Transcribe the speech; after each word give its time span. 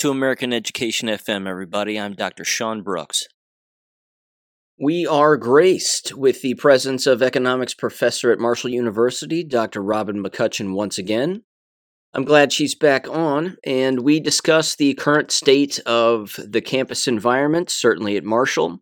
To 0.00 0.10
American 0.10 0.54
Education 0.54 1.10
FM, 1.10 1.46
everybody. 1.46 2.00
I'm 2.00 2.14
Dr. 2.14 2.42
Sean 2.42 2.80
Brooks. 2.80 3.24
We 4.80 5.06
are 5.06 5.36
graced 5.36 6.14
with 6.14 6.40
the 6.40 6.54
presence 6.54 7.06
of 7.06 7.20
economics 7.20 7.74
professor 7.74 8.32
at 8.32 8.38
Marshall 8.38 8.70
University, 8.70 9.44
Dr. 9.44 9.82
Robin 9.82 10.24
McCutcheon, 10.24 10.72
once 10.72 10.96
again. 10.96 11.42
I'm 12.14 12.24
glad 12.24 12.50
she's 12.50 12.74
back 12.74 13.06
on, 13.10 13.58
and 13.62 14.00
we 14.00 14.20
discuss 14.20 14.74
the 14.74 14.94
current 14.94 15.30
state 15.30 15.78
of 15.80 16.40
the 16.48 16.62
campus 16.62 17.06
environment, 17.06 17.68
certainly 17.68 18.16
at 18.16 18.24
Marshall, 18.24 18.78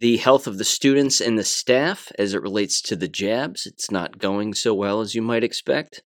the 0.00 0.16
health 0.16 0.48
of 0.48 0.58
the 0.58 0.64
students 0.64 1.20
and 1.20 1.38
the 1.38 1.44
staff 1.44 2.10
as 2.18 2.34
it 2.34 2.42
relates 2.42 2.82
to 2.82 2.96
the 2.96 3.06
jabs. 3.06 3.66
It's 3.66 3.92
not 3.92 4.18
going 4.18 4.54
so 4.54 4.74
well 4.74 5.00
as 5.00 5.14
you 5.14 5.22
might 5.22 5.44
expect. 5.44 6.02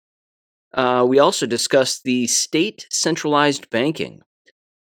Uh, 0.73 1.05
we 1.09 1.19
also 1.19 1.45
discussed 1.45 2.05
the 2.05 2.29
state 2.29 2.87
centralized 2.89 3.69
banking 3.71 4.23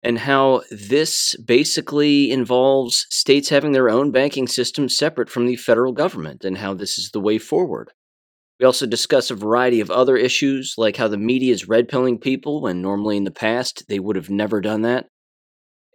and 0.02 0.18
how 0.18 0.62
this 0.70 1.36
basically 1.36 2.30
involves 2.30 3.06
states 3.10 3.50
having 3.50 3.72
their 3.72 3.90
own 3.90 4.10
banking 4.10 4.46
system 4.46 4.88
separate 4.88 5.28
from 5.28 5.46
the 5.46 5.56
federal 5.56 5.92
government 5.92 6.44
and 6.44 6.58
how 6.58 6.74
this 6.74 6.98
is 6.98 7.10
the 7.10 7.20
way 7.20 7.38
forward. 7.38 7.90
We 8.58 8.66
also 8.66 8.86
discuss 8.86 9.30
a 9.30 9.34
variety 9.34 9.80
of 9.80 9.90
other 9.90 10.16
issues, 10.16 10.74
like 10.76 10.96
how 10.96 11.08
the 11.08 11.16
media 11.16 11.52
is 11.52 11.68
red 11.68 11.88
pilling 11.88 12.18
people 12.18 12.62
when 12.62 12.82
normally 12.82 13.16
in 13.16 13.24
the 13.24 13.30
past 13.30 13.84
they 13.88 13.98
would 13.98 14.16
have 14.16 14.30
never 14.30 14.60
done 14.60 14.82
that. 14.82 15.06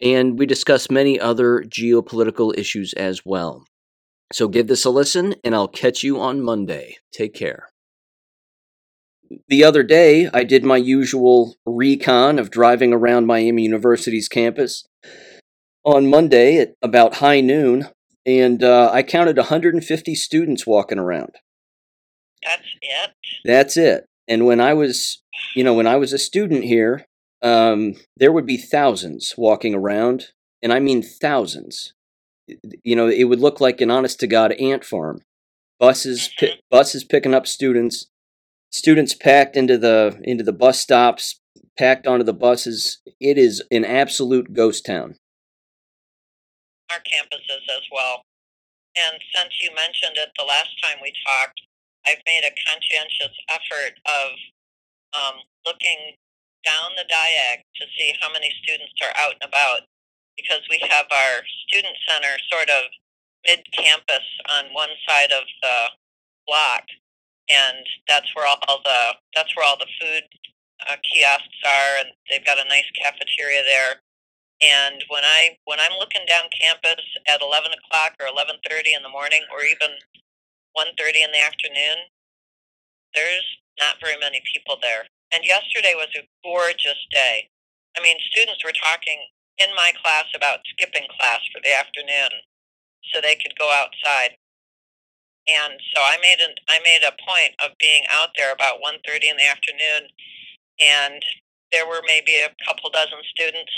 And 0.02 0.38
we 0.38 0.46
discuss 0.46 0.90
many 0.90 1.20
other 1.20 1.64
geopolitical 1.64 2.58
issues 2.58 2.94
as 2.94 3.22
well. 3.24 3.66
So 4.34 4.48
give 4.48 4.68
this 4.68 4.86
a 4.86 4.90
listen, 4.90 5.36
and 5.44 5.56
I'll 5.56 5.68
catch 5.68 6.04
you 6.04 6.20
on 6.20 6.42
Monday. 6.42 6.98
Take 7.14 7.34
care 7.34 7.70
the 9.48 9.64
other 9.64 9.84
day, 9.84 10.30
I 10.34 10.44
did 10.44 10.64
my 10.64 10.78
usual 10.78 11.56
recon 11.66 12.40
of 12.40 12.52
driving 12.52 12.94
around 12.94 13.26
Miami 13.26 13.64
University's 13.64 14.28
campus 14.28 14.86
on 15.84 16.10
Monday 16.10 16.58
at 16.58 16.74
about 16.82 17.16
high 17.16 17.42
noon, 17.42 17.90
and 18.26 18.64
uh, 18.64 18.90
I 18.92 19.04
counted 19.04 19.38
150 19.38 20.16
students 20.16 20.66
walking 20.66 21.00
around. 21.00 21.36
That's 22.44 22.76
it. 22.82 23.12
That's 23.44 23.78
it. 23.78 24.06
And 24.28 24.46
when 24.46 24.60
I 24.60 24.74
was, 24.74 25.22
you 25.56 25.64
know, 25.64 25.74
when 25.74 25.88
I 25.88 25.96
was 25.98 26.14
a 26.14 26.18
student 26.18 26.64
here, 26.64 27.06
um, 27.42 27.96
there 28.18 28.32
would 28.32 28.46
be 28.46 28.58
thousands 28.58 29.36
walking 29.38 29.76
around, 29.76 30.28
and 30.62 30.74
I 30.74 30.80
mean 30.80 31.04
thousands. 31.04 31.94
You 32.84 32.96
know, 32.96 33.08
it 33.08 33.26
would 33.26 33.40
look 33.40 33.60
like 33.60 33.82
an 33.82 33.92
honest 33.92 34.20
to 34.20 34.28
god 34.28 34.52
ant 34.54 34.84
farm. 34.84 35.22
Buses, 35.80 36.30
mm-hmm. 36.30 36.46
pi- 36.46 36.60
buses 36.72 37.04
picking 37.04 37.34
up 37.34 37.46
students 37.46 38.08
students 38.76 39.16
packed 39.16 39.56
into 39.56 39.78
the 39.78 40.20
into 40.24 40.44
the 40.44 40.52
bus 40.52 40.80
stops, 40.80 41.40
packed 41.80 42.06
onto 42.06 42.26
the 42.26 42.36
buses. 42.36 43.00
It 43.22 43.38
is 43.38 43.64
an 43.72 43.86
absolute 43.86 44.54
ghost 44.54 44.86
town. 44.86 45.16
Our 46.92 47.00
campuses 47.00 47.64
as 47.72 47.88
well. 47.90 48.24
And 48.96 49.20
since 49.34 49.56
you 49.62 49.72
mentioned 49.72 50.20
it 50.20 50.30
the 50.38 50.44
last 50.44 50.76
time 50.84 51.00
we 51.02 51.12
talked, 51.26 51.60
I've 52.06 52.22
made 52.28 52.44
a 52.44 52.54
conscientious 52.68 53.36
effort 53.50 53.96
of 54.06 54.28
um, 55.16 55.36
looking 55.66 56.20
down 56.64 56.92
the 57.00 57.08
diag 57.08 57.64
to 57.80 57.86
see 57.98 58.14
how 58.22 58.32
many 58.32 58.52
students 58.64 59.00
are 59.02 59.16
out 59.16 59.36
and 59.40 59.48
about 59.48 59.88
because 60.36 60.62
we 60.70 60.80
have 60.84 61.08
our 61.12 61.44
student 61.68 61.96
center 62.08 62.36
sort 62.52 62.70
of 62.70 62.92
mid 63.48 63.64
campus 63.72 64.28
on 64.52 64.74
one 64.74 64.92
side 65.08 65.32
of 65.32 65.44
the 65.64 65.78
block 66.48 66.84
and 67.50 67.86
that's 68.08 68.34
where 68.36 68.48
all 68.48 68.82
the 68.84 69.02
that's 69.36 69.56
where 69.56 69.66
all 69.66 69.78
the 69.78 69.90
food 70.00 70.24
uh, 70.90 70.98
kiosks 71.06 71.62
are, 71.64 72.02
and 72.02 72.10
they've 72.30 72.46
got 72.46 72.60
a 72.60 72.70
nice 72.70 72.88
cafeteria 72.98 73.64
there. 73.64 74.02
And 74.64 75.04
when 75.10 75.24
I 75.24 75.58
when 75.66 75.80
I'm 75.80 76.00
looking 76.00 76.26
down 76.28 76.50
campus 76.54 77.04
at 77.28 77.42
11 77.42 77.72
o'clock 77.74 78.16
or 78.20 78.28
11:30 78.28 78.96
in 78.96 79.04
the 79.04 79.14
morning, 79.14 79.44
or 79.52 79.64
even 79.64 80.00
1:30 80.74 81.24
in 81.24 81.32
the 81.32 81.44
afternoon, 81.44 82.10
there's 83.14 83.46
not 83.80 84.00
very 84.02 84.18
many 84.18 84.42
people 84.54 84.78
there. 84.82 85.08
And 85.34 85.44
yesterday 85.44 85.94
was 85.96 86.14
a 86.16 86.28
gorgeous 86.44 87.00
day. 87.12 87.50
I 87.98 88.02
mean, 88.02 88.18
students 88.32 88.64
were 88.64 88.76
talking 88.76 89.20
in 89.58 89.70
my 89.76 89.92
class 90.04 90.26
about 90.36 90.60
skipping 90.68 91.08
class 91.20 91.42
for 91.52 91.60
the 91.64 91.74
afternoon 91.74 92.44
so 93.12 93.22
they 93.22 93.36
could 93.36 93.56
go 93.58 93.72
outside 93.72 94.38
and 95.48 95.74
so 95.94 96.02
I 96.02 96.18
made 96.22 96.40
an 96.42 96.54
I 96.68 96.80
made 96.84 97.04
a 97.06 97.14
point 97.22 97.54
of 97.64 97.78
being 97.80 98.04
out 98.10 98.30
there 98.38 98.52
about 98.52 98.82
1:30 98.82 99.30
in 99.30 99.38
the 99.38 99.48
afternoon, 99.48 100.10
and 100.82 101.22
there 101.72 101.88
were 101.88 102.02
maybe 102.06 102.36
a 102.36 102.50
couple 102.66 102.90
dozen 102.90 103.22
students. 103.30 103.72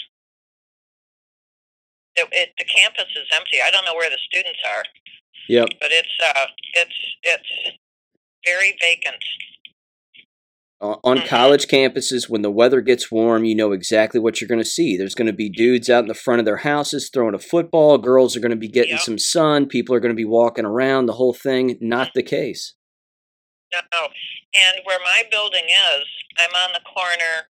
It, 2.16 2.28
it, 2.32 2.50
the 2.58 2.66
campus 2.66 3.10
is 3.16 3.28
empty. 3.36 3.58
I 3.62 3.70
don't 3.70 3.86
know 3.86 3.94
where 3.94 4.10
the 4.10 4.18
students 4.26 4.60
are. 4.66 4.84
Yep. 5.50 5.70
But 5.80 5.92
it's 5.92 6.16
uh, 6.24 6.48
it's 6.74 7.00
it's 7.24 7.78
very 8.46 8.78
vacant 8.82 9.24
on 10.80 11.18
mm-hmm. 11.18 11.28
college 11.28 11.68
campuses 11.68 12.30
when 12.30 12.44
the 12.44 12.52
weather 12.52 12.82
gets 12.82 13.12
warm 13.12 13.44
you 13.44 13.56
know 13.56 13.72
exactly 13.72 14.20
what 14.20 14.40
you're 14.40 14.48
going 14.48 14.62
to 14.62 14.66
see 14.66 14.96
there's 14.96 15.16
going 15.16 15.26
to 15.28 15.34
be 15.34 15.50
dudes 15.50 15.90
out 15.90 16.04
in 16.04 16.08
the 16.08 16.14
front 16.14 16.40
of 16.40 16.46
their 16.46 16.58
houses 16.58 17.10
throwing 17.12 17.34
a 17.34 17.40
football 17.40 17.98
girls 17.98 18.36
are 18.36 18.40
going 18.40 18.52
to 18.52 18.56
be 18.56 18.68
getting 18.68 18.92
yep. 18.92 19.02
some 19.02 19.18
sun 19.18 19.66
people 19.66 19.96
are 19.96 20.00
going 20.00 20.14
to 20.14 20.16
be 20.16 20.26
walking 20.26 20.66
around 20.66 21.06
the 21.06 21.14
whole 21.14 21.34
thing 21.34 21.78
not 21.82 22.12
the 22.14 22.22
case 22.22 22.76
no 23.74 23.80
and 24.02 24.82
where 24.84 25.00
my 25.04 25.24
building 25.32 25.66
is 25.66 26.06
i'm 26.38 26.52
on 26.52 26.74
the 26.74 26.82
corner 26.82 27.50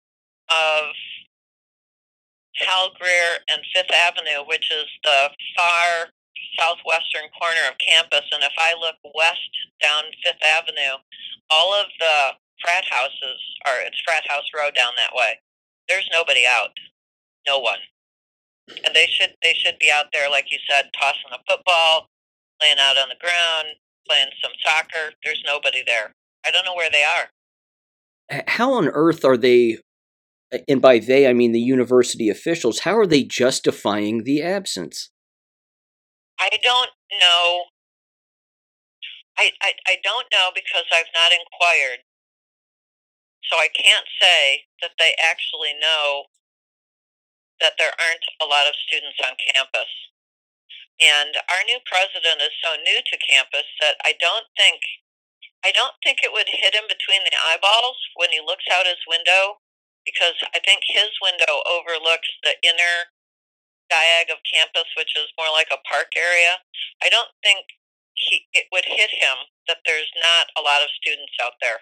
of 0.49 0.93
hal 2.57 2.91
greer 2.99 3.39
and 3.49 3.61
fifth 3.73 3.91
avenue 3.91 4.45
which 4.47 4.71
is 4.71 4.85
the 5.03 5.29
far 5.57 6.11
southwestern 6.59 7.27
corner 7.41 7.61
of 7.67 7.75
campus 7.79 8.29
and 8.31 8.43
if 8.43 8.53
i 8.59 8.73
look 8.79 8.95
west 9.15 9.49
down 9.81 10.03
fifth 10.23 10.43
avenue 10.45 11.01
all 11.49 11.73
of 11.73 11.87
the 11.99 12.31
frat 12.61 12.85
houses 12.89 13.39
are 13.65 13.81
it's 13.81 14.01
frat 14.05 14.23
house 14.27 14.45
road 14.55 14.75
down 14.75 14.93
that 14.97 15.15
way. 15.15 15.39
There's 15.87 16.09
nobody 16.11 16.43
out. 16.47 16.71
No 17.47 17.59
one. 17.59 17.79
And 18.85 18.95
they 18.95 19.07
should 19.07 19.35
they 19.43 19.53
should 19.53 19.77
be 19.79 19.91
out 19.93 20.07
there, 20.13 20.29
like 20.29 20.51
you 20.51 20.57
said, 20.69 20.89
tossing 20.99 21.31
a 21.31 21.39
football, 21.49 22.07
playing 22.59 22.77
out 22.79 22.97
on 22.97 23.09
the 23.09 23.19
ground, 23.21 23.77
playing 24.07 24.29
some 24.41 24.51
soccer. 24.63 25.13
There's 25.23 25.43
nobody 25.45 25.83
there. 25.85 26.13
I 26.45 26.51
don't 26.51 26.65
know 26.65 26.75
where 26.75 26.89
they 26.89 27.03
are. 27.03 28.41
How 28.47 28.73
on 28.73 28.87
earth 28.87 29.23
are 29.23 29.37
they 29.37 29.77
and 30.67 30.81
by 30.81 30.99
they 30.99 31.27
I 31.27 31.33
mean 31.33 31.51
the 31.51 31.59
university 31.59 32.29
officials, 32.29 32.79
how 32.79 32.97
are 32.97 33.07
they 33.07 33.23
justifying 33.23 34.23
the 34.23 34.41
absence? 34.41 35.11
I 36.39 36.49
don't 36.63 36.89
know. 37.19 37.63
I, 39.37 39.51
I, 39.61 39.73
I 39.87 39.95
don't 40.03 40.27
know 40.31 40.49
because 40.53 40.85
I've 40.93 41.11
not 41.13 41.31
inquired. 41.31 41.99
So 43.51 43.57
I 43.57 43.69
can't 43.71 44.07
say 44.21 44.65
that 44.81 44.97
they 44.97 45.13
actually 45.21 45.73
know 45.77 46.31
that 47.61 47.77
there 47.79 47.93
aren't 47.95 48.25
a 48.41 48.49
lot 48.49 48.67
of 48.67 48.75
students 48.87 49.19
on 49.23 49.37
campus. 49.39 49.91
And 50.99 51.35
our 51.51 51.63
new 51.67 51.79
president 51.83 52.39
is 52.39 52.55
so 52.63 52.79
new 52.79 52.99
to 53.03 53.25
campus 53.27 53.67
that 53.83 53.99
I 54.03 54.15
don't 54.19 54.47
think 54.55 54.79
I 55.65 55.73
don't 55.73 55.97
think 56.05 56.21
it 56.21 56.29
would 56.29 56.45
hit 56.45 56.77
him 56.77 56.85
between 56.85 57.25
the 57.25 57.33
eyeballs 57.33 57.97
when 58.13 58.29
he 58.29 58.37
looks 58.37 58.69
out 58.69 58.85
his 58.85 59.01
window 59.09 59.57
because 60.05 60.37
I 60.53 60.61
think 60.61 60.85
his 60.85 61.09
window 61.17 61.65
overlooks 61.65 62.29
the 62.45 62.53
inner 62.61 63.09
diag 63.89 64.29
of 64.29 64.45
campus, 64.45 64.85
which 64.93 65.17
is 65.17 65.33
more 65.33 65.49
like 65.49 65.73
a 65.73 65.81
park 65.89 66.13
area. 66.13 66.61
I 67.01 67.09
don't 67.09 67.33
think 67.41 67.65
he, 68.13 68.45
it 68.53 68.69
would 68.71 68.85
hit 68.85 69.09
him 69.09 69.49
that 69.67 69.81
there's 69.89 70.09
not 70.21 70.53
a 70.53 70.61
lot 70.61 70.85
of 70.85 70.93
students 70.93 71.33
out 71.41 71.57
there. 71.65 71.81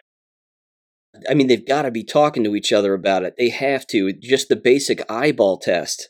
I 1.29 1.33
mean, 1.33 1.47
they've 1.47 1.65
got 1.65 1.83
to 1.83 1.91
be 1.91 2.03
talking 2.03 2.43
to 2.43 2.55
each 2.55 2.73
other 2.73 2.93
about 2.93 3.23
it. 3.23 3.35
They 3.37 3.49
have 3.49 3.85
to. 3.87 4.11
Just 4.13 4.49
the 4.49 4.55
basic 4.55 5.05
eyeball 5.09 5.57
test. 5.57 6.09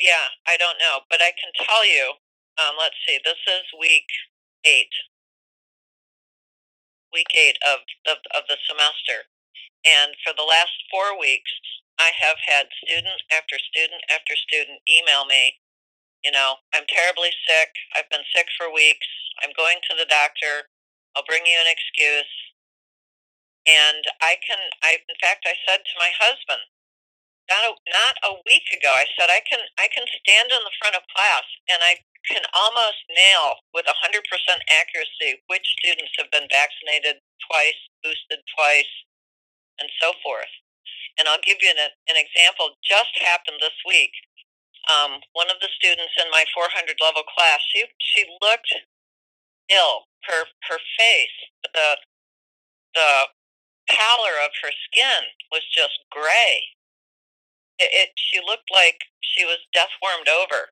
Yeah, 0.00 0.34
I 0.46 0.56
don't 0.56 0.80
know, 0.80 1.06
but 1.10 1.20
I 1.20 1.30
can 1.36 1.52
tell 1.54 1.86
you. 1.86 2.18
Um, 2.58 2.74
let's 2.78 2.98
see. 3.06 3.18
This 3.22 3.38
is 3.46 3.66
week 3.78 4.08
eight. 4.64 4.94
Week 7.12 7.30
eight 7.34 7.58
of, 7.62 7.86
of 8.10 8.18
of 8.34 8.42
the 8.50 8.58
semester, 8.66 9.30
and 9.86 10.18
for 10.26 10.34
the 10.34 10.42
last 10.42 10.74
four 10.90 11.14
weeks, 11.14 11.50
I 11.94 12.10
have 12.10 12.42
had 12.42 12.74
student 12.82 13.22
after 13.30 13.54
student 13.54 14.02
after 14.10 14.34
student 14.34 14.82
email 14.90 15.22
me. 15.22 15.62
You 16.26 16.34
know, 16.34 16.58
I'm 16.74 16.90
terribly 16.90 17.30
sick. 17.46 17.70
I've 17.94 18.10
been 18.10 18.26
sick 18.34 18.50
for 18.58 18.66
weeks. 18.66 19.06
I'm 19.46 19.54
going 19.54 19.78
to 19.86 19.94
the 19.94 20.10
doctor. 20.10 20.74
I'll 21.14 21.28
bring 21.28 21.46
you 21.46 21.54
an 21.54 21.70
excuse 21.70 22.34
and 23.64 24.04
I 24.20 24.36
can, 24.44 24.60
I 24.84 25.00
in 25.08 25.16
fact, 25.20 25.48
I 25.48 25.56
said 25.64 25.84
to 25.84 25.96
my 26.00 26.12
husband, 26.12 26.64
not 27.48 27.64
a, 27.68 27.72
not 27.92 28.16
a 28.24 28.32
week 28.48 28.64
ago, 28.72 28.88
I 28.88 29.04
said 29.16 29.28
I 29.28 29.44
can 29.44 29.60
I 29.76 29.88
can 29.88 30.04
stand 30.08 30.48
in 30.52 30.62
the 30.64 30.76
front 30.80 30.96
of 30.96 31.04
class 31.12 31.44
and 31.68 31.80
I 31.84 32.00
can 32.24 32.44
almost 32.56 33.04
nail 33.12 33.60
with 33.76 33.84
100% 33.84 34.24
accuracy 34.72 35.44
which 35.52 35.76
students 35.76 36.16
have 36.16 36.32
been 36.32 36.48
vaccinated 36.48 37.20
twice, 37.44 37.76
boosted 38.00 38.40
twice, 38.56 38.88
and 39.76 39.92
so 40.00 40.16
forth. 40.24 40.48
And 41.20 41.28
I'll 41.28 41.44
give 41.44 41.60
you 41.60 41.68
an, 41.68 41.84
an 41.84 42.16
example. 42.16 42.80
Just 42.80 43.12
happened 43.20 43.60
this 43.60 43.76
week. 43.84 44.12
Um, 44.88 45.20
one 45.36 45.52
of 45.52 45.60
the 45.60 45.72
students 45.76 46.16
in 46.16 46.28
my 46.32 46.44
400 46.52 46.96
level 47.00 47.24
class, 47.28 47.60
she 47.72 47.84
she 48.00 48.24
looked 48.40 48.72
ill. 49.68 50.08
Her 50.24 50.48
her 50.68 50.80
face, 50.96 51.36
the 51.76 52.00
the 52.96 53.10
pallor 53.88 54.36
of 54.44 54.52
her 54.62 54.72
skin 54.90 55.32
was 55.52 55.64
just 55.70 56.00
gray. 56.10 56.76
It, 57.78 57.90
it 57.92 58.10
she 58.16 58.40
looked 58.40 58.70
like 58.72 59.10
she 59.20 59.44
was 59.44 59.62
death 59.74 59.92
wormed 60.02 60.28
over. 60.28 60.70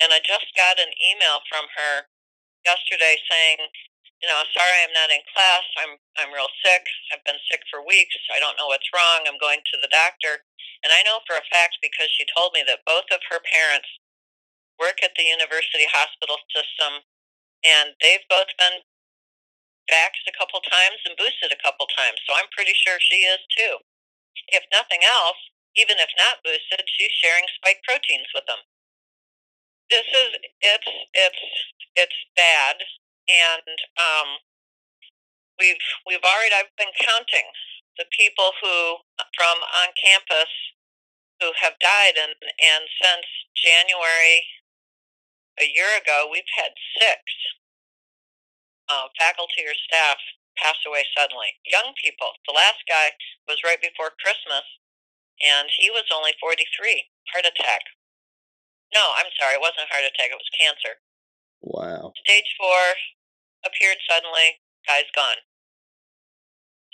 And 0.00 0.12
I 0.12 0.20
just 0.24 0.48
got 0.56 0.80
an 0.80 0.92
email 0.96 1.44
from 1.48 1.68
her 1.76 2.08
yesterday 2.64 3.20
saying 3.28 3.68
you 4.20 4.28
know, 4.28 4.36
sorry 4.52 4.78
I'm 4.84 4.92
not 4.92 5.08
in 5.08 5.24
class. 5.32 5.64
I'm 5.80 5.96
I'm 6.20 6.32
real 6.32 6.52
sick. 6.60 6.84
I've 7.12 7.24
been 7.24 7.40
sick 7.48 7.64
for 7.72 7.80
weeks. 7.80 8.16
I 8.28 8.36
don't 8.36 8.56
know 8.60 8.68
what's 8.68 8.88
wrong. 8.92 9.24
I'm 9.24 9.40
going 9.40 9.64
to 9.64 9.76
the 9.80 9.88
doctor. 9.88 10.44
And 10.84 10.92
I 10.92 11.04
know 11.04 11.24
for 11.24 11.36
a 11.36 11.50
fact 11.52 11.80
because 11.80 12.12
she 12.12 12.28
told 12.36 12.52
me 12.52 12.64
that 12.68 12.84
both 12.84 13.08
of 13.12 13.24
her 13.32 13.40
parents 13.40 13.88
work 14.76 15.00
at 15.04 15.16
the 15.16 15.24
university 15.28 15.88
hospital 15.88 16.40
system 16.52 17.04
and 17.64 17.96
they've 18.00 18.24
both 18.28 18.48
been 18.56 18.80
vaxxed 19.90 20.26
a 20.30 20.36
couple 20.38 20.62
times 20.62 21.02
and 21.04 21.18
boosted 21.18 21.52
a 21.52 21.60
couple 21.60 21.86
times. 21.92 22.22
So 22.24 22.34
I'm 22.38 22.48
pretty 22.54 22.74
sure 22.74 23.02
she 23.02 23.26
is 23.26 23.42
too. 23.50 23.82
If 24.48 24.64
nothing 24.72 25.02
else, 25.04 25.38
even 25.76 25.98
if 25.98 26.10
not 26.16 26.42
boosted, 26.46 26.86
she's 26.86 27.12
sharing 27.14 27.46
spike 27.58 27.82
proteins 27.84 28.30
with 28.34 28.46
them. 28.46 28.62
This 29.90 30.06
is 30.06 30.30
it's 30.62 30.90
it's 31.14 31.42
it's 31.98 32.18
bad 32.38 32.78
and 33.30 33.76
um, 33.98 34.28
we've 35.58 35.82
we've 36.06 36.24
already 36.24 36.54
I've 36.54 36.74
been 36.78 36.94
counting 36.98 37.46
the 37.98 38.06
people 38.16 38.52
who 38.62 39.02
from 39.36 39.58
on 39.82 39.94
campus 39.98 40.50
who 41.40 41.52
have 41.60 41.78
died, 41.80 42.16
and 42.18 42.34
and 42.40 42.84
since 43.00 43.26
January 43.56 44.44
a 45.60 45.66
year 45.68 45.90
ago, 46.00 46.28
we've 46.30 46.48
had 46.56 46.72
six 46.98 47.20
uh, 48.90 49.06
faculty 49.14 49.62
or 49.62 49.76
staff 49.86 50.18
pass 50.58 50.76
away 50.84 51.06
suddenly. 51.14 51.54
Young 51.64 51.94
people. 51.96 52.34
The 52.44 52.52
last 52.52 52.82
guy 52.90 53.14
was 53.46 53.62
right 53.62 53.80
before 53.80 54.12
Christmas, 54.18 54.66
and 55.40 55.70
he 55.70 55.88
was 55.88 56.10
only 56.10 56.34
43. 56.42 56.66
Heart 57.32 57.46
attack. 57.46 57.86
No, 58.90 59.14
I'm 59.14 59.30
sorry, 59.38 59.54
it 59.54 59.62
wasn't 59.62 59.88
heart 59.88 60.04
attack. 60.04 60.34
It 60.34 60.42
was 60.42 60.50
cancer. 60.50 60.98
Wow. 61.62 62.12
Stage 62.26 62.50
four, 62.58 62.98
appeared 63.62 64.02
suddenly, 64.04 64.58
guy's 64.84 65.08
gone. 65.14 65.38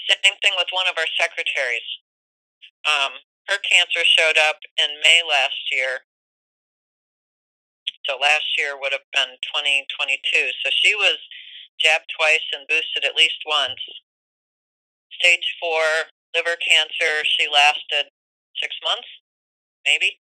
Same 0.06 0.36
thing 0.44 0.54
with 0.54 0.70
one 0.70 0.86
of 0.86 1.00
our 1.00 1.08
secretaries. 1.18 1.86
Um, 2.86 3.24
her 3.48 3.58
cancer 3.62 4.04
showed 4.04 4.38
up 4.38 4.62
in 4.78 5.02
May 5.02 5.22
last 5.26 5.72
year. 5.72 6.06
So 8.06 8.14
last 8.18 8.54
year 8.54 8.78
would 8.78 8.94
have 8.94 9.08
been 9.10 9.34
2022. 9.50 10.54
So 10.62 10.70
she 10.70 10.94
was 10.94 11.18
jabbed 11.80 12.10
twice 12.16 12.44
and 12.52 12.66
boosted 12.68 13.04
at 13.04 13.16
least 13.16 13.40
once. 13.46 13.80
Stage 15.20 15.56
four 15.60 16.12
liver 16.34 16.56
cancer, 16.60 17.24
she 17.24 17.48
lasted 17.48 18.12
six 18.60 18.76
months, 18.84 19.08
maybe 19.86 20.20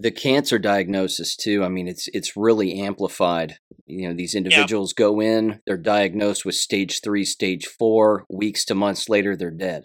the 0.00 0.10
cancer 0.10 0.58
diagnosis 0.58 1.36
too 1.36 1.62
i 1.62 1.68
mean 1.68 1.86
it's 1.86 2.08
it's 2.08 2.36
really 2.36 2.80
amplified 2.80 3.58
you 3.86 4.08
know 4.08 4.14
these 4.14 4.34
individuals 4.34 4.94
yeah. 4.96 5.04
go 5.04 5.20
in 5.20 5.60
they're 5.66 5.76
diagnosed 5.76 6.44
with 6.44 6.54
stage 6.54 7.00
3 7.02 7.24
stage 7.24 7.66
4 7.66 8.24
weeks 8.30 8.64
to 8.64 8.74
months 8.74 9.08
later 9.08 9.36
they're 9.36 9.50
dead 9.50 9.84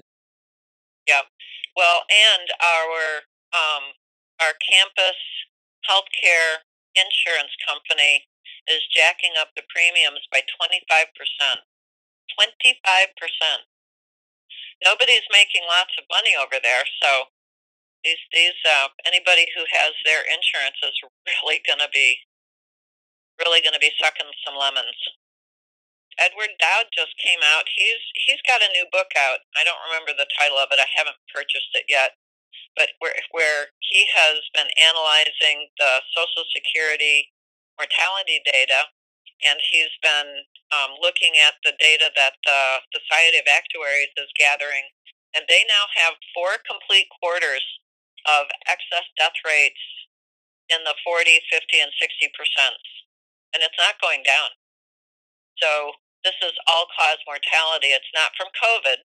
yeah 1.08 1.22
well 1.76 2.04
and 2.10 2.48
our 2.64 3.22
um 3.54 3.84
our 4.42 4.54
campus 4.72 5.20
healthcare 5.90 6.64
insurance 6.96 7.52
company 7.68 8.24
is 8.68 8.82
jacking 8.94 9.38
up 9.40 9.54
the 9.56 9.66
premiums 9.70 10.26
by 10.32 10.42
25% 10.42 11.12
25% 11.16 11.66
nobody's 14.84 15.28
making 15.32 15.64
lots 15.70 15.94
of 15.98 16.06
money 16.10 16.34
over 16.36 16.58
there 16.62 16.84
so 17.02 17.30
these 18.06 18.22
these 18.32 18.60
uh, 18.64 18.94
anybody 19.10 19.50
who 19.58 19.66
has 19.66 19.98
their 20.06 20.22
insurance 20.22 20.78
is 20.86 20.94
really 21.26 21.60
going 21.66 21.82
to 21.82 21.90
be 21.90 22.22
really 23.42 23.60
going 23.66 23.76
to 23.76 23.82
be 23.84 23.92
sucking 24.00 24.30
some 24.46 24.56
lemons. 24.56 24.96
Edward 26.16 26.56
Dowd 26.62 26.88
just 26.96 27.18
came 27.20 27.42
out. 27.44 27.68
He's 27.68 28.00
he's 28.24 28.40
got 28.48 28.64
a 28.64 28.72
new 28.72 28.88
book 28.94 29.12
out. 29.20 29.44
I 29.58 29.68
don't 29.68 29.82
remember 29.90 30.16
the 30.16 30.30
title 30.38 30.62
of 30.62 30.72
it. 30.72 30.80
I 30.80 30.88
haven't 30.96 31.20
purchased 31.34 31.76
it 31.76 31.90
yet. 31.92 32.16
But 32.78 32.96
where 33.04 33.18
where 33.36 33.76
he 33.84 34.08
has 34.16 34.40
been 34.56 34.72
analyzing 34.80 35.68
the 35.82 36.00
Social 36.16 36.46
Security 36.56 37.35
mortality 37.80 38.42
data, 38.46 38.90
and 39.44 39.60
he's 39.72 39.94
been 40.02 40.48
um, 40.72 40.98
looking 41.00 41.36
at 41.40 41.60
the 41.64 41.76
data 41.78 42.10
that 42.16 42.40
the 42.44 42.82
Society 42.96 43.40
of 43.40 43.48
Actuaries 43.48 44.12
is 44.16 44.32
gathering, 44.40 44.90
and 45.36 45.46
they 45.48 45.64
now 45.68 45.86
have 46.00 46.16
four 46.34 46.58
complete 46.64 47.08
quarters 47.22 47.64
of 48.26 48.50
excess 48.66 49.06
death 49.20 49.38
rates 49.46 49.82
in 50.72 50.82
the 50.84 50.98
40, 51.06 51.42
50, 51.52 51.84
and 51.84 51.94
60 51.94 52.32
percent. 52.34 52.82
And 53.54 53.62
it's 53.62 53.78
not 53.78 54.02
going 54.02 54.26
down. 54.26 54.52
So 55.62 55.96
this 56.26 56.36
is 56.42 56.58
all 56.68 56.90
cause 56.92 57.22
mortality. 57.30 57.94
It's 57.94 58.12
not 58.12 58.36
from 58.36 58.52
COVID. 58.58 59.06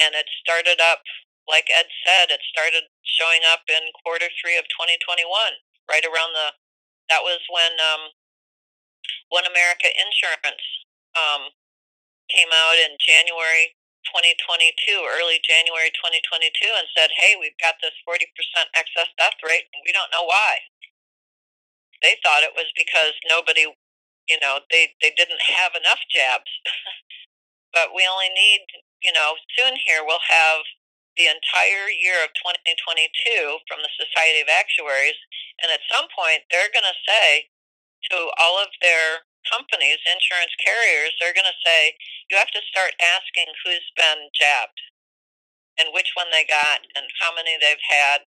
And 0.00 0.14
it 0.14 0.30
started 0.40 0.78
up, 0.78 1.02
like 1.50 1.66
Ed 1.68 1.90
said, 2.06 2.30
it 2.30 2.40
started 2.48 2.86
showing 3.02 3.42
up 3.44 3.66
in 3.66 3.90
quarter 4.06 4.30
three 4.38 4.56
of 4.56 4.64
2021, 4.70 5.26
right 5.90 6.06
around 6.06 6.32
the, 6.32 6.54
that 7.08 7.24
was 7.24 7.40
when 7.48 7.72
um, 7.80 8.12
OneAmerica 9.32 9.88
Insurance 9.92 10.64
um, 11.16 11.52
came 12.28 12.52
out 12.52 12.76
in 12.76 12.96
January 13.00 13.76
2022, 14.08 15.04
early 15.04 15.40
January 15.44 15.92
2022, 15.92 16.48
and 16.76 16.88
said, 16.96 17.12
hey, 17.16 17.36
we've 17.36 17.56
got 17.60 17.76
this 17.80 17.96
40% 18.04 18.24
excess 18.72 19.10
death 19.20 19.36
rate, 19.44 19.68
and 19.72 19.84
we 19.84 19.92
don't 19.92 20.12
know 20.12 20.24
why. 20.24 20.64
They 22.00 22.16
thought 22.22 22.46
it 22.46 22.54
was 22.54 22.70
because 22.78 23.16
nobody, 23.26 23.68
you 24.28 24.38
know, 24.40 24.64
they, 24.70 24.94
they 25.02 25.12
didn't 25.16 25.42
have 25.42 25.74
enough 25.74 26.00
jabs. 26.08 26.48
but 27.76 27.92
we 27.92 28.06
only 28.06 28.30
need, 28.32 28.64
you 29.02 29.12
know, 29.12 29.36
soon 29.58 29.76
here 29.84 30.06
we'll 30.06 30.24
have 30.24 30.62
the 31.18 31.28
entire 31.28 31.90
year 31.90 32.22
of 32.22 32.30
2022 32.38 33.58
from 33.66 33.82
the 33.82 33.92
Society 33.98 34.40
of 34.40 34.48
Actuaries, 34.48 35.18
and 35.60 35.68
at 35.74 35.82
some 35.90 36.06
point 36.14 36.46
they're 36.48 36.72
going 36.72 36.86
to 36.86 37.04
say 37.04 37.50
to 38.10 38.30
all 38.38 38.56
of 38.62 38.70
their 38.80 39.26
companies, 39.50 39.98
insurance 40.06 40.54
carriers, 40.62 41.12
they're 41.18 41.36
going 41.36 41.48
to 41.48 41.62
say 41.66 41.98
you 42.30 42.38
have 42.38 42.52
to 42.54 42.62
start 42.70 42.94
asking 43.02 43.50
who's 43.64 43.84
been 43.98 44.30
jabbed 44.32 44.78
and 45.78 45.94
which 45.94 46.14
one 46.14 46.30
they 46.30 46.46
got 46.46 46.86
and 46.94 47.06
how 47.22 47.34
many 47.34 47.58
they've 47.58 47.82
had, 47.82 48.26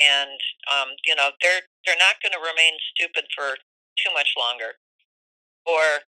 and 0.00 0.38
um, 0.68 0.96
you 1.04 1.16
know 1.16 1.32
they're 1.40 1.64
they're 1.84 2.00
not 2.00 2.20
going 2.24 2.34
to 2.34 2.42
remain 2.42 2.76
stupid 2.92 3.24
for 3.32 3.56
too 4.00 4.12
much 4.12 4.34
longer 4.36 4.80
or 5.64 6.04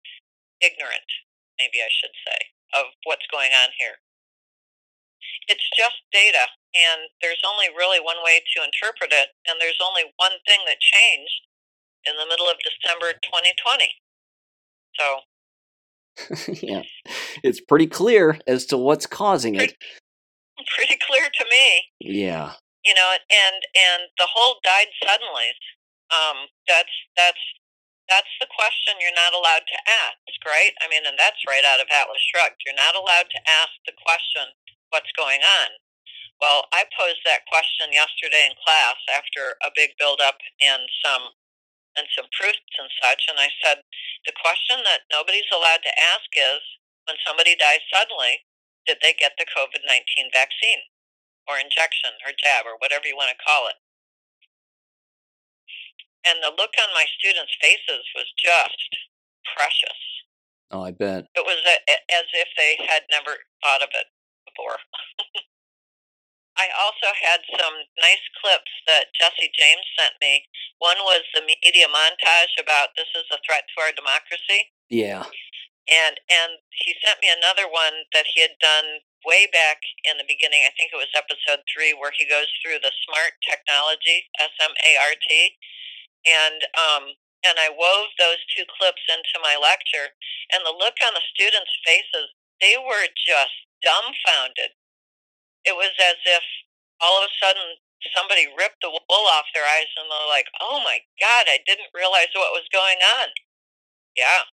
ignorant, 0.61 1.09
maybe 1.61 1.83
I 1.83 1.91
should 1.93 2.15
say, 2.25 2.39
of 2.79 2.93
what's 3.05 3.27
going 3.29 3.53
on 3.53 3.71
here. 3.79 4.01
It's 5.49 5.67
just 5.77 6.03
data, 6.13 6.51
and 6.75 7.11
there's 7.21 7.43
only 7.47 7.67
really 7.71 8.01
one 8.01 8.23
way 8.25 8.43
to 8.55 8.65
interpret 8.65 9.13
it, 9.13 9.35
and 9.49 9.61
there's 9.61 9.81
only 9.83 10.13
one 10.17 10.39
thing 10.47 10.61
that 10.67 10.81
changed 10.81 11.47
in 12.07 12.17
the 12.17 12.27
middle 12.27 12.47
of 12.47 12.59
December 12.63 13.15
2020. 13.23 13.91
So, 14.99 15.07
yeah, 16.67 16.83
it's 17.43 17.61
pretty 17.61 17.87
clear 17.87 18.39
as 18.47 18.67
to 18.67 18.77
what's 18.77 19.07
causing 19.07 19.55
pretty, 19.57 19.75
it. 19.75 19.79
Pretty 20.77 20.99
clear 21.09 21.27
to 21.27 21.45
me. 21.51 21.91
Yeah. 21.99 22.55
You 22.85 22.95
know, 22.95 23.11
and 23.15 23.59
and 23.75 24.03
the 24.19 24.29
whole 24.31 24.61
died 24.63 24.93
suddenly. 25.03 25.51
Um, 26.13 26.47
that's 26.69 26.93
that's 27.17 27.41
that's 28.13 28.33
the 28.43 28.51
question 28.51 29.01
you're 29.01 29.17
not 29.17 29.33
allowed 29.33 29.65
to 29.65 29.79
ask, 29.89 30.37
right? 30.45 30.77
I 30.85 30.91
mean, 30.93 31.07
and 31.07 31.17
that's 31.17 31.41
right 31.49 31.65
out 31.65 31.81
of 31.81 31.89
Atlas 31.89 32.21
Shrugged. 32.21 32.61
You're 32.67 32.77
not 32.77 32.93
allowed 32.93 33.33
to 33.33 33.41
ask 33.49 33.73
the 33.89 33.97
question, 33.97 34.53
"What's 34.93 35.13
going 35.17 35.41
on?" 35.41 35.71
Well, 36.43 36.67
I 36.75 36.83
posed 36.99 37.23
that 37.23 37.47
question 37.47 37.95
yesterday 37.95 38.51
in 38.51 38.59
class 38.67 38.99
after 39.07 39.55
a 39.63 39.71
big 39.71 39.95
buildup 39.95 40.43
and 40.59 40.83
some 40.99 41.39
and 41.95 42.11
some 42.19 42.27
proofs 42.35 42.75
and 42.83 42.91
such. 42.99 43.31
And 43.31 43.39
I 43.39 43.47
said, 43.63 43.85
the 44.27 44.35
question 44.35 44.83
that 44.83 45.07
nobody's 45.13 45.47
allowed 45.55 45.87
to 45.87 45.95
ask 45.95 46.27
is 46.35 46.63
when 47.07 47.21
somebody 47.23 47.55
dies 47.55 47.85
suddenly, 47.93 48.43
did 48.89 48.99
they 49.05 49.15
get 49.15 49.39
the 49.39 49.47
COVID 49.47 49.87
19 49.87 50.35
vaccine 50.35 50.83
or 51.47 51.63
injection 51.63 52.17
or 52.27 52.35
jab 52.35 52.67
or 52.67 52.75
whatever 52.83 53.07
you 53.07 53.15
want 53.15 53.31
to 53.31 53.45
call 53.45 53.71
it? 53.71 53.79
And 56.27 56.43
the 56.43 56.55
look 56.55 56.75
on 56.75 56.91
my 56.91 57.07
students' 57.19 57.55
faces 57.63 58.03
was 58.19 58.27
just 58.35 58.91
precious. 59.55 60.01
Oh, 60.75 60.83
I 60.83 60.91
bet. 60.91 61.29
It 61.39 61.45
was 61.45 61.61
a, 61.63 61.77
as 62.11 62.27
if 62.35 62.49
they 62.57 62.83
had 62.83 63.07
never 63.11 63.47
thought 63.63 63.83
of 63.85 63.95
it 63.95 64.11
I 66.59 66.69
also 66.79 67.11
had 67.17 67.41
some 67.59 67.75
nice 67.99 68.27
clips 68.39 68.71
that 68.87 69.11
Jesse 69.19 69.51
James 69.51 69.87
sent 69.99 70.15
me. 70.21 70.47
One 70.79 71.01
was 71.03 71.25
the 71.35 71.43
media 71.43 71.89
montage 71.89 72.55
about 72.61 72.95
this 72.95 73.09
is 73.17 73.27
a 73.33 73.41
threat 73.43 73.65
to 73.67 73.77
our 73.83 73.93
democracy. 73.97 74.71
Yeah. 74.93 75.25
And 75.91 76.15
and 76.31 76.63
he 76.71 76.95
sent 77.03 77.19
me 77.19 77.33
another 77.35 77.67
one 77.67 78.07
that 78.15 78.31
he 78.31 78.39
had 78.45 78.55
done 78.63 79.03
way 79.27 79.51
back 79.51 79.83
in 80.07 80.19
the 80.19 80.29
beginning. 80.29 80.63
I 80.63 80.71
think 80.79 80.95
it 80.95 81.01
was 81.01 81.11
episode 81.17 81.67
three, 81.67 81.91
where 81.91 82.15
he 82.15 82.29
goes 82.29 82.47
through 82.63 82.79
the 82.79 82.95
smart 83.07 83.35
technology, 83.43 84.31
S 84.39 84.55
M 84.63 84.71
A 84.71 84.93
R 85.11 85.15
T, 85.19 85.59
and 86.23 86.61
um, 86.79 87.05
and 87.43 87.59
I 87.59 87.75
wove 87.75 88.15
those 88.23 88.39
two 88.55 88.63
clips 88.79 89.03
into 89.11 89.43
my 89.43 89.59
lecture. 89.59 90.15
And 90.55 90.63
the 90.63 90.75
look 90.75 91.03
on 91.03 91.19
the 91.19 91.27
students' 91.35 91.75
faces, 91.83 92.31
they 92.63 92.79
were 92.79 93.11
just 93.19 93.57
dumbfounded 93.83 94.73
it 95.65 95.75
was 95.75 95.95
as 95.99 96.19
if 96.27 96.43
all 97.01 97.23
of 97.23 97.29
a 97.31 97.37
sudden 97.39 97.79
somebody 98.15 98.47
ripped 98.59 98.83
the 98.83 98.91
wool 98.91 99.27
off 99.31 99.47
their 99.55 99.65
eyes 99.65 99.91
and 99.97 100.11
they're 100.11 100.31
like, 100.31 100.47
oh 100.61 100.83
my 100.85 100.99
God, 101.21 101.47
I 101.47 101.59
didn't 101.67 101.95
realize 101.95 102.35
what 102.35 102.53
was 102.53 102.67
going 102.73 102.99
on. 103.21 103.29
Yeah. 104.17 104.51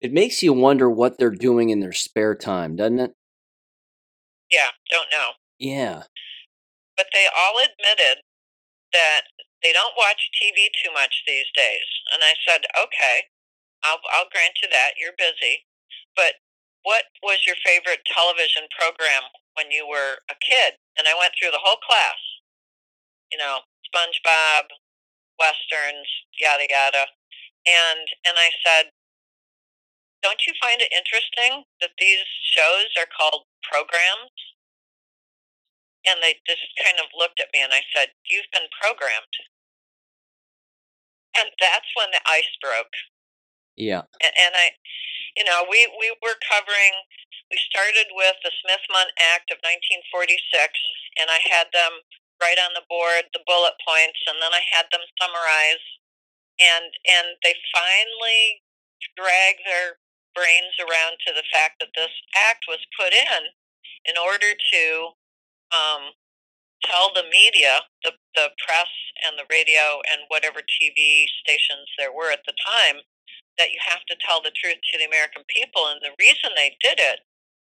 It 0.00 0.12
makes 0.12 0.42
you 0.42 0.52
wonder 0.52 0.88
what 0.88 1.18
they're 1.18 1.30
doing 1.30 1.70
in 1.70 1.80
their 1.80 1.92
spare 1.92 2.34
time, 2.34 2.76
doesn't 2.76 3.00
it? 3.00 3.12
Yeah, 4.50 4.72
don't 4.90 5.10
know. 5.10 5.36
Yeah. 5.58 6.04
But 6.96 7.06
they 7.12 7.26
all 7.28 7.56
admitted 7.60 8.22
that 8.92 9.22
they 9.62 9.72
don't 9.72 9.96
watch 9.98 10.30
TV 10.36 10.68
too 10.82 10.92
much 10.92 11.24
these 11.26 11.48
days. 11.54 11.88
And 12.12 12.22
I 12.22 12.32
said, 12.46 12.64
okay, 12.76 13.28
I'll, 13.84 14.00
I'll 14.12 14.30
grant 14.32 14.56
you 14.62 14.68
that. 14.70 14.96
You're 15.00 15.16
busy. 15.16 15.64
But 16.14 16.40
what 16.86 17.10
was 17.26 17.42
your 17.42 17.58
favorite 17.66 18.06
television 18.06 18.70
program 18.70 19.26
when 19.58 19.74
you 19.74 19.82
were 19.90 20.22
a 20.30 20.38
kid? 20.38 20.78
And 20.94 21.10
I 21.10 21.18
went 21.18 21.34
through 21.34 21.50
the 21.50 21.58
whole 21.58 21.82
class. 21.82 22.22
You 23.34 23.42
know, 23.42 23.66
SpongeBob, 23.90 24.70
westerns, 25.34 26.06
yada 26.38 26.70
yada. 26.70 27.10
And 27.66 28.06
and 28.22 28.38
I 28.38 28.54
said, 28.62 28.94
"Don't 30.22 30.46
you 30.46 30.54
find 30.62 30.78
it 30.78 30.94
interesting 30.94 31.66
that 31.82 31.98
these 31.98 32.22
shows 32.54 32.94
are 32.94 33.10
called 33.10 33.50
programs?" 33.66 34.30
And 36.06 36.22
they 36.22 36.38
just 36.46 36.70
kind 36.78 37.02
of 37.02 37.10
looked 37.18 37.42
at 37.42 37.50
me 37.52 37.66
and 37.66 37.74
I 37.74 37.82
said, 37.90 38.14
"You've 38.30 38.50
been 38.54 38.70
programmed." 38.70 39.34
And 41.34 41.50
that's 41.58 41.90
when 41.98 42.12
the 42.14 42.22
ice 42.30 42.54
broke. 42.62 42.94
Yeah. 43.76 44.08
And, 44.24 44.34
and 44.34 44.52
I, 44.56 44.66
you 45.36 45.44
know, 45.44 45.68
we, 45.68 45.84
we 46.00 46.12
were 46.24 46.36
covering, 46.48 46.94
we 47.52 47.60
started 47.68 48.08
with 48.16 48.36
the 48.40 48.52
Smith-Mundt 48.64 49.12
Act 49.36 49.52
of 49.52 49.60
1946, 49.60 50.08
and 51.20 51.28
I 51.28 51.40
had 51.44 51.68
them 51.72 52.00
write 52.40 52.60
on 52.60 52.76
the 52.76 52.84
board 52.88 53.28
the 53.32 53.44
bullet 53.44 53.76
points, 53.84 54.20
and 54.28 54.40
then 54.40 54.52
I 54.52 54.64
had 54.72 54.88
them 54.92 55.04
summarize, 55.20 55.84
and 56.60 56.88
and 57.04 57.36
they 57.44 57.56
finally 57.72 58.64
drag 59.16 59.60
their 59.64 60.00
brains 60.36 60.76
around 60.80 61.16
to 61.24 61.32
the 61.32 61.44
fact 61.48 61.80
that 61.80 61.96
this 61.96 62.12
act 62.36 62.68
was 62.68 62.80
put 62.96 63.12
in 63.12 63.52
in 64.04 64.16
order 64.20 64.52
to 64.52 64.84
um, 65.72 66.12
tell 66.84 67.10
the 67.12 67.24
media, 67.24 67.88
the, 68.04 68.12
the 68.36 68.52
press 68.60 68.92
and 69.24 69.40
the 69.40 69.48
radio 69.48 70.04
and 70.12 70.28
whatever 70.28 70.60
TV 70.60 71.24
stations 71.42 71.88
there 71.96 72.12
were 72.12 72.30
at 72.30 72.44
the 72.46 72.54
time, 72.60 73.00
that 73.58 73.72
you 73.72 73.80
have 73.80 74.04
to 74.08 74.16
tell 74.20 74.40
the 74.40 74.54
truth 74.54 74.80
to 74.92 74.98
the 74.98 75.08
American 75.08 75.42
people. 75.48 75.88
And 75.88 76.00
the 76.00 76.16
reason 76.20 76.52
they 76.54 76.76
did 76.80 77.00
it 77.00 77.24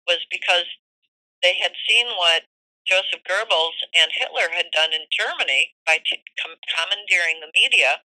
was 0.07 0.23
because 0.31 0.67
they 1.43 1.59
had 1.59 1.75
seen 1.87 2.07
what 2.15 2.47
Joseph 2.87 3.23
Goebbels 3.23 3.79
and 3.95 4.11
Hitler 4.11 4.51
had 4.51 4.71
done 4.71 4.91
in 4.91 5.07
Germany 5.11 5.75
by 5.87 6.03
t- 6.03 6.23
com- 6.39 6.59
commandeering 6.67 7.39
the 7.39 7.51
media. 7.55 8.03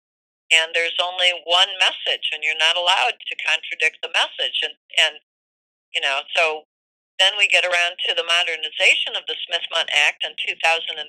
And 0.52 0.76
there's 0.76 1.00
only 1.00 1.32
one 1.48 1.72
message, 1.80 2.28
and 2.36 2.44
you're 2.44 2.60
not 2.60 2.76
allowed 2.76 3.16
to 3.24 3.44
contradict 3.44 4.04
the 4.04 4.12
message. 4.12 4.60
And, 4.64 4.76
and 5.00 5.24
you 5.96 6.04
know, 6.04 6.28
so 6.36 6.68
then 7.20 7.40
we 7.40 7.48
get 7.48 7.64
around 7.64 8.00
to 8.08 8.16
the 8.16 8.28
modernization 8.28 9.16
of 9.16 9.24
the 9.28 9.40
Smith-Mundt 9.48 9.92
Act 9.96 10.28
in 10.28 10.36
2013, 10.44 11.08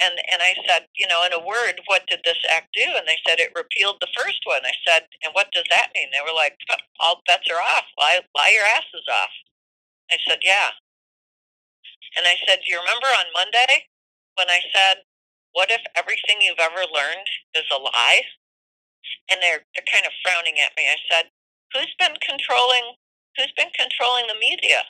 and 0.00 0.14
and 0.32 0.40
I 0.42 0.54
said, 0.66 0.88
you 0.96 1.06
know, 1.06 1.24
in 1.24 1.32
a 1.32 1.42
word, 1.42 1.80
what 1.86 2.06
did 2.08 2.20
this 2.24 2.40
act 2.50 2.74
do? 2.74 2.84
And 2.96 3.06
they 3.06 3.18
said 3.26 3.38
it 3.38 3.54
repealed 3.54 3.98
the 4.00 4.10
first 4.16 4.42
one. 4.44 4.64
I 4.64 4.74
said, 4.86 5.06
and 5.22 5.32
what 5.32 5.52
does 5.52 5.68
that 5.70 5.94
mean? 5.94 6.08
They 6.10 6.24
were 6.24 6.34
like, 6.34 6.58
all 7.00 7.22
bets 7.26 7.48
are 7.50 7.62
off. 7.62 7.86
Lie, 7.98 8.24
lie 8.34 8.52
your 8.54 8.66
asses 8.66 9.06
off. 9.10 9.34
I 10.10 10.16
said, 10.26 10.40
yeah. 10.42 10.74
And 12.16 12.26
I 12.26 12.36
said, 12.46 12.62
do 12.62 12.72
you 12.72 12.78
remember 12.78 13.10
on 13.10 13.34
Monday 13.34 13.90
when 14.38 14.50
I 14.50 14.62
said, 14.70 15.02
what 15.54 15.70
if 15.70 15.82
everything 15.94 16.42
you've 16.42 16.62
ever 16.62 16.86
learned 16.86 17.28
is 17.54 17.66
a 17.70 17.78
lie? 17.78 18.22
And 19.30 19.40
they're 19.40 19.64
they're 19.74 19.90
kind 19.90 20.06
of 20.06 20.12
frowning 20.24 20.58
at 20.58 20.74
me. 20.76 20.88
I 20.90 20.98
said, 21.06 21.30
who's 21.72 21.94
been 21.98 22.16
controlling 22.24 22.98
who's 23.36 23.54
been 23.56 23.70
controlling 23.74 24.26
the 24.26 24.38
media 24.38 24.86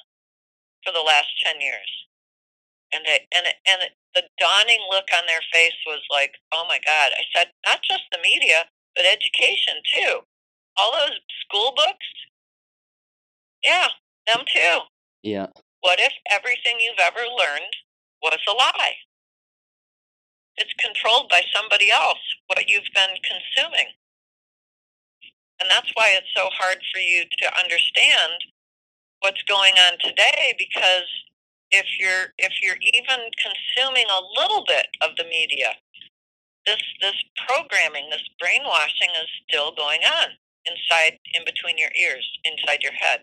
for 0.84 0.92
the 0.92 1.04
last 1.04 1.28
ten 1.42 1.60
years? 1.60 1.90
And 2.92 3.04
they, 3.04 3.26
and 3.34 3.46
and 3.66 3.90
the 4.14 4.22
dawning 4.38 4.80
look 4.90 5.06
on 5.16 5.26
their 5.26 5.42
face 5.52 5.76
was 5.86 6.02
like, 6.10 6.32
oh 6.52 6.64
my 6.68 6.78
God. 6.84 7.12
I 7.12 7.24
said, 7.34 7.48
not 7.66 7.80
just 7.82 8.04
the 8.12 8.18
media, 8.22 8.64
but 8.94 9.04
education 9.04 9.74
too. 9.94 10.20
All 10.76 10.92
those 10.92 11.18
school 11.46 11.72
books, 11.76 12.08
yeah, 13.62 13.88
them 14.26 14.44
too. 14.52 14.78
Yeah. 15.22 15.46
What 15.80 16.00
if 16.00 16.12
everything 16.30 16.78
you've 16.80 17.02
ever 17.02 17.20
learned 17.20 17.74
was 18.22 18.38
a 18.48 18.52
lie? 18.52 18.94
It's 20.56 20.72
controlled 20.78 21.28
by 21.28 21.42
somebody 21.52 21.90
else, 21.90 22.22
what 22.46 22.68
you've 22.68 22.90
been 22.94 23.18
consuming. 23.22 23.90
And 25.60 25.70
that's 25.70 25.90
why 25.94 26.14
it's 26.14 26.30
so 26.34 26.48
hard 26.52 26.78
for 26.92 27.00
you 27.00 27.24
to 27.42 27.46
understand 27.58 28.38
what's 29.20 29.42
going 29.48 29.74
on 29.90 29.98
today 30.00 30.54
because 30.58 31.08
if 31.74 31.86
you're 31.98 32.30
if 32.38 32.52
you're 32.62 32.78
even 32.94 33.30
consuming 33.42 34.06
a 34.06 34.40
little 34.40 34.64
bit 34.66 34.86
of 35.02 35.10
the 35.16 35.24
media, 35.24 35.74
this 36.66 36.82
this 37.00 37.16
programming, 37.48 38.08
this 38.10 38.22
brainwashing 38.38 39.10
is 39.20 39.28
still 39.48 39.74
going 39.74 40.00
on 40.02 40.28
inside 40.66 41.18
in 41.34 41.44
between 41.44 41.76
your 41.76 41.90
ears, 42.00 42.26
inside 42.44 42.82
your 42.82 42.92
head. 42.92 43.20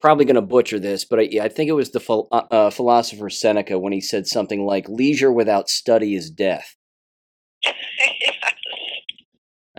Probably 0.00 0.24
going 0.24 0.36
to 0.36 0.42
butcher 0.42 0.78
this, 0.78 1.04
but 1.04 1.18
I, 1.18 1.22
yeah, 1.22 1.44
I 1.44 1.48
think 1.48 1.68
it 1.68 1.74
was 1.74 1.90
the 1.90 2.00
ph- 2.00 2.26
uh, 2.30 2.42
uh, 2.50 2.70
philosopher 2.70 3.28
Seneca 3.30 3.78
when 3.78 3.92
he 3.92 4.00
said 4.00 4.26
something 4.26 4.64
like 4.64 4.88
"leisure 4.88 5.32
without 5.32 5.68
study 5.68 6.14
is 6.14 6.30
death." 6.30 6.76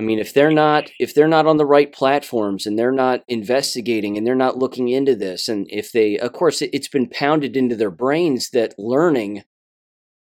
I 0.01 0.03
mean, 0.03 0.17
if 0.17 0.34
they're 0.34 0.50
not 0.50 0.89
if 1.00 1.13
they're 1.13 1.27
not 1.27 1.46
on 1.46 1.58
the 1.58 1.65
right 1.65 1.93
platforms 1.93 2.65
and 2.65 2.77
they're 2.77 2.91
not 2.91 3.22
investigating 3.27 4.17
and 4.17 4.25
they're 4.25 4.34
not 4.34 4.58
looking 4.58 4.89
into 4.89 5.15
this, 5.15 5.48
and 5.48 5.67
if 5.70 5.91
they, 5.91 6.17
of 6.17 6.34
course, 6.34 6.63
it, 6.63 6.74
has 6.74 6.88
been 6.88 7.08
pounded 7.08 7.55
into 7.55 7.75
their 7.75 7.91
brains 7.91 8.50
that 8.50 8.74
learning 8.79 9.43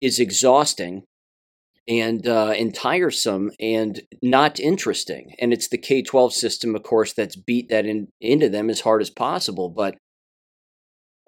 is 0.00 0.18
exhausting 0.18 1.04
and 1.86 2.26
uh, 2.26 2.54
and 2.58 2.74
tiresome 2.74 3.52
and 3.60 4.00
not 4.20 4.58
interesting, 4.58 5.36
and 5.40 5.52
it's 5.52 5.68
the 5.68 5.78
K 5.78 6.02
twelve 6.02 6.32
system, 6.32 6.74
of 6.74 6.82
course, 6.82 7.12
that's 7.12 7.36
beat 7.36 7.68
that 7.68 7.86
in, 7.86 8.08
into 8.20 8.48
them 8.48 8.70
as 8.70 8.80
hard 8.80 9.00
as 9.00 9.10
possible. 9.10 9.68
But 9.68 9.94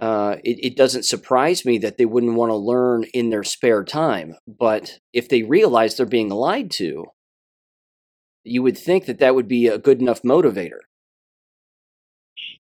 uh, 0.01 0.39
it, 0.43 0.59
it 0.73 0.77
doesn't 0.77 1.05
surprise 1.05 1.65
me 1.65 1.79
that 1.79 1.99
they 1.99 2.05
wouldn't 2.05 2.35
want 2.35 2.51
to 2.51 2.57
learn 2.57 3.05
in 3.15 3.31
their 3.31 3.45
spare 3.45 3.85
time. 3.85 4.35
But 4.49 4.99
if 5.13 5.29
they 5.29 5.45
realize 5.45 5.97
they're 5.97 6.05
being 6.05 6.31
lied 6.31 6.73
to, 6.73 7.07
you 8.51 8.65
would 8.65 8.77
think 8.77 9.07
that 9.07 9.21
that 9.21 9.37
would 9.37 9.47
be 9.47 9.69
a 9.69 9.79
good 9.79 10.01
enough 10.01 10.23
motivator. 10.23 10.83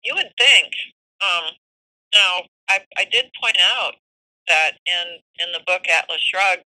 You 0.04 0.14
would 0.14 0.30
think. 0.38 0.68
Um, 1.22 1.56
now, 2.14 2.42
I, 2.68 2.80
I 2.98 3.04
did 3.10 3.32
point 3.40 3.56
out 3.58 3.94
that 4.48 4.72
in, 4.84 5.20
in 5.40 5.52
the 5.52 5.64
book 5.66 5.88
Atlas 5.88 6.20
Shrugged, 6.20 6.66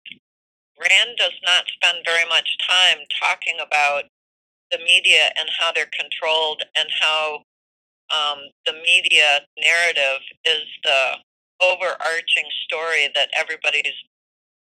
Rand 0.80 1.18
does 1.18 1.37
not 1.44 1.64
spend 1.68 1.99
very 2.06 2.26
much 2.28 2.56
time 2.66 3.04
talking 3.20 3.58
about 3.61 4.04
the 4.73 4.78
media 4.78 5.28
and 5.37 5.50
how 5.61 5.70
they're 5.70 5.92
controlled 5.92 6.62
and 6.75 6.88
how 6.99 7.42
um, 8.08 8.38
the 8.64 8.73
media 8.73 9.44
narrative 9.61 10.25
is 10.46 10.64
the 10.82 11.20
overarching 11.61 12.49
story 12.64 13.11
that 13.14 13.28
everybody's 13.37 14.00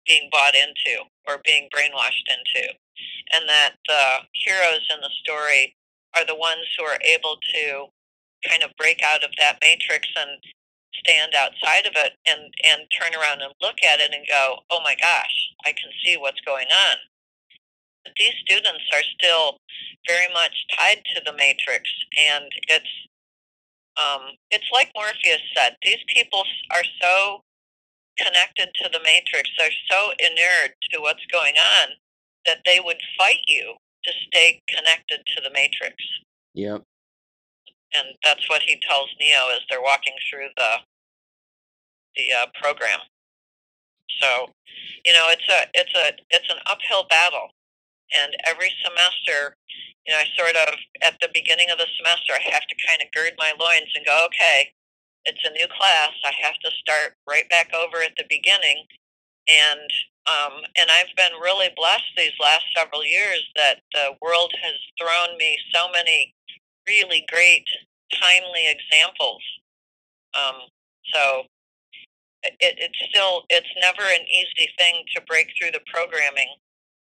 being 0.06 0.30
bought 0.32 0.54
into 0.54 1.10
or 1.28 1.42
being 1.44 1.68
brainwashed 1.74 2.30
into 2.30 2.74
and 3.34 3.48
that 3.48 3.76
the 3.88 4.28
heroes 4.34 4.86
in 4.94 5.02
the 5.02 5.12
story 5.24 5.76
are 6.16 6.26
the 6.26 6.36
ones 6.36 6.66
who 6.78 6.84
are 6.86 7.00
able 7.04 7.38
to 7.54 7.88
kind 8.48 8.64
of 8.64 8.72
break 8.78 9.02
out 9.04 9.24
of 9.24 9.32
that 9.40 9.60
matrix 9.62 10.08
and 10.16 10.40
stand 10.94 11.34
outside 11.36 11.86
of 11.86 11.94
it 11.96 12.14
and 12.28 12.54
and 12.64 12.88
turn 13.00 13.14
around 13.14 13.42
and 13.42 13.54
look 13.62 13.78
at 13.84 14.00
it 14.00 14.14
and 14.14 14.26
go, 14.28 14.60
"Oh 14.72 14.82
my 14.84 14.96
gosh, 14.96 15.36
I 15.66 15.72
can 15.72 15.92
see 16.04 16.18
what's 16.18 16.42
going 16.42 16.68
on." 16.68 16.98
But 18.04 18.14
these 18.18 18.34
students 18.42 18.86
are 18.94 19.04
still 19.20 19.60
very 20.08 20.32
much 20.34 20.56
tied 20.78 21.04
to 21.16 21.22
the 21.26 21.34
matrix, 21.34 21.90
and 22.18 22.46
it's 22.70 22.94
um, 23.98 24.38
it's 24.52 24.70
like 24.74 24.92
Morpheus 24.96 25.42
said. 25.56 25.76
These 25.84 26.04
people 26.08 26.44
are 26.72 26.86
so 27.02 27.44
connected 28.18 28.70
to 28.82 28.90
the 28.92 29.00
matrix. 29.04 29.50
They're 29.58 29.72
so 29.90 30.12
inured 30.20 30.74
to 30.92 31.02
what's 31.02 31.26
going 31.32 31.56
on 31.58 31.90
that 32.48 32.60
they 32.66 32.80
would 32.84 32.98
fight 33.18 33.44
you 33.48 33.76
to 34.04 34.12
stay 34.28 34.62
connected 34.68 35.20
to 35.36 35.42
the 35.44 35.52
matrix. 35.54 35.96
Yep. 36.56 36.82
And 37.94 38.08
that's 38.24 38.50
what 38.50 38.64
he 38.64 38.80
tells 38.88 39.10
Neo 39.20 39.50
as 39.54 39.62
they're 39.70 39.82
walking 39.82 40.16
through 40.30 40.50
the 40.58 40.82
the 42.16 42.34
uh, 42.34 42.48
program. 42.60 43.00
So, 44.20 44.50
you 45.06 45.14
know, 45.14 45.30
it's 45.30 45.48
a 45.48 45.70
it's 45.74 45.94
a 45.94 46.18
it's 46.32 46.50
an 46.50 46.60
uphill 46.66 47.06
battle, 47.10 47.54
and 48.12 48.34
every 48.46 48.72
semester, 48.84 49.56
you 50.06 50.14
know, 50.14 50.20
I 50.20 50.26
sort 50.36 50.56
of 50.56 50.74
at 51.04 51.20
the 51.22 51.30
beginning 51.34 51.70
of 51.70 51.78
the 51.78 51.88
semester, 51.96 52.34
I 52.34 52.44
have 52.52 52.66
to 52.66 52.76
kind 52.88 53.02
of 53.02 53.14
gird 53.14 53.34
my 53.38 53.54
loins 53.60 53.94
and 53.96 54.06
go, 54.06 54.26
okay, 54.26 54.74
it's 55.26 55.44
a 55.46 55.52
new 55.52 55.68
class. 55.68 56.12
I 56.26 56.34
have 56.42 56.58
to 56.64 56.72
start 56.82 57.14
right 57.30 57.48
back 57.50 57.72
over 57.74 58.02
at 58.02 58.16
the 58.18 58.26
beginning, 58.28 58.84
and 59.48 59.90
um, 60.28 60.62
and 60.78 60.90
I've 60.92 61.16
been 61.16 61.40
really 61.42 61.70
blessed 61.76 62.12
these 62.16 62.36
last 62.40 62.66
several 62.76 63.04
years 63.04 63.44
that 63.56 63.82
the 63.94 64.16
world 64.22 64.54
has 64.62 64.76
thrown 65.00 65.38
me 65.38 65.58
so 65.74 65.90
many 65.92 66.36
really 66.88 67.26
great, 67.32 67.66
timely 68.14 68.68
examples. 68.68 69.42
Um, 70.36 70.68
so 71.14 71.44
it, 72.44 72.56
it's 72.60 73.00
still 73.10 73.44
it's 73.50 73.74
never 73.82 74.04
an 74.04 74.26
easy 74.28 74.70
thing 74.78 75.04
to 75.16 75.22
break 75.28 75.48
through 75.58 75.72
the 75.72 75.82
programming 75.92 76.48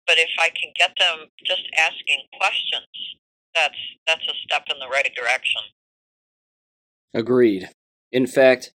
but 0.07 0.17
if 0.17 0.29
i 0.39 0.49
can 0.49 0.71
get 0.77 0.93
them 0.97 1.27
just 1.45 1.63
asking 1.77 2.21
questions 2.39 2.87
that's 3.55 3.77
that's 4.05 4.27
a 4.27 4.33
step 4.43 4.63
in 4.69 4.77
the 4.79 4.87
right 4.87 5.09
direction. 5.15 5.61
Agreed. 7.13 7.69
In 8.11 8.27
fact 8.27 8.73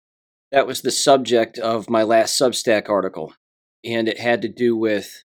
that 0.52 0.68
was 0.68 0.82
the 0.82 0.92
subject 0.92 1.58
of 1.58 1.90
my 1.90 2.04
last 2.04 2.40
substack 2.40 2.88
article 2.88 3.34
and 3.84 4.08
it 4.08 4.20
had 4.20 4.42
to 4.42 4.48
do 4.48 4.76
with 4.76 5.24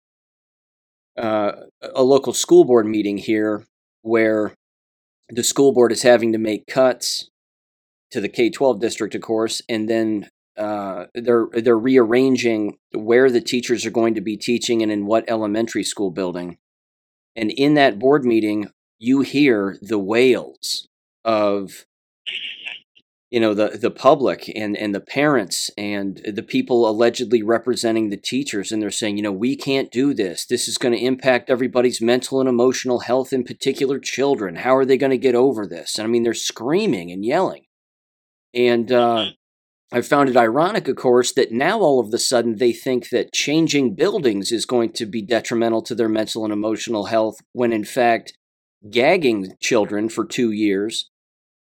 uh, 1.17 1.51
a 1.81 2.03
local 2.03 2.33
school 2.33 2.65
board 2.65 2.85
meeting 2.85 3.17
here 3.17 3.65
where 4.01 4.53
the 5.29 5.43
school 5.43 5.73
board 5.73 5.91
is 5.91 6.03
having 6.03 6.31
to 6.31 6.37
make 6.37 6.67
cuts 6.67 7.29
to 8.11 8.21
the 8.21 8.29
K 8.29 8.49
12 8.49 8.79
district, 8.79 9.15
of 9.15 9.21
course, 9.21 9.61
and 9.67 9.89
then 9.89 10.29
uh, 10.57 11.05
they're 11.13 11.47
they're 11.51 11.77
rearranging 11.77 12.77
where 12.93 13.29
the 13.29 13.41
teachers 13.41 13.85
are 13.85 13.91
going 13.91 14.13
to 14.13 14.21
be 14.21 14.37
teaching 14.37 14.81
and 14.81 14.91
in 14.91 15.05
what 15.05 15.29
elementary 15.29 15.83
school 15.83 16.11
building. 16.11 16.57
And 17.35 17.51
in 17.51 17.73
that 17.73 17.99
board 17.99 18.23
meeting, 18.23 18.69
you 18.97 19.21
hear 19.21 19.77
the 19.81 19.99
wails 19.99 20.87
of 21.25 21.85
you 23.31 23.39
know 23.39 23.53
the 23.53 23.69
the 23.69 23.91
public 23.91 24.51
and 24.55 24.77
and 24.77 24.93
the 24.93 25.01
parents 25.01 25.69
and 25.77 26.21
the 26.31 26.43
people 26.43 26.87
allegedly 26.87 27.41
representing 27.41 28.09
the 28.09 28.17
teachers 28.17 28.71
and 28.71 28.81
they're 28.81 28.91
saying 28.91 29.17
you 29.17 29.23
know 29.23 29.31
we 29.31 29.55
can't 29.55 29.91
do 29.91 30.13
this. 30.13 30.45
This 30.45 30.67
is 30.67 30.77
going 30.77 30.93
to 30.93 31.03
impact 31.03 31.49
everybody's 31.49 32.01
mental 32.01 32.39
and 32.39 32.47
emotional 32.47 32.99
health 32.99 33.33
in 33.33 33.43
particular 33.43 33.99
children. 33.99 34.57
How 34.57 34.75
are 34.75 34.85
they 34.85 34.97
going 34.97 35.11
to 35.11 35.17
get 35.17 35.35
over 35.35 35.65
this? 35.65 35.97
And 35.97 36.07
i 36.07 36.09
mean 36.09 36.23
they're 36.23 36.33
screaming 36.33 37.11
and 37.11 37.25
yelling. 37.25 37.65
And 38.53 38.91
uh, 38.91 39.31
I 39.91 40.01
found 40.01 40.29
it 40.29 40.37
ironic, 40.37 40.87
of 40.87 40.95
course, 40.95 41.33
that 41.33 41.51
now 41.51 41.79
all 41.79 41.99
of 41.99 42.13
a 42.13 42.17
sudden 42.17 42.57
they 42.57 42.71
think 42.71 43.09
that 43.09 43.33
changing 43.33 43.95
buildings 43.95 44.51
is 44.51 44.65
going 44.65 44.93
to 44.93 45.05
be 45.05 45.21
detrimental 45.21 45.81
to 45.83 45.95
their 45.95 46.09
mental 46.09 46.43
and 46.43 46.53
emotional 46.53 47.05
health, 47.05 47.37
when 47.51 47.73
in 47.73 47.83
fact, 47.83 48.33
gagging 48.89 49.53
children 49.59 50.09
for 50.09 50.25
two 50.25 50.51
years 50.51 51.09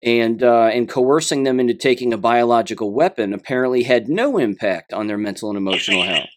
and 0.06 0.44
uh, 0.44 0.70
and 0.72 0.88
coercing 0.88 1.44
them 1.44 1.60
into 1.60 1.74
taking 1.74 2.14
a 2.14 2.18
biological 2.18 2.94
weapon 2.94 3.34
apparently 3.34 3.84
had 3.84 4.08
no 4.08 4.38
impact 4.38 4.94
on 4.94 5.08
their 5.08 5.18
mental 5.18 5.50
and 5.50 5.58
emotional 5.58 6.04
health. 6.06 6.30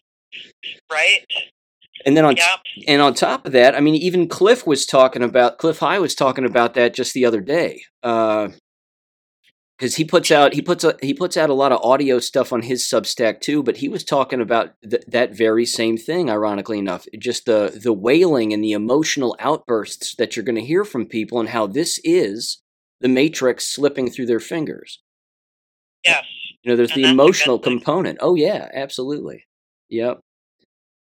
Right. 0.91 1.25
And 2.05 2.17
then 2.17 2.25
on 2.25 2.35
yep. 2.35 2.59
and 2.87 3.01
on 3.01 3.13
top 3.13 3.45
of 3.45 3.51
that, 3.51 3.75
I 3.75 3.79
mean, 3.79 3.95
even 3.95 4.27
Cliff 4.27 4.65
was 4.65 4.85
talking 4.85 5.21
about 5.21 5.59
Cliff 5.59 5.79
High 5.79 5.99
was 5.99 6.15
talking 6.15 6.45
about 6.45 6.73
that 6.73 6.93
just 6.93 7.13
the 7.13 7.25
other 7.25 7.41
day. 7.41 7.81
Uh, 8.01 8.49
because 9.77 9.95
he 9.95 10.03
puts 10.03 10.29
out 10.29 10.53
he 10.53 10.61
puts 10.61 10.83
a, 10.83 10.95
he 11.01 11.13
puts 11.13 11.37
out 11.37 11.49
a 11.49 11.53
lot 11.53 11.71
of 11.71 11.81
audio 11.81 12.19
stuff 12.19 12.51
on 12.51 12.63
his 12.63 12.83
Substack 12.83 13.39
too. 13.39 13.63
But 13.63 13.77
he 13.77 13.87
was 13.87 14.03
talking 14.03 14.41
about 14.41 14.73
th- 14.89 15.03
that 15.07 15.35
very 15.35 15.65
same 15.65 15.97
thing. 15.97 16.29
Ironically 16.29 16.79
enough, 16.79 17.05
just 17.17 17.45
the 17.45 17.79
the 17.81 17.93
wailing 17.93 18.51
and 18.51 18.63
the 18.63 18.73
emotional 18.73 19.37
outbursts 19.39 20.15
that 20.15 20.35
you're 20.35 20.45
going 20.45 20.55
to 20.55 20.65
hear 20.65 20.83
from 20.83 21.05
people, 21.05 21.39
and 21.39 21.49
how 21.49 21.65
this 21.65 21.99
is 22.03 22.61
the 23.01 23.07
Matrix 23.07 23.67
slipping 23.67 24.09
through 24.09 24.25
their 24.25 24.39
fingers. 24.39 24.99
Yes, 26.05 26.25
you 26.63 26.71
know, 26.71 26.75
there's 26.75 26.91
and 26.91 27.03
the 27.03 27.09
emotional 27.09 27.59
component. 27.59 28.19
Oh 28.21 28.35
yeah, 28.35 28.69
absolutely. 28.73 29.45
Yep. 29.89 30.19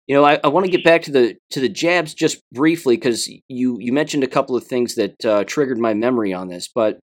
You 0.08 0.16
know, 0.16 0.24
I, 0.24 0.40
I 0.44 0.48
want 0.50 0.66
to 0.66 0.72
get 0.72 0.84
back 0.84 1.02
to 1.04 1.12
the 1.12 1.36
to 1.52 1.60
the 1.60 1.70
jabs 1.70 2.14
just 2.14 2.42
briefly 2.52 2.96
because 2.96 3.28
you 3.48 3.78
you 3.80 3.92
mentioned 3.92 4.24
a 4.24 4.28
couple 4.28 4.56
of 4.56 4.66
things 4.66 4.96
that 4.96 5.26
uh, 5.26 5.44
triggered 5.46 5.80
my 5.80 5.94
memory 5.94 6.34
on 6.34 6.48
this, 6.50 6.70
but 6.74 7.00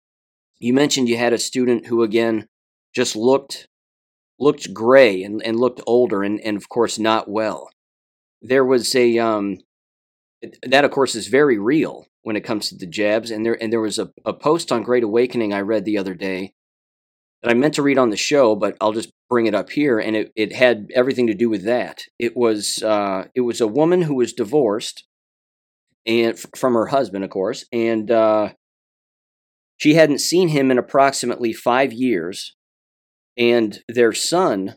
you 0.58 0.72
mentioned 0.72 1.08
you 1.08 1.16
had 1.16 1.32
a 1.32 1.38
student 1.38 1.86
who 1.86 2.02
again 2.02 2.46
just 2.94 3.14
looked 3.16 3.68
looked 4.38 4.72
gray 4.72 5.22
and, 5.22 5.42
and 5.42 5.58
looked 5.58 5.80
older 5.86 6.22
and, 6.22 6.40
and 6.40 6.56
of 6.56 6.68
course 6.68 6.98
not 6.98 7.28
well 7.28 7.70
there 8.42 8.64
was 8.64 8.94
a 8.94 9.18
um 9.18 9.58
that 10.62 10.84
of 10.84 10.90
course 10.90 11.14
is 11.14 11.28
very 11.28 11.58
real 11.58 12.06
when 12.22 12.36
it 12.36 12.42
comes 12.42 12.68
to 12.68 12.76
the 12.76 12.86
jabs 12.86 13.30
and 13.30 13.44
there 13.44 13.60
and 13.62 13.72
there 13.72 13.80
was 13.80 13.98
a, 13.98 14.10
a 14.24 14.32
post 14.32 14.70
on 14.70 14.82
great 14.82 15.02
awakening 15.02 15.52
i 15.52 15.60
read 15.60 15.84
the 15.84 15.98
other 15.98 16.14
day 16.14 16.52
that 17.42 17.50
i 17.50 17.54
meant 17.54 17.74
to 17.74 17.82
read 17.82 17.98
on 17.98 18.10
the 18.10 18.16
show 18.16 18.54
but 18.54 18.76
i'll 18.80 18.92
just 18.92 19.10
bring 19.28 19.46
it 19.46 19.54
up 19.54 19.70
here 19.70 19.98
and 19.98 20.14
it, 20.14 20.32
it 20.36 20.52
had 20.52 20.88
everything 20.94 21.26
to 21.26 21.34
do 21.34 21.48
with 21.48 21.64
that. 21.64 22.04
It 22.16 22.36
was 22.36 22.80
uh 22.82 23.24
it 23.34 23.40
was 23.40 23.60
a 23.60 23.66
woman 23.66 24.02
who 24.02 24.14
was 24.14 24.32
divorced 24.32 25.04
and 26.06 26.38
from 26.56 26.74
her 26.74 26.86
husband 26.86 27.24
of 27.24 27.30
course 27.30 27.64
and 27.72 28.08
uh 28.08 28.50
she 29.76 29.94
hadn't 29.94 30.18
seen 30.18 30.48
him 30.48 30.70
in 30.70 30.78
approximately 30.78 31.52
five 31.52 31.92
years, 31.92 32.54
and 33.36 33.80
their 33.88 34.12
son, 34.12 34.76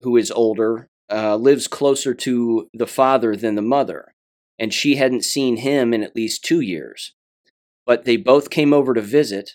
who 0.00 0.16
is 0.16 0.30
older, 0.30 0.88
uh, 1.10 1.36
lives 1.36 1.68
closer 1.68 2.14
to 2.14 2.68
the 2.74 2.86
father 2.86 3.36
than 3.36 3.54
the 3.54 3.62
mother, 3.62 4.14
and 4.60 4.74
she 4.74 4.96
hadn't 4.96 5.24
seen 5.24 5.56
him 5.56 5.94
in 5.94 6.04
at 6.04 6.14
least 6.14 6.44
two 6.44 6.60
years. 6.60 7.14
But 7.86 8.04
they 8.04 8.18
both 8.18 8.50
came 8.50 8.74
over 8.74 8.92
to 8.92 9.00
visit, 9.00 9.52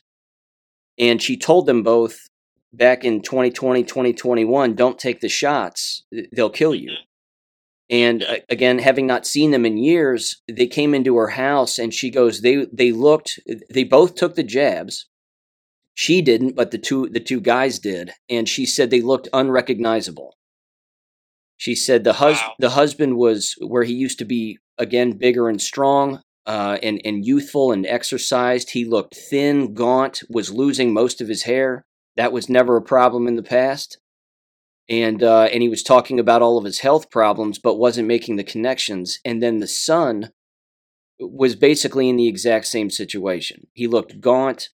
and 0.98 1.22
she 1.22 1.38
told 1.38 1.68
them 1.68 1.84
both 1.84 2.28
back 2.74 3.06
in 3.06 3.22
2020, 3.22 3.84
2021, 3.84 4.74
don't 4.74 5.00
take 5.00 5.22
the 5.22 5.30
shots, 5.30 6.04
they'll 6.34 6.50
kill 6.50 6.74
you. 6.76 6.92
And 7.90 8.24
uh, 8.24 8.38
again, 8.50 8.80
having 8.80 9.06
not 9.06 9.28
seen 9.28 9.52
them 9.52 9.66
in 9.66 9.78
years, 9.78 10.42
they 10.52 10.68
came 10.68 10.96
into 10.96 11.16
her 11.18 11.30
house 11.30 11.78
and 11.78 11.94
she 11.94 12.10
goes, 12.10 12.42
they 12.42 12.66
they 12.74 12.92
looked 12.92 13.40
they 13.70 13.84
both 13.84 14.16
took 14.16 14.36
the 14.36 14.44
jabs. 14.44 15.08
She 15.94 16.22
didn't, 16.22 16.56
but 16.56 16.72
the 16.72 16.80
two 16.80 17.08
the 17.10 17.20
two 17.20 17.40
guys 17.40 17.78
did, 17.78 18.12
and 18.28 18.50
she 18.50 18.66
said 18.66 18.90
they 18.90 19.02
looked 19.02 19.30
unrecognizable. 19.32 20.36
She 21.58 21.76
said 21.76 22.04
the 22.04 22.14
hus- 22.14 22.42
wow. 22.42 22.54
the 22.60 22.72
husband 22.72 23.18
was 23.18 23.56
where 23.60 23.84
he 23.84 23.94
used 23.94 24.20
to 24.20 24.26
be 24.26 24.58
again 24.78 25.18
bigger 25.18 25.48
and 25.48 25.62
strong, 25.62 26.22
uh, 26.46 26.78
and 26.84 27.02
and 27.06 27.26
youthful 27.26 27.72
and 27.72 27.86
exercised. 27.86 28.72
He 28.72 28.86
looked 28.86 29.16
thin, 29.16 29.74
gaunt, 29.74 30.24
was 30.30 30.52
losing 30.52 30.94
most 30.94 31.22
of 31.22 31.28
his 31.28 31.44
hair. 31.44 31.86
That 32.18 32.32
was 32.32 32.50
never 32.50 32.78
a 32.78 32.82
problem 32.82 33.28
in 33.28 33.36
the 33.36 33.44
past 33.44 33.98
and 34.88 35.24
uh, 35.24 35.44
and 35.44 35.62
he 35.62 35.70
was 35.70 35.84
talking 35.84 36.20
about 36.20 36.42
all 36.42 36.58
of 36.58 36.66
his 36.66 36.80
health 36.80 37.10
problems, 37.10 37.60
but 37.60 37.76
wasn't 37.76 38.08
making 38.08 38.36
the 38.36 38.44
connections. 38.44 39.20
And 39.26 39.42
then 39.42 39.60
the 39.60 39.68
son 39.68 40.32
was 41.20 41.56
basically 41.56 42.10
in 42.10 42.18
the 42.18 42.28
exact 42.28 42.68
same 42.68 42.90
situation. 42.90 43.68
He 43.74 43.88
looked 43.88 44.22
gaunt. 44.22 44.70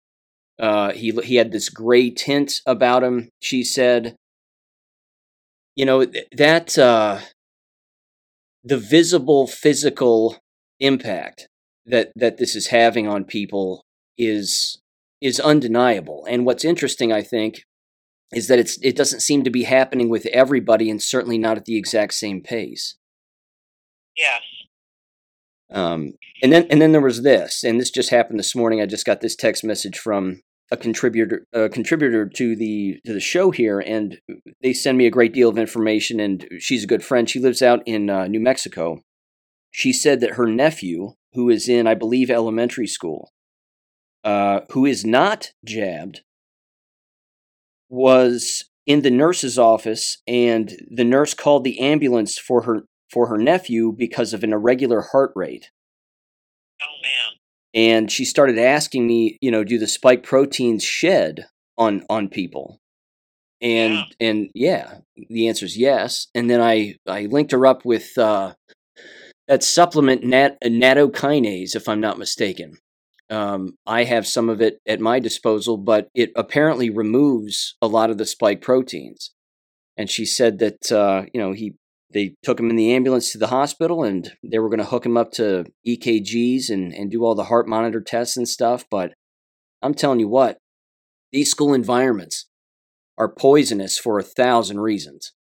Uh, 0.59 0.93
he 0.93 1.11
he 1.25 1.37
had 1.37 1.53
this 1.53 1.69
gray 1.69 2.11
tint 2.11 2.61
about 2.67 3.05
him. 3.05 3.29
She 3.41 3.63
said, 3.63 4.17
"You 5.79 5.87
know 5.87 6.05
that 6.33 6.77
uh, 6.77 7.21
the 8.65 8.79
visible 8.79 9.47
physical 9.47 10.37
impact 10.81 11.49
that 11.87 12.11
that 12.17 12.39
this 12.39 12.57
is 12.57 12.67
having 12.69 13.07
on 13.07 13.25
people 13.25 13.85
is 14.17 14.81
is 15.21 15.39
undeniable. 15.39 16.27
And 16.29 16.45
what's 16.45 16.65
interesting, 16.65 17.13
I 17.13 17.23
think, 17.23 17.63
is 18.33 18.49
that 18.49 18.59
it's 18.59 18.77
it 18.83 18.97
doesn't 18.97 19.21
seem 19.21 19.45
to 19.45 19.51
be 19.51 19.63
happening 19.63 20.09
with 20.09 20.27
everybody, 20.27 20.91
and 20.91 21.01
certainly 21.01 21.39
not 21.39 21.57
at 21.57 21.65
the 21.65 21.79
exact 21.79 22.15
same 22.15 22.41
pace. 22.41 22.97
Yes. 24.17 24.43
Um, 25.71 26.15
and 26.43 26.53
then 26.53 26.67
and 26.71 26.83
then 26.83 26.91
there 26.91 27.01
was 27.01 27.23
this, 27.23 27.63
and 27.63 27.81
this 27.81 27.91
just 27.91 28.11
happened 28.11 28.41
this 28.41 28.57
morning. 28.57 28.81
I 28.81 28.87
just 28.87 29.07
got 29.07 29.21
this 29.21 29.37
text 29.37 29.63
message 29.63 29.99
from 29.99 30.43
a 30.71 30.77
contributor 30.77 31.47
a 31.53 31.69
contributor 31.69 32.27
to 32.27 32.55
the 32.55 33.01
to 33.05 33.13
the 33.13 33.21
show 33.21 33.51
here, 33.51 33.81
and 33.81 34.21
they 34.63 34.73
send 34.73 34.99
me 34.99 35.07
a 35.07 35.11
great 35.11 35.33
deal 35.33 35.49
of 35.49 35.59
information. 35.59 36.21
And 36.21 36.47
she's 36.59 36.85
a 36.85 36.89
good 36.89 37.05
friend. 37.05 37.29
She 37.29 37.41
lives 37.41 37.63
out 37.63 37.83
in 37.87 38.11
uh, 38.11 38.27
New 38.27 38.41
Mexico. 38.41 39.01
She 39.71 39.93
said 39.93 40.21
that 40.21 40.35
her 40.35 40.47
nephew, 40.47 41.15
who 41.33 41.49
is 41.49 41.69
in 41.69 41.87
I 41.87 41.95
believe 41.95 42.31
elementary 42.31 42.87
school, 42.87 43.33
uh, 44.25 44.61
who 44.71 44.85
is 44.85 45.05
not 45.05 45.53
jabbed, 45.65 46.23
was 47.89 48.65
in 48.87 49.03
the 49.03 49.11
nurse's 49.11 49.59
office, 49.59 50.19
and 50.27 50.73
the 50.91 51.05
nurse 51.05 51.35
called 51.35 51.65
the 51.65 51.81
ambulance 51.81 52.39
for 52.39 52.63
her 52.63 52.85
for 53.11 53.29
her 53.29 53.39
nephew 53.39 53.93
because 53.97 54.35
of 54.35 54.45
an 54.45 54.53
irregular 54.53 55.01
heart 55.13 55.33
rate. 55.35 55.71
Oh 56.83 56.97
man. 57.03 57.38
And 57.75 58.11
she 58.11 58.25
started 58.25 58.59
asking 58.59 59.07
me, 59.07 59.39
you 59.41 59.51
know, 59.51 59.63
do 59.65 59.79
the 59.79 59.87
spike 59.87 60.23
proteins 60.23 60.83
shed 60.85 61.47
on 61.77 62.05
on 62.09 62.29
people? 62.29 62.79
And 63.61 63.95
Yeah. 63.95 64.05
and 64.21 64.51
yeah, 64.55 64.99
the 65.29 65.49
answer 65.49 65.67
is 65.67 65.77
yes. 65.77 66.29
And 66.35 66.49
then 66.49 66.61
I 66.61 66.97
I 67.07 67.27
linked 67.27 67.53
her 67.53 67.67
up 67.67 67.85
with 67.85 68.17
uh, 68.17 68.55
that 69.49 69.63
supplement 69.63 70.23
nat 70.25 70.59
nattokinase, 70.63 71.75
if 71.75 71.89
I'm 71.89 72.01
not 72.01 72.19
mistaken. 72.19 72.79
Um, 73.31 73.77
I 73.87 74.05
have 74.05 74.27
some 74.27 74.49
of 74.49 74.63
it 74.63 74.79
at 74.87 75.01
my 75.01 75.19
disposal, 75.19 75.77
but 75.77 76.09
it 76.15 76.31
apparently 76.35 76.89
removes 76.89 77.77
a 77.83 77.87
lot 77.87 78.09
of 78.11 78.17
the 78.17 78.25
spike 78.25 78.63
proteins. 78.63 79.33
And 79.99 80.09
she 80.09 80.25
said 80.25 80.59
that 80.61 80.91
uh, 80.93 81.25
you 81.35 81.41
know 81.41 81.53
he 81.53 81.75
they 82.13 82.35
took 82.43 82.59
him 82.59 82.71
in 82.71 82.77
the 82.77 82.93
ambulance 82.93 83.33
to 83.33 83.39
the 83.39 83.49
hospital 83.49 84.03
and 84.03 84.33
they 84.43 84.59
were 84.59 84.69
going 84.69 84.79
to 84.79 84.85
hook 84.85 85.05
him 85.05 85.17
up 85.17 85.31
to 85.33 85.65
EKGs 85.87 86.71
and 86.71 86.93
and 86.93 87.11
do 87.11 87.25
all 87.25 87.35
the 87.35 87.45
heart 87.45 87.69
monitor 87.69 88.01
tests 88.01 88.37
and 88.37 88.49
stuff. 88.49 88.85
But 88.91 89.13
I'm 89.83 89.95
telling 89.95 90.21
you 90.21 90.29
what, 90.29 90.59
these 91.33 91.51
school 91.51 91.75
environments 91.75 92.49
are 93.19 93.29
poisonous 93.29 93.99
for 93.99 94.19
a 94.19 94.23
thousand 94.23 94.81
reasons. 94.81 95.33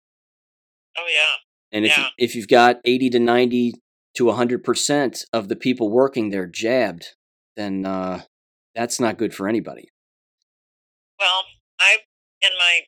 Oh 0.98 1.06
yeah. 1.08 1.36
And 1.72 1.86
if 1.86 1.98
Yeah. 1.98 2.06
you, 2.06 2.10
if 2.18 2.36
you've 2.36 2.48
got 2.48 2.78
80 2.86 3.10
to 3.12 3.20
90 3.20 3.74
to 4.16 4.24
100% 4.26 5.24
of 5.32 5.48
the 5.48 5.56
people 5.56 5.92
working 5.92 6.30
there 6.30 6.48
jabbed, 6.48 7.16
then 7.56 7.86
uh, 7.86 8.24
that's 8.74 9.00
not 9.00 9.18
good 9.18 9.34
for 9.34 9.48
anybody. 9.48 9.90
Well, 11.20 11.46
I, 11.80 11.98
in 12.42 12.52
my, 12.58 12.82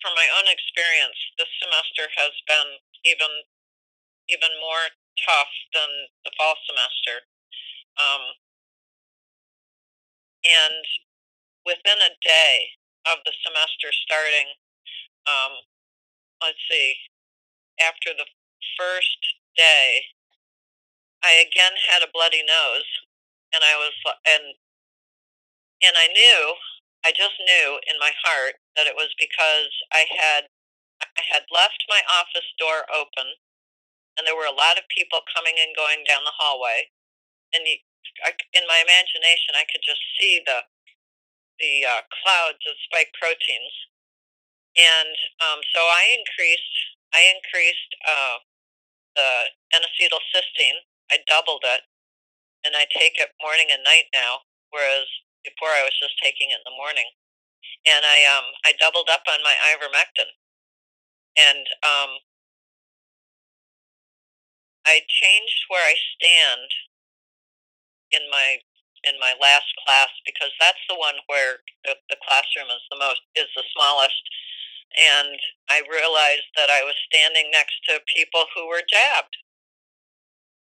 from 0.00 0.12
my 0.16 0.28
own 0.38 0.48
experience, 0.48 1.16
this 1.38 1.48
semester 1.60 2.08
has 2.16 2.32
been 2.48 2.78
even, 3.04 3.32
even 4.28 4.52
more 4.60 4.92
tough 5.24 5.52
than 5.74 5.90
the 6.24 6.32
fall 6.36 6.56
semester. 6.66 7.26
Um, 7.98 8.22
and 10.44 10.84
within 11.66 12.00
a 12.00 12.16
day 12.24 12.76
of 13.06 13.20
the 13.24 13.34
semester 13.44 13.92
starting, 13.92 14.56
um, 15.28 15.52
let's 16.40 16.60
see, 16.70 16.96
after 17.80 18.16
the 18.16 18.28
first 18.76 19.20
day, 19.56 20.04
I 21.20 21.44
again 21.44 21.76
had 21.92 22.00
a 22.00 22.12
bloody 22.12 22.40
nose, 22.40 22.88
and 23.52 23.60
I 23.60 23.76
was, 23.76 23.92
and, 24.24 24.56
and 25.84 25.94
I 26.00 26.08
knew 26.08 26.56
I 27.04 27.12
just 27.16 27.36
knew 27.40 27.80
in 27.88 27.96
my 27.96 28.12
heart 28.24 28.60
that 28.76 28.86
it 28.86 28.96
was 28.96 29.08
because 29.16 29.72
I 29.92 30.04
had 30.04 30.52
I 31.02 31.24
had 31.32 31.44
left 31.52 31.84
my 31.88 32.02
office 32.08 32.46
door 32.58 32.84
open, 32.92 33.36
and 34.16 34.26
there 34.26 34.36
were 34.36 34.48
a 34.48 34.54
lot 34.54 34.78
of 34.78 34.88
people 34.92 35.20
coming 35.32 35.56
and 35.60 35.76
going 35.76 36.04
down 36.04 36.24
the 36.24 36.36
hallway, 36.36 36.90
and 37.54 37.64
in 37.64 38.64
my 38.68 38.80
imagination, 38.82 39.56
I 39.56 39.64
could 39.70 39.82
just 39.84 40.02
see 40.18 40.42
the 40.44 40.64
the 41.60 41.84
uh, 41.84 42.02
clouds 42.24 42.64
of 42.64 42.74
spike 42.88 43.12
proteins, 43.20 43.74
and 44.76 45.14
um, 45.44 45.60
so 45.74 45.80
I 45.80 46.16
increased 46.16 46.76
I 47.12 47.20
increased 47.36 47.92
uh, 48.06 48.36
the 49.16 49.30
N-acetylcysteine. 49.76 50.80
I 51.12 51.18
doubled 51.26 51.64
it, 51.66 51.82
and 52.64 52.76
I 52.76 52.86
take 52.92 53.18
it 53.18 53.34
morning 53.42 53.68
and 53.72 53.82
night 53.84 54.08
now, 54.14 54.46
whereas 54.70 55.08
before 55.44 55.72
I 55.72 55.82
was 55.82 55.96
just 55.98 56.16
taking 56.22 56.50
it 56.52 56.60
in 56.60 56.66
the 56.68 56.76
morning. 56.76 57.08
And 57.88 58.04
I 58.04 58.18
um 58.28 58.46
I 58.64 58.72
doubled 58.78 59.08
up 59.08 59.24
on 59.28 59.40
my 59.42 59.56
ivermectin. 59.72 60.30
And 61.48 61.64
um 61.84 62.10
I 64.86 65.02
changed 65.08 65.60
where 65.68 65.84
I 65.84 65.94
stand 66.18 66.68
in 68.12 68.24
my 68.30 68.58
in 69.04 69.16
my 69.20 69.32
last 69.40 69.70
class 69.86 70.10
because 70.26 70.52
that's 70.60 70.82
the 70.90 70.98
one 70.98 71.16
where 71.28 71.62
the, 71.86 71.96
the 72.10 72.20
classroom 72.26 72.68
is 72.68 72.84
the 72.90 72.98
most 73.00 73.22
is 73.36 73.48
the 73.56 73.64
smallest 73.72 74.22
and 74.98 75.38
I 75.70 75.86
realized 75.86 76.50
that 76.58 76.70
I 76.70 76.82
was 76.82 76.98
standing 77.06 77.50
next 77.54 77.78
to 77.86 78.02
people 78.10 78.46
who 78.56 78.66
were 78.66 78.82
jabbed. 78.82 79.36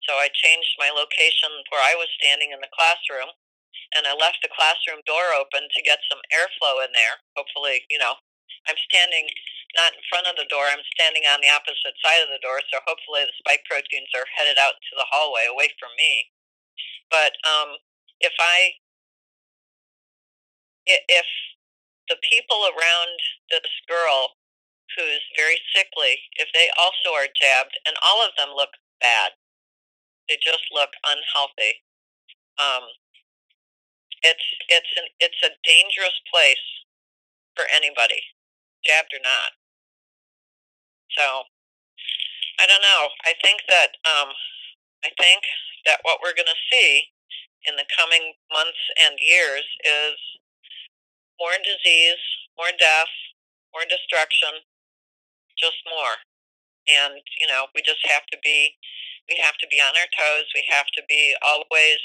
So 0.06 0.16
I 0.18 0.30
changed 0.34 0.78
my 0.80 0.94
location 0.94 1.50
where 1.70 1.82
I 1.84 1.98
was 1.98 2.10
standing 2.22 2.54
in 2.54 2.62
the 2.62 2.72
classroom 2.74 3.34
and 3.96 4.06
I 4.06 4.14
left 4.14 4.42
the 4.42 4.54
classroom 4.54 5.02
door 5.06 5.34
open 5.38 5.66
to 5.66 5.88
get 5.88 6.02
some 6.10 6.22
airflow 6.34 6.86
in 6.86 6.94
there. 6.94 7.22
Hopefully, 7.38 7.86
you 7.90 7.98
know, 7.98 8.16
I'm 8.70 8.80
standing 8.90 9.28
not 9.78 9.94
in 9.94 10.04
front 10.10 10.28
of 10.30 10.38
the 10.38 10.50
door, 10.50 10.66
I'm 10.70 10.84
standing 10.96 11.26
on 11.30 11.42
the 11.42 11.52
opposite 11.54 11.98
side 12.02 12.24
of 12.26 12.32
the 12.34 12.42
door, 12.42 12.62
so 12.72 12.82
hopefully 12.88 13.26
the 13.28 13.38
spike 13.42 13.66
proteins 13.70 14.10
are 14.18 14.28
headed 14.38 14.58
out 14.58 14.78
to 14.80 14.94
the 14.98 15.08
hallway 15.12 15.46
away 15.50 15.70
from 15.78 15.94
me. 15.98 16.32
But 17.12 17.36
um, 17.46 17.78
if 18.22 18.34
I, 18.40 18.78
if 20.88 21.28
the 22.10 22.18
people 22.30 22.68
around 22.70 23.16
this 23.52 23.68
girl 23.88 24.38
who's 24.98 25.24
very 25.38 25.58
sickly, 25.76 26.20
if 26.38 26.50
they 26.54 26.70
also 26.80 27.16
are 27.16 27.30
jabbed, 27.32 27.78
and 27.88 27.96
all 28.06 28.22
of 28.26 28.34
them 28.38 28.52
look 28.56 28.74
bad, 29.02 29.34
they 30.30 30.38
just 30.44 30.66
look 30.74 30.92
unhealthy. 31.06 31.84
Um, 32.60 32.86
it's 34.24 34.48
it's 34.70 34.94
an 34.98 35.08
it's 35.20 35.42
a 35.44 35.56
dangerous 35.64 36.18
place 36.32 36.66
for 37.56 37.66
anybody, 37.74 38.22
jabbed 38.86 39.14
or 39.14 39.22
not. 39.24 39.59
So 41.18 41.44
I 42.60 42.68
don't 42.68 42.84
know. 42.84 43.10
I 43.24 43.34
think 43.42 43.64
that 43.70 43.96
um, 44.04 44.30
I 45.04 45.10
think 45.16 45.44
that 45.86 46.04
what 46.04 46.20
we're 46.22 46.36
going 46.36 46.52
to 46.52 46.68
see 46.72 47.08
in 47.68 47.76
the 47.76 47.88
coming 47.96 48.36
months 48.52 48.80
and 49.00 49.16
years 49.20 49.64
is 49.84 50.18
more 51.40 51.56
disease, 51.64 52.20
more 52.60 52.76
death, 52.76 53.12
more 53.72 53.88
destruction, 53.88 54.64
just 55.56 55.80
more. 55.88 56.20
And 56.92 57.22
you 57.40 57.48
know, 57.48 57.72
we 57.76 57.82
just 57.82 58.04
have 58.12 58.28
to 58.32 58.38
be 58.44 58.76
we 59.30 59.40
have 59.40 59.56
to 59.62 59.68
be 59.70 59.80
on 59.80 59.94
our 59.96 60.10
toes. 60.12 60.52
We 60.56 60.66
have 60.68 60.88
to 61.00 61.04
be 61.08 61.36
always 61.46 62.02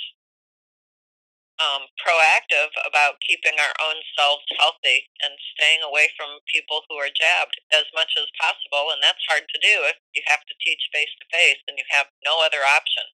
um, 1.62 1.86
proactive 2.02 2.74
about 2.82 3.22
keeping 3.22 3.54
our 3.62 3.74
own 3.78 4.02
selves 4.18 4.46
healthy 4.58 5.06
and 5.22 5.38
staying 5.54 5.86
away 5.86 6.10
from 6.18 6.42
people 6.50 6.82
who 6.90 6.98
are 6.98 7.12
jabbed 7.12 7.62
as 7.70 7.86
much 7.94 8.18
as 8.18 8.26
possible. 8.34 8.90
And 8.90 8.98
that's 8.98 9.22
hard 9.30 9.46
to 9.46 9.58
do 9.62 9.86
if 9.86 9.98
you 10.18 10.22
have 10.26 10.42
to 10.50 10.58
teach 10.58 10.90
face 10.90 11.12
to 11.22 11.26
face 11.30 11.62
and 11.70 11.78
you 11.78 11.86
have 11.94 12.10
no 12.26 12.42
other 12.42 12.66
option. 12.66 13.06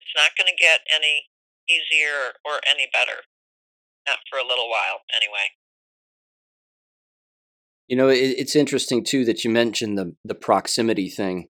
It's 0.00 0.16
not 0.16 0.36
going 0.36 0.48
to 0.48 0.56
get 0.56 0.88
any 0.88 1.28
easier 1.68 2.40
or 2.44 2.64
any 2.64 2.88
better. 2.88 3.28
Not 4.08 4.24
for 4.28 4.40
a 4.40 4.46
little 4.46 4.68
while, 4.68 5.04
anyway. 5.14 5.54
You 7.88 7.96
know, 7.96 8.08
it, 8.08 8.40
it's 8.40 8.56
interesting 8.56 9.04
too 9.04 9.24
that 9.26 9.44
you 9.44 9.50
mentioned 9.50 9.98
the 9.98 10.16
the 10.24 10.34
proximity 10.34 11.08
thing. 11.08 11.48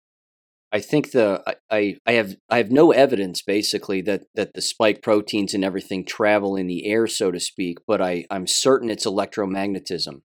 I 0.72 0.80
think 0.82 1.12
the 1.12 1.44
I- 1.72 1.98
I 2.06 2.12
have 2.14 2.36
I 2.50 2.58
have 2.58 2.72
no 2.72 2.92
evidence 2.92 3.42
basically 3.42 4.02
that 4.02 4.24
that 4.36 4.54
the 4.54 4.62
spike 4.62 5.02
proteins 5.02 5.54
and 5.54 5.64
everything 5.66 6.06
travel 6.06 6.56
in 6.56 6.68
the 6.68 6.86
air, 6.86 7.08
so 7.08 7.32
to 7.32 7.40
speak. 7.40 7.80
But 7.88 8.02
I 8.02 8.26
I'm 8.30 8.46
certain 8.48 8.90
it's 8.90 9.06
electromagnetism. 9.06 10.22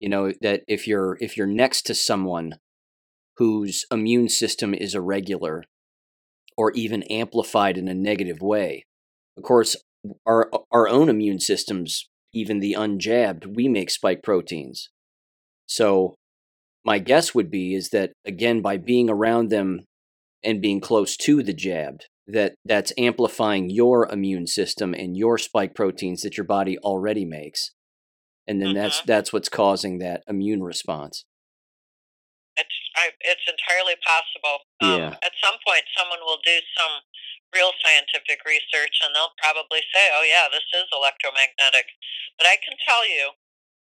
You 0.00 0.08
know 0.10 0.32
that 0.42 0.64
if 0.68 0.86
you're 0.88 1.18
if 1.20 1.36
you're 1.36 1.46
next 1.48 1.82
to 1.86 1.94
someone 1.94 2.56
whose 3.38 3.86
immune 3.92 4.28
system 4.28 4.74
is 4.74 4.94
irregular 4.94 5.64
or 6.56 6.72
even 6.72 7.02
amplified 7.04 7.76
in 7.78 7.88
a 7.88 7.94
negative 7.94 8.40
way, 8.42 8.84
of 9.36 9.42
course, 9.44 9.76
our 10.26 10.50
our 10.72 10.88
own 10.88 11.08
immune 11.08 11.40
systems, 11.40 12.08
even 12.32 12.60
the 12.60 12.74
unjabbed, 12.74 13.56
we 13.56 13.68
make 13.68 13.90
spike 13.90 14.22
proteins. 14.22 14.90
So 15.66 16.14
my 16.84 16.98
guess 16.98 17.34
would 17.34 17.50
be 17.50 17.74
is 17.74 17.90
that 17.90 18.12
again 18.24 18.60
by 18.60 18.76
being 18.76 19.08
around 19.10 19.50
them 19.50 19.84
and 20.42 20.60
being 20.60 20.80
close 20.80 21.16
to 21.16 21.42
the 21.42 21.54
jabbed 21.54 22.06
that 22.26 22.54
that's 22.64 22.92
amplifying 22.98 23.68
your 23.70 24.08
immune 24.10 24.46
system 24.46 24.94
and 24.94 25.16
your 25.16 25.38
spike 25.38 25.74
proteins 25.74 26.22
that 26.22 26.36
your 26.36 26.46
body 26.46 26.78
already 26.78 27.24
makes 27.24 27.70
and 28.46 28.60
then 28.60 28.74
that's 28.74 29.00
Mhm. 29.00 29.06
that's 29.06 29.32
what's 29.32 29.48
causing 29.48 29.98
that 29.98 30.22
immune 30.28 30.62
response 30.62 31.24
It's 32.56 32.76
I, 32.94 33.10
it's 33.26 33.42
entirely 33.50 33.96
possible. 34.06 34.62
Um, 34.80 34.94
Yeah. 34.94 35.18
At 35.26 35.34
some 35.42 35.58
point, 35.66 35.84
someone 35.96 36.20
will 36.22 36.38
do 36.44 36.60
some 36.78 37.02
real 37.52 37.72
scientific 37.82 38.44
research, 38.46 39.00
and 39.02 39.14
they'll 39.14 39.34
probably 39.38 39.82
say, 39.92 40.10
"Oh 40.14 40.22
yeah, 40.22 40.46
this 40.48 40.62
is 40.72 40.86
electromagnetic." 40.92 41.86
But 42.38 42.46
I 42.46 42.56
can 42.62 42.76
tell 42.86 43.06
you 43.08 43.32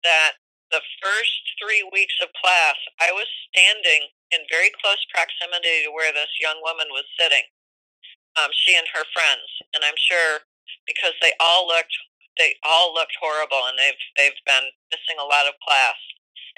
that 0.03 0.37
the 0.71 0.83
first 1.03 1.43
three 1.59 1.83
weeks 1.91 2.15
of 2.23 2.31
class, 2.39 2.79
I 3.03 3.11
was 3.11 3.27
standing 3.51 4.09
in 4.31 4.47
very 4.47 4.71
close 4.79 5.03
proximity 5.11 5.83
to 5.83 5.91
where 5.91 6.15
this 6.15 6.31
young 6.39 6.59
woman 6.63 6.87
was 6.95 7.05
sitting. 7.19 7.43
Um, 8.39 8.51
she 8.55 8.79
and 8.79 8.87
her 8.95 9.03
friends, 9.11 9.47
and 9.75 9.83
I'm 9.83 9.99
sure 9.99 10.47
because 10.87 11.13
they 11.19 11.35
all 11.39 11.67
looked 11.67 11.93
they 12.39 12.55
all 12.63 12.95
looked 12.95 13.13
horrible, 13.19 13.67
and 13.67 13.75
they've 13.75 14.03
they've 14.15 14.41
been 14.47 14.71
missing 14.87 15.19
a 15.19 15.27
lot 15.27 15.51
of 15.51 15.59
class. 15.59 15.99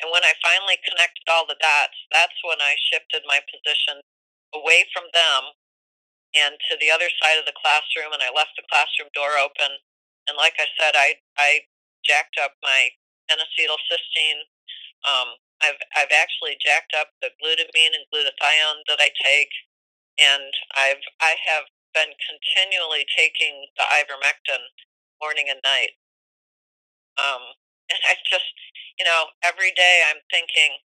And 0.02 0.14
when 0.14 0.22
I 0.22 0.38
finally 0.46 0.78
connected 0.86 1.26
all 1.30 1.50
the 1.50 1.58
dots, 1.58 1.98
that's 2.14 2.38
when 2.46 2.62
I 2.62 2.78
shifted 2.94 3.26
my 3.26 3.42
position 3.50 4.02
away 4.54 4.86
from 4.94 5.10
them 5.14 5.54
and 6.38 6.58
to 6.70 6.78
the 6.82 6.90
other 6.90 7.10
side 7.22 7.38
of 7.38 7.46
the 7.46 7.58
classroom, 7.58 8.14
and 8.14 8.22
I 8.22 8.34
left 8.34 8.58
the 8.58 8.66
classroom 8.70 9.10
door 9.14 9.38
open. 9.38 9.70
And 10.30 10.38
like 10.38 10.58
I 10.62 10.70
said, 10.78 10.94
I 10.94 11.18
I 11.38 11.66
jacked 12.06 12.38
up 12.38 12.54
my 12.62 12.94
N-acetylcysteine. 13.34 14.46
Um, 15.04 15.42
I've 15.60 15.82
I've 15.96 16.14
actually 16.14 16.56
jacked 16.62 16.94
up 16.94 17.12
the 17.20 17.34
glutamine 17.42 17.98
and 17.98 18.06
glutathione 18.14 18.86
that 18.88 19.02
I 19.02 19.10
take, 19.10 19.52
and 20.22 20.52
I've 20.78 21.04
I 21.20 21.36
have 21.50 21.66
been 21.94 22.14
continually 22.22 23.06
taking 23.16 23.70
the 23.78 23.86
ivermectin 23.90 24.64
morning 25.22 25.48
and 25.50 25.62
night. 25.64 25.96
Um, 27.22 27.54
and 27.90 28.00
I 28.10 28.18
just, 28.26 28.50
you 28.98 29.06
know, 29.06 29.30
every 29.46 29.72
day 29.78 30.02
I'm 30.10 30.22
thinking, 30.34 30.82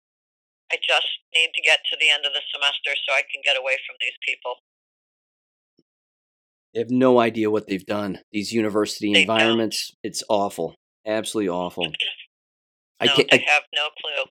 I 0.72 0.76
just 0.82 1.08
need 1.34 1.54
to 1.54 1.62
get 1.62 1.80
to 1.90 1.96
the 1.98 2.10
end 2.10 2.26
of 2.26 2.34
the 2.34 2.42
semester 2.50 2.98
so 3.06 3.14
I 3.14 3.22
can 3.22 3.40
get 3.44 3.56
away 3.56 3.78
from 3.86 3.96
these 4.00 4.18
people. 4.26 4.66
They 6.74 6.80
have 6.80 6.90
no 6.90 7.20
idea 7.20 7.50
what 7.50 7.68
they've 7.68 7.86
done. 7.86 8.18
These 8.32 8.52
university 8.52 9.12
They 9.12 9.22
environments, 9.22 9.92
it's 10.02 10.22
awful. 10.28 10.74
Absolutely 11.06 11.48
awful. 11.48 11.92
I, 13.00 13.08
ca- 13.08 13.28
I, 13.30 13.36
have 13.36 13.64
no 13.74 13.88
clue. 14.00 14.24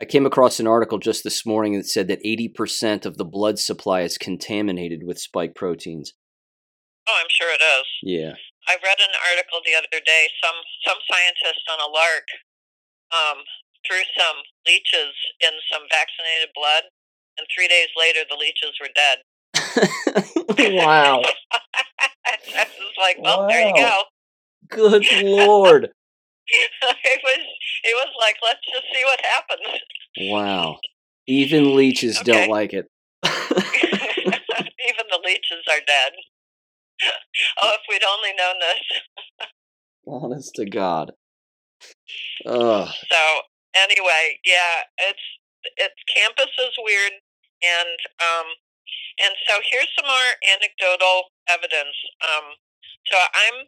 I 0.00 0.04
came 0.04 0.26
across 0.26 0.60
an 0.60 0.66
article 0.66 0.98
just 0.98 1.24
this 1.24 1.46
morning 1.46 1.74
that 1.74 1.86
said 1.86 2.08
that 2.08 2.22
80% 2.24 3.06
of 3.06 3.16
the 3.16 3.24
blood 3.24 3.58
supply 3.58 4.02
is 4.02 4.18
contaminated 4.18 5.02
with 5.04 5.18
spike 5.18 5.54
proteins. 5.54 6.12
Oh, 7.08 7.16
I'm 7.18 7.30
sure 7.30 7.52
it 7.52 7.62
is. 7.62 7.86
Yeah. 8.02 8.34
I 8.68 8.74
read 8.74 8.98
an 9.00 9.14
article 9.30 9.60
the 9.64 9.74
other 9.74 10.02
day. 10.04 10.28
Some 10.42 10.54
some 10.86 10.98
scientist 11.10 11.66
on 11.66 11.80
a 11.80 11.90
lark 11.90 12.26
um, 13.10 13.42
threw 13.86 14.02
some 14.16 14.36
leeches 14.66 15.14
in 15.40 15.50
some 15.70 15.82
vaccinated 15.90 16.54
blood, 16.54 16.84
and 17.38 17.46
three 17.50 17.66
days 17.66 17.88
later 17.98 18.20
the 18.28 18.38
leeches 18.38 18.78
were 18.78 18.94
dead. 18.94 19.18
wow. 20.78 21.22
I 22.24 22.66
was 22.78 22.96
like, 22.98 23.18
well, 23.20 23.48
there 23.48 23.66
you 23.66 23.74
go. 23.74 24.02
Good 24.68 25.06
lord. 25.22 25.90
it 26.48 27.20
was 27.22 27.46
it 27.84 27.94
was 27.94 28.12
like, 28.20 28.36
let's 28.42 28.60
just 28.66 28.86
see 28.92 29.04
what 29.04 29.20
happens. 29.24 29.80
Wow. 30.30 30.78
Even 31.26 31.74
leeches 31.76 32.18
Okay. 32.18 32.32
don't 32.32 32.50
like 32.50 32.72
it. 32.72 32.86
Even 33.24 35.06
the 35.10 35.20
leeches 35.24 35.64
are 35.70 35.80
dead. 35.86 36.12
oh, 37.62 37.72
if 37.74 37.80
we'd 37.88 38.02
only 38.04 38.30
known 38.36 38.56
this. 38.60 39.48
Honest 40.06 40.54
to 40.56 40.66
God. 40.66 41.12
Ugh. 42.46 42.88
So 43.10 43.20
anyway, 43.74 44.38
yeah, 44.44 44.82
it's 44.98 45.22
it's 45.76 46.02
campus 46.12 46.50
is 46.58 46.74
weird, 46.78 47.12
and 47.62 47.98
um, 48.20 48.46
and 49.22 49.34
so 49.46 49.58
here's 49.70 49.88
some 49.98 50.06
more 50.06 50.30
anecdotal 50.54 51.30
evidence. 51.48 51.96
Um, 52.22 52.54
so 53.06 53.16
I'm 53.18 53.66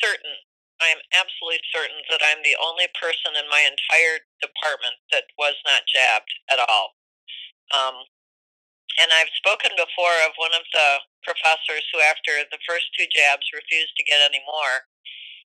certain, 0.00 0.36
I 0.84 0.92
am 0.92 1.00
absolutely 1.16 1.64
certain 1.72 2.04
that 2.12 2.20
I'm 2.20 2.44
the 2.44 2.60
only 2.60 2.92
person 2.92 3.32
in 3.40 3.48
my 3.48 3.64
entire 3.64 4.20
department 4.44 5.00
that 5.16 5.32
was 5.40 5.56
not 5.64 5.88
jabbed 5.88 6.28
at 6.52 6.60
all. 6.60 6.92
Um, 7.72 8.04
and 9.00 9.08
I've 9.10 9.32
spoken 9.40 9.72
before 9.74 10.20
of 10.28 10.36
one 10.36 10.52
of 10.52 10.68
the 10.76 11.02
professors 11.24 11.88
who, 11.90 12.04
after 12.04 12.44
the 12.52 12.60
first 12.68 12.92
two 12.92 13.08
jabs, 13.08 13.48
refused 13.56 13.96
to 13.96 14.06
get 14.06 14.20
any 14.20 14.44
more. 14.44 14.86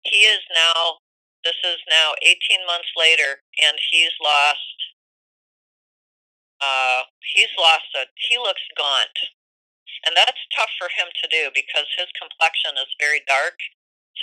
He 0.06 0.24
is 0.30 0.46
now 0.54 1.02
this 1.44 1.60
is 1.68 1.84
now 1.92 2.16
18 2.24 2.64
months 2.64 2.88
later, 2.96 3.44
and 3.60 3.76
he's 3.92 4.16
lost. 4.24 4.78
Uh, 6.64 7.04
he's 7.36 7.52
lost 7.60 7.92
a. 8.00 8.08
He 8.16 8.40
looks 8.40 8.64
gaunt, 8.80 9.18
and 10.08 10.16
that's 10.16 10.40
tough 10.56 10.72
for 10.80 10.88
him 10.88 11.12
to 11.12 11.28
do 11.28 11.52
because 11.52 11.84
his 12.00 12.08
complexion 12.16 12.80
is 12.80 12.88
very 12.96 13.20
dark, 13.28 13.60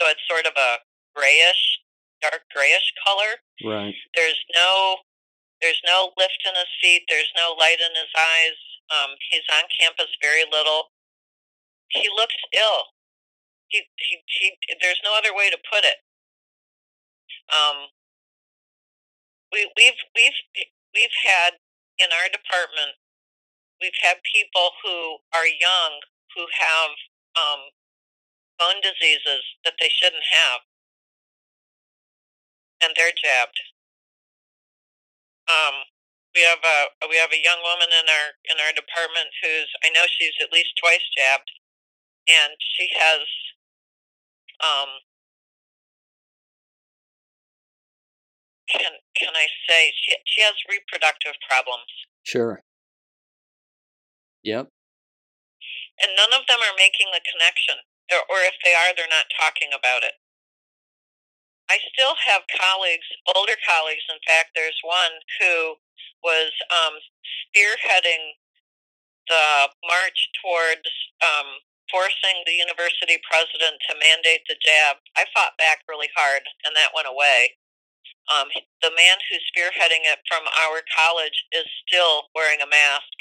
so 0.01 0.09
it's 0.09 0.25
sort 0.25 0.49
of 0.49 0.57
a 0.57 0.81
grayish, 1.15 1.83
dark 2.23 2.43
grayish 2.55 2.93
color. 3.05 3.41
Right. 3.65 3.95
There's 4.15 4.41
no, 4.55 5.03
there's 5.61 5.81
no 5.87 6.13
lift 6.17 6.41
in 6.47 6.55
his 6.55 6.73
feet. 6.81 7.05
There's 7.09 7.31
no 7.37 7.55
light 7.59 7.81
in 7.81 7.93
his 7.95 8.13
eyes. 8.17 8.59
Um, 8.91 9.11
he's 9.31 9.47
on 9.55 9.65
campus 9.71 10.11
very 10.23 10.45
little. 10.51 10.91
He 11.89 12.09
looks 12.11 12.37
ill. 12.55 12.95
He, 13.69 13.87
he, 13.97 14.19
he, 14.27 14.47
there's 14.83 15.01
no 15.05 15.15
other 15.17 15.35
way 15.35 15.51
to 15.51 15.59
put 15.71 15.85
it. 15.85 15.99
Um, 17.51 17.91
we, 19.53 19.67
we've 19.77 19.99
we've 20.15 20.41
we've 20.95 21.19
had 21.27 21.59
in 21.99 22.11
our 22.15 22.31
department 22.31 22.95
we've 23.83 23.97
had 24.03 24.23
people 24.23 24.71
who 24.83 25.19
are 25.35 25.47
young 25.47 25.99
who 26.37 26.47
have 26.47 26.95
um, 27.35 27.61
bone 28.59 28.79
diseases 28.85 29.43
that 29.65 29.75
they 29.81 29.91
shouldn't 29.91 30.23
have, 30.31 30.61
and 32.83 32.93
they're 32.97 33.15
jabbed. 33.17 33.61
Um, 35.49 35.85
we 36.35 36.43
have 36.47 36.63
a 36.63 36.79
we 37.11 37.17
have 37.19 37.33
a 37.35 37.43
young 37.43 37.59
woman 37.67 37.91
in 37.91 38.07
our 38.07 38.29
in 38.47 38.57
our 38.63 38.73
department 38.73 39.35
who's 39.43 39.71
I 39.83 39.91
know 39.91 40.07
she's 40.07 40.37
at 40.41 40.53
least 40.53 40.79
twice 40.79 41.03
jabbed, 41.17 41.51
and 42.29 42.55
she 42.61 42.87
has 42.95 43.27
um, 44.63 44.91
can 48.71 48.93
can 49.17 49.33
I 49.35 49.47
say 49.67 49.91
she 49.97 50.15
she 50.27 50.41
has 50.43 50.55
reproductive 50.71 51.35
problems, 51.49 51.91
Sure. 52.23 52.63
Yep. 54.45 54.69
and 56.01 56.11
none 56.17 56.33
of 56.33 56.47
them 56.47 56.61
are 56.63 56.77
making 56.79 57.11
the 57.13 57.21
connection, 57.27 57.77
or, 58.13 58.23
or 58.31 58.41
if 58.47 58.55
they 58.65 58.73
are, 58.73 58.95
they're 58.97 59.11
not 59.11 59.27
talking 59.37 59.69
about 59.75 60.03
it. 60.07 60.15
I 61.71 61.79
still 61.95 62.19
have 62.27 62.43
colleagues, 62.51 63.07
older 63.31 63.55
colleagues. 63.63 64.03
In 64.11 64.19
fact, 64.27 64.59
there's 64.59 64.77
one 64.83 65.15
who 65.39 65.79
was 66.27 66.51
um, 66.67 66.99
spearheading 67.55 68.35
the 69.31 69.71
march 69.87 70.19
towards 70.43 70.91
um, 71.23 71.63
forcing 71.87 72.43
the 72.43 72.59
university 72.59 73.23
president 73.23 73.79
to 73.87 73.99
mandate 74.03 74.43
the 74.51 74.59
jab. 74.59 74.99
I 75.15 75.31
fought 75.31 75.55
back 75.63 75.87
really 75.87 76.11
hard, 76.19 76.43
and 76.67 76.75
that 76.75 76.91
went 76.91 77.07
away. 77.07 77.55
Um, 78.31 78.51
the 78.83 78.95
man 78.95 79.19
who's 79.27 79.47
spearheading 79.51 80.07
it 80.07 80.23
from 80.27 80.47
our 80.67 80.83
college 80.91 81.47
is 81.55 81.67
still 81.87 82.31
wearing 82.35 82.63
a 82.63 82.71
mask, 82.71 83.15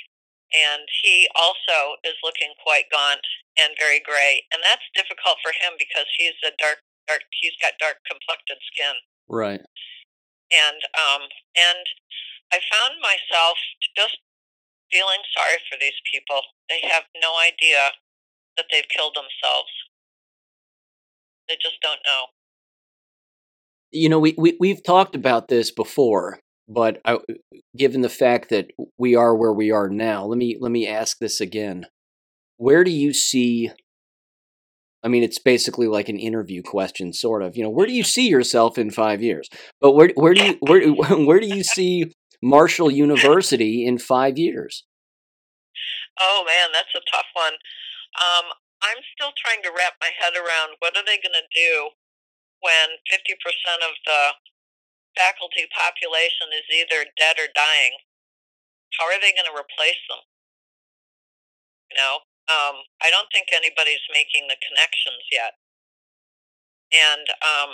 and 0.53 0.85
he 1.01 1.29
also 1.37 2.01
is 2.05 2.17
looking 2.25 2.53
quite 2.61 2.89
gaunt 2.89 3.25
and 3.57 3.77
very 3.77 4.01
gray, 4.01 4.45
and 4.53 4.61
that's 4.65 4.85
difficult 4.97 5.37
for 5.41 5.53
him 5.53 5.77
because 5.77 6.09
he's 6.17 6.37
a 6.45 6.53
dark, 6.61 6.81
dark. 7.09 7.25
He's 7.41 7.57
got 7.57 7.73
dark 7.81 7.97
complected 8.05 8.61
skin, 8.69 8.95
Right. 9.27 9.61
and 10.53 10.79
um, 10.93 11.25
and 11.57 11.83
I 12.53 12.61
found 12.61 13.01
myself 13.01 13.57
just 13.97 14.21
feeling 14.93 15.21
sorry 15.33 15.57
for 15.69 15.77
these 15.81 15.97
people. 16.13 16.41
They 16.69 16.85
have 16.87 17.03
no 17.21 17.33
idea 17.41 17.97
that 18.57 18.65
they've 18.71 18.87
killed 18.95 19.15
themselves. 19.17 19.73
They 21.47 21.57
just 21.61 21.81
don't 21.81 21.99
know. 22.05 22.25
You 23.91 24.09
know, 24.09 24.19
we, 24.19 24.35
we 24.37 24.55
we've 24.59 24.83
talked 24.83 25.15
about 25.15 25.47
this 25.47 25.71
before, 25.71 26.39
but 26.67 27.01
I, 27.05 27.17
given 27.75 28.01
the 28.01 28.09
fact 28.09 28.49
that 28.51 28.67
we 28.99 29.15
are 29.15 29.35
where 29.35 29.53
we 29.53 29.71
are 29.71 29.89
now, 29.89 30.25
let 30.25 30.37
me 30.37 30.57
let 30.59 30.71
me 30.71 30.87
ask 30.87 31.17
this 31.17 31.41
again. 31.41 31.87
Where 32.57 32.83
do 32.83 32.91
you 32.91 33.13
see 33.13 33.71
I 35.03 35.07
mean, 35.07 35.23
it's 35.23 35.39
basically 35.39 35.87
like 35.87 36.09
an 36.09 36.19
interview 36.19 36.61
question, 36.61 37.13
sort 37.13 37.41
of. 37.41 37.55
You 37.55 37.63
know, 37.63 37.69
where 37.69 37.87
do 37.87 37.93
you 37.93 38.03
see 38.03 38.27
yourself 38.27 38.77
in 38.77 38.91
five 38.91 39.21
years? 39.21 39.47
But 39.79 39.93
where 39.93 40.11
where 40.15 40.33
do 40.33 40.43
you 40.43 40.57
where 40.59 40.87
where 41.25 41.39
do 41.39 41.47
you 41.47 41.63
see 41.63 42.11
Marshall 42.41 42.91
University 42.91 43.85
in 43.85 43.97
five 43.97 44.37
years? 44.37 44.85
Oh 46.19 46.43
man, 46.45 46.69
that's 46.73 46.91
a 46.95 47.03
tough 47.09 47.31
one. 47.33 47.55
Um, 48.19 48.51
I'm 48.83 48.99
still 49.15 49.31
trying 49.39 49.63
to 49.63 49.71
wrap 49.71 49.95
my 49.99 50.11
head 50.11 50.35
around 50.35 50.79
what 50.79 50.95
are 50.95 51.05
they 51.05 51.19
going 51.19 51.35
to 51.35 51.47
do 51.51 51.95
when 52.59 52.99
50% 53.07 53.35
of 53.83 53.95
the 54.03 54.21
faculty 55.15 55.67
population 55.71 56.51
is 56.51 56.67
either 56.67 57.07
dead 57.15 57.39
or 57.39 57.47
dying. 57.51 58.03
How 58.99 59.07
are 59.07 59.19
they 59.19 59.31
going 59.31 59.47
to 59.47 59.55
replace 59.55 59.99
them? 60.11 60.23
You 61.91 61.95
know, 61.99 62.15
um, 62.49 62.81
I 63.01 63.13
don't 63.13 63.29
think 63.31 63.53
anybody's 63.53 64.03
making 64.13 64.49
the 64.49 64.57
connections 64.61 65.23
yet, 65.31 65.55
and 66.91 67.25
um, 67.45 67.71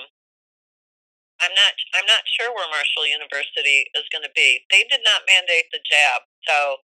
I'm 1.41 1.55
not. 1.55 1.73
I'm 1.95 2.07
not 2.07 2.23
sure 2.27 2.51
where 2.53 2.69
Marshall 2.69 3.07
University 3.07 3.87
is 3.95 4.07
going 4.11 4.23
to 4.27 4.35
be. 4.35 4.63
They 4.71 4.85
did 4.87 5.01
not 5.03 5.27
mandate 5.27 5.71
the 5.71 5.83
jab, 5.83 6.27
so 6.47 6.83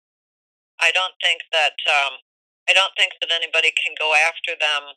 I 0.80 0.90
don't 0.94 1.14
think 1.22 1.42
that. 1.52 1.76
Um, 1.86 2.22
I 2.70 2.72
don't 2.72 2.94
think 2.94 3.18
that 3.18 3.34
anybody 3.34 3.74
can 3.74 3.98
go 3.98 4.14
after 4.14 4.54
them 4.54 4.94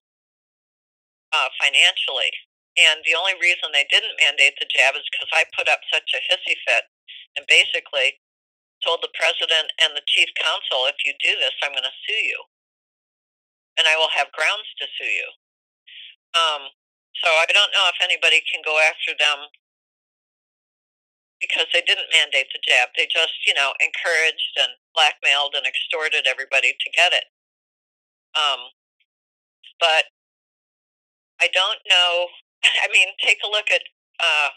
uh, 1.33 1.49
financially. 1.59 2.31
And 2.77 3.01
the 3.05 3.17
only 3.17 3.33
reason 3.41 3.73
they 3.73 3.89
didn't 3.89 4.17
mandate 4.21 4.55
the 4.61 4.69
jab 4.69 4.95
is 4.95 5.05
because 5.09 5.29
I 5.33 5.45
put 5.57 5.69
up 5.69 5.81
such 5.89 6.09
a 6.13 6.21
hissy 6.29 6.57
fit 6.65 6.85
and 7.37 7.45
basically 7.49 8.21
told 8.85 9.01
the 9.01 9.13
president 9.17 9.73
and 9.81 9.93
the 9.97 10.05
chief 10.09 10.29
counsel, 10.37 10.89
if 10.89 11.01
you 11.05 11.13
do 11.21 11.33
this, 11.39 11.53
I'm 11.63 11.73
going 11.73 11.85
to 11.87 12.01
sue 12.05 12.23
you. 12.25 12.41
And 13.77 13.89
I 13.89 13.97
will 13.97 14.11
have 14.13 14.29
grounds 14.31 14.69
to 14.77 14.85
sue 14.97 15.09
you. 15.09 15.29
Um, 16.33 16.69
so 17.21 17.29
I 17.29 17.45
don't 17.49 17.73
know 17.73 17.89
if 17.89 17.97
anybody 18.01 18.41
can 18.45 18.61
go 18.65 18.77
after 18.81 19.13
them 19.17 19.49
because 21.43 21.67
they 21.75 21.83
didn't 21.83 22.07
mandate 22.15 22.47
the 22.55 22.61
jab. 22.63 22.95
They 22.95 23.05
just, 23.05 23.35
you 23.45 23.53
know, 23.53 23.75
encouraged 23.83 24.55
and 24.57 24.79
blackmailed 24.95 25.53
and 25.59 25.67
extorted 25.67 26.23
everybody 26.23 26.71
to 26.71 26.87
get 26.95 27.11
it. 27.11 27.27
Um, 28.33 28.71
but 29.77 30.09
I 31.43 31.51
don't 31.51 31.83
know. 31.85 32.31
I 32.83 32.87
mean, 32.95 33.11
take 33.19 33.43
a 33.43 33.51
look 33.51 33.67
at 33.69 33.83
uh, 34.23 34.55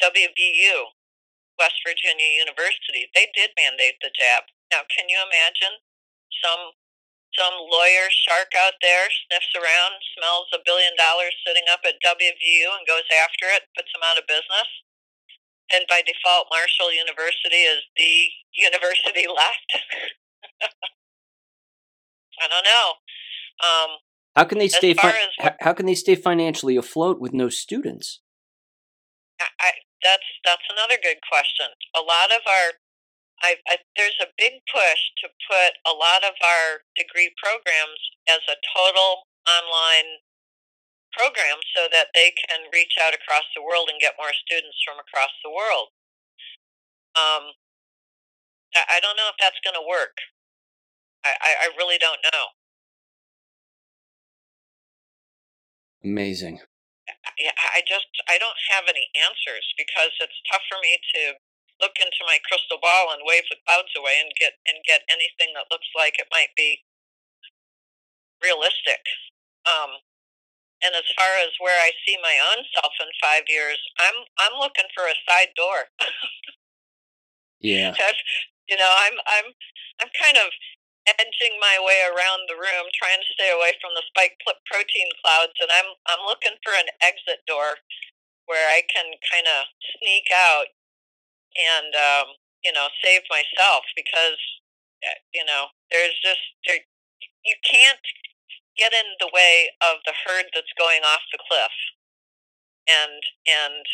WVU, 0.00 0.94
West 1.58 1.82
Virginia 1.84 2.38
University. 2.38 3.10
They 3.12 3.28
did 3.34 3.50
mandate 3.58 3.98
the 4.00 4.14
jab. 4.14 4.48
Now, 4.72 4.86
can 4.88 5.10
you 5.10 5.18
imagine 5.18 5.82
some 6.38 6.72
some 7.38 7.54
lawyer 7.70 8.10
shark 8.10 8.50
out 8.58 8.74
there 8.82 9.06
sniffs 9.26 9.54
around, 9.54 9.98
smells 10.18 10.50
a 10.54 10.62
billion 10.64 10.94
dollars 10.98 11.34
sitting 11.46 11.64
up 11.70 11.80
at 11.86 12.02
WVU 12.02 12.66
and 12.74 12.86
goes 12.86 13.06
after 13.10 13.46
it, 13.54 13.70
puts 13.76 13.90
them 13.94 14.02
out 14.02 14.18
of 14.18 14.26
business? 14.26 14.68
And 15.70 15.86
by 15.86 16.02
default, 16.02 16.50
Marshall 16.50 16.90
University 16.90 17.62
is 17.62 17.86
the 17.94 18.30
university 18.58 19.30
left. 19.40 19.70
I 22.42 22.48
don't 22.50 22.66
know. 22.66 22.86
Um, 23.62 23.90
how 24.34 24.44
can 24.44 24.58
they 24.58 24.68
stay? 24.68 24.94
Fi- 24.94 25.10
as 25.10 25.52
how 25.60 25.72
can 25.74 25.86
they 25.86 25.94
stay 25.94 26.14
financially 26.14 26.76
afloat 26.76 27.20
with 27.20 27.32
no 27.32 27.48
students? 27.48 28.20
I, 29.40 29.46
I, 29.60 29.70
that's 30.02 30.24
that's 30.44 30.64
another 30.72 30.96
good 31.02 31.18
question. 31.28 31.66
A 31.94 32.00
lot 32.00 32.32
of 32.32 32.40
our 32.46 32.79
I, 33.40 33.56
I, 33.68 33.80
there's 33.96 34.20
a 34.20 34.28
big 34.36 34.60
push 34.68 35.02
to 35.24 35.32
put 35.48 35.72
a 35.88 35.96
lot 35.96 36.20
of 36.24 36.36
our 36.44 36.84
degree 36.92 37.32
programs 37.40 38.00
as 38.28 38.44
a 38.44 38.60
total 38.76 39.24
online 39.48 40.20
program 41.16 41.58
so 41.74 41.88
that 41.90 42.12
they 42.14 42.30
can 42.30 42.68
reach 42.72 42.94
out 43.00 43.16
across 43.16 43.48
the 43.56 43.64
world 43.64 43.88
and 43.88 43.98
get 43.98 44.20
more 44.20 44.32
students 44.36 44.78
from 44.84 45.00
across 45.00 45.32
the 45.42 45.50
world. 45.50 45.88
Um, 47.16 47.56
I, 48.76 48.96
I 48.96 49.02
don't 49.02 49.16
know 49.16 49.32
if 49.32 49.40
that's 49.40 49.58
going 49.64 49.74
to 49.74 49.84
work. 49.84 50.20
I, 51.24 51.32
I, 51.40 51.50
I 51.64 51.76
really 51.76 51.98
don't 51.98 52.20
know. 52.32 52.54
Amazing. 56.04 56.60
yeah, 57.36 57.52
I 57.76 57.84
just 57.84 58.08
I 58.24 58.40
don't 58.40 58.56
have 58.72 58.88
any 58.88 59.12
answers 59.12 59.68
because 59.76 60.16
it's 60.16 60.40
tough 60.48 60.64
for 60.64 60.80
me 60.80 60.96
to 60.96 61.36
look 61.80 61.96
into 61.98 62.22
my 62.28 62.38
crystal 62.46 62.78
ball 62.78 63.12
and 63.12 63.24
wave 63.24 63.48
the 63.48 63.60
clouds 63.66 63.92
away 63.96 64.20
and 64.20 64.30
get 64.36 64.60
and 64.68 64.78
get 64.86 65.08
anything 65.10 65.56
that 65.56 65.68
looks 65.72 65.88
like 65.96 66.20
it 66.20 66.30
might 66.32 66.52
be 66.56 66.84
realistic. 68.44 69.00
Um, 69.68 70.00
and 70.80 70.96
as 70.96 71.04
far 71.12 71.28
as 71.44 71.52
where 71.60 71.76
I 71.76 71.92
see 72.04 72.16
my 72.20 72.36
own 72.52 72.64
self 72.72 72.92
in 73.00 73.10
five 73.20 73.44
years, 73.48 73.80
I'm 74.00 74.24
I'm 74.40 74.56
looking 74.60 74.88
for 74.96 75.04
a 75.04 75.16
side 75.28 75.52
door. 75.56 75.88
Yeah. 77.60 77.92
That's, 77.92 78.24
you 78.72 78.76
know, 78.80 78.88
I'm 78.88 79.20
I'm 79.28 79.48
I'm 80.00 80.12
kind 80.16 80.40
of 80.40 80.48
edging 81.04 81.60
my 81.60 81.76
way 81.80 82.00
around 82.08 82.48
the 82.48 82.56
room, 82.56 82.88
trying 82.96 83.20
to 83.20 83.32
stay 83.36 83.52
away 83.52 83.76
from 83.84 83.92
the 83.92 84.04
spike 84.08 84.40
protein 84.64 85.12
clouds, 85.20 85.56
and 85.60 85.68
I'm 85.68 85.92
I'm 86.08 86.24
looking 86.24 86.56
for 86.64 86.72
an 86.72 86.88
exit 87.04 87.44
door 87.44 87.76
where 88.48 88.64
I 88.72 88.80
can 88.88 89.12
kind 89.28 89.44
of 89.44 89.68
sneak 90.00 90.32
out 90.32 90.72
and 91.56 91.92
um, 91.94 92.26
you 92.64 92.72
know 92.72 92.88
save 93.02 93.22
myself 93.30 93.84
because 93.96 94.40
uh, 95.04 95.18
you 95.34 95.44
know 95.44 95.70
there's 95.90 96.16
just 96.22 96.42
there 96.66 96.82
you 97.44 97.56
can't 97.64 98.04
get 98.76 98.92
in 98.92 99.08
the 99.18 99.30
way 99.32 99.68
of 99.80 100.00
the 100.06 100.14
herd 100.26 100.46
that's 100.54 100.72
going 100.78 101.02
off 101.02 101.24
the 101.32 101.42
cliff, 101.48 101.74
and 102.88 103.22
and 103.48 103.84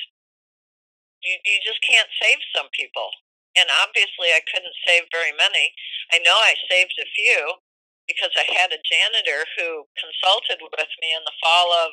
you 1.22 1.36
you 1.44 1.58
just 1.64 1.80
can't 1.82 2.10
save 2.20 2.40
some 2.54 2.68
people 2.72 3.10
and 3.56 3.72
obviously 3.72 4.30
I 4.36 4.44
couldn't 4.44 4.76
save 4.84 5.08
very 5.08 5.32
many. 5.32 5.72
I 6.12 6.20
know 6.20 6.36
I 6.36 6.54
saved 6.68 6.94
a 7.00 7.08
few 7.16 7.64
because 8.04 8.30
I 8.36 8.44
had 8.44 8.70
a 8.70 8.84
janitor 8.84 9.48
who 9.56 9.88
consulted 9.96 10.60
with 10.60 10.92
me 11.00 11.16
in 11.16 11.24
the 11.24 11.38
fall 11.40 11.72
of, 11.72 11.90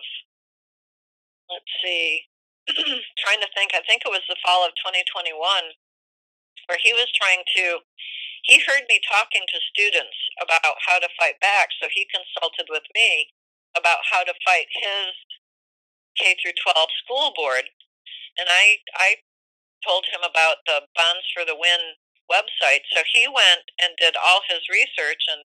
let's 1.50 1.74
see, 1.82 2.28
trying 3.20 3.42
to 3.44 3.52
think, 3.56 3.76
I 3.76 3.84
think 3.84 4.04
it 4.06 4.14
was 4.14 4.24
the 4.28 4.40
fall 4.40 4.64
of 4.64 4.72
2021, 4.80 5.36
where 6.68 6.80
he 6.80 6.96
was 6.96 7.12
trying 7.12 7.44
to, 7.60 7.84
he 8.48 8.64
heard 8.64 8.88
me 8.88 9.04
talking 9.04 9.44
to 9.48 9.70
students 9.72 10.16
about 10.40 10.80
how 10.88 11.00
to 11.00 11.12
fight 11.20 11.40
back, 11.44 11.76
so 11.80 11.92
he 11.92 12.08
consulted 12.08 12.72
with 12.72 12.88
me 12.96 13.32
about 13.76 14.06
how 14.08 14.24
to 14.24 14.34
fight 14.46 14.70
his 14.72 15.12
K 16.16 16.38
through 16.40 16.56
12 16.56 16.88
school 17.04 17.34
board. 17.36 17.68
And 18.38 18.48
I, 18.50 18.80
I 18.96 19.24
told 19.84 20.06
him 20.10 20.24
about 20.24 20.64
the 20.66 20.88
Bonds 20.96 21.28
for 21.36 21.44
the 21.44 21.58
Win 21.58 22.00
website. 22.32 22.88
So 22.96 23.04
he 23.12 23.28
went 23.28 23.68
and 23.82 24.00
did 24.00 24.16
all 24.16 24.42
his 24.48 24.64
research 24.72 25.28
and 25.28 25.44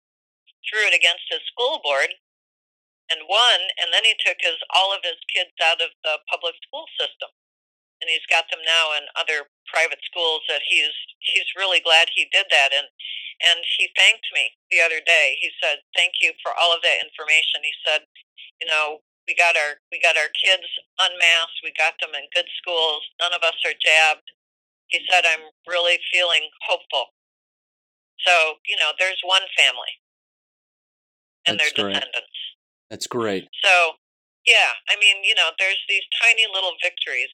threw 0.65 0.87
it 0.89 0.95
against 0.95 1.29
his 1.29 1.43
school 1.45 1.79
board 1.83 2.17
and 3.11 3.27
won. 3.29 3.59
And 3.81 3.91
then 3.91 4.05
he 4.05 4.15
took 4.19 4.39
his 4.41 4.59
all 4.75 4.93
of 4.95 5.03
his 5.03 5.19
kids 5.31 5.53
out 5.63 5.81
of 5.81 5.91
the 6.03 6.19
public 6.31 6.55
school 6.63 6.87
system, 6.99 7.31
and 8.01 8.09
he's 8.11 8.25
got 8.29 8.47
them 8.51 8.63
now 8.65 8.95
in 8.97 9.07
other 9.17 9.49
private 9.69 10.01
schools. 10.07 10.43
That 10.49 10.63
he's 10.67 10.95
he's 11.23 11.49
really 11.57 11.81
glad 11.81 12.09
he 12.13 12.29
did 12.31 12.47
that. 12.51 12.71
And 12.75 12.87
and 13.43 13.59
he 13.77 13.89
thanked 13.97 14.27
me 14.33 14.53
the 14.71 14.81
other 14.81 15.01
day. 15.03 15.37
He 15.41 15.51
said, 15.61 15.83
"Thank 15.95 16.21
you 16.21 16.33
for 16.43 16.53
all 16.55 16.73
of 16.75 16.83
that 16.83 17.03
information." 17.03 17.63
He 17.63 17.75
said, 17.85 18.05
"You 18.61 18.67
know, 18.67 19.01
we 19.27 19.35
got 19.35 19.57
our 19.57 19.79
we 19.91 19.99
got 20.01 20.17
our 20.17 20.31
kids 20.37 20.67
unmasked. 20.99 21.61
We 21.63 21.73
got 21.77 21.95
them 22.01 22.15
in 22.15 22.27
good 22.35 22.49
schools. 22.61 23.03
None 23.21 23.33
of 23.33 23.43
us 23.43 23.57
are 23.65 23.77
jabbed. 23.79 24.27
He 24.89 25.01
said, 25.11 25.25
"I'm 25.25 25.51
really 25.67 25.99
feeling 26.11 26.49
hopeful." 26.67 27.13
So 28.25 28.57
you 28.67 28.77
know, 28.77 28.93
there's 28.99 29.21
one 29.25 29.43
family 29.57 29.93
and 31.47 31.59
That's 31.59 31.73
their 31.73 31.85
great. 31.85 31.95
descendants. 31.95 32.32
That's 32.93 33.09
great. 33.09 33.49
So 33.65 33.97
yeah, 34.45 34.77
I 34.85 34.93
mean, 35.01 35.25
you 35.25 35.33
know, 35.33 35.49
there's 35.57 35.81
these 35.89 36.05
tiny 36.21 36.45
little 36.45 36.77
victories, 36.77 37.33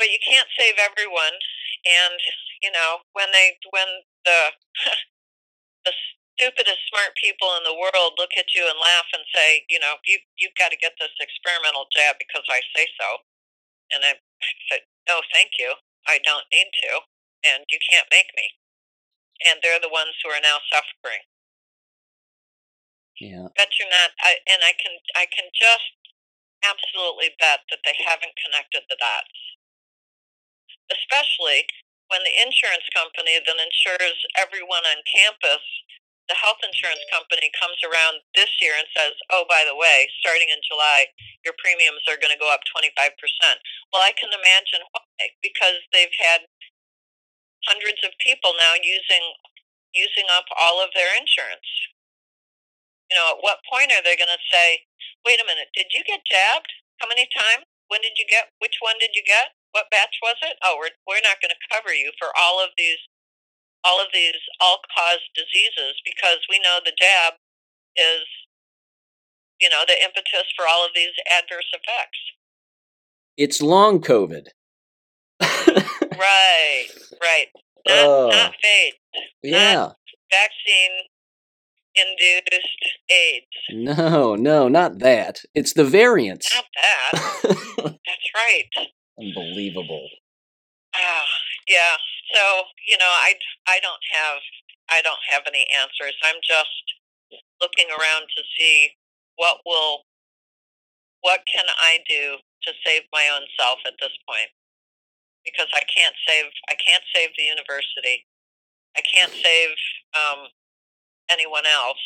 but 0.00 0.08
you 0.08 0.16
can't 0.24 0.48
save 0.56 0.80
everyone. 0.80 1.36
And 1.84 2.16
you 2.64 2.72
know, 2.72 3.04
when 3.12 3.28
they 3.36 3.60
when 3.76 4.08
the 4.24 4.40
the 5.84 5.92
stupidest 6.32 6.80
smart 6.88 7.12
people 7.20 7.52
in 7.60 7.68
the 7.68 7.76
world 7.76 8.16
look 8.16 8.32
at 8.40 8.56
you 8.56 8.64
and 8.64 8.80
laugh 8.80 9.04
and 9.12 9.20
say, 9.36 9.68
you 9.68 9.76
know, 9.76 10.00
you 10.08 10.16
you've 10.40 10.56
got 10.56 10.72
to 10.72 10.80
get 10.80 10.96
this 10.96 11.12
experimental 11.20 11.84
jab 11.92 12.16
because 12.16 12.48
I 12.48 12.64
say 12.72 12.88
so. 12.96 13.20
And 13.92 14.00
I 14.00 14.16
said, 14.72 14.88
no, 15.12 15.20
thank 15.28 15.60
you. 15.60 15.76
I 16.08 16.24
don't 16.24 16.48
need 16.48 16.72
to, 16.88 17.04
and 17.52 17.68
you 17.68 17.76
can't 17.84 18.08
make 18.08 18.32
me. 18.32 18.48
And 19.44 19.60
they're 19.60 19.76
the 19.76 19.92
ones 19.92 20.16
who 20.24 20.32
are 20.32 20.40
now 20.40 20.56
suffering. 20.72 21.20
Yeah. 23.20 23.48
Bet 23.56 23.70
you're 23.78 23.90
not. 23.90 24.12
I, 24.22 24.38
and 24.50 24.60
I 24.64 24.74
can 24.78 24.94
I 25.14 25.26
can 25.30 25.46
just 25.54 25.94
absolutely 26.64 27.34
bet 27.40 27.64
that 27.70 27.82
they 27.84 27.96
haven't 28.00 28.34
connected 28.40 28.84
the 28.88 28.98
dots. 28.98 29.38
Especially 30.92 31.66
when 32.12 32.22
the 32.26 32.34
insurance 32.42 32.86
company 32.94 33.36
that 33.40 33.58
insures 33.58 34.18
everyone 34.38 34.84
on 34.86 35.02
campus 35.08 35.64
the 36.28 36.36
health 36.40 36.60
insurance 36.64 37.04
company 37.12 37.52
comes 37.60 37.76
around 37.84 38.24
this 38.34 38.48
year 38.60 38.72
and 38.78 38.88
says, 38.96 39.12
"Oh, 39.30 39.44
by 39.48 39.64
the 39.68 39.76
way, 39.76 40.08
starting 40.20 40.48
in 40.48 40.60
July, 40.64 41.12
your 41.44 41.54
premiums 41.60 42.00
are 42.08 42.16
going 42.16 42.32
to 42.32 42.40
go 42.40 42.48
up 42.48 42.64
25%." 42.72 43.60
Well, 43.92 44.02
I 44.02 44.12
can 44.12 44.32
imagine 44.32 44.82
why 44.92 45.30
because 45.42 45.84
they've 45.92 46.14
had 46.18 46.48
hundreds 47.66 48.04
of 48.04 48.12
people 48.20 48.54
now 48.58 48.74
using 48.82 49.34
using 49.94 50.26
up 50.30 50.46
all 50.56 50.82
of 50.84 50.90
their 50.94 51.14
insurance. 51.16 51.66
You 53.14 53.22
know, 53.22 53.38
at 53.38 53.46
what 53.46 53.62
point 53.70 53.94
are 53.94 54.02
they 54.02 54.18
going 54.18 54.34
to 54.34 54.42
say, 54.50 54.82
"Wait 55.22 55.38
a 55.38 55.46
minute, 55.46 55.70
did 55.70 55.94
you 55.94 56.02
get 56.02 56.26
jabbed? 56.26 56.66
How 56.98 57.06
many 57.06 57.30
times? 57.30 57.62
When 57.86 58.02
did 58.02 58.18
you 58.18 58.26
get? 58.26 58.50
Which 58.58 58.82
one 58.82 58.98
did 58.98 59.14
you 59.14 59.22
get? 59.22 59.54
What 59.70 59.86
batch 59.94 60.18
was 60.18 60.34
it? 60.42 60.58
Oh, 60.66 60.74
we're 60.82 60.90
we're 61.06 61.22
not 61.22 61.38
going 61.38 61.54
to 61.54 61.62
cover 61.70 61.94
you 61.94 62.10
for 62.18 62.34
all 62.34 62.58
of 62.58 62.74
these 62.74 62.98
all 63.86 64.00
of 64.02 64.08
these 64.12 64.34
all 64.58 64.82
cause 64.90 65.22
diseases 65.38 65.94
because 66.04 66.42
we 66.50 66.58
know 66.58 66.80
the 66.82 66.96
jab 66.98 67.34
is 67.94 68.26
you 69.60 69.70
know 69.70 69.84
the 69.86 69.94
impetus 70.02 70.50
for 70.56 70.66
all 70.66 70.84
of 70.84 70.90
these 70.94 71.14
adverse 71.30 71.70
effects 71.70 72.18
It's 73.36 73.62
long 73.62 74.00
COVID. 74.00 74.48
right 75.40 76.86
right 77.22 77.46
not, 77.86 78.06
Oh. 78.06 78.28
not 78.30 78.54
fade 78.62 78.94
yeah. 79.42 79.90
vaccine 80.32 80.96
induced 81.94 82.82
AIDS. 83.10 83.46
No, 83.70 84.34
no, 84.34 84.68
not 84.68 84.98
that. 84.98 85.40
It's 85.54 85.72
the 85.72 85.84
variants. 85.84 86.50
Not 86.54 86.64
that. 86.74 87.40
That's 88.06 88.30
right. 88.34 88.88
Unbelievable. 89.18 90.08
Ah, 90.94 91.26
yeah. 91.68 91.96
So 92.34 92.40
you 92.88 92.98
know, 92.98 93.10
I 93.10 93.34
I 93.68 93.78
don't 93.80 94.02
have 94.12 94.40
I 94.90 95.02
don't 95.02 95.22
have 95.30 95.42
any 95.46 95.66
answers. 95.74 96.14
I'm 96.24 96.40
just 96.42 97.40
looking 97.60 97.88
around 97.90 98.26
to 98.36 98.42
see 98.58 98.90
what 99.36 99.58
will 99.64 100.02
what 101.20 101.40
can 101.50 101.64
I 101.80 101.98
do 102.08 102.36
to 102.62 102.72
save 102.84 103.02
my 103.12 103.28
own 103.34 103.46
self 103.58 103.78
at 103.86 103.94
this 104.00 104.12
point 104.28 104.50
because 105.44 105.68
I 105.74 105.82
can't 105.88 106.14
save 106.26 106.46
I 106.68 106.74
can't 106.74 107.04
save 107.14 107.30
the 107.36 107.44
university. 107.44 108.26
I 108.96 109.02
can't 109.02 109.32
save 109.32 109.74
um, 110.14 110.46
anyone 111.30 111.64
else. 111.66 112.00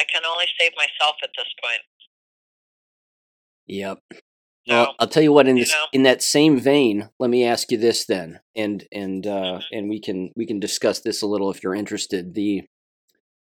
I 0.00 0.04
can 0.04 0.22
only 0.24 0.46
save 0.58 0.72
myself 0.76 1.16
at 1.22 1.30
this 1.36 1.48
point. 1.62 1.82
Yep. 3.66 3.98
Well, 4.68 4.94
I'll 4.98 5.08
tell 5.08 5.22
you 5.22 5.32
what. 5.32 5.48
In 5.48 5.56
this, 5.56 5.72
know? 5.72 5.86
in 5.92 6.02
that 6.02 6.22
same 6.22 6.60
vein, 6.60 7.08
let 7.18 7.30
me 7.30 7.44
ask 7.44 7.70
you 7.72 7.78
this 7.78 8.04
then, 8.04 8.40
and 8.54 8.84
and 8.92 9.26
uh, 9.26 9.30
mm-hmm. 9.30 9.76
and 9.76 9.88
we 9.88 10.00
can 10.00 10.30
we 10.36 10.46
can 10.46 10.60
discuss 10.60 11.00
this 11.00 11.22
a 11.22 11.26
little 11.26 11.50
if 11.50 11.62
you're 11.62 11.74
interested. 11.74 12.34
The 12.34 12.64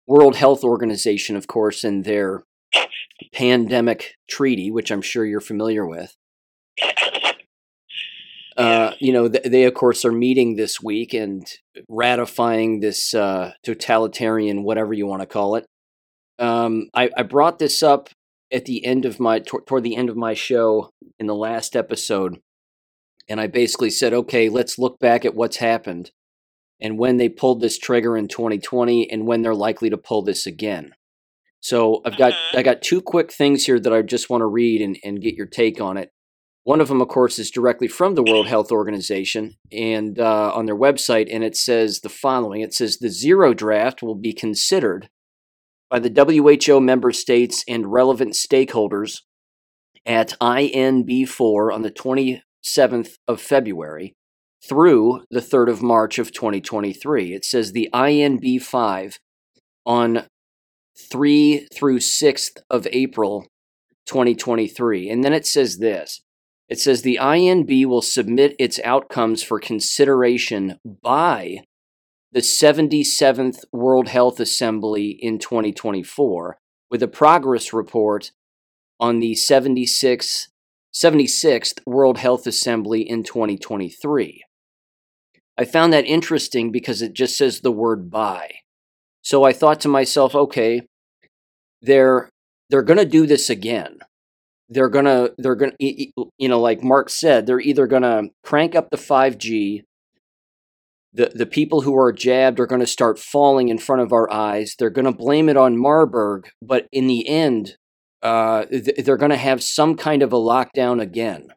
World 0.08 0.38
Health 0.38 0.64
Organization, 0.64 1.36
of 1.36 1.48
course, 1.48 1.84
and 1.84 2.06
their 2.06 2.44
pandemic 3.34 4.16
treaty, 4.30 4.72
which 4.72 4.90
I'm 4.90 5.02
sure 5.02 5.26
you're 5.26 5.42
familiar 5.42 5.86
with. 5.86 6.16
Uh, 8.58 8.94
you 9.00 9.14
know, 9.14 9.28
they 9.28 9.66
of 9.66 9.76
course 9.76 10.04
are 10.04 10.12
meeting 10.12 10.56
this 10.56 10.82
week 10.82 11.14
and 11.14 11.48
ratifying 11.88 12.80
this 12.80 13.14
uh, 13.14 13.52
totalitarian, 13.64 14.64
whatever 14.64 14.94
you 14.94 15.06
want 15.06 15.22
to 15.22 15.28
call 15.28 15.56
it. 15.56 15.66
Um, 16.40 16.90
I, 16.94 17.12
I, 17.16 17.24
brought 17.24 17.60
this 17.60 17.84
up 17.84 18.10
at 18.52 18.66
the 18.66 18.86
end 18.86 19.06
of 19.06 19.20
my 19.20 19.40
toward 19.40 19.84
the 19.84 19.96
end 19.96 20.10
of 20.10 20.18
my 20.18 20.34
show 20.34 20.90
in 21.20 21.28
the 21.28 21.36
last 21.36 21.76
episode, 21.76 22.40
and 23.30 23.40
I 23.40 23.48
basically 23.48 23.90
said, 23.90 24.14
okay, 24.14 24.50
let's 24.50 24.80
look 24.80 25.00
back 25.00 25.24
at 25.24 25.36
what's 25.36 25.58
happened 25.58 26.12
and 26.80 26.98
when 26.98 27.18
they 27.18 27.30
pulled 27.30 27.62
this 27.62 27.78
trigger 27.78 28.18
in 28.18 28.28
2020 28.28 29.10
and 29.10 29.26
when 29.26 29.42
they're 29.42 29.56
likely 29.56 29.90
to 29.90 29.98
pull 29.98 30.22
this 30.22 30.46
again. 30.46 30.94
So 31.60 32.02
I've 32.06 32.18
got 32.18 32.34
mm-hmm. 32.34 32.58
I 32.58 32.64
got 32.64 32.82
two 32.82 33.02
quick 33.02 33.32
things 33.32 33.66
here 33.66 33.80
that 33.80 33.94
I 33.94 34.02
just 34.02 34.30
want 34.30 34.42
to 34.42 34.46
read 34.46 34.82
and, 34.82 34.98
and 35.04 35.22
get 35.22 35.36
your 35.36 35.48
take 35.48 35.82
on 35.82 35.98
it. 35.98 36.12
One 36.68 36.82
of 36.82 36.90
them, 36.90 37.00
of 37.00 37.08
course, 37.08 37.40
is 37.40 37.50
directly 37.50 37.88
from 37.88 38.16
the 38.16 38.24
World 38.24 38.48
Health 38.48 38.74
Organization 38.74 39.56
and 39.72 40.20
uh, 40.20 40.52
on 40.54 40.66
their 40.66 40.76
website, 40.76 41.34
and 41.34 41.42
it 41.42 41.56
says 41.56 42.02
the 42.02 42.10
following: 42.10 42.60
It 42.60 42.74
says 42.74 42.98
the 42.98 43.08
zero 43.08 43.54
draft 43.54 44.04
will 44.04 44.16
be 44.16 44.34
considered 44.34 45.08
by 45.90 46.00
the 46.00 46.10
WHO 46.68 46.82
member 46.82 47.14
states 47.14 47.64
and 47.70 47.90
relevant 47.90 48.34
stakeholders 48.34 49.22
at 50.06 50.38
INB4 50.42 51.74
on 51.74 51.84
the 51.84 51.90
27th 51.90 53.14
of 53.30 53.40
February 53.40 54.18
through 54.62 55.22
the 55.32 55.40
3rd 55.40 55.70
of 55.70 55.82
March 55.82 56.20
of 56.20 56.34
2023. 56.34 57.34
It 57.34 57.46
says 57.46 57.72
the 57.72 57.90
INB5 57.94 59.20
on 59.86 60.26
3 61.10 61.68
through 61.74 62.00
6th 62.00 62.58
of 62.70 62.86
April 62.92 63.48
2023. 64.06 65.10
And 65.10 65.24
then 65.24 65.32
it 65.32 65.46
says 65.46 65.78
this 65.78 66.24
it 66.70 66.80
says 66.80 67.02
the 67.02 67.20
INB 67.22 67.86
will 67.86 68.02
submit 68.02 68.56
its 68.60 68.80
outcomes 68.84 69.42
for 69.42 69.60
consideration 69.60 70.80
by 70.84 71.60
the 72.32 72.42
77th 72.42 73.64
World 73.72 74.10
Health 74.10 74.40
Assembly 74.40 75.10
in 75.10 75.40
2024 75.40 76.60
with 76.92 77.02
a 77.02 77.08
progress 77.08 77.72
report 77.72 78.32
on 79.00 79.20
the 79.20 79.34
76th, 79.34 80.48
76th 80.94 81.80
World 81.86 82.18
Health 82.18 82.46
Assembly 82.46 83.02
in 83.02 83.24
2023. 83.24 84.44
I 85.58 85.66
found 85.66 85.94
that 85.94 86.06
interesting 86.06 86.72
because 86.72 87.02
it 87.02 87.14
just 87.14 87.38
says 87.38 87.62
the 87.62 87.72
word 87.72 88.12
by. 88.12 88.52
So 89.22 89.44
I 89.44 89.54
thought 89.54 89.80
to 89.82 89.88
myself, 89.88 90.36
okay, 90.36 90.82
they're 91.82 92.30
they're 92.70 92.84
going 92.84 93.00
to 93.00 93.06
do 93.06 93.26
this 93.26 93.50
again 93.50 94.00
they're 94.70 94.90
gonna 94.90 95.30
they're 95.38 95.56
gonna 95.56 95.74
you 95.80 96.50
know 96.50 96.60
like 96.60 96.84
mark 96.84 97.10
said 97.10 97.46
they're 97.46 97.60
either 97.60 97.88
gonna 97.88 98.24
crank 98.44 98.76
up 98.76 98.90
the 98.90 98.98
5g 98.98 99.84
the 101.14 101.32
the 101.34 101.46
people 101.46 101.82
who 101.82 101.98
are 101.98 102.12
jabbed 102.12 102.60
are 102.60 102.68
to 102.82 102.88
start 102.88 103.18
falling 103.18 103.70
in 103.70 103.78
front 103.78 104.02
of 104.02 104.12
our 104.12 104.32
eyes 104.32 104.76
they're 104.78 104.90
to 105.06 105.12
blame 105.12 105.48
it 105.50 105.58
on 105.58 105.78
marburg 105.78 106.50
but 106.62 106.88
in 106.92 107.08
the 107.08 107.28
end 107.28 107.78
uh, 108.22 108.66
they're 108.70 109.18
to 109.30 109.38
have 109.38 109.64
some 109.64 109.96
kind 109.96 110.22
of 110.22 110.34
a 110.34 110.38
lockdown 110.38 111.02
again. 111.02 111.50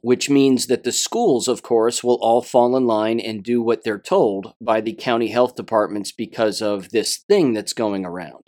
Which 0.00 0.30
means 0.30 0.66
that 0.66 0.84
the 0.84 0.92
schools 0.92 1.48
of 1.48 1.62
course 1.62 2.04
will 2.04 2.18
all 2.20 2.42
fall 2.42 2.76
in 2.76 2.86
line 2.86 3.18
and 3.18 3.42
do 3.42 3.60
what 3.60 3.82
they're 3.82 3.98
told 3.98 4.54
by 4.60 4.80
the 4.80 4.92
county 4.92 5.28
health 5.28 5.56
departments 5.56 6.12
because 6.12 6.62
of 6.62 6.90
this 6.90 7.16
thing 7.16 7.54
that's 7.54 7.72
going 7.72 8.04
around. 8.04 8.44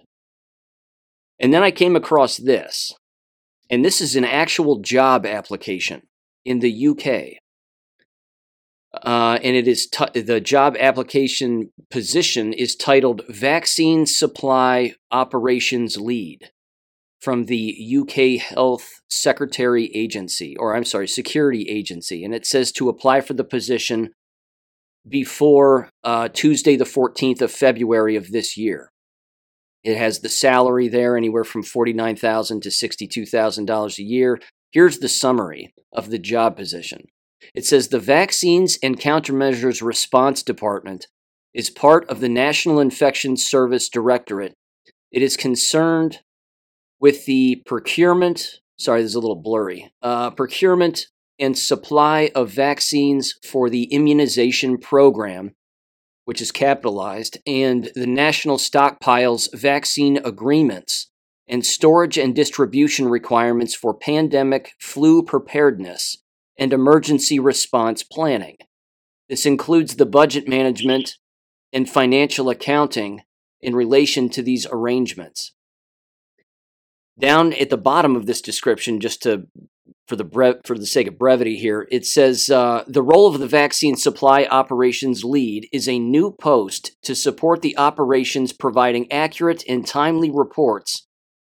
And 1.41 1.53
then 1.53 1.62
i 1.62 1.70
came 1.70 1.97
across 1.97 2.37
this 2.37 2.93
and 3.71 3.85
this 3.85 4.01
is 4.01 4.16
an 4.16 4.25
actual 4.25 4.81
job 4.81 5.27
application 5.27 6.03
in 6.45 6.61
the 6.61 6.89
UK. 6.89 7.39
Uh, 9.05 9.39
and 9.43 9.55
it 9.55 9.69
is 9.69 9.87
t- 9.87 10.21
the 10.21 10.41
job 10.41 10.75
application 10.81 11.71
position 11.91 12.53
is 12.53 12.75
titled 12.75 13.23
Vaccine 13.29 14.07
Supply 14.07 14.95
Operations 15.11 15.99
Lead 15.99 16.51
from 17.21 17.45
the 17.45 17.99
UK 17.99 18.41
Health 18.41 19.03
Secretary 19.11 19.91
Agency, 19.95 20.57
or 20.57 20.75
I'm 20.75 20.85
sorry, 20.85 21.07
Security 21.07 21.69
Agency. 21.69 22.25
And 22.25 22.35
it 22.35 22.47
says 22.47 22.73
to 22.73 22.89
apply 22.89 23.21
for 23.21 23.35
the 23.35 23.45
position 23.45 24.11
before 25.07 25.91
uh, 26.03 26.29
Tuesday, 26.29 26.77
the 26.77 26.85
14th 26.85 27.43
of 27.43 27.51
February 27.51 28.16
of 28.16 28.31
this 28.31 28.57
year. 28.57 28.93
It 29.85 29.97
has 29.97 30.20
the 30.20 30.29
salary 30.29 30.89
there, 30.89 31.16
anywhere 31.16 31.45
from 31.45 31.62
49,000 31.62 32.62
to 32.62 32.68
$62,000 32.68 33.99
a 33.99 34.03
year. 34.03 34.41
Here's 34.70 34.99
the 34.99 35.09
summary 35.09 35.72
of 35.93 36.11
the 36.11 36.18
job 36.18 36.57
position 36.57 37.07
it 37.55 37.64
says 37.64 37.89
the 37.89 38.01
Vaccines 38.01 38.79
and 38.83 39.01
Countermeasures 39.01 39.83
Response 39.83 40.43
Department 40.43 41.07
is 41.55 41.70
part 41.70 42.09
of 42.11 42.20
the 42.20 42.29
National 42.29 42.81
Infection 42.81 43.37
Service 43.37 43.89
Directorate. 43.89 44.55
It 45.11 45.22
is 45.22 45.37
concerned 45.37 46.18
with 47.01 47.24
the 47.26 47.62
procurement, 47.64 48.61
sorry, 48.79 49.03
this 49.03 49.12
is 49.12 49.14
a 49.14 49.20
little 49.20 49.41
blurry, 49.41 49.93
uh, 50.03 50.31
procurement 50.31 51.07
and 51.39 51.57
supply 51.57 52.31
of 52.35 52.51
vaccines 52.51 53.35
for 53.45 53.70
the 53.70 53.85
immunization 53.85 54.76
program 54.76 55.53
which 56.29 56.43
is 56.43 56.53
capitalized, 56.53 57.39
and 57.47 57.91
the 57.95 58.07
national 58.07 58.59
stockpiles 58.59 59.49
vaccine 59.59 60.18
agreements 60.26 61.07
and 61.49 61.64
storage 61.64 62.18
and 62.18 62.37
distribution 62.37 63.09
requirements 63.09 63.74
for 63.74 63.95
pandemic 63.95 64.72
flu 64.79 65.22
preparedness 65.22 66.18
and 66.59 66.74
emergency 66.74 67.39
response 67.39 68.03
planning. 68.03 68.59
This 69.31 69.47
includes 69.47 69.97
the 69.97 70.05
budget 70.05 70.47
management 70.47 71.16
and 71.72 71.89
financial 71.89 72.51
accounting 72.51 73.22
in 73.62 73.74
relation 73.74 74.29
to 74.29 74.43
these 74.43 74.66
arrangements. 74.70 75.55
Down 77.18 77.55
at 77.55 77.70
the 77.70 77.79
bottom 77.79 78.14
of 78.16 78.26
this 78.26 78.43
description, 78.43 79.01
just 79.01 79.22
to 79.22 79.47
for 80.09 80.17
the 80.17 80.61
for 80.65 80.79
the 80.79 80.87
sake 80.87 81.07
of 81.07 81.19
brevity 81.19 81.57
here, 81.59 81.87
it 81.91 82.07
says 82.07 82.49
uh, 82.49 82.83
the 82.87 83.03
role 83.03 83.29
of 83.29 83.39
the 83.39 83.47
vaccine 83.47 83.95
supply 83.95 84.49
operations 84.51 85.23
lead 85.23 85.69
is 85.71 85.87
a 85.87 85.99
new 85.99 86.33
post 86.33 86.97
to 87.03 87.15
support 87.15 87.61
the 87.61 87.77
operations, 87.77 88.53
providing 88.55 89.11
accurate 89.13 89.63
and 89.69 89.87
timely 89.87 90.31
reports 90.31 91.07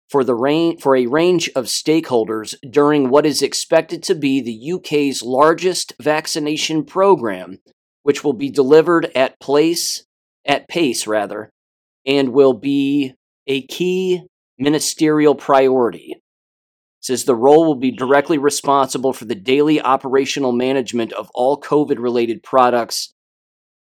for 0.08 0.24
the 0.24 0.34
rain- 0.34 0.78
for 0.78 0.96
a 0.96 1.06
range 1.06 1.50
of 1.54 1.66
stakeholders 1.66 2.54
during 2.68 3.10
what 3.10 3.26
is 3.26 3.42
expected 3.42 4.02
to 4.04 4.14
be 4.14 4.40
the 4.40 4.72
UK's 4.72 5.22
largest 5.22 5.92
vaccination 6.00 6.84
program, 6.84 7.58
which 8.04 8.24
will 8.24 8.32
be 8.32 8.50
delivered 8.50 9.10
at 9.14 9.38
place 9.38 10.04
at 10.46 10.68
pace 10.68 11.06
rather, 11.06 11.50
and 12.06 12.30
will 12.30 12.54
be 12.54 13.12
a 13.46 13.66
key 13.66 14.22
ministerial 14.58 15.34
priority 15.34 16.14
says 17.06 17.24
the 17.24 17.36
role 17.36 17.64
will 17.64 17.76
be 17.76 17.92
directly 17.92 18.36
responsible 18.36 19.12
for 19.12 19.26
the 19.26 19.34
daily 19.34 19.80
operational 19.80 20.52
management 20.52 21.12
of 21.12 21.30
all 21.34 21.60
COVID 21.60 21.98
related 21.98 22.42
products. 22.42 23.12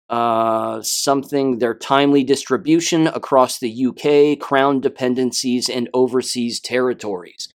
Uh, 0.09 0.81
something 0.81 1.59
their 1.59 1.75
timely 1.75 2.23
distribution 2.23 3.05
across 3.05 3.59
the 3.59 3.85
UK, 3.85 4.39
Crown 4.39 4.79
dependencies, 4.79 5.69
and 5.69 5.87
overseas 5.93 6.59
territories. 6.59 7.49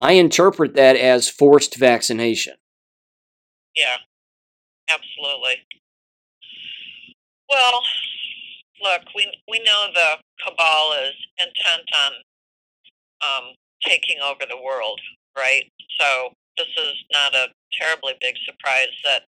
I 0.00 0.12
interpret 0.12 0.74
that 0.74 0.96
as 0.96 1.28
forced 1.28 1.76
vaccination. 1.76 2.54
Yeah, 3.76 3.98
absolutely. 4.88 5.58
Well, 7.48 7.82
look, 8.82 9.02
we 9.14 9.30
we 9.46 9.60
know 9.60 9.88
the 9.94 10.16
cabal 10.42 10.92
is 10.94 11.14
intent 11.38 11.88
on 11.94 12.12
um, 13.22 13.54
taking 13.82 14.18
over 14.24 14.44
the 14.48 14.60
world, 14.60 15.00
right? 15.36 15.64
So 15.98 16.34
this 16.56 16.68
is 16.76 16.94
not 17.12 17.34
a 17.34 17.48
terribly 17.72 18.14
big 18.20 18.34
surprise 18.44 18.94
that 19.04 19.22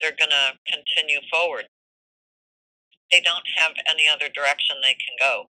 they're 0.00 0.16
going 0.18 0.30
to 0.30 0.58
continue 0.70 1.20
forward. 1.30 1.66
They 3.10 3.20
don't 3.20 3.46
have 3.56 3.72
any 3.88 4.08
other 4.08 4.28
direction 4.34 4.76
they 4.82 4.94
can 4.94 5.16
go. 5.18 5.46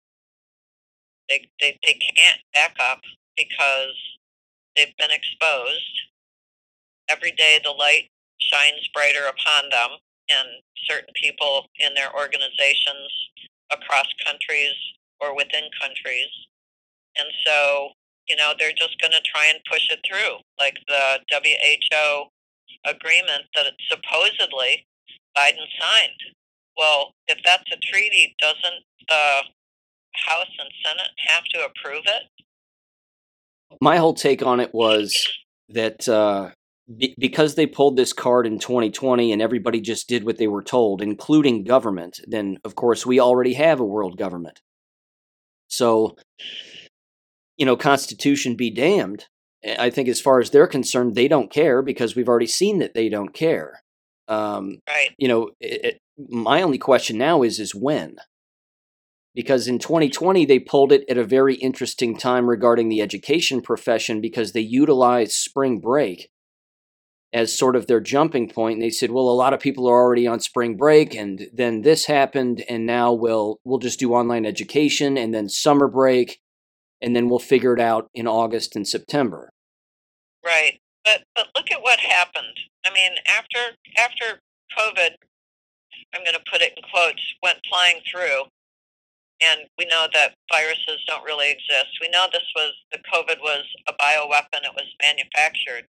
They, 1.28 1.48
they, 1.61 1.78
they 1.86 1.94
can't 1.94 2.40
back 2.52 2.76
up 2.80 3.00
because 3.36 3.96
they've 4.76 4.96
been 4.98 5.11
exposed. 5.11 6.00
Every 7.09 7.32
day 7.32 7.61
the 7.62 7.70
light 7.70 8.11
shines 8.38 8.88
brighter 8.92 9.26
upon 9.26 9.70
them 9.70 9.98
and 10.28 10.48
certain 10.84 11.12
people 11.20 11.66
in 11.78 11.94
their 11.94 12.12
organizations 12.14 13.09
across 13.72 14.07
countries 14.26 14.74
or 15.20 15.34
within 15.36 15.64
countries. 15.80 16.28
And 17.18 17.28
so, 17.46 17.90
you 18.28 18.36
know, 18.36 18.52
they're 18.58 18.76
just 18.76 19.00
going 19.00 19.12
to 19.12 19.22
try 19.24 19.46
and 19.46 19.58
push 19.70 19.88
it 19.90 20.00
through, 20.06 20.38
like 20.58 20.76
the 20.88 21.20
WHO 21.30 22.30
agreement 22.84 23.44
that 23.54 23.66
supposedly 23.88 24.86
Biden 25.36 25.66
signed. 25.78 26.20
Well, 26.76 27.12
if 27.28 27.38
that's 27.44 27.70
a 27.72 27.76
treaty, 27.76 28.34
doesn't 28.40 28.82
the 29.08 29.42
House 30.14 30.50
and 30.58 30.70
Senate 30.84 31.10
have 31.28 31.44
to 31.44 31.66
approve 31.66 32.04
it? 32.06 33.78
My 33.80 33.96
whole 33.96 34.14
take 34.14 34.42
on 34.42 34.60
it 34.60 34.72
was 34.72 35.28
that 35.68 36.08
uh, 36.08 36.50
be- 36.96 37.14
because 37.18 37.54
they 37.54 37.66
pulled 37.66 37.96
this 37.96 38.12
card 38.12 38.46
in 38.46 38.58
2020 38.58 39.32
and 39.32 39.42
everybody 39.42 39.80
just 39.80 40.08
did 40.08 40.24
what 40.24 40.38
they 40.38 40.46
were 40.46 40.62
told, 40.62 41.02
including 41.02 41.64
government, 41.64 42.20
then 42.26 42.58
of 42.64 42.74
course 42.74 43.04
we 43.06 43.20
already 43.20 43.54
have 43.54 43.80
a 43.80 43.84
world 43.84 44.16
government. 44.16 44.60
So, 45.68 46.16
you 47.57 47.66
know, 47.66 47.76
Constitution 47.76 48.57
be 48.57 48.70
damned. 48.70 49.26
I 49.78 49.90
think 49.90 50.09
as 50.09 50.20
far 50.20 50.40
as 50.40 50.50
they're 50.50 50.66
concerned, 50.66 51.14
they 51.14 51.28
don't 51.28 51.50
care 51.50 51.80
because 51.82 52.14
we've 52.14 52.28
already 52.28 52.46
seen 52.46 52.78
that 52.80 52.94
they 52.94 53.09
don't 53.09 53.32
care. 53.32 53.82
Um, 54.28 54.78
right. 54.88 55.11
You 55.18 55.28
know, 55.28 55.50
it, 55.61 55.84
it, 55.84 55.98
my 56.18 56.62
only 56.62 56.78
question 56.78 57.18
now 57.18 57.42
is 57.42 57.59
is 57.59 57.74
when 57.74 58.16
because 59.34 59.66
in 59.66 59.78
2020 59.78 60.44
they 60.46 60.59
pulled 60.59 60.92
it 60.92 61.05
at 61.09 61.18
a 61.18 61.24
very 61.24 61.57
interesting 61.57 62.16
time 62.16 62.48
regarding 62.48 62.88
the 62.88 63.02
education 63.02 63.61
profession 63.61 64.20
because 64.20 64.52
they 64.52 64.61
utilized 64.61 65.32
spring 65.32 65.80
break 65.80 66.30
as 67.32 67.57
sort 67.57 67.74
of 67.74 67.88
their 67.88 68.00
jumping 68.00 68.48
point 68.48 68.74
and 68.74 68.82
they 68.82 68.90
said 68.90 69.11
well 69.11 69.28
a 69.28 69.34
lot 69.34 69.52
of 69.52 69.61
people 69.61 69.88
are 69.88 70.00
already 70.00 70.26
on 70.26 70.38
spring 70.38 70.76
break 70.76 71.14
and 71.14 71.48
then 71.52 71.82
this 71.82 72.07
happened 72.07 72.64
and 72.68 72.86
now 72.86 73.12
we'll 73.12 73.59
we'll 73.64 73.78
just 73.78 73.98
do 73.98 74.14
online 74.14 74.46
education 74.46 75.18
and 75.18 75.34
then 75.34 75.48
summer 75.48 75.88
break 75.88 76.38
and 77.05 77.14
then 77.14 77.28
we'll 77.28 77.38
figure 77.38 77.74
it 77.74 77.80
out 77.80 78.09
in 78.14 78.26
August 78.26 78.74
and 78.74 78.88
September 78.88 79.50
right 80.44 80.80
but 81.05 81.22
but 81.34 81.48
look 81.57 81.70
at 81.70 81.82
what 81.82 81.98
happened 82.00 82.59
i 82.84 82.92
mean 82.92 83.12
after 83.26 83.76
after 83.98 84.40
covid 84.76 85.16
i'm 86.14 86.22
going 86.22 86.36
to 86.36 86.50
put 86.50 86.61
it 86.61 86.74
in 86.76 86.82
quotes 86.92 87.22
went 87.42 87.59
flying 87.68 88.00
through 88.11 88.44
and 89.42 89.66
we 89.78 89.86
know 89.86 90.07
that 90.12 90.34
viruses 90.52 91.02
don't 91.09 91.24
really 91.24 91.50
exist. 91.50 91.98
We 92.00 92.09
know 92.09 92.26
this 92.30 92.46
was 92.55 92.72
the 92.92 92.98
COVID 93.12 93.40
was 93.40 93.64
a 93.88 93.92
bioweapon. 93.94 94.64
It 94.64 94.74
was 94.74 94.88
manufactured. 95.02 95.86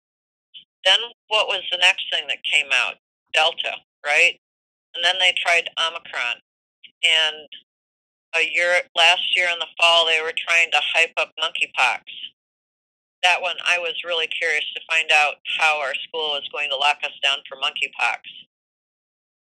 Then 0.86 1.00
what 1.28 1.48
was 1.48 1.62
the 1.72 1.78
next 1.78 2.06
thing 2.12 2.28
that 2.28 2.44
came 2.44 2.72
out? 2.74 2.96
Delta, 3.34 3.84
right? 4.06 4.40
And 4.96 5.04
then 5.04 5.16
they 5.20 5.34
tried 5.36 5.70
Omicron. 5.80 6.40
And 7.04 7.48
a 8.36 8.44
year 8.52 8.82
last 8.96 9.36
year 9.36 9.48
in 9.52 9.60
the 9.60 9.70
fall, 9.80 10.06
they 10.06 10.22
were 10.22 10.34
trying 10.36 10.72
to 10.72 10.82
hype 10.82 11.14
up 11.18 11.34
monkeypox. 11.40 12.04
That 13.24 13.42
one, 13.42 13.56
I 13.64 13.80
was 13.80 13.96
really 14.04 14.28
curious 14.28 14.66
to 14.76 14.82
find 14.90 15.10
out 15.14 15.36
how 15.60 15.80
our 15.80 15.96
school 15.96 16.36
was 16.36 16.48
going 16.52 16.70
to 16.70 16.76
lock 16.76 16.98
us 17.04 17.16
down 17.24 17.40
for 17.48 17.56
monkeypox, 17.58 18.20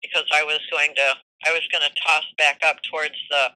because 0.01 0.25
I 0.33 0.43
was 0.43 0.59
going 0.71 0.95
to 0.95 1.17
I 1.45 1.51
was 1.51 1.67
going 1.71 1.83
to 1.83 2.01
toss 2.01 2.23
back 2.37 2.59
up 2.63 2.77
towards 2.89 3.19
the 3.29 3.51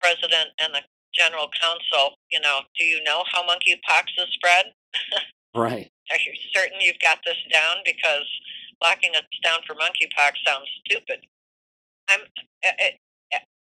president 0.00 0.56
and 0.60 0.72
the 0.72 0.80
general 1.14 1.50
counsel, 1.60 2.16
you 2.30 2.40
know, 2.40 2.60
do 2.78 2.84
you 2.84 3.02
know 3.02 3.24
how 3.30 3.42
monkeypox 3.42 4.14
is 4.16 4.32
spread? 4.32 4.72
right. 5.54 5.90
Are 6.10 6.16
you 6.16 6.32
certain 6.54 6.80
you've 6.80 7.00
got 7.02 7.18
this 7.26 7.36
down? 7.52 7.76
Because 7.84 8.24
locking 8.82 9.12
us 9.14 9.26
down 9.44 9.60
for 9.66 9.74
monkeypox 9.74 10.40
sounds 10.46 10.68
stupid. 10.86 11.26
I'm 12.08 12.20
it, 12.62 12.96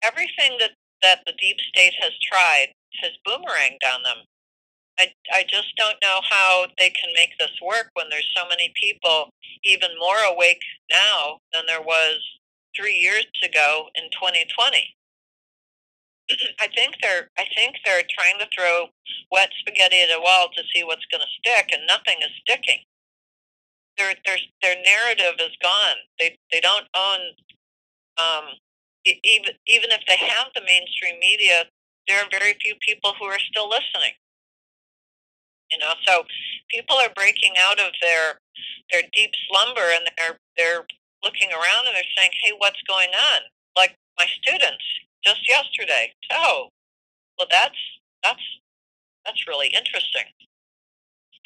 everything 0.03 0.57
that 0.59 0.71
that 1.05 1.21
the 1.27 1.37
deep 1.39 1.57
state 1.69 1.93
has 2.01 2.13
tried 2.25 2.73
has 3.01 3.13
boomeranged 3.27 3.85
on 3.93 4.01
them. 4.03 4.25
I, 4.99 5.13
I 5.33 5.43
just 5.47 5.75
don't 5.77 5.97
know 6.01 6.19
how 6.29 6.67
they 6.79 6.89
can 6.89 7.11
make 7.15 7.37
this 7.39 7.53
work 7.61 7.91
when 7.93 8.07
there's 8.09 8.29
so 8.35 8.47
many 8.49 8.73
people 8.81 9.29
even 9.63 9.91
more 9.99 10.17
awake 10.27 10.61
now 10.91 11.39
than 11.53 11.63
there 11.67 11.81
was 11.81 12.17
three 12.75 12.95
years 12.95 13.27
ago 13.43 13.87
in 13.95 14.05
2020. 14.13 14.95
I 16.59 16.67
think 16.73 16.95
they're 17.01 17.29
I 17.37 17.45
think 17.55 17.75
they're 17.85 18.03
trying 18.17 18.39
to 18.39 18.47
throw 18.55 18.87
wet 19.31 19.51
spaghetti 19.61 20.01
at 20.01 20.17
a 20.17 20.21
wall 20.21 20.49
to 20.55 20.63
see 20.73 20.83
what's 20.83 21.05
going 21.11 21.21
to 21.21 21.37
stick, 21.39 21.69
and 21.73 21.87
nothing 21.87 22.17
is 22.21 22.33
sticking. 22.41 22.81
Their 23.97 24.15
their 24.25 24.37
their 24.61 24.75
narrative 24.83 25.39
is 25.39 25.55
gone. 25.61 25.97
They 26.19 26.37
they 26.51 26.61
don't 26.61 26.87
own 26.97 27.21
um, 28.17 28.45
even 29.05 29.53
even 29.67 29.89
if 29.91 30.01
they 30.07 30.17
have 30.17 30.47
the 30.55 30.61
mainstream 30.65 31.19
media, 31.19 31.65
there 32.07 32.19
are 32.21 32.29
very 32.31 32.55
few 32.61 32.75
people 32.81 33.13
who 33.19 33.25
are 33.25 33.39
still 33.39 33.69
listening. 33.69 34.17
You 35.71 35.79
know, 35.79 35.93
so 36.05 36.25
people 36.69 36.95
are 36.97 37.13
breaking 37.15 37.53
out 37.59 37.79
of 37.79 37.93
their 38.01 38.41
their 38.91 39.03
deep 39.13 39.31
slumber 39.49 39.85
and 39.93 40.09
they're 40.17 40.39
they're 40.57 40.85
looking 41.23 41.51
around 41.51 41.87
and 41.87 41.95
they're 41.95 42.15
saying, 42.17 42.31
"Hey, 42.43 42.53
what's 42.57 42.81
going 42.87 43.09
on?" 43.13 43.41
Like 43.75 43.97
my 44.19 44.27
students, 44.41 44.83
just 45.25 45.47
yesterday. 45.47 46.13
Oh, 46.31 46.69
well, 47.37 47.47
that's 47.49 47.79
that's 48.23 48.43
that's 49.25 49.47
really 49.47 49.67
interesting. 49.67 50.25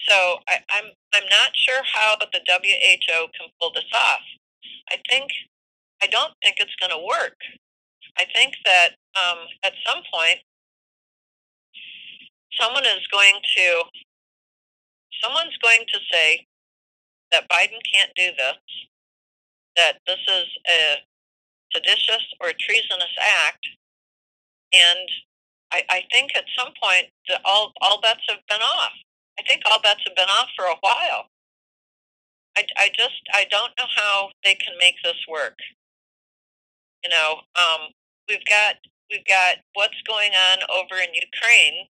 So 0.08 0.40
I, 0.48 0.60
I'm 0.72 0.92
I'm 1.14 1.28
not 1.30 1.52
sure 1.56 1.82
how 1.84 2.16
the 2.20 2.28
WHO 2.32 3.28
can 3.38 3.50
pull 3.60 3.72
this 3.74 3.90
off. 3.94 4.22
I 4.92 4.98
think 5.10 5.32
I 6.04 6.08
don't 6.08 6.34
think 6.44 6.58
it's 6.60 6.76
going 6.80 6.92
to 6.92 7.06
work. 7.06 7.38
I 8.18 8.26
think 8.34 8.54
that 8.66 8.90
um, 9.16 9.40
at 9.64 9.74
some 9.86 10.04
point 10.14 10.40
someone 12.60 12.86
is 12.86 13.06
going 13.12 13.36
to 13.58 13.84
someone's 15.24 15.58
going 15.62 15.84
to 15.88 16.00
say 16.12 16.46
that 17.32 17.50
Biden 17.50 17.80
can't 17.94 18.12
do 18.16 18.32
this, 18.38 18.62
that 19.76 20.00
this 20.08 20.20
is 20.28 20.48
a 20.68 20.98
seditious 21.74 22.26
or 22.42 22.52
treasonous 22.60 23.14
act. 23.46 23.66
And 24.74 25.08
I, 25.72 25.84
I 25.90 26.04
think 26.12 26.32
at 26.36 26.46
some 26.58 26.74
point 26.82 27.08
the, 27.28 27.40
all 27.46 27.74
all 27.82 28.02
bets 28.02 28.22
have 28.30 28.40
been 28.50 28.62
off. 28.62 28.94
I 29.40 29.44
think 29.44 29.62
all 29.70 29.82
bets 29.82 30.02
have 30.08 30.16
been 30.16 30.30
off 30.30 30.50
for 30.56 30.66
a 30.66 30.78
while. 30.82 31.28
I, 32.58 32.66
I 32.78 32.90
just 32.98 33.22
I 33.34 33.46
don't 33.50 33.72
know 33.78 33.88
how 33.96 34.30
they 34.44 34.56
can 34.56 34.74
make 34.80 34.96
this 35.04 35.20
work. 35.30 35.58
You 37.04 37.10
know, 37.10 37.42
um, 37.56 37.92
we've 38.28 38.46
got 38.46 38.76
we've 39.10 39.26
got 39.26 39.58
what's 39.74 40.02
going 40.08 40.32
on 40.32 40.60
over 40.70 41.02
in 41.02 41.10
Ukraine 41.14 41.88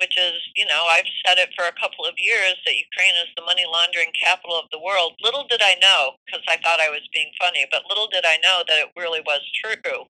which 0.00 0.14
is, 0.16 0.38
you 0.54 0.64
know, 0.66 0.86
I've 0.90 1.10
said 1.26 1.38
it 1.38 1.50
for 1.58 1.66
a 1.66 1.74
couple 1.74 2.06
of 2.06 2.14
years 2.18 2.54
that 2.64 2.74
Ukraine 2.78 3.18
is 3.18 3.30
the 3.36 3.42
money 3.42 3.66
laundering 3.66 4.14
capital 4.14 4.58
of 4.58 4.70
the 4.70 4.78
world. 4.78 5.18
Little 5.22 5.46
did 5.50 5.60
I 5.62 5.74
know, 5.82 6.14
because 6.24 6.42
I 6.48 6.56
thought 6.62 6.80
I 6.80 6.90
was 6.90 7.02
being 7.12 7.30
funny, 7.38 7.66
but 7.70 7.82
little 7.90 8.06
did 8.06 8.24
I 8.24 8.38
know 8.42 8.62
that 8.66 8.78
it 8.78 8.94
really 8.96 9.20
was 9.26 9.42
true. 9.58 10.06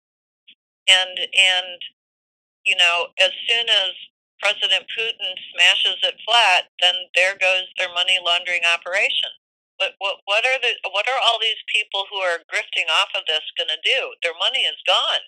And 0.87 1.15
and 1.19 1.79
you 2.65 2.75
know, 2.79 3.11
as 3.19 3.31
soon 3.47 3.67
as 3.67 3.91
President 4.39 4.87
Putin 4.95 5.35
smashes 5.51 5.99
it 6.03 6.15
flat, 6.23 6.71
then 6.81 6.95
there 7.15 7.35
goes 7.35 7.67
their 7.77 7.91
money 7.93 8.19
laundering 8.23 8.63
operation. 8.63 9.31
What 9.81 9.97
what 9.97 10.15
what 10.25 10.43
are 10.45 10.59
the 10.61 10.77
what 10.93 11.09
are 11.09 11.19
all 11.19 11.41
these 11.41 11.61
people 11.67 12.05
who 12.09 12.21
are 12.21 12.45
grifting 12.47 12.87
off 12.87 13.11
of 13.17 13.25
this 13.25 13.43
going 13.57 13.73
to 13.73 13.81
do? 13.81 14.13
Their 14.21 14.37
money 14.37 14.63
is 14.63 14.79
gone. 14.85 15.25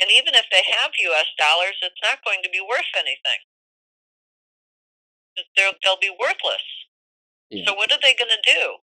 And 0.00 0.10
even 0.10 0.34
if 0.34 0.48
they 0.50 0.64
have 0.66 0.92
US 0.98 1.30
dollars, 1.38 1.78
it's 1.80 2.02
not 2.02 2.24
going 2.26 2.42
to 2.42 2.50
be 2.50 2.60
worth 2.60 2.90
anything 2.98 3.42
they'll 5.56 5.76
they'll 5.82 6.00
be 6.00 6.12
worthless. 6.12 6.64
Yeah. 7.50 7.68
So 7.68 7.76
what 7.76 7.92
are 7.92 8.00
they 8.00 8.16
going 8.16 8.32
to 8.32 8.44
do? 8.44 8.80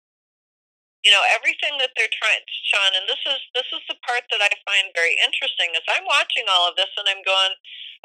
You 1.06 1.16
know, 1.16 1.24
everything 1.32 1.80
that 1.80 1.96
they're 1.96 2.12
trying, 2.12 2.44
Sean, 2.68 2.92
and 2.98 3.08
this 3.08 3.22
is 3.24 3.40
this 3.56 3.70
is 3.72 3.84
the 3.88 4.00
part 4.04 4.28
that 4.32 4.44
I 4.44 4.52
find 4.68 4.92
very 4.96 5.16
interesting. 5.20 5.72
Is 5.76 5.86
I'm 5.88 6.08
watching 6.08 6.48
all 6.52 6.68
of 6.68 6.76
this 6.76 6.92
and 7.00 7.08
I'm 7.08 7.24
going, 7.24 7.54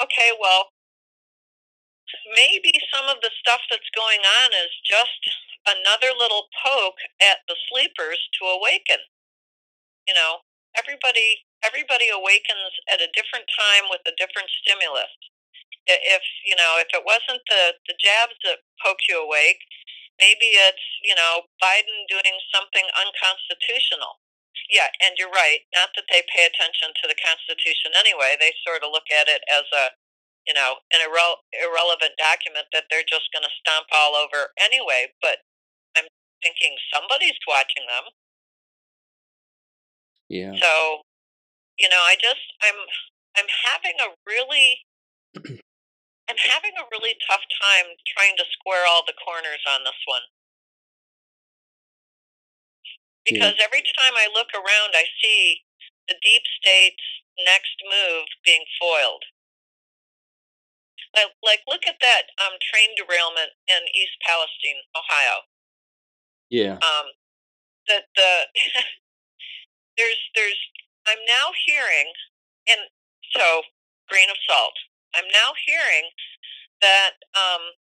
okay, 0.02 0.34
well, 0.38 0.70
maybe 2.36 2.72
some 2.92 3.08
of 3.08 3.20
the 3.22 3.32
stuff 3.40 3.60
that's 3.70 3.90
going 3.96 4.20
on 4.20 4.48
is 4.52 4.72
just 4.84 5.22
another 5.68 6.10
little 6.16 6.48
poke 6.64 7.00
at 7.22 7.44
the 7.46 7.56
sleepers 7.70 8.18
to 8.40 8.50
awaken. 8.50 9.00
You 10.08 10.14
know, 10.14 10.42
everybody 10.76 11.46
everybody 11.62 12.10
awakens 12.10 12.74
at 12.90 12.98
a 12.98 13.12
different 13.14 13.46
time 13.54 13.86
with 13.90 14.02
a 14.06 14.14
different 14.18 14.50
stimulus. 14.62 15.10
If 15.86 16.22
you 16.46 16.54
know, 16.58 16.78
if 16.78 16.90
it 16.94 17.06
wasn't 17.06 17.42
the 17.46 17.78
the 17.86 17.96
jabs 17.98 18.36
that 18.46 18.62
poke 18.82 19.02
you 19.08 19.18
awake, 19.22 19.62
maybe 20.18 20.54
it's 20.58 20.86
you 21.02 21.14
know 21.14 21.46
Biden 21.62 22.06
doing 22.10 22.36
something 22.54 22.86
unconstitutional. 22.98 24.18
Yeah, 24.70 24.88
and 25.04 25.16
you're 25.18 25.32
right. 25.32 25.64
Not 25.74 25.92
that 25.96 26.08
they 26.08 26.22
pay 26.32 26.46
attention 26.48 26.94
to 27.02 27.04
the 27.08 27.18
Constitution 27.18 27.92
anyway. 27.98 28.36
They 28.38 28.54
sort 28.64 28.84
of 28.84 28.92
look 28.94 29.08
at 29.12 29.28
it 29.28 29.42
as 29.50 29.66
a 29.74 29.92
you 30.46 30.54
know 30.54 30.82
an 30.90 31.00
irre- 31.06 31.42
irrelevant 31.54 32.18
document 32.18 32.66
that 32.72 32.90
they're 32.90 33.06
just 33.06 33.30
going 33.30 33.46
to 33.46 33.58
stomp 33.62 33.86
all 33.94 34.14
over 34.14 34.50
anyway. 34.58 35.12
But 35.22 35.42
I'm 35.96 36.08
thinking 36.42 36.74
somebody's 36.92 37.38
watching 37.46 37.86
them. 37.86 38.10
Yeah. 40.32 40.56
So, 40.56 41.04
you 41.78 41.88
know, 41.92 42.02
I 42.02 42.16
just 42.16 42.42
I'm 42.64 42.78
I'm 43.36 43.50
having 43.68 43.96
a 44.00 44.08
really 44.24 44.82
I'm 46.28 46.40
having 46.40 46.74
a 46.80 46.88
really 46.90 47.14
tough 47.28 47.44
time 47.60 47.92
trying 48.16 48.36
to 48.40 48.46
square 48.56 48.88
all 48.88 49.04
the 49.04 49.16
corners 49.20 49.62
on 49.68 49.84
this 49.84 50.00
one. 50.08 50.24
Because 53.28 53.54
yeah. 53.60 53.66
every 53.68 53.84
time 53.84 54.16
I 54.18 54.26
look 54.34 54.50
around 54.56 54.96
I 54.96 55.06
see 55.22 55.62
the 56.08 56.16
deep 56.18 56.42
state's 56.58 57.06
next 57.44 57.76
move 57.84 58.26
being 58.44 58.64
foiled. 58.80 59.24
Like, 61.12 61.32
like 61.44 61.62
look 61.68 61.84
at 61.84 62.00
that 62.00 62.24
um, 62.40 62.56
train 62.60 62.88
derailment 62.96 63.52
in 63.68 63.82
East 63.92 64.16
Palestine, 64.24 64.80
Ohio. 64.96 65.44
Yeah. 66.48 66.76
Um, 66.80 67.06
the 67.88 68.04
the 68.16 68.32
there's 69.98 70.22
there's 70.34 70.60
I'm 71.06 71.20
now 71.26 71.52
hearing, 71.66 72.12
and 72.68 72.80
so 73.36 73.62
grain 74.08 74.30
of 74.30 74.36
salt. 74.48 74.76
I'm 75.14 75.28
now 75.28 75.52
hearing 75.68 76.08
that 76.80 77.20
um, 77.36 77.76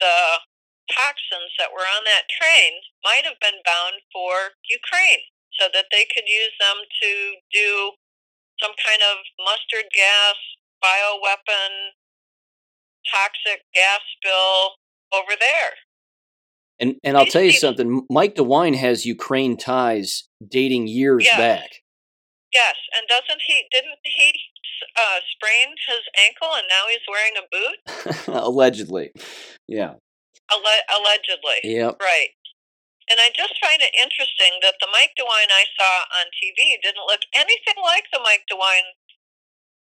the 0.00 0.42
toxins 0.90 1.54
that 1.58 1.70
were 1.70 1.86
on 1.86 2.02
that 2.04 2.26
train 2.26 2.82
might 3.06 3.22
have 3.22 3.38
been 3.38 3.62
bound 3.62 4.02
for 4.10 4.58
Ukraine, 4.66 5.22
so 5.58 5.70
that 5.70 5.90
they 5.94 6.06
could 6.10 6.26
use 6.26 6.54
them 6.58 6.82
to 7.02 7.10
do 7.54 7.94
some 8.62 8.74
kind 8.78 9.02
of 9.02 9.22
mustard 9.42 9.90
gas, 9.94 10.38
bioweapon, 10.82 11.98
toxic 13.10 13.62
gas 13.74 14.00
spill 14.16 14.78
over 15.14 15.32
there. 15.38 15.72
And 16.80 16.96
and 17.04 17.16
I'll 17.16 17.26
tell 17.26 17.42
you 17.42 17.52
something. 17.52 18.06
Mike 18.10 18.34
DeWine 18.34 18.74
has 18.74 19.06
Ukraine 19.06 19.56
ties 19.56 20.28
dating 20.42 20.88
years 20.88 21.24
yes. 21.24 21.38
back. 21.38 21.70
Yes, 22.52 22.76
and 22.96 23.06
doesn't 23.08 23.40
he? 23.46 23.64
Didn't 23.70 24.02
he 24.04 24.32
uh, 24.98 25.20
sprain 25.32 25.72
his 25.88 26.04
ankle 26.20 26.52
and 26.52 26.66
now 26.68 26.84
he's 26.90 27.06
wearing 27.08 27.36
a 27.38 27.46
boot? 27.48 27.78
allegedly, 28.44 29.12
yeah. 29.68 29.94
Alle- 30.50 30.86
allegedly. 30.90 31.60
Yep. 31.64 31.96
Right. 32.00 32.36
And 33.10 33.18
I 33.18 33.30
just 33.34 33.54
find 33.58 33.82
it 33.82 33.94
interesting 33.98 34.60
that 34.62 34.78
the 34.80 34.88
Mike 34.92 35.14
DeWine 35.18 35.50
I 35.50 35.64
saw 35.74 36.06
on 36.22 36.26
TV 36.38 36.78
didn't 36.82 37.02
look 37.06 37.20
anything 37.34 37.78
like 37.82 38.04
the 38.12 38.20
Mike 38.22 38.46
DeWine 38.50 38.94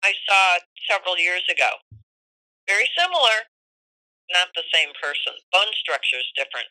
I 0.04 0.14
saw 0.28 0.62
several 0.90 1.18
years 1.18 1.44
ago. 1.50 1.82
Very 2.68 2.90
similar, 2.98 3.48
not 4.32 4.52
the 4.56 4.68
same 4.74 4.92
person. 5.02 5.34
Bone 5.52 5.72
structure 5.74 6.20
is 6.20 6.30
different 6.36 6.68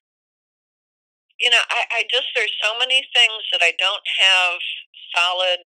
you 1.40 1.51
know, 1.51 1.61
I, 1.68 2.01
I 2.01 2.09
just, 2.09 2.32
there's 2.34 2.55
so 2.62 2.72
many 2.78 3.05
things 3.12 3.44
that 3.53 3.61
I 3.61 3.76
don't 3.76 4.07
have 4.09 4.57
solid, 5.12 5.61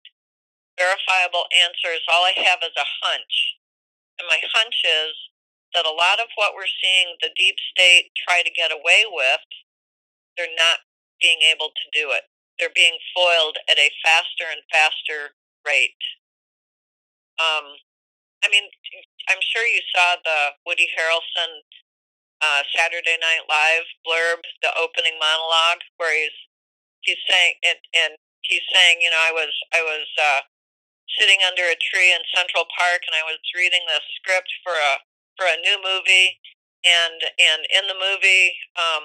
verifiable 0.79 1.47
answers. 1.55 2.03
All 2.11 2.27
I 2.27 2.35
have 2.43 2.59
is 2.67 2.75
a 2.75 2.89
hunch. 3.03 3.37
And 4.19 4.27
my 4.27 4.43
hunch 4.51 4.83
is 4.83 5.15
that 5.75 5.87
a 5.87 5.95
lot 5.95 6.19
of 6.19 6.27
what 6.35 6.55
we're 6.59 6.71
seeing 6.83 7.15
the 7.23 7.31
deep 7.39 7.57
state 7.71 8.11
try 8.19 8.43
to 8.43 8.51
get 8.51 8.75
away 8.75 9.07
with, 9.07 9.47
they're 10.37 10.59
not 10.59 10.83
being 11.23 11.39
able 11.47 11.71
to 11.71 11.87
do 11.95 12.11
it. 12.11 12.27
They're 12.59 12.75
being 12.75 12.99
foiled 13.15 13.57
at 13.71 13.79
a 13.79 13.95
faster 14.03 14.51
and 14.51 14.61
faster 14.75 15.39
rate. 15.63 16.03
Um, 17.39 17.79
I 18.45 18.49
mean, 18.49 18.65
I'm 19.29 19.43
sure 19.43 19.65
you 19.65 19.81
saw 19.95 20.17
the 20.25 20.57
Woody 20.65 20.89
Harrelson 20.97 21.61
uh, 22.41 22.63
Saturday 22.73 23.21
Night 23.21 23.45
Live 23.49 23.87
blurb, 24.05 24.41
the 24.65 24.73
opening 24.81 25.21
monologue, 25.21 25.85
where 26.01 26.13
he's 26.13 26.37
he's 27.05 27.21
saying 27.29 27.55
and, 27.65 27.81
and 27.97 28.13
he's 28.43 28.65
saying, 28.73 29.01
you 29.05 29.11
know, 29.13 29.21
I 29.21 29.33
was 29.33 29.53
I 29.77 29.81
was 29.85 30.09
uh, 30.17 30.41
sitting 31.21 31.41
under 31.45 31.69
a 31.69 31.77
tree 31.93 32.13
in 32.13 32.21
Central 32.33 32.65
Park 32.73 33.05
and 33.05 33.17
I 33.17 33.25
was 33.29 33.41
reading 33.53 33.85
the 33.85 34.01
script 34.17 34.51
for 34.65 34.73
a 34.73 34.93
for 35.37 35.45
a 35.45 35.61
new 35.61 35.77
movie, 35.85 36.41
and 36.85 37.21
and 37.21 37.61
in 37.69 37.85
the 37.93 37.99
movie, 37.99 38.57
um, 38.81 39.05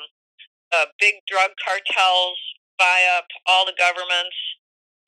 uh, 0.72 0.88
big 1.00 1.20
drug 1.28 1.52
cartels 1.60 2.40
buy 2.80 3.04
up 3.20 3.28
all 3.48 3.66
the 3.68 3.76
governments 3.80 4.36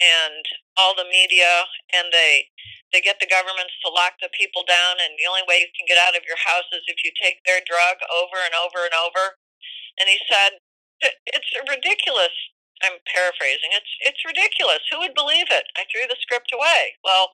and 0.01 0.43
all 0.77 0.93
the 0.93 1.07
media, 1.07 1.65
and 1.93 2.13
they 2.13 2.49
they 2.93 3.03
get 3.03 3.19
the 3.19 3.27
governments 3.27 3.75
to 3.83 3.91
lock 3.91 4.15
the 4.23 4.31
people 4.31 4.63
down, 4.63 4.95
and 5.03 5.19
the 5.19 5.27
only 5.27 5.43
way 5.43 5.59
you 5.59 5.71
can 5.75 5.89
get 5.89 5.99
out 5.99 6.15
of 6.15 6.23
your 6.23 6.39
house 6.39 6.71
is 6.71 6.87
if 6.87 7.03
you 7.03 7.11
take 7.19 7.43
their 7.43 7.59
drug 7.67 7.99
over 8.07 8.39
and 8.39 8.55
over 8.55 8.87
and 8.87 8.95
over. 8.95 9.35
And 9.99 10.07
he 10.07 10.19
said, 10.29 10.63
"It's 11.01 11.51
ridiculous." 11.67 12.33
I'm 12.83 13.01
paraphrasing. 13.09 13.73
It's 13.73 13.93
it's 14.01 14.21
ridiculous. 14.25 14.85
Who 14.91 14.99
would 14.99 15.15
believe 15.15 15.49
it? 15.49 15.65
I 15.75 15.85
threw 15.89 16.05
the 16.07 16.19
script 16.21 16.53
away. 16.53 16.95
Well, 17.03 17.33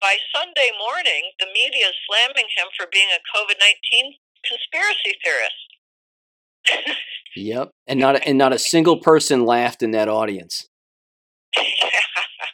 by 0.00 0.18
Sunday 0.34 0.70
morning, 0.78 1.30
the 1.38 1.46
media 1.46 1.88
is 1.88 1.98
slamming 2.10 2.50
him 2.56 2.68
for 2.76 2.86
being 2.90 3.08
a 3.14 3.22
COVID 3.30 3.56
nineteen 3.62 4.18
conspiracy 4.42 5.14
theorist. 5.22 6.98
yep, 7.36 7.70
and 7.86 8.00
not 8.00 8.26
and 8.26 8.38
not 8.38 8.52
a 8.52 8.58
single 8.58 8.98
person 8.98 9.44
laughed 9.44 9.82
in 9.82 9.92
that 9.92 10.08
audience. 10.08 10.66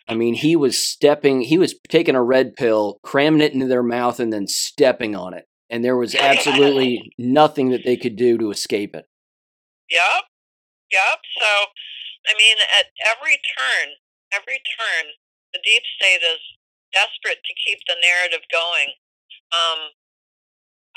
I 0.08 0.14
mean, 0.14 0.34
he 0.34 0.56
was 0.56 0.82
stepping, 0.82 1.42
he 1.42 1.56
was 1.56 1.74
taking 1.88 2.16
a 2.16 2.22
red 2.22 2.56
pill, 2.56 2.98
cramming 3.02 3.40
it 3.40 3.52
into 3.52 3.66
their 3.66 3.82
mouth, 3.82 4.18
and 4.18 4.32
then 4.32 4.46
stepping 4.46 5.14
on 5.14 5.34
it. 5.34 5.46
And 5.70 5.84
there 5.84 5.96
was 5.96 6.16
absolutely 6.16 7.12
nothing 7.18 7.70
that 7.70 7.84
they 7.84 7.96
could 7.96 8.16
do 8.16 8.36
to 8.38 8.50
escape 8.50 8.94
it. 8.96 9.06
Yep. 9.88 10.24
Yep. 10.90 11.18
So, 11.38 11.50
I 12.26 12.34
mean, 12.36 12.56
at 12.58 12.90
every 13.06 13.38
turn, 13.56 13.94
every 14.34 14.58
turn, 14.58 15.14
the 15.54 15.60
deep 15.62 15.82
state 15.94 16.26
is 16.26 16.42
desperate 16.92 17.42
to 17.46 17.54
keep 17.64 17.78
the 17.86 17.94
narrative 18.02 18.42
going. 18.50 18.98
Um, 19.54 19.94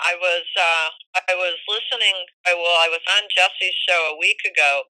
I 0.02 0.18
was 0.18 0.46
uh, 0.58 0.90
I 1.30 1.36
was 1.38 1.58
listening. 1.70 2.18
I, 2.46 2.58
well, 2.58 2.82
I 2.82 2.90
was 2.90 3.06
on 3.06 3.30
Jesse's 3.30 3.78
show 3.88 4.10
a 4.14 4.18
week 4.18 4.42
ago, 4.42 4.90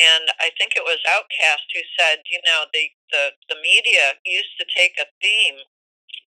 and 0.00 0.32
I 0.40 0.48
think 0.56 0.72
it 0.74 0.86
was 0.86 0.98
Outcast 1.04 1.68
who 1.76 1.84
said, 2.00 2.24
you 2.32 2.40
know, 2.48 2.64
the 2.72 2.88
the, 3.12 3.24
the 3.52 3.58
media 3.60 4.16
used 4.24 4.56
to 4.58 4.66
take 4.72 4.96
a 4.96 5.10
theme 5.20 5.60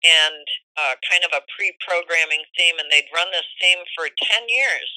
and 0.05 0.45
uh, 0.77 0.93
kind 1.01 1.25
of 1.25 1.33
a 1.33 1.41
pre-programming 1.57 2.45
theme, 2.53 2.77
and 2.77 2.91
they'd 2.93 3.09
run 3.09 3.33
this 3.33 3.49
theme 3.57 3.81
for 3.97 4.05
ten 4.21 4.45
years. 4.45 4.91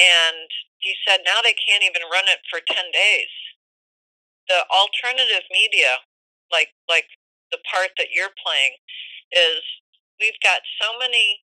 And 0.00 0.48
he 0.80 0.96
said 1.06 1.20
now 1.28 1.44
they 1.44 1.54
can't 1.54 1.84
even 1.84 2.08
run 2.08 2.26
it 2.32 2.40
for 2.48 2.64
ten 2.64 2.88
days. 2.90 3.32
The 4.48 4.64
alternative 4.72 5.44
media, 5.52 6.00
like 6.48 6.72
like 6.88 7.06
the 7.52 7.60
part 7.68 7.92
that 8.00 8.16
you're 8.16 8.32
playing, 8.40 8.80
is 9.30 9.60
we've 10.18 10.40
got 10.40 10.64
so 10.80 10.96
many 10.96 11.44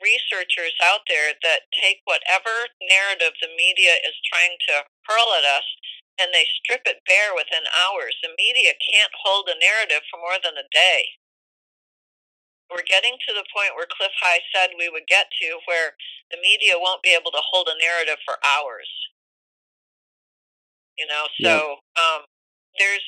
researchers 0.00 0.72
out 0.80 1.04
there 1.08 1.36
that 1.44 1.68
take 1.76 2.00
whatever 2.08 2.72
narrative 2.80 3.36
the 3.40 3.52
media 3.52 4.00
is 4.04 4.16
trying 4.26 4.56
to 4.68 4.74
hurl 5.08 5.32
at 5.38 5.46
us 5.46 5.66
and 6.20 6.30
they 6.32 6.44
strip 6.60 6.84
it 6.84 7.00
bare 7.08 7.32
within 7.32 7.64
hours. 7.72 8.16
The 8.20 8.36
media 8.36 8.76
can't 8.76 9.12
hold 9.24 9.48
a 9.48 9.56
narrative 9.56 10.04
for 10.12 10.20
more 10.20 10.36
than 10.42 10.60
a 10.60 10.68
day. 10.68 11.16
We're 12.68 12.86
getting 12.86 13.18
to 13.26 13.32
the 13.34 13.48
point 13.50 13.74
where 13.74 13.88
Cliff 13.90 14.14
High 14.20 14.44
said 14.54 14.78
we 14.78 14.92
would 14.92 15.08
get 15.10 15.26
to 15.42 15.58
where 15.66 15.96
the 16.30 16.38
media 16.38 16.78
won't 16.78 17.02
be 17.02 17.16
able 17.16 17.32
to 17.32 17.42
hold 17.42 17.66
a 17.66 17.80
narrative 17.80 18.20
for 18.22 18.38
hours. 18.46 18.86
You 20.98 21.08
know, 21.08 21.26
so 21.40 21.80
um, 21.96 22.28
there's 22.78 23.02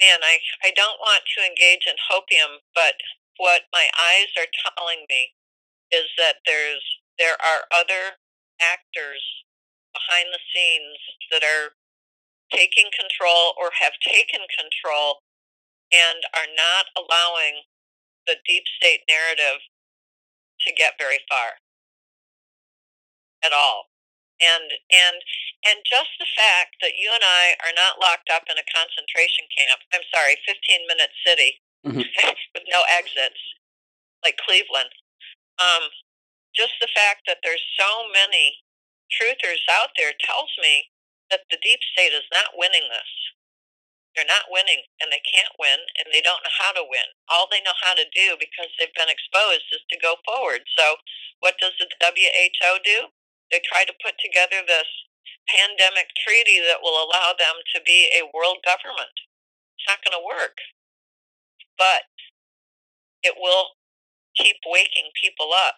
man, 0.00 0.22
I 0.22 0.38
I 0.64 0.70
don't 0.74 0.98
want 1.02 1.24
to 1.36 1.44
engage 1.44 1.84
in 1.90 1.98
hopium, 2.10 2.62
but 2.74 2.94
what 3.36 3.62
my 3.74 3.90
eyes 3.98 4.30
are 4.38 4.50
telling 4.64 5.04
me 5.10 5.34
is 5.92 6.06
that 6.18 6.40
there's 6.46 6.84
there 7.18 7.34
are 7.34 7.66
other 7.74 8.18
actors 8.62 9.22
behind 9.98 10.30
the 10.30 10.42
scenes 10.54 10.98
that 11.34 11.42
are 11.42 11.74
taking 12.54 12.88
control 12.94 13.52
or 13.58 13.74
have 13.82 13.92
taken 14.06 14.40
control 14.54 15.26
and 15.92 16.22
are 16.38 16.48
not 16.54 16.86
allowing 16.96 17.66
the 18.26 18.36
deep 18.46 18.64
state 18.78 19.02
narrative 19.08 19.60
to 20.62 20.72
get 20.74 20.94
very 20.98 21.18
far 21.28 21.58
at 23.44 23.52
all. 23.52 23.90
and 24.38 24.70
and 24.94 25.18
and 25.66 25.78
just 25.82 26.14
the 26.22 26.30
fact 26.38 26.78
that 26.80 26.94
you 26.94 27.10
and 27.10 27.24
I 27.26 27.58
are 27.66 27.74
not 27.74 27.98
locked 27.98 28.30
up 28.30 28.46
in 28.46 28.54
a 28.54 28.70
concentration 28.70 29.42
camp. 29.50 29.82
I'm 29.90 30.06
sorry, 30.14 30.38
15 30.46 30.86
minute 30.86 31.10
city 31.26 31.58
Mhm. 31.84 32.06
with 32.54 32.62
no 32.70 32.82
exits, 32.88 33.40
like 34.22 34.38
Cleveland. 34.38 34.90
Um, 35.58 35.90
just 36.54 36.74
the 36.80 36.86
fact 36.94 37.26
that 37.26 37.38
there's 37.42 37.62
so 37.78 38.06
many 38.14 38.62
truthers 39.12 39.64
out 39.70 39.92
there 39.96 40.14
tells 40.20 40.52
me 40.60 40.90
that 41.30 41.46
the 41.50 41.60
deep 41.62 41.80
state 41.92 42.12
is 42.14 42.26
not 42.32 42.56
winning 42.56 42.86
this. 42.88 43.12
They're 44.16 44.28
not 44.28 44.50
winning, 44.50 44.82
and 45.00 45.12
they 45.12 45.22
can't 45.22 45.54
win, 45.60 45.78
and 46.00 46.10
they 46.12 46.22
don't 46.24 46.42
know 46.42 46.56
how 46.58 46.72
to 46.74 46.84
win. 46.84 47.06
All 47.30 47.46
they 47.50 47.62
know 47.62 47.76
how 47.80 47.94
to 47.94 48.06
do 48.14 48.36
because 48.40 48.70
they've 48.76 48.94
been 48.98 49.12
exposed 49.12 49.68
is 49.72 49.84
to 49.90 50.00
go 50.02 50.16
forward. 50.26 50.66
So, 50.76 50.98
what 51.40 51.56
does 51.62 51.76
the 51.78 51.86
WHO 52.02 52.72
do? 52.84 53.12
They 53.52 53.62
try 53.64 53.84
to 53.86 53.94
put 54.02 54.18
together 54.18 54.64
this 54.66 54.90
pandemic 55.48 56.10
treaty 56.18 56.60
that 56.66 56.82
will 56.82 56.98
allow 56.98 57.34
them 57.38 57.62
to 57.76 57.80
be 57.86 58.10
a 58.12 58.28
world 58.34 58.58
government. 58.66 59.14
It's 59.78 59.86
not 59.88 60.02
going 60.02 60.18
to 60.18 60.26
work, 60.26 60.58
but 61.78 62.10
it 63.22 63.34
will 63.38 63.76
keep 64.36 64.56
waking 64.66 65.10
people 65.22 65.50
up 65.54 65.76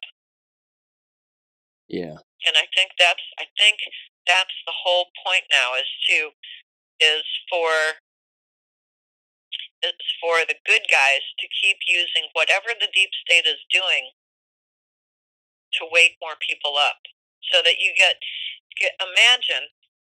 Yeah. 1.88 2.16
And 2.46 2.56
I 2.56 2.66
think 2.72 2.92
that's 2.98 3.24
I 3.38 3.46
think 3.58 3.78
that's 4.26 4.56
the 4.66 4.76
whole 4.76 5.12
point 5.24 5.44
now 5.52 5.74
is 5.76 5.88
to 6.08 6.32
is 7.00 7.26
for 7.48 8.00
is 9.80 9.96
for 10.20 10.44
the 10.44 10.60
good 10.68 10.84
guys 10.92 11.24
to 11.40 11.46
keep 11.48 11.80
using 11.88 12.28
whatever 12.36 12.76
the 12.76 12.92
deep 12.92 13.10
state 13.24 13.48
is 13.48 13.60
doing 13.72 14.12
to 15.80 15.88
wake 15.88 16.20
more 16.20 16.36
people 16.44 16.76
up. 16.76 17.00
So 17.48 17.64
that 17.64 17.80
you 17.80 17.96
get, 17.96 18.20
get 18.76 18.92
imagine 19.00 19.72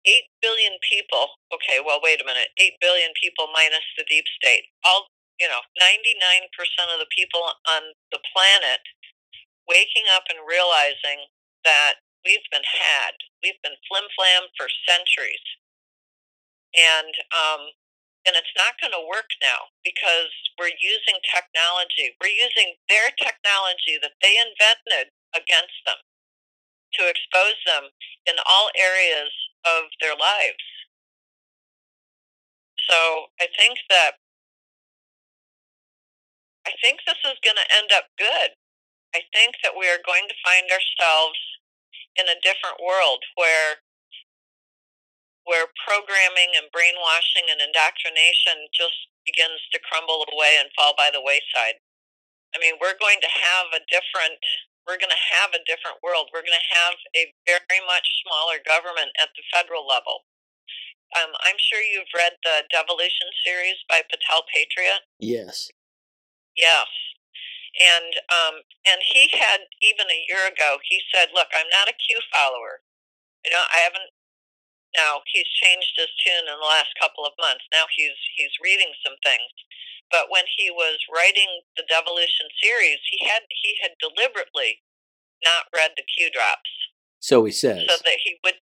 8 0.09 0.25
billion 0.41 0.81
people 0.81 1.37
okay 1.53 1.77
well 1.85 2.01
wait 2.01 2.25
a 2.25 2.25
minute 2.25 2.49
8 2.57 2.81
billion 2.81 3.13
people 3.21 3.53
minus 3.53 3.85
the 3.97 4.09
deep 4.09 4.25
state. 4.41 4.65
All 4.85 5.07
you 5.39 5.47
know 5.49 5.61
99% 5.77 6.49
of 6.93 6.99
the 6.99 7.11
people 7.13 7.45
on 7.69 7.93
the 8.11 8.21
planet 8.33 8.81
waking 9.69 10.09
up 10.17 10.25
and 10.33 10.41
realizing 10.49 11.29
that 11.65 12.01
we've 12.25 12.45
been 12.53 12.67
had. 12.67 13.15
We've 13.43 13.61
been 13.63 13.79
flim 13.89 14.07
flam 14.17 14.49
for 14.57 14.69
centuries. 14.87 15.45
And 16.77 17.15
um, 17.35 17.75
and 18.29 18.37
it's 18.37 18.53
not 18.55 18.77
going 18.79 18.93
to 18.93 19.09
work 19.09 19.33
now 19.41 19.73
because 19.81 20.31
we're 20.61 20.77
using 20.77 21.17
technology. 21.25 22.13
We're 22.21 22.37
using 22.37 22.77
their 22.93 23.09
technology 23.17 23.97
that 23.97 24.15
they 24.21 24.37
invented 24.37 25.11
against 25.33 25.81
them 25.89 25.99
to 27.01 27.09
expose 27.09 27.57
them 27.65 27.89
in 28.29 28.37
all 28.45 28.69
areas 28.77 29.33
of 29.65 29.89
their 30.05 30.13
lives. 30.13 30.65
So 32.89 33.31
I 33.41 33.49
think 33.57 33.79
that 33.89 34.21
I 36.67 36.77
think 36.85 37.01
this 37.07 37.19
is 37.25 37.41
going 37.41 37.57
to 37.57 37.73
end 37.73 37.91
up 37.97 38.13
good. 38.21 38.53
I 39.17 39.25
think 39.33 39.57
that 39.65 39.75
we 39.75 39.89
are 39.89 40.03
going 40.05 40.29
to 40.29 40.45
find 40.45 40.69
ourselves 40.69 41.41
in 42.19 42.27
a 42.27 42.39
different 42.43 42.79
world 42.83 43.23
where 43.35 43.83
where 45.49 45.73
programming 45.83 46.55
and 46.55 46.71
brainwashing 46.71 47.49
and 47.49 47.59
indoctrination 47.59 48.71
just 48.71 49.09
begins 49.25 49.59
to 49.73 49.83
crumble 49.83 50.23
away 50.31 50.61
and 50.61 50.71
fall 50.77 50.95
by 50.95 51.11
the 51.11 51.23
wayside. 51.23 51.81
I 52.55 52.61
mean, 52.61 52.77
we're 52.79 52.99
going 52.99 53.19
to 53.25 53.31
have 53.31 53.73
a 53.75 53.83
different 53.89 54.39
we're 54.89 55.01
going 55.01 55.13
to 55.13 55.29
have 55.39 55.53
a 55.55 55.63
different 55.69 56.01
world. 56.03 56.33
We're 56.33 56.43
going 56.43 56.57
to 56.57 56.73
have 56.75 56.97
a 57.15 57.31
very 57.47 57.83
much 57.85 58.07
smaller 58.27 58.59
government 58.65 59.13
at 59.21 59.31
the 59.37 59.45
federal 59.53 59.87
level. 59.87 60.27
Um, 61.15 61.31
I'm 61.47 61.59
sure 61.59 61.83
you've 61.83 62.11
read 62.15 62.39
the 62.43 62.67
Devolution 62.71 63.29
series 63.45 63.79
by 63.87 64.03
Patel 64.07 64.43
Patriot. 64.51 65.05
Yes. 65.19 65.71
Yes. 66.57 66.87
And 67.79 68.13
um, 68.29 68.55
and 68.83 68.99
he 69.05 69.31
had 69.31 69.71
even 69.79 70.11
a 70.11 70.25
year 70.27 70.51
ago. 70.51 70.83
He 70.83 70.99
said, 71.15 71.31
"Look, 71.31 71.49
I'm 71.55 71.71
not 71.71 71.87
a 71.91 71.95
Q 71.95 72.19
follower. 72.35 72.83
You 73.45 73.55
know, 73.55 73.63
I 73.71 73.87
haven't. 73.87 74.11
Now 74.97 75.23
he's 75.31 75.47
changed 75.63 75.95
his 75.95 76.11
tune 76.19 76.51
in 76.51 76.59
the 76.59 76.67
last 76.67 76.91
couple 76.99 77.23
of 77.23 77.39
months. 77.39 77.63
Now 77.71 77.87
he's 77.95 78.19
he's 78.35 78.51
reading 78.59 78.91
some 79.07 79.15
things. 79.23 79.55
But 80.11 80.27
when 80.27 80.45
he 80.59 80.71
was 80.71 80.99
writing 81.07 81.63
the 81.79 81.87
Devolution 81.87 82.51
series, 82.59 82.99
he 83.07 83.23
had 83.23 83.47
he 83.49 83.79
had 83.79 83.95
deliberately 84.03 84.83
not 85.47 85.71
read 85.71 85.95
the 85.97 86.03
Q 86.03 86.29
drops 86.31 86.69
So 87.21 87.45
he 87.47 87.53
says. 87.53 87.87
so 87.89 87.97
that 88.03 88.19
he 88.25 88.37
would. 88.43 88.59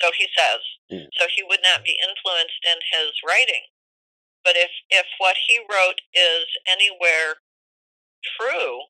So 0.00 0.10
he 0.16 0.26
says. 0.32 0.62
Yeah. 0.88 1.06
So 1.20 1.26
he 1.28 1.44
would 1.44 1.60
not 1.62 1.84
be 1.84 2.00
influenced 2.00 2.64
in 2.64 2.80
his 2.88 3.12
writing. 3.20 3.68
But 4.44 4.56
if 4.56 4.70
if 4.88 5.04
what 5.18 5.36
he 5.46 5.60
wrote 5.68 6.00
is 6.14 6.46
anywhere 6.64 7.44
true, 8.24 8.88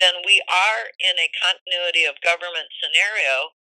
then 0.00 0.20
we 0.26 0.42
are 0.46 0.82
in 1.00 1.16
a 1.18 1.32
continuity 1.32 2.04
of 2.04 2.20
government 2.20 2.68
scenario, 2.78 3.54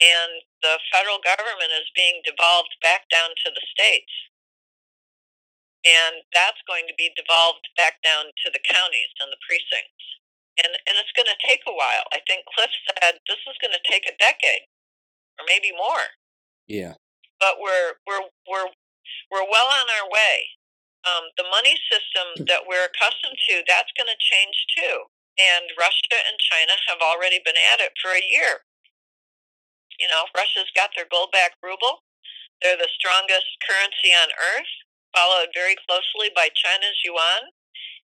and 0.00 0.42
the 0.62 0.78
federal 0.92 1.20
government 1.20 1.74
is 1.76 1.90
being 1.96 2.22
devolved 2.24 2.72
back 2.80 3.10
down 3.10 3.34
to 3.44 3.48
the 3.52 3.64
states. 3.74 4.12
And 5.84 6.24
that's 6.36 6.60
going 6.68 6.86
to 6.88 6.96
be 6.96 7.12
devolved 7.16 7.68
back 7.76 8.00
down 8.04 8.32
to 8.44 8.48
the 8.52 8.60
counties 8.64 9.12
and 9.20 9.32
the 9.32 9.40
precincts. 9.44 10.06
And, 10.60 10.76
and 10.84 11.00
it's 11.00 11.12
going 11.16 11.28
to 11.30 11.40
take 11.40 11.64
a 11.64 11.72
while. 11.72 12.04
I 12.12 12.20
think 12.28 12.44
Cliff 12.52 12.68
said 13.00 13.16
this 13.24 13.40
is 13.48 13.56
going 13.64 13.72
to 13.72 13.84
take 13.88 14.04
a 14.04 14.16
decade 14.20 14.68
or 15.40 15.48
maybe 15.48 15.72
more 15.72 16.04
yeah. 16.68 16.94
but 17.40 17.58
we're 17.58 17.98
we're 18.06 18.24
we're 18.46 18.70
we're 19.32 19.48
well 19.50 19.66
on 19.66 19.86
our 19.90 20.06
way. 20.10 20.36
Um, 21.00 21.32
the 21.40 21.48
money 21.48 21.80
system 21.88 22.44
that 22.44 22.68
we're 22.68 22.84
accustomed 22.84 23.40
to 23.48 23.64
that's 23.64 23.92
going 23.96 24.10
to 24.10 24.20
change 24.20 24.56
too. 24.76 25.08
And 25.40 25.72
Russia 25.80 26.20
and 26.28 26.36
China 26.36 26.76
have 26.92 27.00
already 27.00 27.40
been 27.40 27.56
at 27.56 27.80
it 27.80 27.96
for 27.96 28.12
a 28.12 28.20
year. 28.20 28.68
You 29.96 30.08
know, 30.12 30.28
Russia's 30.36 30.68
got 30.76 30.92
their 30.92 31.08
gold-backed 31.08 31.60
ruble. 31.64 32.04
They're 32.60 32.76
the 32.76 32.92
strongest 32.92 33.48
currency 33.64 34.12
on 34.12 34.28
earth, 34.36 34.72
followed 35.16 35.56
very 35.56 35.76
closely 35.88 36.28
by 36.36 36.52
China's 36.52 37.00
yuan. 37.04 37.56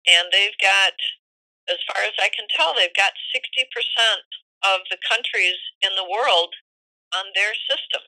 And 0.07 0.31
they've 0.31 0.55
got, 0.63 0.95
as 1.67 1.83
far 1.91 2.07
as 2.07 2.15
I 2.19 2.31
can 2.31 2.47
tell, 2.55 2.71
they've 2.71 2.95
got 2.95 3.15
60% 3.35 3.67
of 4.63 4.87
the 4.87 4.99
countries 5.03 5.59
in 5.83 5.91
the 5.99 6.07
world 6.07 6.55
on 7.11 7.35
their 7.35 7.51
system. 7.67 8.07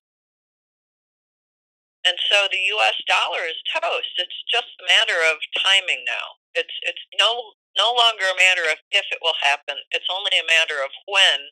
And 2.08 2.16
so 2.32 2.47
the 2.47 2.64
U.S. 2.80 2.95
dollar 3.12 3.43
is 3.43 3.60
toast. 3.76 4.16
It's 4.18 4.39
just 4.47 4.72
a 4.80 4.88
matter 4.88 5.20
of 5.28 5.43
timing 5.60 6.08
now. 6.08 6.39
It's 6.55 6.74
it's 6.88 7.03
no 7.20 7.53
no 7.76 7.91
longer 7.91 8.24
a 8.32 8.39
matter 8.39 8.64
of 8.72 8.80
if 8.95 9.05
it 9.12 9.20
will 9.22 9.36
happen. 9.43 9.76
It's 9.91 10.08
only 10.08 10.32
a 10.39 10.47
matter 10.47 10.80
of 10.80 10.91
when 11.12 11.51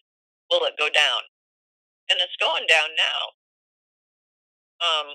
will 0.49 0.63
it 0.65 0.79
go 0.79 0.87
down, 0.87 1.27
and 2.09 2.23
it's 2.23 2.39
going 2.39 2.65
down 2.71 2.95
now. 2.95 3.21
Um, 4.79 5.07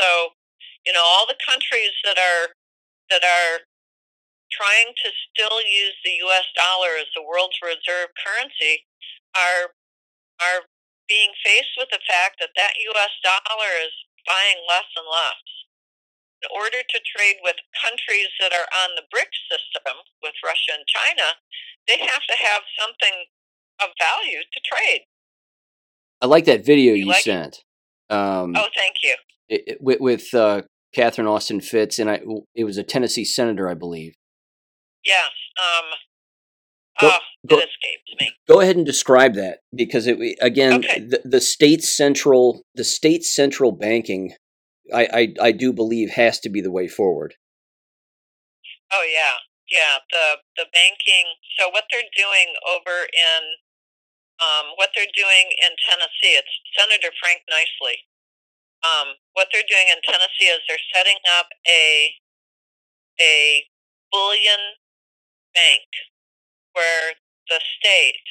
so 0.00 0.34
you 0.86 0.92
know 0.92 1.04
all 1.04 1.26
the 1.30 1.38
countries 1.40 1.94
that 2.04 2.18
are 2.18 2.54
that 3.14 3.22
are 3.24 3.66
trying 4.52 4.94
to 5.04 5.08
still 5.30 5.58
use 5.62 5.96
the 6.04 6.18
U.S. 6.28 6.46
dollar 6.56 6.98
as 7.00 7.10
the 7.14 7.22
world's 7.24 7.58
reserve 7.62 8.10
currency 8.18 8.86
are 9.36 9.74
are 10.42 10.68
being 11.08 11.32
faced 11.44 11.74
with 11.78 11.90
the 11.90 12.02
fact 12.06 12.38
that 12.40 12.50
that 12.56 12.74
U.S. 12.82 13.14
dollar 13.22 13.72
is 13.86 13.94
buying 14.26 14.58
less 14.68 14.90
and 14.96 15.06
less. 15.06 15.42
In 16.44 16.48
order 16.52 16.82
to 16.84 16.98
trade 17.16 17.36
with 17.42 17.56
countries 17.80 18.28
that 18.40 18.52
are 18.52 18.68
on 18.84 18.94
the 18.94 19.02
BRICS 19.08 19.40
system, 19.48 19.96
with 20.22 20.34
Russia 20.44 20.76
and 20.76 20.84
China, 20.86 21.38
they 21.88 21.98
have 21.98 22.22
to 22.28 22.36
have 22.36 22.62
something 22.78 23.24
of 23.80 23.88
value 23.98 24.40
to 24.52 24.60
trade. 24.62 25.02
I 26.20 26.26
like 26.26 26.44
that 26.44 26.64
video 26.64 26.92
You 26.92 27.04
you, 27.04 27.06
like 27.08 27.22
sent. 27.24 27.62
Um, 28.10 28.54
Oh, 28.56 28.68
thank 28.74 28.96
you. 29.02 29.16
it, 29.48 29.62
it- 29.66 29.78
with 29.80 30.00
with 30.00 30.34
uh, 30.34 30.62
Catherine 30.94 31.26
Austin 31.26 31.60
Fitts, 31.60 31.98
and 31.98 32.10
I 32.10 32.20
it 32.54 32.64
was 32.64 32.76
a 32.78 32.82
Tennessee 32.82 33.24
senator, 33.24 33.68
I 33.68 33.74
believe. 33.74 34.14
Yes. 35.04 35.30
Um, 35.58 35.84
Go- 37.00 37.10
oh, 37.10 37.18
go- 37.46 37.58
it 37.58 37.68
escapes 37.68 38.20
me. 38.20 38.32
Go 38.48 38.60
ahead 38.60 38.76
and 38.76 38.86
describe 38.86 39.34
that 39.34 39.60
because 39.74 40.06
it 40.06 40.18
again 40.40 40.74
Okay. 40.84 41.00
the, 41.00 41.20
the 41.24 41.40
state 41.40 41.82
central 41.82 42.62
the 42.74 42.84
state 42.84 43.24
central 43.24 43.72
banking, 43.72 44.34
I, 44.92 45.34
I 45.40 45.48
I 45.48 45.52
do 45.52 45.72
believe 45.72 46.10
has 46.10 46.40
to 46.40 46.48
be 46.48 46.60
the 46.60 46.70
way 46.70 46.88
forward. 46.88 47.34
Oh 48.92 49.04
yeah, 49.04 49.34
yeah. 49.70 49.98
The 50.10 50.38
the 50.56 50.66
banking. 50.72 51.34
So 51.58 51.68
what 51.70 51.84
they're 51.90 52.12
doing 52.16 52.54
over 52.64 53.04
in 53.04 53.42
um, 54.40 54.72
what 54.76 54.90
they're 54.94 55.10
doing 55.16 55.46
in 55.64 55.72
Tennessee, 55.88 56.36
it's 56.36 56.54
Senator 56.76 57.12
Frank 57.20 57.42
Niceley. 57.48 58.04
Um, 58.84 59.16
what 59.32 59.48
they're 59.52 59.66
doing 59.68 59.88
in 59.90 59.98
Tennessee 60.04 60.52
is 60.52 60.60
they're 60.68 60.88
setting 60.94 61.18
up 61.38 61.48
a 61.66 62.14
a 63.20 63.66
bullion 64.12 64.78
bank 65.54 65.88
where 66.76 67.16
the 67.48 67.60
state 67.80 68.28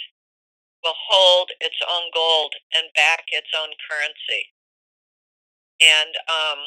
will 0.86 0.96
hold 0.96 1.50
its 1.60 1.82
own 1.82 2.14
gold 2.14 2.54
and 2.78 2.94
back 2.94 3.26
its 3.34 3.50
own 3.58 3.74
currency. 3.90 4.54
And 5.82 6.14
um, 6.30 6.60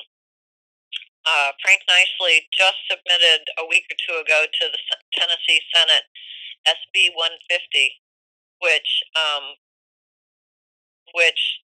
uh, 1.23 1.51
Frank 1.63 1.87
Niceley 1.87 2.51
just 2.51 2.83
submitted 2.91 3.47
a 3.63 3.65
week 3.71 3.87
or 3.89 3.97
two 4.03 4.19
ago 4.19 4.45
to 4.51 4.65
the 4.69 4.81
Tennessee 5.15 5.63
Senate 5.71 6.05
SB 6.67 7.15
150, 7.15 8.03
which 8.61 8.91
um, 9.15 9.55
which 11.15 11.63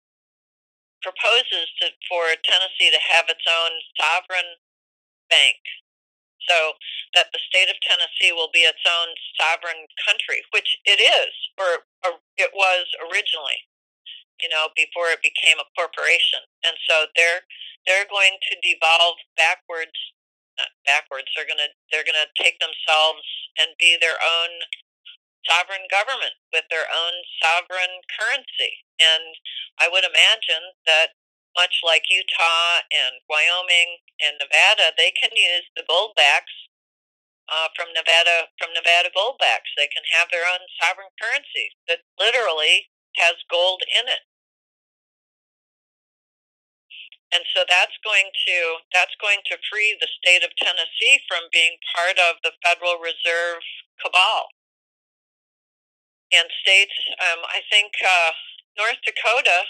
proposes 1.03 1.67
to, 1.83 1.91
for 2.07 2.31
Tennessee 2.47 2.93
to 2.95 3.03
have 3.03 3.27
its 3.27 3.43
own 3.49 3.73
sovereign 3.99 4.61
bank 5.31 5.59
so 6.49 6.75
that 7.15 7.31
the 7.33 7.43
state 7.49 7.69
of 7.71 7.79
Tennessee 7.83 8.33
will 8.33 8.51
be 8.53 8.65
its 8.65 8.83
own 8.87 9.15
sovereign 9.39 9.87
country, 10.05 10.43
which 10.53 10.79
it 10.85 11.01
is, 11.01 11.33
or, 11.59 11.87
or 12.07 12.21
it 12.39 12.53
was 12.55 12.87
originally, 13.11 13.67
you 14.43 14.49
know, 14.49 14.71
before 14.75 15.13
it 15.13 15.23
became 15.25 15.59
a 15.61 15.69
corporation. 15.77 16.43
And 16.67 16.77
so 16.89 17.07
they're 17.17 17.45
they're 17.87 18.07
going 18.07 18.39
to 18.39 18.55
devolve 18.63 19.19
backwards, 19.35 19.97
not 20.55 20.71
backwards. 20.87 21.31
They're 21.35 21.49
gonna 21.49 21.73
they're 21.91 22.07
gonna 22.07 22.31
take 22.39 22.59
themselves 22.63 23.27
and 23.59 23.75
be 23.79 23.99
their 23.99 24.19
own 24.19 24.63
sovereign 25.47 25.87
government 25.91 26.35
with 26.55 26.67
their 26.71 26.87
own 26.87 27.15
sovereign 27.43 28.03
currency. 28.11 28.87
And 29.03 29.35
I 29.83 29.91
would 29.91 30.07
imagine 30.07 30.75
that 30.87 31.19
much 31.57 31.81
like 31.85 32.09
Utah 32.09 32.85
and 32.89 33.21
Wyoming 33.29 34.01
and 34.21 34.41
Nevada, 34.41 34.97
they 34.97 35.13
can 35.13 35.33
use 35.37 35.67
the 35.77 35.85
goldbacks 35.85 36.53
uh, 37.51 37.69
from 37.77 37.93
Nevada 37.93 38.49
from 38.57 38.73
Nevada 38.73 39.13
goldbacks. 39.13 39.73
They 39.77 39.91
can 39.91 40.05
have 40.17 40.33
their 40.33 40.47
own 40.49 40.65
sovereign 40.81 41.13
currency 41.21 41.75
that 41.89 42.07
literally 42.17 42.89
has 43.21 43.37
gold 43.51 43.83
in 43.85 44.09
it. 44.09 44.25
And 47.33 47.45
so 47.57 47.65
that's 47.65 47.97
going 48.05 48.29
to 48.29 48.57
that's 48.93 49.17
going 49.21 49.41
to 49.49 49.57
free 49.69 49.97
the 49.97 50.09
state 50.21 50.45
of 50.45 50.53
Tennessee 50.57 51.21
from 51.29 51.49
being 51.53 51.81
part 51.97 52.21
of 52.21 52.41
the 52.45 52.53
Federal 52.61 53.01
Reserve 53.01 53.65
cabal. 54.01 54.53
And 56.33 56.49
states, 56.65 56.97
um, 57.21 57.45
I 57.45 57.61
think 57.69 57.93
uh, 58.01 58.33
North 58.81 59.01
Dakota 59.05 59.69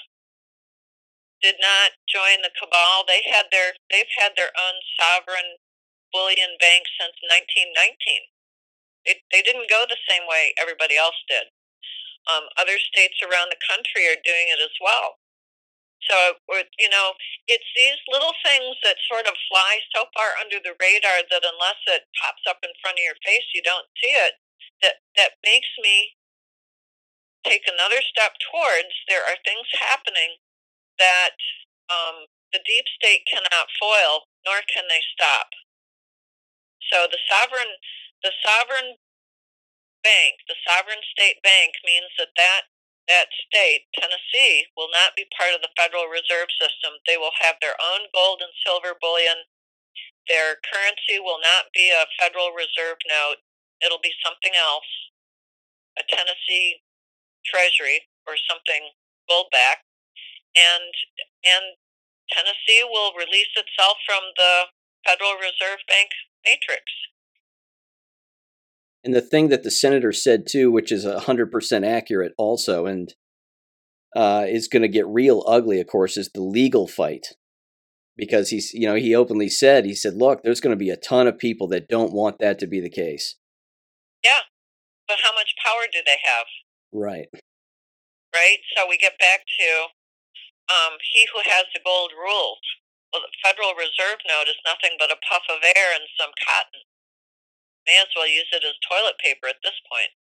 did 1.42 1.58
not 1.58 1.98
join 2.06 2.40
the 2.40 2.54
cabal. 2.54 3.04
They 3.04 3.26
had 3.26 3.50
their 3.50 3.74
they've 3.90 4.10
had 4.16 4.32
their 4.38 4.54
own 4.54 4.78
sovereign 4.96 5.58
bullion 6.14 6.56
bank 6.62 6.86
since 6.96 7.18
1919. 7.74 8.30
It, 9.04 9.18
they 9.34 9.42
didn't 9.42 9.66
go 9.66 9.82
the 9.84 9.98
same 10.06 10.30
way 10.30 10.54
everybody 10.54 10.94
else 10.94 11.18
did. 11.26 11.50
Um, 12.30 12.46
other 12.54 12.78
states 12.78 13.18
around 13.18 13.50
the 13.50 13.58
country 13.58 14.06
are 14.06 14.20
doing 14.22 14.46
it 14.46 14.62
as 14.62 14.72
well. 14.78 15.18
So, 16.06 16.38
you 16.78 16.90
know, 16.90 17.14
it's 17.46 17.66
these 17.74 17.98
little 18.10 18.34
things 18.42 18.78
that 18.82 18.98
sort 19.06 19.26
of 19.26 19.34
fly 19.50 19.78
so 19.94 20.06
far 20.14 20.38
under 20.38 20.58
the 20.62 20.78
radar 20.78 21.22
that 21.30 21.46
unless 21.46 21.78
it 21.86 22.10
pops 22.18 22.42
up 22.46 22.62
in 22.62 22.74
front 22.82 22.98
of 22.98 23.06
your 23.06 23.18
face, 23.22 23.46
you 23.54 23.62
don't 23.62 23.86
see 23.98 24.14
it. 24.14 24.38
That 24.82 24.98
that 25.18 25.38
makes 25.46 25.70
me 25.78 26.18
take 27.46 27.66
another 27.66 28.02
step 28.02 28.34
towards 28.38 28.94
there 29.06 29.22
are 29.22 29.38
things 29.46 29.66
happening 29.78 30.38
that 30.98 31.36
um, 31.88 32.28
the 32.52 32.60
deep 32.66 32.84
state 32.96 33.24
cannot 33.28 33.68
foil, 33.80 34.28
nor 34.44 34.60
can 34.68 34.84
they 34.88 35.02
stop. 35.14 35.48
So 36.92 37.08
the 37.08 37.20
sovereign, 37.30 37.72
the 38.24 38.32
sovereign 38.44 38.98
bank, 40.04 40.42
the 40.48 40.58
sovereign 40.66 41.00
state 41.14 41.40
bank 41.42 41.74
means 41.84 42.10
that 42.18 42.34
that 42.36 42.68
that 43.08 43.28
state, 43.50 43.90
Tennessee, 43.98 44.68
will 44.76 44.88
not 44.92 45.18
be 45.18 45.26
part 45.34 45.52
of 45.56 45.60
the 45.60 45.74
Federal 45.74 46.06
Reserve 46.06 46.48
System. 46.54 46.96
They 47.08 47.18
will 47.18 47.34
have 47.42 47.58
their 47.58 47.74
own 47.80 48.06
gold 48.14 48.40
and 48.44 48.52
silver 48.62 48.94
bullion. 49.00 49.48
Their 50.30 50.62
currency 50.62 51.18
will 51.18 51.42
not 51.42 51.74
be 51.74 51.90
a 51.90 52.06
Federal 52.22 52.54
Reserve 52.54 53.02
note. 53.10 53.42
It'll 53.82 54.02
be 54.02 54.14
something 54.22 54.54
else, 54.54 54.86
a 55.98 56.04
Tennessee 56.06 56.84
Treasury 57.44 58.06
or 58.26 58.38
something 58.48 58.94
gold 59.28 59.50
back 59.52 59.82
and 60.56 60.92
and 61.44 61.64
Tennessee 62.30 62.84
will 62.88 63.12
release 63.16 63.52
itself 63.56 63.98
from 64.06 64.22
the 64.36 64.72
Federal 65.06 65.34
Reserve 65.34 65.80
Bank 65.88 66.10
matrix. 66.44 66.84
And 69.04 69.14
the 69.14 69.20
thing 69.20 69.48
that 69.48 69.64
the 69.64 69.70
senator 69.70 70.12
said 70.12 70.46
too, 70.48 70.70
which 70.70 70.92
is 70.92 71.04
hundred 71.04 71.50
percent 71.50 71.84
accurate, 71.84 72.32
also, 72.38 72.86
and 72.86 73.12
uh, 74.14 74.46
is 74.48 74.68
going 74.68 74.82
to 74.82 74.88
get 74.88 75.06
real 75.06 75.44
ugly, 75.46 75.80
of 75.80 75.86
course, 75.86 76.16
is 76.16 76.30
the 76.32 76.42
legal 76.42 76.86
fight. 76.86 77.28
Because 78.14 78.50
he's, 78.50 78.74
you 78.74 78.86
know, 78.86 78.94
he 78.94 79.14
openly 79.14 79.48
said, 79.48 79.86
he 79.86 79.94
said, 79.94 80.14
look, 80.14 80.42
there's 80.42 80.60
going 80.60 80.76
to 80.76 80.84
be 80.84 80.90
a 80.90 80.98
ton 80.98 81.26
of 81.26 81.38
people 81.38 81.66
that 81.68 81.88
don't 81.88 82.12
want 82.12 82.38
that 82.40 82.58
to 82.58 82.66
be 82.66 82.78
the 82.78 82.90
case. 82.90 83.36
Yeah. 84.22 84.40
But 85.08 85.16
how 85.24 85.32
much 85.32 85.54
power 85.64 85.88
do 85.90 86.00
they 86.04 86.18
have? 86.22 86.46
Right. 86.92 87.28
Right? 88.34 88.58
So 88.76 88.84
we 88.86 88.98
get 88.98 89.18
back 89.18 89.40
to 89.58 89.86
um, 90.72 90.96
he 91.12 91.28
who 91.28 91.44
has 91.44 91.68
the 91.76 91.84
gold 91.84 92.16
rules. 92.16 92.64
Well, 93.12 93.20
the 93.20 93.44
Federal 93.44 93.76
Reserve 93.76 94.24
note 94.24 94.48
is 94.48 94.56
nothing 94.64 94.96
but 94.96 95.12
a 95.12 95.20
puff 95.20 95.44
of 95.52 95.60
air 95.60 95.88
and 95.92 96.08
some 96.16 96.32
cotton. 96.40 96.88
May 97.84 98.00
as 98.00 98.08
well 98.16 98.28
use 98.28 98.48
it 98.56 98.64
as 98.64 98.78
toilet 98.80 99.20
paper 99.20 99.52
at 99.52 99.60
this 99.60 99.76
point. 99.90 100.16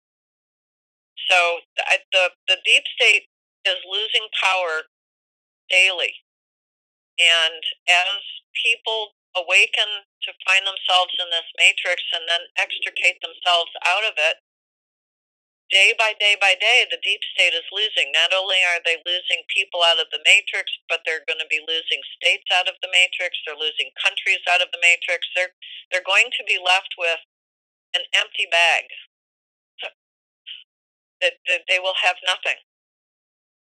So 1.29 1.61
the, 1.77 1.83
the, 2.09 2.25
the 2.49 2.59
deep 2.65 2.87
state 2.97 3.29
is 3.67 3.77
losing 3.85 4.25
power 4.41 4.89
daily. 5.69 6.17
And 7.19 7.61
as 7.85 8.19
people 8.57 9.13
awaken 9.37 10.07
to 10.25 10.31
find 10.47 10.65
themselves 10.65 11.13
in 11.21 11.29
this 11.29 11.45
matrix 11.59 12.01
and 12.15 12.25
then 12.25 12.41
extricate 12.57 13.21
themselves 13.21 13.69
out 13.85 14.07
of 14.07 14.17
it, 14.17 14.41
day 15.69 15.93
by 15.97 16.13
day 16.19 16.35
by 16.41 16.57
day, 16.59 16.85
the 16.89 17.01
deep 17.01 17.21
state 17.33 17.53
is 17.53 17.65
losing. 17.73 18.11
Not 18.13 18.33
only 18.33 18.57
are 18.73 18.81
they 18.83 19.01
losing 19.05 19.45
people 19.53 19.85
out 19.85 20.01
of 20.01 20.09
the 20.11 20.21
matrix, 20.25 20.69
but 20.89 21.05
they're 21.05 21.25
going 21.25 21.41
to 21.41 21.49
be 21.49 21.61
losing 21.65 22.01
states 22.17 22.49
out 22.53 22.67
of 22.69 22.77
the 22.81 22.91
matrix. 22.91 23.37
They're 23.45 23.59
losing 23.59 23.93
countries 24.01 24.41
out 24.49 24.61
of 24.61 24.69
the 24.73 24.81
matrix. 24.81 25.25
They're 25.37 25.53
they're 25.93 26.05
going 26.05 26.29
to 26.37 26.43
be 26.45 26.59
left 26.61 26.93
with 26.97 27.21
an 27.95 28.05
empty 28.13 28.49
bag. 28.51 28.89
That, 31.21 31.35
that 31.51 31.67
they 31.67 31.79
will 31.83 31.99
have 31.99 32.15
nothing, 32.23 32.59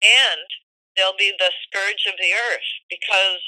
and 0.05 0.49
they'll 0.97 1.17
be 1.17 1.33
the 1.41 1.49
scourge 1.65 2.05
of 2.05 2.21
the 2.21 2.33
earth 2.35 2.69
because 2.93 3.41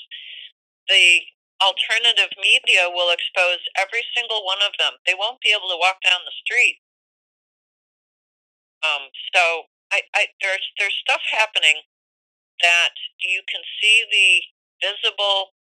the 0.89 1.29
alternative 1.61 2.33
media 2.41 2.89
will 2.89 3.13
expose 3.13 3.61
every 3.77 4.01
single 4.17 4.45
one 4.49 4.65
of 4.65 4.73
them. 4.81 4.97
They 5.05 5.13
won't 5.13 5.45
be 5.45 5.53
able 5.53 5.69
to 5.69 5.81
walk 5.81 6.01
down 6.01 6.25
the 6.25 6.37
street 6.41 6.81
um, 8.85 9.11
so 9.35 9.71
I, 9.93 10.03
I, 10.15 10.27
there's 10.41 10.67
there's 10.79 10.97
stuff 11.03 11.23
happening 11.33 11.83
that 12.63 12.95
you 13.23 13.43
can 13.49 13.63
see 13.81 14.05
the 14.11 14.89
visible 14.89 15.55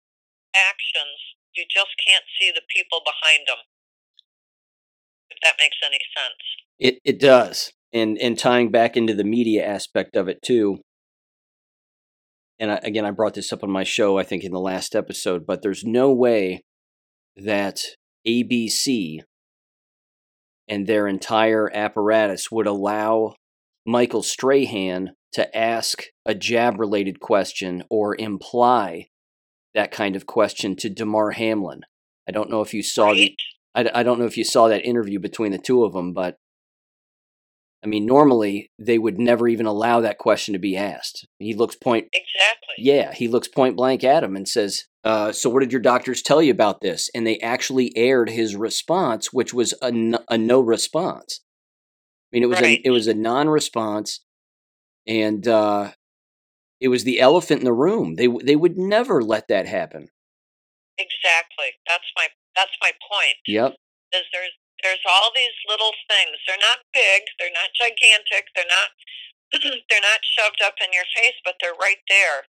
actions. 0.54 1.38
You 1.54 1.64
just 1.70 1.94
can't 2.02 2.24
see 2.40 2.50
the 2.50 2.62
people 2.74 3.02
behind 3.04 3.46
them. 3.46 3.62
If 5.30 5.38
that 5.42 5.54
makes 5.58 5.76
any 5.84 5.98
sense. 6.14 6.42
It 6.78 6.98
it 7.04 7.20
does, 7.20 7.72
and 7.92 8.18
and 8.18 8.38
tying 8.38 8.70
back 8.70 8.96
into 8.96 9.14
the 9.14 9.24
media 9.24 9.64
aspect 9.64 10.16
of 10.16 10.28
it 10.28 10.42
too. 10.42 10.78
And 12.58 12.70
I, 12.70 12.80
again, 12.82 13.04
I 13.04 13.10
brought 13.10 13.34
this 13.34 13.52
up 13.52 13.64
on 13.64 13.70
my 13.70 13.82
show, 13.82 14.16
I 14.16 14.22
think, 14.22 14.44
in 14.44 14.52
the 14.52 14.60
last 14.60 14.94
episode. 14.94 15.44
But 15.46 15.62
there's 15.62 15.84
no 15.84 16.12
way 16.12 16.62
that 17.36 17.80
ABC 18.26 19.20
and 20.68 20.86
their 20.86 21.06
entire 21.06 21.70
apparatus 21.74 22.50
would 22.50 22.66
allow 22.66 23.34
Michael 23.86 24.22
Strahan 24.22 25.12
to 25.32 25.56
ask 25.56 26.04
a 26.24 26.34
jab 26.34 26.78
related 26.78 27.20
question 27.20 27.84
or 27.90 28.16
imply 28.16 29.08
that 29.74 29.90
kind 29.90 30.16
of 30.16 30.26
question 30.26 30.76
to 30.76 30.88
Damar 30.88 31.32
Hamlin. 31.32 31.82
I 32.28 32.32
don't 32.32 32.50
know 32.50 32.60
if 32.62 32.72
you 32.72 32.82
saw 32.82 33.08
right. 33.08 33.16
the 33.16 33.36
I, 33.74 34.00
I 34.00 34.02
don't 34.02 34.18
know 34.18 34.26
if 34.26 34.36
you 34.36 34.44
saw 34.44 34.68
that 34.68 34.84
interview 34.84 35.18
between 35.18 35.52
the 35.52 35.58
two 35.58 35.84
of 35.84 35.92
them, 35.92 36.12
but 36.12 36.38
I 37.82 37.86
mean, 37.86 38.06
normally 38.06 38.70
they 38.78 38.98
would 38.98 39.18
never 39.18 39.46
even 39.46 39.66
allow 39.66 40.00
that 40.00 40.18
question 40.18 40.54
to 40.54 40.58
be 40.58 40.76
asked. 40.76 41.26
He 41.38 41.54
looks 41.54 41.76
point 41.76 42.08
exactly. 42.12 42.63
Yeah, 42.78 43.12
he 43.12 43.28
looks 43.28 43.48
point 43.48 43.76
blank 43.76 44.04
at 44.04 44.24
him 44.24 44.36
and 44.36 44.48
says, 44.48 44.84
uh, 45.04 45.32
"So 45.32 45.50
what 45.50 45.60
did 45.60 45.72
your 45.72 45.80
doctors 45.80 46.22
tell 46.22 46.42
you 46.42 46.50
about 46.50 46.80
this?" 46.80 47.10
And 47.14 47.26
they 47.26 47.38
actually 47.38 47.96
aired 47.96 48.30
his 48.30 48.56
response, 48.56 49.32
which 49.32 49.52
was 49.52 49.74
a, 49.82 49.86
n- 49.86 50.18
a 50.28 50.38
no 50.38 50.60
response. 50.60 51.40
I 52.32 52.36
mean, 52.36 52.42
it 52.42 52.48
was 52.48 52.60
right. 52.60 52.78
a 52.78 52.86
it 52.88 52.90
was 52.90 53.06
a 53.06 53.14
non-response, 53.14 54.20
and 55.06 55.46
uh, 55.46 55.92
it 56.80 56.88
was 56.88 57.04
the 57.04 57.20
elephant 57.20 57.60
in 57.60 57.64
the 57.64 57.72
room. 57.72 58.16
They 58.16 58.26
they 58.26 58.56
would 58.56 58.76
never 58.76 59.22
let 59.22 59.48
that 59.48 59.66
happen. 59.66 60.08
Exactly. 60.98 61.78
That's 61.86 62.10
my 62.16 62.28
that's 62.56 62.76
my 62.80 62.92
point. 63.10 63.38
Yep. 63.46 63.74
Is 64.14 64.26
there's 64.32 64.54
there's 64.82 65.04
all 65.08 65.30
these 65.34 65.54
little 65.68 65.92
things. 66.10 66.38
They're 66.46 66.60
not 66.60 66.82
big. 66.92 67.22
They're 67.38 67.54
not 67.54 67.70
gigantic. 67.74 68.50
They're 68.54 68.68
not 68.68 68.90
they're 69.90 70.02
not 70.02 70.22
shoved 70.24 70.62
up 70.64 70.74
in 70.82 70.92
your 70.92 71.06
face, 71.14 71.38
but 71.44 71.54
they're 71.60 71.78
right 71.78 72.02
there 72.08 72.50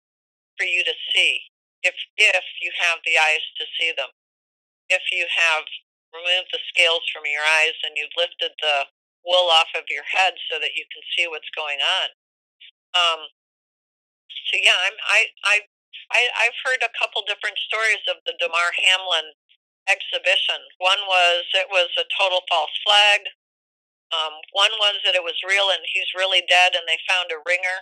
for 0.58 0.66
you 0.66 0.84
to 0.84 0.96
see 1.12 1.50
if 1.82 1.94
if 2.16 2.44
you 2.62 2.72
have 2.80 3.00
the 3.04 3.18
eyes 3.18 3.44
to 3.60 3.64
see 3.78 3.92
them. 3.94 4.10
If 4.88 5.02
you 5.12 5.26
have 5.28 5.64
removed 6.14 6.52
the 6.54 6.62
scales 6.70 7.04
from 7.10 7.26
your 7.26 7.42
eyes 7.42 7.76
and 7.82 7.98
you've 7.98 8.14
lifted 8.14 8.54
the 8.62 8.88
wool 9.26 9.50
off 9.50 9.72
of 9.74 9.88
your 9.90 10.06
head 10.06 10.36
so 10.48 10.60
that 10.60 10.76
you 10.76 10.84
can 10.92 11.02
see 11.16 11.26
what's 11.26 11.50
going 11.56 11.80
on. 11.82 12.08
Um, 12.94 13.20
so 14.50 14.54
yeah, 14.60 14.76
I'm, 14.86 14.96
I 15.08 15.20
I 15.44 15.56
I 16.12 16.20
I've 16.46 16.58
heard 16.64 16.82
a 16.84 16.94
couple 16.98 17.24
different 17.26 17.58
stories 17.58 18.04
of 18.08 18.22
the 18.24 18.36
Damar 18.38 18.72
Hamlin 18.76 19.34
exhibition. 19.88 20.60
One 20.78 21.00
was 21.08 21.44
it 21.56 21.68
was 21.68 21.90
a 21.96 22.08
total 22.14 22.44
false 22.48 22.74
flag. 22.84 23.28
Um, 24.14 24.38
one 24.54 24.70
was 24.78 25.02
that 25.02 25.18
it 25.18 25.26
was 25.26 25.34
real 25.42 25.74
and 25.74 25.82
he's 25.90 26.14
really 26.14 26.44
dead, 26.46 26.76
and 26.78 26.86
they 26.86 27.00
found 27.10 27.32
a 27.34 27.42
ringer 27.42 27.78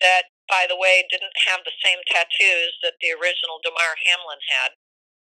that, 0.00 0.32
by 0.48 0.66
the 0.68 0.76
way, 0.76 1.06
didn't 1.08 1.36
have 1.46 1.62
the 1.64 1.76
same 1.84 2.00
tattoos 2.08 2.74
that 2.82 2.98
the 3.00 3.14
original 3.14 3.60
Damar 3.62 3.96
Hamlin 4.08 4.42
had. 4.50 4.76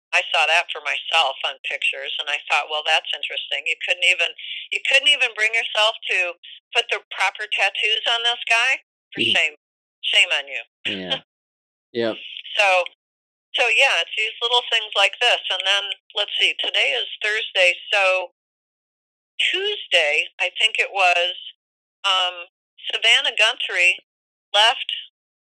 I 0.09 0.25
saw 0.33 0.49
that 0.49 0.73
for 0.73 0.81
myself 0.81 1.37
on 1.45 1.61
pictures, 1.69 2.17
and 2.17 2.25
I 2.33 2.41
thought, 2.49 2.65
well, 2.73 2.81
that's 2.81 3.13
interesting. 3.13 3.69
You 3.69 3.77
couldn't 3.85 4.07
even 4.09 4.33
you 4.73 4.81
couldn't 4.89 5.11
even 5.11 5.29
bring 5.37 5.53
yourself 5.53 5.93
to 6.09 6.33
put 6.73 6.89
the 6.89 7.05
proper 7.13 7.45
tattoos 7.45 8.05
on 8.09 8.25
this 8.25 8.41
guy. 8.49 8.81
For 9.13 9.21
shame, 9.21 9.53
shame 10.01 10.29
on 10.33 10.45
you. 10.49 10.63
Yeah. 10.85 11.21
Yep. 11.89 12.17
So, 12.53 12.67
so 13.57 13.63
yeah, 13.73 14.05
it's 14.05 14.13
these 14.13 14.37
little 14.45 14.61
things 14.69 14.93
like 14.95 15.17
this. 15.17 15.41
And 15.49 15.61
then 15.65 15.89
let's 16.13 16.29
see, 16.37 16.53
today 16.61 16.93
is 16.93 17.09
Thursday, 17.17 17.73
so 17.91 18.29
Tuesday, 19.41 20.29
I 20.39 20.51
think 20.59 20.77
it 20.77 20.93
was, 20.93 21.33
um, 22.05 22.45
Savannah 22.93 23.33
Guthrie 23.33 23.97
left 24.53 24.89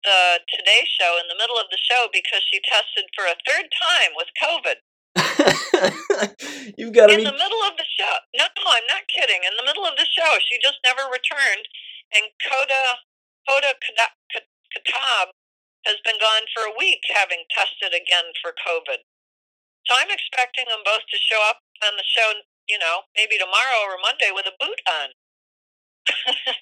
the 0.04 0.40
Today 0.48 0.84
Show 0.88 1.20
in 1.20 1.28
the 1.28 1.36
middle 1.36 1.58
of 1.60 1.68
the 1.70 1.80
show 1.80 2.08
because 2.12 2.40
she 2.48 2.60
tested 2.64 3.04
for 3.12 3.28
a 3.28 3.36
third 3.44 3.68
time 3.68 4.16
with 4.16 4.32
COVID 4.40 4.80
You've 6.78 6.94
got 6.94 7.08
to 7.10 7.14
in 7.18 7.24
be. 7.24 7.26
the 7.26 7.34
middle 7.34 7.62
of 7.66 7.74
the 7.74 7.88
show. 7.98 8.14
No, 8.36 8.46
no, 8.46 8.64
I'm 8.70 8.86
not 8.86 9.10
kidding. 9.10 9.42
In 9.42 9.56
the 9.58 9.66
middle 9.66 9.84
of 9.84 9.98
the 9.98 10.06
show, 10.06 10.38
she 10.46 10.58
just 10.62 10.78
never 10.86 11.02
returned. 11.10 11.66
And 12.14 12.30
Hoda 12.46 13.02
Hoda 13.48 13.74
Kotb 13.74 15.34
has 15.86 15.96
been 16.04 16.20
gone 16.20 16.46
for 16.54 16.62
a 16.62 16.76
week, 16.78 17.00
having 17.10 17.42
tested 17.50 17.90
again 17.90 18.30
for 18.42 18.54
COVID. 18.54 19.02
So 19.86 19.96
I'm 19.98 20.12
expecting 20.12 20.66
them 20.68 20.84
both 20.84 21.02
to 21.10 21.18
show 21.18 21.40
up 21.48 21.64
on 21.82 21.96
the 21.96 22.04
show, 22.06 22.44
you 22.68 22.78
know, 22.78 23.08
maybe 23.16 23.38
tomorrow 23.38 23.82
or 23.88 23.98
Monday 23.98 24.30
with 24.30 24.46
a 24.46 24.54
boot 24.60 24.80
on. 24.86 25.08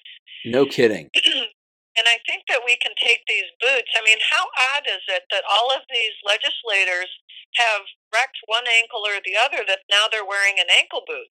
No 0.45 0.65
kidding. 0.65 1.09
and 1.99 2.07
I 2.07 2.23
think 2.23 2.47
that 2.47 2.63
we 2.63 2.79
can 2.79 2.95
take 2.95 3.27
these 3.27 3.51
boots. 3.59 3.91
I 3.91 4.01
mean, 4.07 4.23
how 4.23 4.47
odd 4.73 4.87
is 4.87 5.03
it 5.11 5.27
that 5.35 5.43
all 5.51 5.75
of 5.75 5.83
these 5.91 6.15
legislators 6.23 7.11
have 7.59 7.83
wrecked 8.15 8.39
one 8.47 8.63
ankle 8.63 9.03
or 9.03 9.19
the 9.19 9.35
other 9.35 9.67
that 9.67 9.83
now 9.91 10.07
they're 10.07 10.25
wearing 10.25 10.55
an 10.63 10.71
ankle 10.71 11.03
boot? 11.03 11.27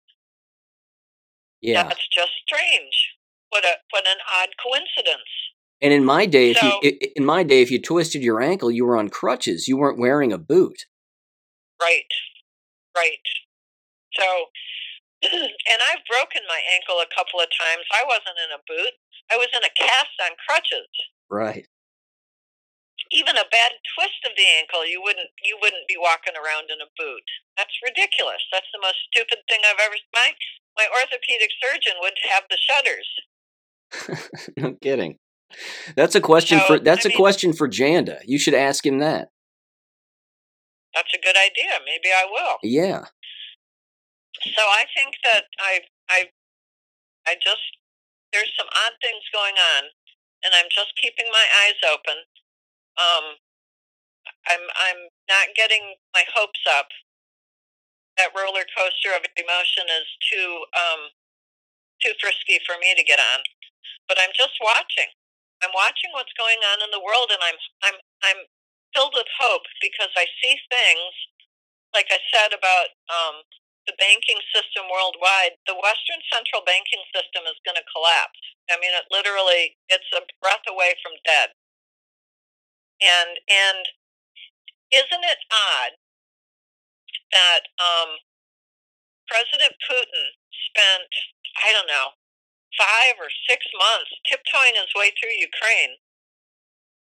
Yeah. 1.61 1.83
That's 1.83 2.07
just 2.15 2.31
strange. 2.47 3.19
What 3.51 3.65
a 3.65 3.75
what 3.91 4.07
an 4.07 4.23
odd 4.31 4.55
coincidence. 4.63 5.29
And 5.83 5.93
in 5.93 6.05
my 6.05 6.27
day, 6.27 6.55
if 6.55 6.63
you 6.63 7.11
in 7.17 7.25
my 7.25 7.43
day, 7.43 7.61
if 7.61 7.71
you 7.71 7.83
twisted 7.83 8.23
your 8.23 8.41
ankle, 8.41 8.71
you 8.71 8.87
were 8.87 8.97
on 8.97 9.11
crutches. 9.11 9.67
You 9.67 9.77
weren't 9.77 9.99
wearing 9.99 10.33
a 10.33 10.39
boot. 10.39 10.87
Right. 11.81 12.07
Right. 12.97 13.27
So 14.15 14.25
and 15.23 15.81
I've 15.91 16.03
broken 16.11 16.43
my 16.49 16.61
ankle 16.75 16.99
a 16.99 17.09
couple 17.15 17.39
of 17.41 17.49
times. 17.55 17.87
I 17.95 18.03
wasn't 18.07 18.39
in 18.43 18.51
a 18.55 18.63
boot. 18.67 18.95
I 19.31 19.37
was 19.39 19.49
in 19.55 19.63
a 19.63 19.73
cast 19.79 20.15
on 20.23 20.35
crutches. 20.47 20.91
Right. 21.31 21.67
Even 23.11 23.37
a 23.37 23.45
bad 23.53 23.73
twist 23.95 24.25
of 24.25 24.33
the 24.37 24.49
ankle, 24.59 24.87
you 24.89 25.01
wouldn't 25.03 25.29
you 25.45 25.59
wouldn't 25.61 25.87
be 25.89 25.97
walking 26.01 26.33
around 26.35 26.71
in 26.73 26.81
a 26.81 26.89
boot. 26.97 27.25
That's 27.57 27.77
ridiculous. 27.85 28.41
That's 28.53 28.69
the 28.73 28.81
most 28.81 28.97
stupid 29.13 29.39
thing 29.49 29.61
I've 29.69 29.81
ever 29.81 29.97
my 30.15 30.33
my 30.77 30.87
orthopedic 30.89 31.51
surgeon 31.61 31.95
would 32.01 32.17
have 32.31 32.45
the 32.49 32.59
shutters. 32.59 33.09
no 34.57 34.75
kidding. 34.81 35.19
That's 35.97 36.15
a 36.15 36.21
question 36.21 36.59
So, 36.61 36.67
for 36.67 36.79
that's 36.79 37.05
I 37.05 37.09
a 37.09 37.13
mean- 37.13 37.19
question 37.19 37.53
for 37.53 37.69
Janda. 37.69 38.21
You 38.25 38.39
should 38.39 38.55
ask 38.55 38.85
him 38.87 38.99
that. 39.01 39.29
That's 40.95 41.13
a 41.15 41.21
good 41.23 41.37
idea. 41.37 41.79
Maybe 41.85 42.09
I 42.15 42.27
will. 42.31 42.57
Yeah. 42.63 43.05
So 44.43 44.63
I 44.63 44.85
think 44.97 45.15
that 45.25 45.47
I 45.61 45.81
I 46.11 46.21
I 47.27 47.35
just 47.39 47.79
there's 48.33 48.51
some 48.59 48.69
odd 48.69 48.97
things 49.03 49.23
going 49.33 49.55
on, 49.55 49.93
and 50.43 50.53
I'm 50.57 50.71
just 50.73 50.97
keeping 50.99 51.29
my 51.31 51.47
eyes 51.65 51.79
open. 51.87 52.19
Um, 52.99 53.27
I'm 54.49 54.65
I'm 54.67 55.01
not 55.31 55.55
getting 55.55 55.97
my 56.15 56.25
hopes 56.35 56.63
up. 56.67 56.91
That 58.19 58.35
roller 58.37 58.67
coaster 58.77 59.15
of 59.17 59.25
emotion 59.39 59.87
is 59.89 60.09
too 60.29 60.51
um, 60.75 61.03
too 62.03 62.15
frisky 62.21 62.59
for 62.67 62.77
me 62.83 62.95
to 62.97 63.05
get 63.05 63.21
on, 63.21 63.41
but 64.09 64.19
I'm 64.19 64.35
just 64.37 64.59
watching. 64.63 65.11
I'm 65.63 65.73
watching 65.75 66.11
what's 66.13 66.35
going 66.35 66.59
on 66.75 66.83
in 66.83 66.91
the 66.91 67.03
world, 67.03 67.31
and 67.31 67.43
I'm 67.43 67.59
I'm 67.87 67.99
I'm 68.27 68.41
filled 68.95 69.15
with 69.15 69.31
hope 69.39 69.65
because 69.81 70.11
I 70.19 70.27
see 70.43 70.59
things 70.71 71.15
like 71.95 72.09
I 72.11 72.19
said 72.33 72.53
about 72.57 72.89
um, 73.09 73.37
the 73.87 73.97
banking 73.99 74.39
system 74.55 74.87
worldwide, 74.91 75.59
the 75.67 75.75
Western 75.75 76.23
central 76.31 76.63
banking 76.63 77.03
system 77.11 77.43
is 77.51 77.59
going 77.67 77.79
to 77.79 77.87
collapse. 77.91 78.39
I 78.71 78.79
mean, 78.79 78.95
it 78.95 79.07
literally, 79.11 79.77
it's 79.91 80.07
a 80.15 80.23
breath 80.39 80.63
away 80.71 80.95
from 81.03 81.19
dead. 81.27 81.51
And 83.03 83.35
and 83.51 83.83
isn't 84.95 85.25
it 85.27 85.41
odd 85.51 85.93
that 87.35 87.63
um, 87.83 88.11
President 89.27 89.75
Putin 89.91 90.25
spent, 90.71 91.11
I 91.59 91.75
don't 91.75 91.91
know, 91.91 92.15
five 92.79 93.19
or 93.19 93.31
six 93.51 93.67
months 93.75 94.11
tiptoeing 94.31 94.79
his 94.79 94.95
way 94.95 95.11
through 95.19 95.35
Ukraine? 95.35 95.99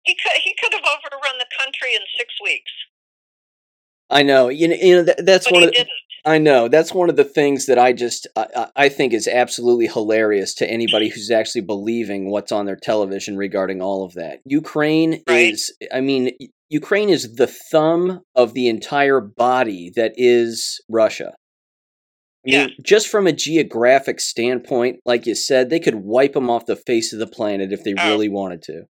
He 0.03 0.15
could 0.19 0.35
he 0.43 0.53
could 0.59 0.73
have 0.75 0.83
overrun 0.83 1.39
the 1.39 1.49
country 1.55 1.95
in 1.95 2.03
six 2.19 2.35
weeks, 2.43 2.71
I 4.09 4.23
know. 4.23 4.49
You 4.49 4.69
know, 4.69 4.75
you 4.75 4.95
know 4.97 5.03
that, 5.03 5.25
that's 5.25 5.45
but 5.45 5.53
one 5.53 5.63
he 5.63 5.67
of 5.69 5.73
the, 5.73 5.79
didn't. 5.79 6.04
I 6.25 6.39
know. 6.39 6.67
That's 6.67 6.93
one 6.93 7.09
of 7.09 7.15
the 7.17 7.23
things 7.23 7.67
that 7.67 7.77
I 7.77 7.93
just 7.93 8.25
I, 8.35 8.67
I 8.75 8.89
think 8.89 9.13
is 9.13 9.27
absolutely 9.27 9.87
hilarious 9.87 10.55
to 10.55 10.69
anybody 10.69 11.07
who's 11.09 11.29
actually 11.29 11.61
believing 11.61 12.31
what's 12.31 12.51
on 12.51 12.65
their 12.65 12.75
television 12.75 13.37
regarding 13.37 13.81
all 13.81 14.03
of 14.03 14.13
that. 14.15 14.39
Ukraine 14.45 15.21
Right. 15.27 15.53
is 15.53 15.71
I 15.93 16.01
mean 16.01 16.31
Ukraine 16.69 17.09
is 17.09 17.35
the 17.35 17.45
thumb 17.47 18.21
of 18.35 18.53
the 18.55 18.67
entire 18.69 19.21
body 19.21 19.91
that 19.95 20.13
is 20.17 20.81
Russia. 20.89 21.33
I 22.47 22.51
mean, 22.51 22.69
just 22.83 23.07
from 23.07 23.25
a 23.25 23.31
geographic 23.33 24.19
standpoint, 24.19 24.99
like 25.03 25.25
you 25.25 25.33
said, 25.33 25.69
they 25.71 25.79
could 25.79 25.95
wipe 25.95 26.33
them 26.33 26.47
off 26.49 26.67
the 26.67 26.75
face 26.75 27.11
of 27.11 27.17
the 27.17 27.25
planet 27.27 27.71
if 27.71 27.83
they 27.83 27.93
Oh. 27.97 28.09
really 28.11 28.29
wanted 28.29 28.61
to. 28.63 28.83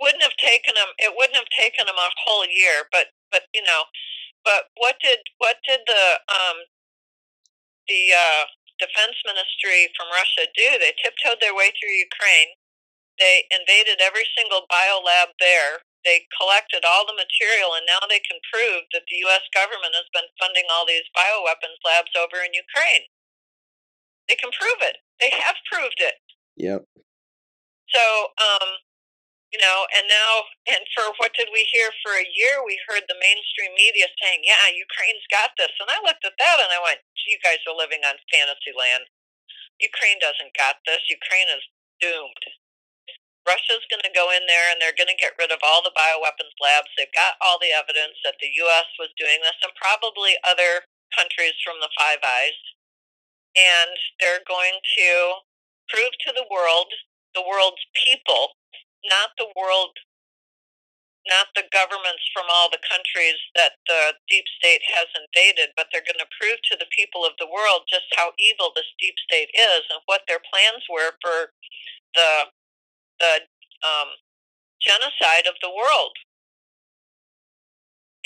wouldn't 0.00 0.22
have 0.22 0.36
taken 0.36 0.74
them. 0.74 0.88
it 0.98 1.12
wouldn't 1.16 1.36
have 1.36 1.48
taken 1.58 1.86
them 1.86 1.94
a 1.96 2.08
whole 2.26 2.44
year 2.44 2.84
but 2.90 3.06
but 3.30 3.42
you 3.54 3.62
know 3.62 3.82
but 4.44 4.70
what 4.76 4.96
did 5.02 5.18
what 5.38 5.56
did 5.66 5.80
the 5.86 6.04
um 6.30 6.58
the 7.88 8.02
uh 8.14 8.44
defense 8.78 9.16
ministry 9.26 9.90
from 9.94 10.10
russia 10.10 10.50
do? 10.54 10.78
They 10.78 10.94
tiptoed 10.98 11.38
their 11.40 11.54
way 11.54 11.70
through 11.76 11.94
ukraine. 11.94 12.58
They 13.18 13.46
invaded 13.54 14.02
every 14.02 14.26
single 14.34 14.66
biolab 14.66 15.36
there. 15.38 15.86
They 16.02 16.26
collected 16.34 16.82
all 16.82 17.06
the 17.06 17.14
material 17.14 17.78
and 17.78 17.86
now 17.86 18.02
they 18.10 18.18
can 18.26 18.42
prove 18.50 18.90
that 18.90 19.06
the 19.06 19.22
us 19.22 19.46
government 19.54 19.94
has 19.94 20.08
been 20.10 20.26
funding 20.40 20.66
all 20.72 20.82
these 20.82 21.06
bioweapons 21.14 21.78
labs 21.86 22.10
over 22.18 22.42
in 22.42 22.50
ukraine. 22.50 23.06
They 24.26 24.34
can 24.34 24.50
prove 24.50 24.82
it. 24.82 24.98
They 25.20 25.30
have 25.30 25.56
proved 25.70 26.02
it. 26.02 26.18
Yep. 26.56 26.84
so, 27.88 28.02
um, 28.38 28.70
you 29.52 29.60
know, 29.60 29.84
and 29.92 30.08
now, 30.08 30.48
and 30.64 30.80
for 30.96 31.12
what 31.20 31.36
did 31.36 31.52
we 31.52 31.68
hear 31.68 31.92
for 32.00 32.16
a 32.16 32.24
year? 32.24 32.64
We 32.64 32.80
heard 32.88 33.04
the 33.04 33.20
mainstream 33.20 33.76
media 33.76 34.08
saying, 34.16 34.48
yeah, 34.48 34.72
Ukraine's 34.72 35.28
got 35.28 35.52
this. 35.60 35.72
And 35.76 35.92
I 35.92 36.00
looked 36.00 36.24
at 36.24 36.40
that 36.40 36.58
and 36.64 36.72
I 36.72 36.80
went, 36.80 37.04
you 37.28 37.36
guys 37.44 37.60
are 37.68 37.76
living 37.76 38.00
on 38.02 38.16
fantasy 38.32 38.72
land. 38.72 39.06
Ukraine 39.76 40.16
doesn't 40.18 40.56
got 40.56 40.80
this. 40.88 41.04
Ukraine 41.12 41.52
is 41.52 41.62
doomed. 42.00 42.44
Russia's 43.44 43.84
going 43.90 44.02
to 44.06 44.14
go 44.14 44.30
in 44.30 44.46
there 44.46 44.70
and 44.70 44.78
they're 44.78 44.96
going 44.96 45.10
to 45.10 45.18
get 45.18 45.36
rid 45.36 45.50
of 45.50 45.60
all 45.60 45.82
the 45.82 45.92
bioweapons 45.92 46.54
labs. 46.62 46.88
They've 46.94 47.12
got 47.12 47.36
all 47.42 47.58
the 47.58 47.74
evidence 47.74 48.16
that 48.22 48.38
the 48.38 48.50
U.S. 48.66 48.88
was 48.96 49.10
doing 49.18 49.42
this 49.42 49.58
and 49.60 49.74
probably 49.74 50.38
other 50.46 50.86
countries 51.12 51.58
from 51.60 51.82
the 51.82 51.90
Five 51.98 52.22
Eyes. 52.22 52.58
And 53.58 53.92
they're 54.22 54.46
going 54.46 54.80
to 54.80 55.10
prove 55.90 56.14
to 56.24 56.32
the 56.32 56.46
world, 56.48 56.88
the 57.34 57.44
world's 57.44 57.82
people, 57.92 58.61
not 59.22 59.30
the 59.38 59.50
world, 59.54 59.94
not 61.30 61.46
the 61.54 61.62
governments 61.70 62.26
from 62.34 62.50
all 62.50 62.66
the 62.66 62.82
countries 62.82 63.38
that 63.54 63.78
the 63.86 64.18
deep 64.26 64.42
state 64.58 64.82
has 64.90 65.06
invaded, 65.14 65.70
but 65.78 65.86
they're 65.94 66.06
going 66.06 66.18
to 66.18 66.34
prove 66.34 66.58
to 66.66 66.76
the 66.82 66.90
people 66.90 67.22
of 67.22 67.38
the 67.38 67.46
world 67.46 67.86
just 67.86 68.10
how 68.18 68.34
evil 68.42 68.74
this 68.74 68.90
deep 68.98 69.14
state 69.22 69.50
is 69.54 69.86
and 69.94 70.02
what 70.10 70.26
their 70.26 70.42
plans 70.50 70.82
were 70.90 71.14
for 71.22 71.54
the 72.18 72.50
the 73.22 73.34
um, 73.86 74.10
genocide 74.82 75.46
of 75.46 75.54
the 75.62 75.70
world, 75.70 76.14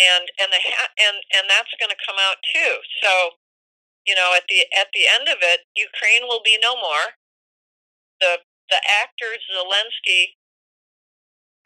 and 0.01 0.25
and 0.41 0.49
the 0.49 0.63
ha- 0.65 0.95
and 0.97 1.17
and 1.37 1.45
that's 1.53 1.73
going 1.77 1.93
to 1.93 2.07
come 2.09 2.17
out 2.17 2.41
too. 2.57 2.75
So, 3.05 3.13
you 4.09 4.17
know, 4.17 4.33
at 4.37 4.49
the 4.49 4.65
at 4.81 4.89
the 4.97 5.05
end 5.05 5.29
of 5.29 5.39
it, 5.45 5.69
Ukraine 5.77 6.25
will 6.25 6.43
be 6.45 6.57
no 6.65 6.77
more. 6.81 7.21
The 8.21 8.41
the 8.71 8.81
actor 9.05 9.37
Zelensky 9.53 10.41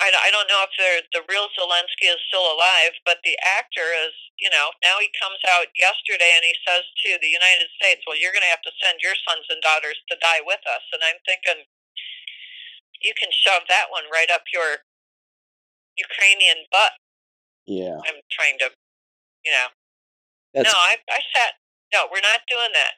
I, 0.01 0.09
I 0.09 0.29
don't 0.33 0.49
know 0.49 0.65
if 0.65 0.73
the 1.13 1.23
real 1.29 1.53
Zelensky 1.53 2.09
is 2.09 2.17
still 2.33 2.49
alive, 2.49 2.97
but 3.05 3.21
the 3.21 3.37
actor 3.45 3.85
is, 4.09 4.17
you 4.41 4.49
know, 4.49 4.73
now 4.81 4.97
he 4.97 5.13
comes 5.21 5.41
out 5.45 5.69
yesterday 5.77 6.33
and 6.33 6.45
he 6.45 6.57
says 6.65 6.89
to 7.05 7.21
the 7.21 7.29
United 7.29 7.69
States, 7.77 8.01
well, 8.09 8.17
you're 8.17 8.33
going 8.33 8.45
to 8.45 8.55
have 8.55 8.65
to 8.65 8.73
send 8.81 9.05
your 9.05 9.13
sons 9.29 9.45
and 9.53 9.61
daughters 9.61 10.01
to 10.09 10.17
die 10.25 10.41
with 10.41 10.65
us. 10.65 10.85
And 10.97 11.05
I'm 11.05 11.21
thinking, 11.29 11.69
you 13.05 13.13
can 13.13 13.29
shove 13.29 13.69
that 13.69 13.93
one 13.93 14.09
right 14.09 14.33
up 14.33 14.49
your 14.49 14.89
Ukrainian 16.01 16.65
butt. 16.73 16.97
Yeah. 17.69 18.01
I'm 18.01 18.25
trying 18.33 18.57
to, 18.65 18.73
you 19.45 19.53
know. 19.53 19.69
That's... 20.57 20.65
No, 20.65 20.75
I, 20.75 20.97
I 21.13 21.21
sat, 21.37 21.61
no, 21.93 22.09
we're 22.09 22.25
not 22.25 22.41
doing 22.49 22.73
that. 22.73 22.97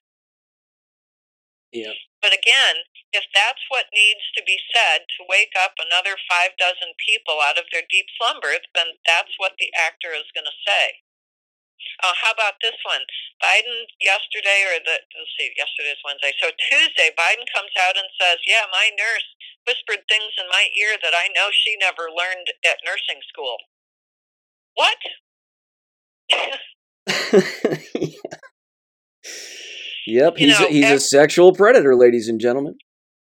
Yeah. 1.75 1.99
But 2.23 2.31
again, 2.31 2.87
if 3.13 3.25
that's 3.37 3.61
what 3.69 3.93
needs 3.93 4.25
to 4.37 4.43
be 4.43 4.57
said 4.73 5.05
to 5.17 5.29
wake 5.29 5.53
up 5.57 5.77
another 5.77 6.17
five 6.29 6.57
dozen 6.57 6.97
people 6.97 7.45
out 7.45 7.61
of 7.61 7.69
their 7.71 7.85
deep 7.93 8.09
slumber, 8.17 8.57
then 8.75 8.97
that's 9.05 9.37
what 9.37 9.53
the 9.61 9.69
actor 9.77 10.17
is 10.17 10.29
going 10.33 10.49
to 10.49 10.65
say. 10.65 11.05
Uh, 12.01 12.15
how 12.17 12.33
about 12.33 12.57
this 12.63 12.79
one? 12.89 13.05
Biden 13.43 13.91
yesterday, 14.01 14.65
or 14.71 14.79
the 14.81 14.97
let's 14.97 15.35
see, 15.37 15.51
yesterday's 15.59 16.01
Wednesday. 16.07 16.33
So 16.41 16.55
Tuesday, 16.71 17.11
Biden 17.19 17.45
comes 17.53 17.75
out 17.79 17.99
and 17.99 18.07
says, 18.17 18.39
"Yeah, 18.47 18.65
my 18.71 18.91
nurse 18.95 19.27
whispered 19.67 20.07
things 20.09 20.33
in 20.39 20.47
my 20.49 20.71
ear 20.79 20.97
that 21.03 21.13
I 21.15 21.29
know 21.35 21.51
she 21.53 21.77
never 21.77 22.09
learned 22.09 22.55
at 22.65 22.81
nursing 22.87 23.21
school." 23.29 23.59
What? 24.75 24.99
yeah. 26.41 26.57
Yep, 30.07 30.39
You 30.39 30.47
he's 30.49 30.61
know, 30.61 30.67
a, 30.67 30.71
he's 30.71 30.91
a 30.91 31.01
sexual 31.01 31.53
predator, 31.53 31.95
ladies 31.95 32.29
and 32.29 32.41
gentlemen. 32.41 32.77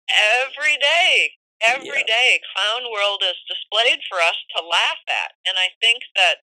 Every 0.09 0.77
day 0.77 1.31
every 1.65 2.03
Yeah. 2.05 2.11
day 2.11 2.41
clown 2.53 2.91
world 2.91 3.23
is 3.25 3.37
displayed 3.49 3.99
for 4.09 4.21
us 4.21 4.37
to 4.55 4.61
laugh 4.63 5.01
at 5.09 5.33
and 5.47 5.57
i 5.57 5.69
think 5.81 6.03
that 6.15 6.43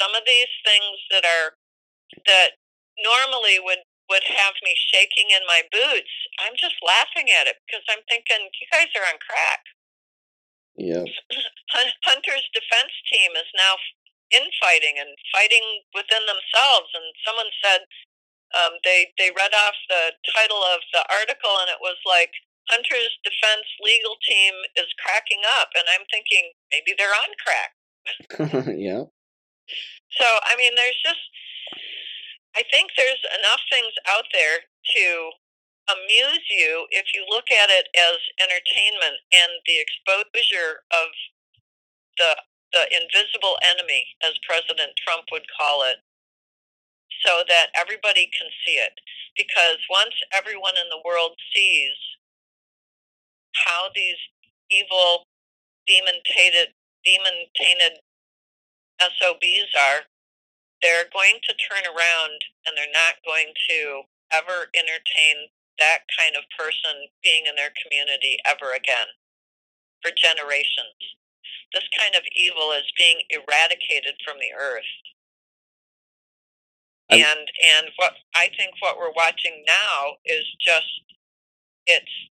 some 0.00 0.14
of 0.14 0.24
these 0.26 0.52
things 0.64 0.98
that 1.10 1.24
are 1.24 1.56
that 2.26 2.58
normally 3.02 3.58
would 3.60 3.82
would 4.10 4.24
have 4.24 4.54
me 4.62 4.74
shaking 4.76 5.30
in 5.30 5.42
my 5.46 5.62
boots 5.72 6.12
i'm 6.40 6.56
just 6.58 6.76
laughing 6.84 7.30
at 7.30 7.46
it 7.48 7.56
because 7.66 7.84
i'm 7.90 8.04
thinking 8.08 8.50
you 8.60 8.66
guys 8.72 8.92
are 8.96 9.06
on 9.08 9.18
crack 9.22 9.62
Yeah. 10.76 11.04
Hunter's 12.04 12.48
defense 12.54 12.94
team 13.12 13.32
is 13.36 13.50
now 13.56 13.76
infighting 14.30 14.98
and 14.98 15.10
fighting 15.34 15.64
within 15.94 16.22
themselves 16.26 16.90
and 16.94 17.06
someone 17.26 17.50
said 17.62 17.82
um, 18.56 18.78
they 18.84 19.12
they 19.18 19.30
read 19.30 19.54
off 19.54 19.76
the 19.88 20.12
title 20.34 20.62
of 20.74 20.80
the 20.92 21.02
article 21.10 21.54
and 21.62 21.70
it 21.70 21.78
was 21.80 21.98
like 22.06 22.32
Hunter's 22.70 23.14
defense 23.26 23.66
legal 23.82 24.14
team 24.22 24.54
is 24.78 24.86
cracking 25.02 25.42
up 25.60 25.74
and 25.74 25.84
I'm 25.90 26.06
thinking 26.08 26.54
maybe 26.70 26.94
they're 26.94 27.12
on 27.12 27.30
crack. 27.42 27.72
yeah. 28.78 29.04
So 30.16 30.26
I 30.26 30.54
mean 30.56 30.78
there's 30.78 30.98
just 31.02 31.22
I 32.56 32.62
think 32.70 32.90
there's 32.96 33.22
enough 33.38 33.62
things 33.70 33.94
out 34.10 34.26
there 34.32 34.66
to 34.66 35.04
amuse 35.90 36.46
you 36.50 36.86
if 36.90 37.10
you 37.14 37.26
look 37.26 37.50
at 37.50 37.70
it 37.70 37.90
as 37.98 38.18
entertainment 38.38 39.18
and 39.34 39.50
the 39.66 39.78
exposure 39.82 40.86
of 40.94 41.08
the 42.18 42.30
the 42.72 42.86
invisible 42.94 43.58
enemy 43.66 44.06
as 44.22 44.38
President 44.46 44.94
Trump 45.02 45.26
would 45.34 45.46
call 45.58 45.82
it 45.82 45.98
so 47.26 47.42
that 47.48 47.74
everybody 47.74 48.30
can 48.30 48.46
see 48.64 48.78
it 48.78 48.94
because 49.36 49.82
once 49.90 50.14
everyone 50.30 50.78
in 50.78 50.86
the 50.88 51.02
world 51.04 51.34
sees 51.54 51.98
how 53.54 53.88
these 53.94 54.18
evil 54.70 55.26
demon 55.86 56.14
tainted 56.36 56.68
demon 57.04 57.46
tainted 57.56 58.00
SOBs 59.00 59.70
are 59.78 60.02
they're 60.82 61.10
going 61.12 61.40
to 61.48 61.54
turn 61.56 61.84
around 61.88 62.38
and 62.66 62.76
they're 62.76 62.92
not 62.94 63.18
going 63.26 63.52
to 63.70 64.02
ever 64.32 64.68
entertain 64.76 65.50
that 65.80 66.04
kind 66.18 66.36
of 66.36 66.44
person 66.58 67.08
being 67.24 67.46
in 67.48 67.56
their 67.56 67.72
community 67.82 68.38
ever 68.46 68.72
again 68.74 69.08
for 70.02 70.12
generations. 70.16 70.98
This 71.74 71.86
kind 71.98 72.14
of 72.16 72.22
evil 72.36 72.72
is 72.72 72.86
being 72.98 73.22
eradicated 73.30 74.16
from 74.24 74.38
the 74.40 74.52
earth. 74.58 74.88
I'm- 77.10 77.20
And 77.20 77.48
and 77.64 77.90
what 77.96 78.16
I 78.34 78.48
think 78.56 78.74
what 78.80 78.98
we're 78.98 79.12
watching 79.12 79.64
now 79.66 80.16
is 80.24 80.46
just 80.60 80.88
it's 81.86 82.29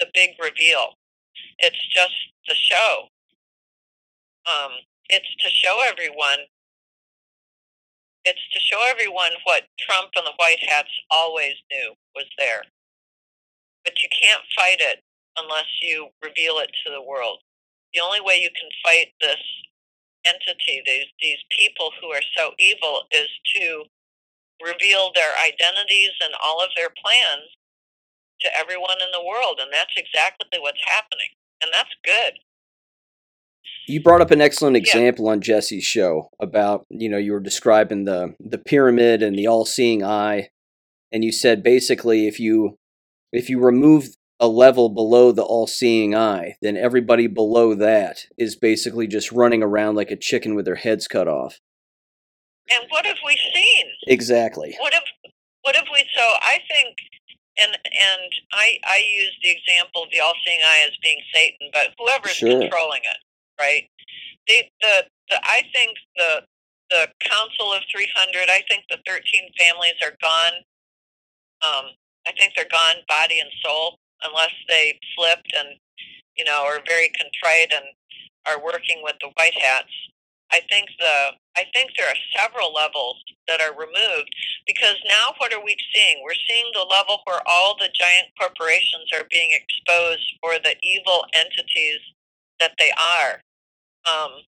the 0.00 0.06
big 0.14 0.30
reveal. 0.42 0.96
It's 1.58 1.86
just 1.88 2.14
the 2.48 2.54
show. 2.54 3.08
Um, 4.46 4.72
it's 5.08 5.28
to 5.44 5.50
show 5.50 5.82
everyone 5.88 6.46
it's 8.24 8.46
to 8.52 8.60
show 8.60 8.80
everyone 8.90 9.32
what 9.44 9.64
Trump 9.78 10.10
and 10.16 10.26
the 10.26 10.36
White 10.36 10.60
Hats 10.68 10.92
always 11.10 11.54
knew 11.72 11.94
was 12.14 12.26
there. 12.38 12.62
But 13.84 14.02
you 14.02 14.08
can't 14.12 14.42
fight 14.54 14.76
it 14.80 15.00
unless 15.38 15.68
you 15.80 16.08
reveal 16.22 16.58
it 16.58 16.70
to 16.84 16.92
the 16.92 17.02
world. 17.02 17.38
The 17.94 18.00
only 18.00 18.20
way 18.20 18.36
you 18.36 18.50
can 18.52 18.68
fight 18.84 19.12
this 19.20 19.40
entity, 20.26 20.82
these 20.84 21.08
these 21.20 21.40
people 21.50 21.92
who 22.00 22.08
are 22.08 22.24
so 22.36 22.52
evil, 22.58 23.04
is 23.10 23.28
to 23.56 23.84
reveal 24.62 25.12
their 25.14 25.32
identities 25.40 26.12
and 26.20 26.34
all 26.44 26.62
of 26.62 26.70
their 26.76 26.90
plans 27.02 27.48
to 28.42 28.48
everyone 28.58 28.98
in 29.00 29.10
the 29.12 29.24
world, 29.24 29.58
and 29.60 29.70
that's 29.72 29.94
exactly 29.96 30.58
what's 30.58 30.82
happening, 30.86 31.28
and 31.62 31.70
that's 31.72 31.94
good. 32.04 32.40
You 33.86 34.02
brought 34.02 34.20
up 34.20 34.30
an 34.30 34.40
excellent 34.40 34.76
example 34.76 35.28
on 35.28 35.40
Jesse's 35.40 35.84
show 35.84 36.30
about, 36.40 36.86
you 36.90 37.08
know, 37.08 37.18
you 37.18 37.32
were 37.32 37.40
describing 37.40 38.04
the 38.04 38.34
the 38.38 38.58
pyramid 38.58 39.22
and 39.22 39.36
the 39.36 39.46
all-seeing 39.46 40.04
eye 40.04 40.50
and 41.12 41.24
you 41.24 41.32
said 41.32 41.62
basically 41.62 42.26
if 42.26 42.38
you 42.38 42.78
if 43.32 43.48
you 43.48 43.60
remove 43.60 44.08
a 44.42 44.48
level 44.48 44.88
below 44.88 45.32
the 45.32 45.42
all-seeing 45.42 46.14
eye, 46.14 46.54
then 46.62 46.74
everybody 46.74 47.26
below 47.26 47.74
that 47.74 48.20
is 48.38 48.56
basically 48.56 49.06
just 49.06 49.30
running 49.30 49.62
around 49.62 49.96
like 49.96 50.10
a 50.10 50.16
chicken 50.16 50.54
with 50.54 50.64
their 50.64 50.76
heads 50.76 51.06
cut 51.06 51.28
off. 51.28 51.60
And 52.72 52.86
what 52.88 53.04
have 53.04 53.18
we 53.24 53.38
seen? 53.54 53.86
Exactly. 54.06 54.74
What 54.80 54.94
have 54.94 55.02
what 55.62 55.76
have 55.76 55.84
we? 55.92 56.04
So 56.16 56.22
I 56.24 56.58
think, 56.68 56.96
and 57.62 57.72
and 57.74 58.30
I 58.52 58.78
I 58.84 58.98
use 58.98 59.32
the 59.42 59.50
example 59.50 60.04
of 60.04 60.10
the 60.12 60.20
all-seeing 60.20 60.60
eye 60.64 60.84
as 60.88 60.96
being 61.02 61.20
Satan, 61.34 61.70
but 61.72 61.94
whoever's 61.98 62.32
Sure. 62.36 62.60
controlling 62.60 63.02
it, 63.04 63.20
right? 63.60 63.88
The 64.48 64.64
the, 64.82 65.06
the 65.30 65.38
I 65.44 65.62
think 65.74 65.96
the 66.16 66.44
the 66.90 67.08
Council 67.20 67.72
of 67.72 67.82
300. 67.92 68.50
I 68.50 68.62
think 68.68 68.84
the 68.90 68.98
13 69.06 69.50
families 69.58 69.94
are 70.02 70.16
gone. 70.22 70.56
Um, 71.62 71.86
I 72.28 72.32
think 72.38 72.54
they're 72.56 72.70
gone, 72.70 72.96
body 73.08 73.40
and 73.40 73.50
soul, 73.64 73.98
unless 74.24 74.52
they 74.68 74.98
flipped 75.16 75.52
and 75.58 75.78
you 76.36 76.44
know 76.44 76.64
are 76.64 76.80
very 76.88 77.10
contrite 77.10 77.72
and 77.74 77.84
are 78.46 78.62
working 78.64 79.02
with 79.04 79.16
the 79.20 79.30
white 79.36 79.54
hats. 79.58 79.92
I 80.52 80.60
think 80.70 80.88
the 80.98 81.38
I 81.56 81.64
think 81.74 81.90
there 81.96 82.08
are 82.08 82.22
several 82.36 82.72
levels 82.72 83.16
that 83.48 83.60
are 83.60 83.74
removed 83.74 84.30
because 84.66 84.96
now 85.06 85.34
what 85.38 85.52
are 85.52 85.64
we 85.64 85.76
seeing? 85.94 86.22
We're 86.24 86.38
seeing 86.48 86.66
the 86.72 86.86
level 86.86 87.20
where 87.26 87.42
all 87.46 87.76
the 87.78 87.90
giant 87.92 88.28
corporations 88.38 89.10
are 89.14 89.26
being 89.30 89.50
exposed 89.52 90.24
for 90.40 90.54
the 90.62 90.76
evil 90.82 91.26
entities 91.34 92.00
that 92.60 92.72
they 92.78 92.92
are. 92.92 93.42
Um, 94.08 94.42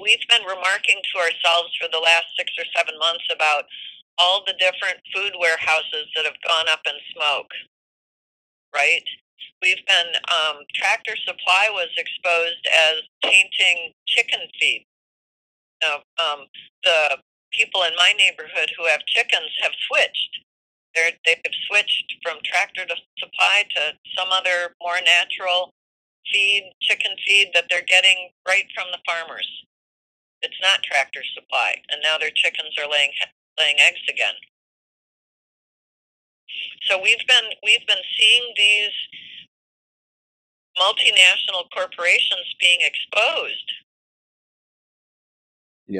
we've 0.00 0.22
been 0.28 0.46
remarking 0.46 1.02
to 1.02 1.20
ourselves 1.20 1.76
for 1.80 1.88
the 1.92 2.00
last 2.00 2.26
six 2.38 2.52
or 2.58 2.64
seven 2.76 2.98
months 2.98 3.24
about 3.34 3.64
all 4.18 4.44
the 4.46 4.54
different 4.58 5.00
food 5.14 5.32
warehouses 5.38 6.08
that 6.16 6.24
have 6.24 6.38
gone 6.46 6.68
up 6.70 6.80
in 6.86 6.94
smoke, 7.14 7.50
right? 8.74 9.04
We've 9.62 9.84
been, 9.86 10.10
um, 10.30 10.64
Tractor 10.74 11.16
Supply 11.26 11.68
was 11.72 11.88
exposed 11.96 12.66
as 12.88 13.02
tainting 13.24 13.92
chicken 14.06 14.40
feed. 14.60 14.86
Uh, 15.84 15.98
um, 16.22 16.46
the 16.84 17.18
people 17.52 17.82
in 17.82 17.92
my 17.96 18.12
neighborhood 18.16 18.70
who 18.78 18.86
have 18.86 19.04
chickens 19.06 19.50
have 19.62 19.72
switched. 19.88 20.40
They're, 20.94 21.12
they've 21.24 21.42
switched 21.68 22.14
from 22.22 22.38
Tractor 22.44 22.84
to 22.86 22.96
Supply 23.18 23.64
to 23.76 23.92
some 24.16 24.28
other 24.30 24.74
more 24.80 25.00
natural 25.04 25.72
feed, 26.30 26.72
chicken 26.80 27.12
feed 27.26 27.50
that 27.54 27.66
they're 27.70 27.86
getting 27.86 28.30
right 28.46 28.66
from 28.74 28.86
the 28.92 29.00
farmers. 29.06 29.48
It's 30.42 30.58
not 30.60 30.82
Tractor 30.82 31.22
Supply, 31.34 31.80
and 31.90 32.02
now 32.02 32.18
their 32.18 32.34
chickens 32.34 32.76
are 32.78 32.90
laying 32.90 33.12
laying 33.58 33.76
eggs 33.78 34.02
again. 34.08 34.34
So 36.88 37.00
we've 37.00 37.24
been 37.28 37.48
we've 37.62 37.86
been 37.86 38.04
seeing 38.18 38.52
these 38.56 38.96
multinational 40.78 41.70
corporations 41.74 42.54
being 42.60 42.80
exposed. 42.82 43.72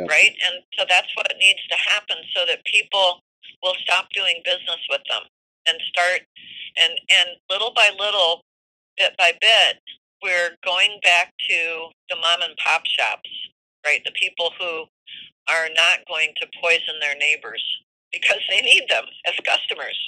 Right? 0.09 0.35
And 0.47 0.63
so 0.79 0.85
that's 0.89 1.15
what 1.17 1.27
needs 1.39 1.61
to 1.71 1.77
happen 1.77 2.17
so 2.35 2.45
that 2.47 2.65
people 2.65 3.21
will 3.63 3.75
stop 3.83 4.09
doing 4.15 4.41
business 4.45 4.81
with 4.89 5.03
them 5.09 5.23
and 5.69 5.79
start 5.89 6.23
and 6.77 6.93
and 7.11 7.29
little 7.51 7.73
by 7.75 7.91
little 7.99 8.43
bit 8.97 9.15
by 9.19 9.33
bit 9.41 9.79
we're 10.23 10.57
going 10.65 10.99
back 11.03 11.33
to 11.51 11.89
the 12.09 12.17
mom 12.17 12.43
and 12.43 12.57
pop 12.57 12.83
shops 12.87 13.29
right? 13.87 14.03
The 14.05 14.13
people 14.13 14.51
who 14.59 14.85
are 15.49 15.69
not 15.75 16.07
going 16.09 16.33
to 16.41 16.47
poison 16.63 16.95
their 17.01 17.17
neighbors 17.17 17.63
because 18.13 18.41
they 18.49 18.61
need 18.61 18.85
them 18.89 19.05
as 19.27 19.35
customers. 19.45 19.99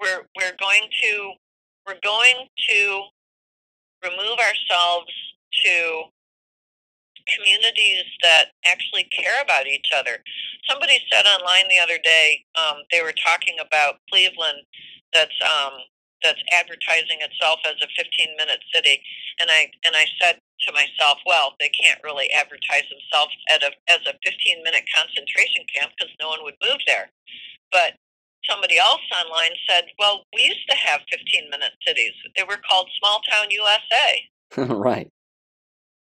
We're 0.00 0.26
we're 0.36 0.56
going 0.60 0.88
to 1.02 1.32
we're 1.86 2.00
going 2.02 2.48
to 2.68 3.02
remove 4.04 4.38
ourselves 4.38 5.12
to 5.64 6.02
communities 7.28 8.04
that 8.22 8.52
actually 8.66 9.04
care 9.10 9.40
about 9.42 9.66
each 9.66 9.90
other. 9.94 10.22
Somebody 10.68 10.98
said 11.10 11.26
online 11.26 11.68
the 11.68 11.82
other 11.82 11.98
day 12.02 12.44
um, 12.54 12.82
they 12.90 13.02
were 13.02 13.14
talking 13.14 13.56
about 13.60 14.00
Cleveland 14.10 14.66
that's 15.12 15.36
um, 15.42 15.84
that's 16.22 16.40
advertising 16.54 17.18
itself 17.20 17.58
as 17.66 17.76
a 17.82 17.88
15 17.98 18.36
minute 18.38 18.62
city, 18.72 19.02
and 19.40 19.50
I 19.50 19.70
and 19.84 19.94
I 19.94 20.06
said 20.20 20.38
to 20.66 20.72
myself, 20.72 21.18
well, 21.26 21.54
they 21.58 21.68
can't 21.68 21.98
really 22.04 22.30
advertise 22.30 22.86
themselves 22.86 23.34
at 23.50 23.62
a, 23.62 23.74
as 23.90 24.00
a 24.06 24.14
15 24.22 24.62
minute 24.62 24.86
concentration 24.94 25.66
camp 25.74 25.90
because 25.98 26.14
no 26.20 26.28
one 26.28 26.42
would 26.44 26.54
move 26.62 26.78
there. 26.86 27.10
But 27.72 27.98
somebody 28.48 28.78
else 28.78 29.02
online 29.10 29.58
said, 29.68 29.90
well, 29.98 30.22
we 30.34 30.46
used 30.46 30.66
to 30.70 30.76
have 30.76 31.00
15 31.10 31.50
minute 31.50 31.74
cities. 31.84 32.12
They 32.36 32.44
were 32.44 32.62
called 32.62 32.88
Small 32.98 33.20
Town 33.26 33.50
USA. 33.50 34.08
right 34.72 35.10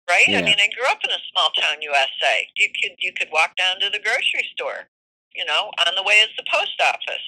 right? 0.08 0.24
Yeah. 0.28 0.40
I 0.40 0.42
mean, 0.42 0.58
I 0.60 0.68
grew 0.74 0.86
up 0.90 1.00
in 1.04 1.10
a 1.10 1.22
small 1.32 1.50
town 1.52 1.82
USA. 1.82 2.48
You 2.56 2.68
could 2.82 2.96
you 3.00 3.12
could 3.12 3.28
walk 3.32 3.56
down 3.56 3.80
to 3.80 3.90
the 3.90 4.00
grocery 4.02 4.46
store, 4.54 4.88
you 5.34 5.44
know, 5.44 5.70
on 5.86 5.94
the 5.96 6.02
way 6.02 6.16
is 6.22 6.30
the 6.36 6.46
post 6.52 6.76
office. 6.82 7.26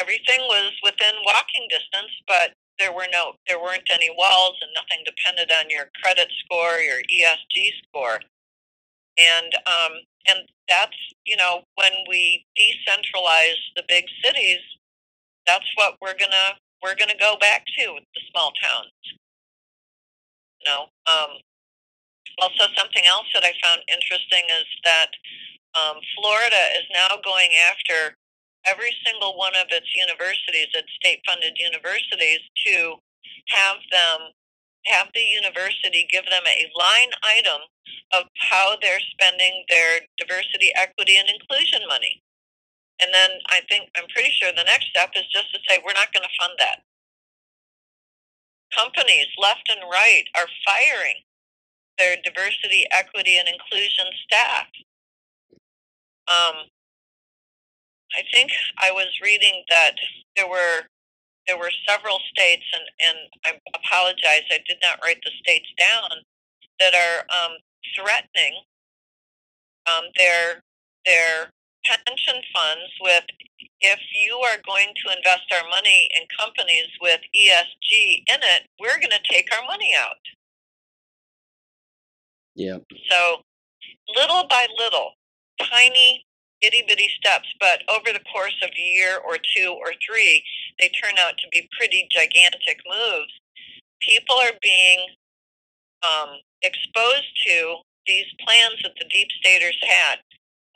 Everything 0.00 0.40
was 0.48 0.72
within 0.82 1.14
walking 1.26 1.66
distance, 1.70 2.12
but 2.26 2.54
there 2.78 2.92
were 2.92 3.08
no 3.12 3.34
there 3.48 3.60
weren't 3.60 3.88
any 3.92 4.10
walls 4.16 4.56
and 4.62 4.70
nothing 4.74 5.04
depended 5.04 5.52
on 5.52 5.70
your 5.70 5.90
credit 6.02 6.28
score, 6.44 6.78
your 6.80 7.00
ESG 7.12 7.72
score. 7.88 8.20
And 9.18 9.52
um 9.66 9.92
and 10.28 10.40
that's, 10.68 10.96
you 11.26 11.36
know, 11.36 11.62
when 11.76 11.92
we 12.08 12.46
decentralize 12.58 13.60
the 13.76 13.84
big 13.88 14.04
cities, 14.24 14.60
that's 15.46 15.66
what 15.76 15.96
we're 16.02 16.18
gonna 16.18 16.58
we're 16.82 16.96
gonna 16.96 17.18
go 17.18 17.36
back 17.40 17.64
to 17.78 17.98
the 18.14 18.20
small 18.32 18.52
towns. 18.62 18.92
Know, 20.68 20.92
um, 21.08 21.40
also 22.40 22.68
something 22.76 23.04
else 23.08 23.26
that 23.34 23.44
I 23.44 23.52
found 23.64 23.80
interesting 23.88 24.44
is 24.48 24.68
that 24.84 25.10
um, 25.74 25.96
Florida 26.16 26.62
is 26.76 26.86
now 26.92 27.16
going 27.24 27.50
after 27.70 28.16
every 28.66 28.92
single 29.04 29.38
one 29.38 29.56
of 29.56 29.72
its 29.72 29.88
universities, 29.96 30.68
its 30.74 30.92
state-funded 31.00 31.56
universities, 31.56 32.40
to 32.66 33.00
have 33.48 33.80
them 33.90 34.36
have 34.86 35.08
the 35.12 35.20
university 35.20 36.08
give 36.10 36.24
them 36.24 36.44
a 36.48 36.72
line 36.72 37.12
item 37.20 37.60
of 38.16 38.24
how 38.40 38.76
they're 38.80 39.02
spending 39.12 39.64
their 39.68 40.00
diversity, 40.16 40.72
equity, 40.74 41.16
and 41.20 41.28
inclusion 41.28 41.84
money. 41.86 42.22
And 43.02 43.12
then 43.12 43.30
I 43.48 43.60
think 43.68 43.88
I'm 43.96 44.08
pretty 44.08 44.32
sure 44.32 44.52
the 44.52 44.64
next 44.64 44.88
step 44.88 45.12
is 45.16 45.28
just 45.32 45.52
to 45.52 45.60
say 45.68 45.80
we're 45.84 45.96
not 45.96 46.12
going 46.12 46.24
to 46.24 46.36
fund 46.40 46.56
that 46.58 46.80
companies 48.76 49.26
left 49.38 49.70
and 49.70 49.80
right 49.90 50.24
are 50.36 50.46
firing 50.64 51.22
their 51.98 52.16
diversity, 52.24 52.86
equity, 52.90 53.36
and 53.38 53.48
inclusion 53.48 54.06
staff. 54.24 54.66
Um, 56.28 56.70
I 58.14 58.22
think 58.32 58.50
I 58.78 58.90
was 58.90 59.08
reading 59.22 59.62
that 59.68 59.96
there 60.36 60.48
were 60.48 60.82
there 61.46 61.58
were 61.58 61.70
several 61.88 62.18
states, 62.32 62.64
and, 62.72 63.08
and 63.08 63.18
I 63.44 63.58
apologize, 63.74 64.44
I 64.50 64.58
did 64.68 64.76
not 64.82 65.00
write 65.02 65.18
the 65.24 65.32
states 65.42 65.66
down, 65.78 66.10
that 66.78 66.94
are 66.94 67.24
um, 67.30 67.56
threatening 67.96 68.62
um, 69.86 70.04
their 70.16 70.62
their 71.06 71.50
pension 71.84 72.42
funds 72.52 72.90
with 73.00 73.24
if 73.80 74.00
you 74.12 74.36
are 74.36 74.60
going 74.66 74.92
to 74.94 75.16
invest 75.16 75.48
our 75.52 75.68
money 75.68 76.08
in 76.14 76.26
companies 76.38 76.88
with 77.00 77.20
ESG 77.34 78.24
in 78.28 78.40
it, 78.40 78.68
we're 78.78 79.00
going 79.00 79.16
to 79.16 79.32
take 79.32 79.48
our 79.56 79.64
money 79.66 79.92
out. 79.98 80.20
Yeah. 82.54 82.78
So, 83.08 83.42
little 84.14 84.46
by 84.48 84.66
little, 84.76 85.12
tiny 85.70 86.24
itty 86.60 86.84
bitty 86.86 87.08
steps, 87.16 87.48
but 87.58 87.80
over 87.88 88.12
the 88.12 88.24
course 88.32 88.56
of 88.62 88.68
a 88.68 88.80
year 88.80 89.16
or 89.16 89.38
two 89.56 89.74
or 89.80 89.92
three, 90.04 90.44
they 90.78 90.90
turn 90.90 91.14
out 91.18 91.38
to 91.38 91.48
be 91.50 91.68
pretty 91.78 92.06
gigantic 92.10 92.80
moves. 92.84 93.32
People 94.00 94.36
are 94.36 94.58
being 94.60 95.06
um, 96.04 96.36
exposed 96.62 97.32
to 97.46 97.76
these 98.06 98.26
plans 98.44 98.82
that 98.82 98.92
the 98.98 99.08
deep 99.08 99.28
staters 99.40 99.76
had 99.82 100.18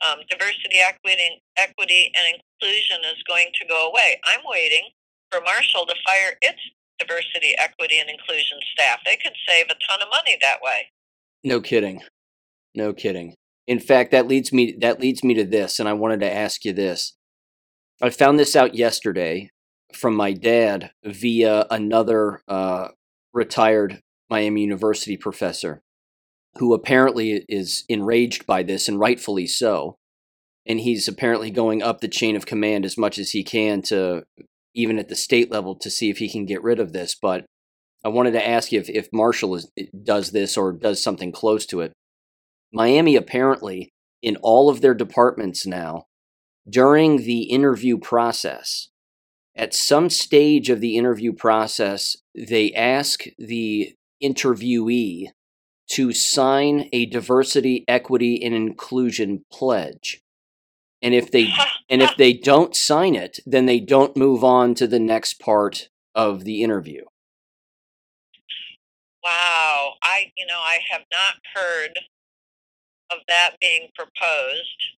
um, 0.04 0.20
diversity, 0.28 0.78
equity, 0.84 1.42
equity, 1.56 2.12
and 2.14 2.36
inclusion 2.36 2.98
is 3.04 3.22
going 3.26 3.48
to 3.60 3.66
go 3.66 3.88
away. 3.88 4.20
I'm 4.26 4.40
waiting 4.44 4.88
for 5.30 5.40
Marshall 5.40 5.86
to 5.86 5.94
fire 6.04 6.36
its 6.42 6.60
diversity, 6.98 7.54
equity, 7.58 7.98
and 7.98 8.10
inclusion 8.10 8.58
staff. 8.72 9.00
They 9.04 9.16
could 9.16 9.32
save 9.48 9.66
a 9.66 9.76
ton 9.88 10.02
of 10.02 10.08
money 10.10 10.38
that 10.40 10.58
way. 10.62 10.90
No 11.42 11.60
kidding. 11.60 12.02
No 12.74 12.92
kidding. 12.92 13.34
In 13.66 13.80
fact, 13.80 14.10
that 14.10 14.28
leads 14.28 14.52
me 14.52 14.76
that 14.80 15.00
leads 15.00 15.24
me 15.24 15.34
to 15.34 15.44
this, 15.44 15.78
and 15.78 15.88
I 15.88 15.94
wanted 15.94 16.20
to 16.20 16.32
ask 16.32 16.64
you 16.64 16.72
this. 16.72 17.16
I 18.02 18.10
found 18.10 18.38
this 18.38 18.54
out 18.54 18.74
yesterday 18.74 19.50
from 19.94 20.14
my 20.14 20.32
dad 20.32 20.90
via 21.04 21.66
another 21.70 22.42
uh, 22.48 22.88
retired 23.32 24.02
Miami 24.28 24.62
University 24.62 25.16
professor 25.16 25.82
who 26.58 26.74
apparently 26.74 27.44
is 27.48 27.84
enraged 27.88 28.46
by 28.46 28.62
this, 28.62 28.88
and 28.88 28.98
rightfully 28.98 29.46
so. 29.46 29.96
And 30.66 30.80
he's 30.80 31.08
apparently 31.08 31.50
going 31.50 31.82
up 31.82 32.00
the 32.00 32.08
chain 32.08 32.36
of 32.36 32.46
command 32.46 32.84
as 32.84 32.96
much 32.96 33.18
as 33.18 33.32
he 33.32 33.44
can 33.44 33.82
to, 33.82 34.24
even 34.74 34.98
at 34.98 35.08
the 35.08 35.16
state 35.16 35.50
level, 35.50 35.74
to 35.76 35.90
see 35.90 36.10
if 36.10 36.18
he 36.18 36.28
can 36.28 36.46
get 36.46 36.62
rid 36.62 36.80
of 36.80 36.92
this. 36.92 37.14
But 37.20 37.44
I 38.04 38.08
wanted 38.08 38.32
to 38.32 38.46
ask 38.46 38.72
you 38.72 38.80
if, 38.80 38.88
if 38.88 39.08
Marshall 39.12 39.56
is, 39.56 39.70
does 40.02 40.30
this 40.30 40.56
or 40.56 40.72
does 40.72 41.02
something 41.02 41.32
close 41.32 41.66
to 41.66 41.80
it. 41.80 41.92
Miami 42.72 43.16
apparently, 43.16 43.90
in 44.22 44.36
all 44.36 44.68
of 44.68 44.80
their 44.80 44.94
departments 44.94 45.66
now, 45.66 46.04
during 46.68 47.18
the 47.18 47.42
interview 47.44 47.98
process, 47.98 48.88
at 49.56 49.74
some 49.74 50.10
stage 50.10 50.70
of 50.70 50.80
the 50.80 50.96
interview 50.96 51.32
process, 51.32 52.16
they 52.34 52.72
ask 52.72 53.24
the 53.38 53.94
interviewee 54.22 55.28
to 55.90 56.12
sign 56.12 56.88
a 56.92 57.06
diversity, 57.06 57.84
equity, 57.86 58.42
and 58.42 58.54
inclusion 58.54 59.44
pledge. 59.52 60.20
And 61.02 61.14
if 61.14 61.30
they 61.30 61.48
and 61.90 62.02
if 62.02 62.16
they 62.16 62.32
don't 62.32 62.74
sign 62.74 63.14
it, 63.14 63.38
then 63.44 63.66
they 63.66 63.78
don't 63.78 64.16
move 64.16 64.42
on 64.42 64.74
to 64.76 64.86
the 64.86 64.98
next 64.98 65.38
part 65.38 65.88
of 66.14 66.44
the 66.44 66.62
interview. 66.62 67.02
Wow, 69.22 69.94
I 70.02 70.32
you 70.36 70.46
know 70.46 70.58
I 70.58 70.78
have 70.90 71.02
not 71.12 71.34
heard 71.54 71.98
of 73.10 73.18
that 73.28 73.56
being 73.60 73.88
proposed. 73.94 74.96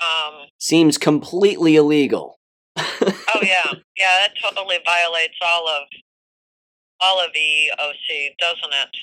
Um, 0.00 0.48
Seems 0.58 0.98
completely 0.98 1.76
illegal. 1.76 2.38
oh 2.76 3.40
yeah, 3.42 3.72
yeah, 3.96 4.26
that 4.26 4.32
totally 4.42 4.78
violates 4.84 5.36
all 5.40 5.68
of 5.68 5.84
all 7.00 7.20
of 7.20 7.30
EEOC, 7.30 8.36
doesn't 8.38 8.72
it? 8.72 8.96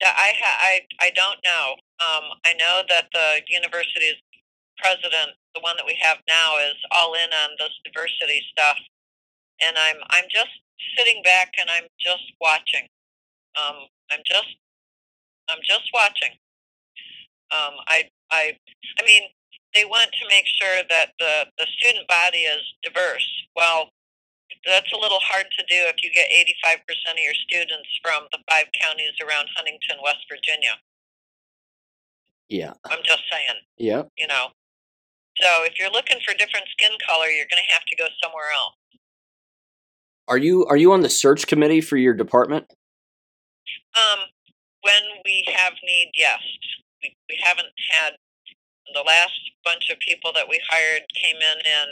Yeah, 0.00 0.12
I 0.16 0.32
ha- 0.38 0.60
I 0.60 0.74
I 1.00 1.10
don't 1.10 1.38
know. 1.44 1.76
Um, 2.00 2.24
I 2.44 2.54
know 2.54 2.82
that 2.88 3.08
the 3.12 3.42
university's 3.48 4.20
president, 4.78 5.36
the 5.54 5.60
one 5.60 5.76
that 5.76 5.86
we 5.86 5.98
have 6.02 6.18
now, 6.28 6.58
is 6.58 6.76
all 6.92 7.14
in 7.14 7.30
on 7.32 7.50
this 7.58 7.72
diversity 7.84 8.42
stuff, 8.52 8.78
and 9.62 9.76
I'm 9.78 9.96
I'm 10.10 10.26
just 10.30 10.52
sitting 10.98 11.22
back 11.22 11.52
and 11.58 11.70
I'm 11.70 11.86
just 12.00 12.24
watching. 12.40 12.88
Um, 13.58 13.86
I'm 14.12 14.22
just 14.26 14.56
I'm 15.50 15.60
just 15.64 15.90
watching. 15.94 16.32
Um, 17.52 17.74
I 17.88 18.10
I 18.32 18.58
I 19.00 19.04
mean, 19.06 19.22
they 19.74 19.84
want 19.84 20.10
to 20.20 20.28
make 20.28 20.46
sure 20.46 20.82
that 20.90 21.12
the 21.18 21.46
the 21.58 21.66
student 21.78 22.08
body 22.08 22.40
is 22.48 22.62
diverse. 22.82 23.28
Well, 23.56 23.90
that's 24.66 24.92
a 24.92 24.98
little 24.98 25.20
hard 25.20 25.46
to 25.58 25.62
do 25.68 25.80
if 25.88 26.02
you 26.02 26.10
get 26.12 26.28
85% 26.72 26.80
of 27.12 27.18
your 27.18 27.34
students 27.34 27.88
from 28.02 28.24
the 28.32 28.38
five 28.48 28.66
counties 28.80 29.12
around 29.20 29.48
Huntington, 29.56 29.98
West 30.02 30.24
Virginia. 30.28 30.80
Yeah. 32.48 32.72
I'm 32.86 33.02
just 33.04 33.24
saying, 33.30 33.60
Yep. 33.78 34.08
you 34.16 34.26
know. 34.26 34.48
So 35.40 35.64
if 35.64 35.78
you're 35.78 35.90
looking 35.90 36.18
for 36.24 36.32
different 36.34 36.66
skin 36.70 36.92
color, 37.06 37.26
you're 37.26 37.50
going 37.50 37.62
to 37.66 37.72
have 37.72 37.84
to 37.86 37.96
go 37.96 38.06
somewhere 38.22 38.52
else. 38.54 38.74
Are 40.28 40.38
you 40.38 40.64
are 40.66 40.76
you 40.76 40.92
on 40.92 41.02
the 41.02 41.10
search 41.10 41.46
committee 41.46 41.82
for 41.82 41.96
your 41.96 42.14
department? 42.14 42.64
Um, 43.92 44.20
when 44.82 45.02
we 45.24 45.44
have 45.52 45.74
need, 45.84 46.12
yes. 46.14 46.40
We, 47.02 47.14
we 47.28 47.38
haven't 47.44 47.68
had 47.90 48.12
the 48.94 49.02
last 49.02 49.38
bunch 49.64 49.90
of 49.90 49.98
people 49.98 50.32
that 50.34 50.48
we 50.48 50.60
hired 50.70 51.02
came 51.20 51.36
in 51.36 51.58
in 51.60 51.88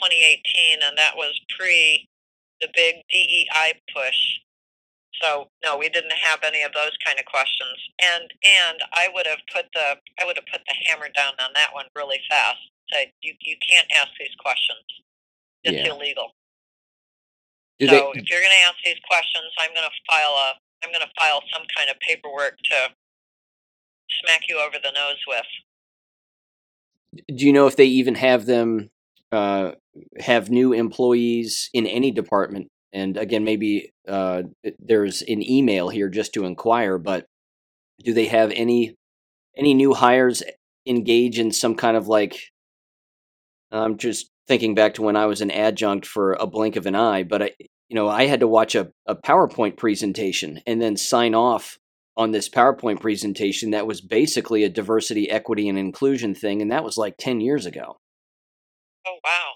2018, 0.00 0.80
and 0.86 0.96
that 0.98 1.16
was 1.16 1.38
pre 1.58 2.08
the 2.60 2.68
big 2.74 2.96
DEI 3.10 3.74
push. 3.94 4.18
So 5.22 5.48
no, 5.64 5.76
we 5.78 5.88
didn't 5.88 6.12
have 6.12 6.40
any 6.44 6.62
of 6.62 6.72
those 6.72 6.92
kind 7.04 7.18
of 7.18 7.26
questions. 7.26 7.76
And 8.02 8.28
and 8.44 8.78
I 8.94 9.08
would 9.14 9.26
have 9.26 9.40
put 9.52 9.66
the 9.74 9.96
I 10.20 10.24
would 10.26 10.36
have 10.36 10.46
put 10.52 10.62
the 10.66 10.76
hammer 10.86 11.08
down 11.14 11.32
on 11.40 11.52
that 11.54 11.72
one 11.74 11.86
really 11.96 12.20
fast. 12.30 12.58
Say 12.92 13.12
you 13.22 13.34
you 13.40 13.56
can't 13.66 13.88
ask 13.96 14.08
these 14.20 14.34
questions. 14.38 14.84
It's 15.64 15.86
Yeah. 15.86 15.92
illegal. 15.92 16.32
Do 17.78 17.88
so 17.88 17.92
they 18.14 18.20
if 18.20 18.30
you're 18.30 18.40
going 18.40 18.52
to 18.52 18.66
ask 18.68 18.76
these 18.84 19.00
questions, 19.08 19.52
I'm 19.58 19.70
going 19.74 19.88
to 19.88 19.96
file 20.10 20.34
a 20.36 20.48
I'm 20.84 20.92
going 20.92 21.04
to 21.06 21.12
file 21.18 21.42
some 21.52 21.64
kind 21.76 21.90
of 21.90 21.98
paperwork 22.00 22.58
to 22.70 22.90
smack 24.22 24.42
you 24.48 24.58
over 24.60 24.76
the 24.82 24.92
nose 24.92 25.20
with. 25.26 25.46
do 27.34 27.46
you 27.46 27.52
know 27.52 27.66
if 27.66 27.76
they 27.76 27.86
even 27.86 28.14
have 28.14 28.46
them 28.46 28.90
uh, 29.32 29.72
have 30.18 30.50
new 30.50 30.72
employees 30.72 31.70
in 31.72 31.86
any 31.86 32.10
department? 32.10 32.68
And 32.92 33.16
again, 33.16 33.44
maybe 33.44 33.92
uh, 34.08 34.44
there's 34.78 35.22
an 35.22 35.48
email 35.48 35.88
here 35.88 36.08
just 36.08 36.32
to 36.34 36.44
inquire, 36.44 36.98
but 36.98 37.26
do 38.02 38.12
they 38.12 38.26
have 38.26 38.52
any 38.52 38.94
any 39.56 39.74
new 39.74 39.94
hires 39.94 40.42
engage 40.86 41.38
in 41.38 41.52
some 41.52 41.74
kind 41.74 41.96
of 41.96 42.08
like? 42.08 42.38
I'm 43.70 43.98
just 43.98 44.30
thinking 44.46 44.74
back 44.74 44.94
to 44.94 45.02
when 45.02 45.16
I 45.16 45.26
was 45.26 45.40
an 45.40 45.50
adjunct 45.50 46.06
for 46.06 46.34
a 46.34 46.46
blink 46.46 46.76
of 46.76 46.86
an 46.86 46.94
eye, 46.94 47.24
but 47.24 47.42
I, 47.42 47.50
you 47.88 47.94
know, 47.94 48.08
I 48.08 48.26
had 48.26 48.40
to 48.40 48.48
watch 48.48 48.74
a, 48.74 48.90
a 49.06 49.16
PowerPoint 49.16 49.76
presentation 49.76 50.60
and 50.66 50.80
then 50.80 50.96
sign 50.96 51.34
off 51.34 51.78
on 52.16 52.30
this 52.30 52.48
PowerPoint 52.48 53.00
presentation 53.00 53.72
that 53.72 53.86
was 53.86 54.00
basically 54.00 54.64
a 54.64 54.68
diversity, 54.68 55.30
equity, 55.30 55.68
and 55.68 55.78
inclusion 55.78 56.34
thing, 56.34 56.62
and 56.62 56.70
that 56.70 56.84
was 56.84 56.96
like 56.96 57.16
ten 57.18 57.40
years 57.40 57.66
ago. 57.66 57.98
Oh 59.06 59.18
wow. 59.22 59.52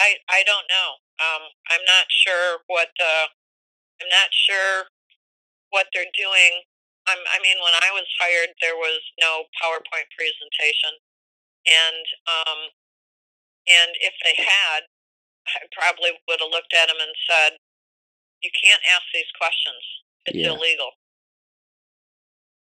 I 0.00 0.16
I 0.30 0.42
don't 0.48 0.66
know. 0.70 0.90
Um, 1.20 1.42
I'm 1.70 1.84
not 1.86 2.06
sure 2.10 2.60
what 2.68 2.88
the 2.98 3.28
I'm 4.02 4.10
not 4.10 4.30
sure 4.32 4.86
what 5.70 5.86
they're 5.94 6.10
doing. 6.16 6.64
I'm, 7.08 7.20
I 7.32 7.38
mean, 7.42 7.58
when 7.62 7.74
I 7.74 7.90
was 7.94 8.06
hired, 8.20 8.52
there 8.62 8.76
was 8.76 9.00
no 9.20 9.46
PowerPoint 9.62 10.08
presentation, 10.14 10.92
and 11.66 12.04
um, 12.28 12.60
and 13.68 13.90
if 14.00 14.14
they 14.24 14.36
had, 14.36 14.86
I 15.48 15.66
probably 15.72 16.12
would 16.28 16.40
have 16.40 16.52
looked 16.52 16.74
at 16.74 16.88
them 16.88 17.00
and 17.00 17.14
said, 17.28 17.58
"You 18.42 18.50
can't 18.52 18.82
ask 18.92 19.04
these 19.14 19.30
questions. 19.38 19.84
It's 20.26 20.38
Yeah. 20.38 20.52
illegal." 20.54 20.92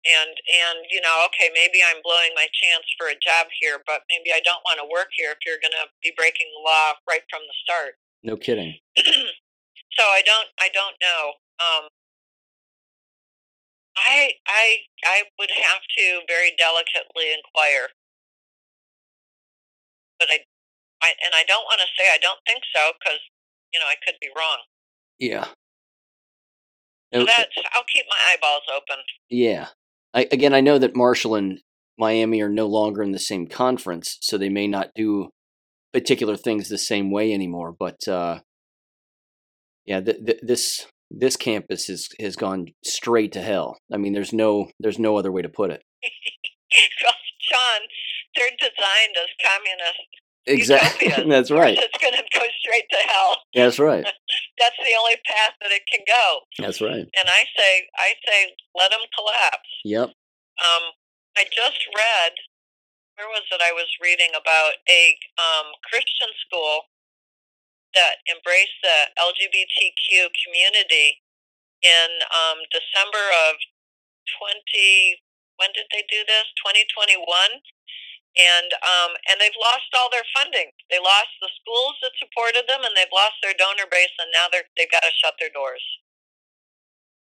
And 0.05 0.37
and 0.37 0.85
you 0.93 1.01
know, 1.01 1.25
okay, 1.33 1.49
maybe 1.57 1.81
I'm 1.81 2.05
blowing 2.05 2.37
my 2.37 2.45
chance 2.53 2.85
for 3.01 3.09
a 3.09 3.17
job 3.17 3.49
here, 3.57 3.81
but 3.89 4.05
maybe 4.13 4.37
I 4.37 4.45
don't 4.45 4.61
want 4.69 4.77
to 4.77 4.87
work 4.87 5.09
here 5.17 5.33
if 5.33 5.41
you're 5.49 5.61
going 5.65 5.73
to 5.81 5.89
be 6.05 6.13
breaking 6.13 6.53
the 6.53 6.61
law 6.61 6.93
right 7.09 7.25
from 7.33 7.41
the 7.49 7.57
start. 7.65 7.97
No 8.25 8.41
kidding. 8.41 8.73
so 8.97 10.05
I 10.09 10.25
don't 10.25 10.49
I 10.57 10.73
don't 10.73 10.97
know. 10.97 11.37
Um, 11.61 11.85
I 13.97 14.33
I 14.49 14.65
I 15.05 15.23
would 15.39 15.53
have 15.53 15.83
to 15.99 16.21
very 16.27 16.57
delicately 16.57 17.37
inquire, 17.37 17.93
but 20.19 20.29
I, 20.31 20.41
I 21.03 21.13
and 21.21 21.35
I 21.35 21.45
don't 21.45 21.65
want 21.65 21.81
to 21.85 21.89
say 22.01 22.09
I 22.09 22.17
don't 22.17 22.41
think 22.47 22.63
so 22.75 22.93
because 22.99 23.21
you 23.73 23.81
know 23.81 23.87
I 23.87 23.97
could 24.05 24.17
be 24.21 24.31
wrong. 24.37 24.65
Yeah. 25.19 25.53
So 27.13 27.25
that's 27.25 27.55
I'll 27.73 27.87
keep 27.93 28.07
my 28.09 28.33
eyeballs 28.33 28.65
open. 28.75 29.05
Yeah. 29.29 29.69
I, 30.15 30.29
again, 30.31 30.55
I 30.55 30.61
know 30.61 30.79
that 30.79 30.97
Marshall 30.97 31.35
and 31.35 31.61
Miami 31.99 32.41
are 32.41 32.49
no 32.49 32.67
longer 32.67 33.03
in 33.03 33.13
the 33.13 33.19
same 33.19 33.47
conference, 33.47 34.19
so 34.21 34.39
they 34.39 34.49
may 34.49 34.67
not 34.67 34.91
do 34.95 35.31
particular 35.93 36.37
things 36.37 36.69
the 36.69 36.79
same 36.79 37.11
way 37.11 37.33
anymore. 37.33 37.75
But 37.77 38.07
uh, 38.07 38.41
yeah, 39.85 40.01
th- 40.01 40.25
th- 40.25 40.41
this 40.43 40.87
this 41.11 41.37
campus 41.37 41.87
has 41.87 42.09
has 42.21 42.37
gone 42.37 42.69
straight 42.85 43.33
to 43.33 43.43
hell. 43.43 43.79
I 43.93 43.97
mean, 43.97 44.13
there's 44.13 44.33
no 44.33 44.71
there's 44.79 44.99
no 44.99 45.17
other 45.17 45.33
way 45.33 45.43
to 45.43 45.49
put 45.49 45.71
it. 45.71 45.83
well, 47.03 47.15
Sean, 47.41 47.89
they're 48.37 48.51
designed 48.59 49.17
as 49.17 49.31
communist. 49.43 50.24
Exactly. 50.47 51.09
That's 51.29 51.51
right. 51.51 51.79
It's 51.85 51.99
going 52.01 52.15
to 52.15 52.25
go 52.33 52.45
straight 52.61 52.89
to 52.91 53.01
hell. 53.09 53.37
That's 53.55 53.79
right. 53.79 54.05
That's 54.61 54.77
the 54.81 54.95
only 55.01 55.17
path 55.25 55.57
that 55.61 55.73
it 55.73 55.85
can 55.89 56.01
go. 56.07 56.25
That's 56.59 56.81
right. 56.81 57.05
And 57.05 57.27
I 57.29 57.43
say, 57.57 57.89
I 57.97 58.13
say, 58.27 58.53
let 58.77 58.91
them 58.91 59.05
collapse. 59.17 59.71
Yep. 59.85 60.09
Um, 60.61 60.85
I 61.37 61.45
just 61.51 61.81
read, 61.97 62.33
where 63.17 63.29
was 63.29 63.47
it? 63.51 63.61
I 63.63 63.73
was 63.73 63.89
reading 64.03 64.31
about 64.37 64.79
a 64.89 65.17
um, 65.39 65.73
Christian 65.91 66.29
school 66.47 66.93
that 67.95 68.23
embraced 68.27 68.79
the 68.83 69.15
LGBTQ 69.19 70.29
community 70.45 71.23
in 71.83 72.11
um, 72.35 72.59
December 72.75 73.23
of 73.49 73.55
20. 74.41 75.21
When 75.57 75.71
did 75.73 75.87
they 75.95 76.03
do 76.11 76.27
this? 76.27 76.47
2021. 76.65 77.23
And 78.35 78.71
um, 78.83 79.15
and 79.31 79.39
they've 79.39 79.55
lost 79.63 79.87
all 79.95 80.11
their 80.11 80.27
funding. 80.35 80.75
They 80.91 80.99
lost 80.99 81.31
the 81.39 81.51
schools 81.63 81.95
that 82.03 82.19
supported 82.19 82.67
them, 82.67 82.83
and 82.83 82.91
they've 82.99 83.15
lost 83.15 83.39
their 83.43 83.55
donor 83.55 83.87
base, 83.87 84.11
and 84.19 84.31
now 84.35 84.51
they're 84.51 84.67
they've 84.75 84.91
got 84.91 85.07
to 85.07 85.15
shut 85.23 85.39
their 85.39 85.55
doors. 85.55 85.83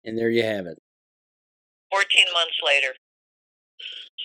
And 0.03 0.18
there 0.18 0.34
you 0.34 0.44
have 0.44 0.65
it. 0.65 0.81
14 1.94 2.26
months 2.34 2.57
later. 2.65 2.98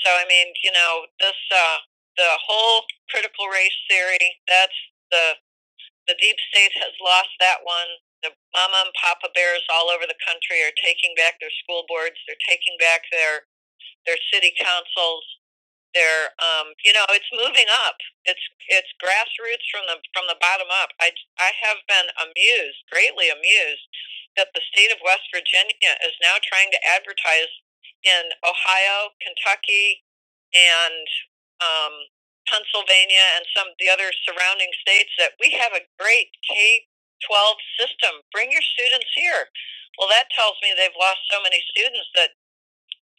So 0.05 0.09
I 0.09 0.25
mean, 0.25 0.49
you 0.65 0.73
know, 0.73 1.05
this 1.21 1.37
uh, 1.53 1.79
the 2.19 2.33
whole 2.43 2.85
critical 3.09 3.47
race 3.49 3.79
theory. 3.89 4.41
That's 4.51 4.79
the 5.15 5.39
the 6.11 6.19
deep 6.19 6.37
state 6.51 6.75
has 6.83 6.93
lost 7.01 7.31
that 7.39 7.63
one. 7.63 8.03
The 8.27 8.35
mama 8.57 8.91
and 8.91 8.95
papa 8.99 9.31
bears 9.37 9.63
all 9.71 9.93
over 9.95 10.03
the 10.03 10.19
country 10.27 10.59
are 10.67 10.75
taking 10.83 11.15
back 11.15 11.39
their 11.39 11.55
school 11.63 11.87
boards. 11.87 12.19
They're 12.27 12.45
taking 12.51 12.75
back 12.83 13.07
their 13.15 13.47
their 14.05 14.19
city 14.35 14.53
councils. 14.59 15.25
They're 15.99 16.31
um, 16.39 16.79
you 16.87 16.95
know, 16.95 17.03
it's 17.11 17.27
moving 17.35 17.67
up. 17.83 17.99
It's 18.31 18.43
it's 18.71 18.93
grassroots 19.03 19.67
from 19.75 19.91
the 19.91 19.99
from 20.15 20.31
the 20.31 20.39
bottom 20.39 20.71
up. 20.71 20.95
I 21.03 21.11
I 21.43 21.51
have 21.67 21.83
been 21.91 22.07
amused, 22.23 22.87
greatly 22.95 23.27
amused, 23.35 23.87
that 24.39 24.55
the 24.55 24.63
state 24.71 24.95
of 24.95 25.03
West 25.03 25.27
Virginia 25.35 25.99
is 26.07 26.15
now 26.23 26.39
trying 26.47 26.71
to 26.71 26.81
advertise 26.87 27.51
in 28.07 28.31
Ohio, 28.47 29.11
Kentucky, 29.19 30.07
and 30.55 31.07
um, 31.59 31.95
Pennsylvania, 32.47 33.27
and 33.35 33.45
some 33.59 33.75
of 33.75 33.77
the 33.83 33.91
other 33.91 34.15
surrounding 34.23 34.71
states 34.79 35.11
that 35.19 35.35
we 35.43 35.51
have 35.59 35.75
a 35.75 35.83
great 35.99 36.31
K 36.47 36.87
12 37.27 37.59
system. 37.83 38.23
Bring 38.31 38.55
your 38.55 38.63
students 38.63 39.11
here. 39.19 39.51
Well, 39.99 40.07
that 40.15 40.31
tells 40.31 40.55
me 40.63 40.71
they've 40.71 40.95
lost 40.95 41.27
so 41.27 41.43
many 41.43 41.59
students 41.75 42.07
that 42.15 42.38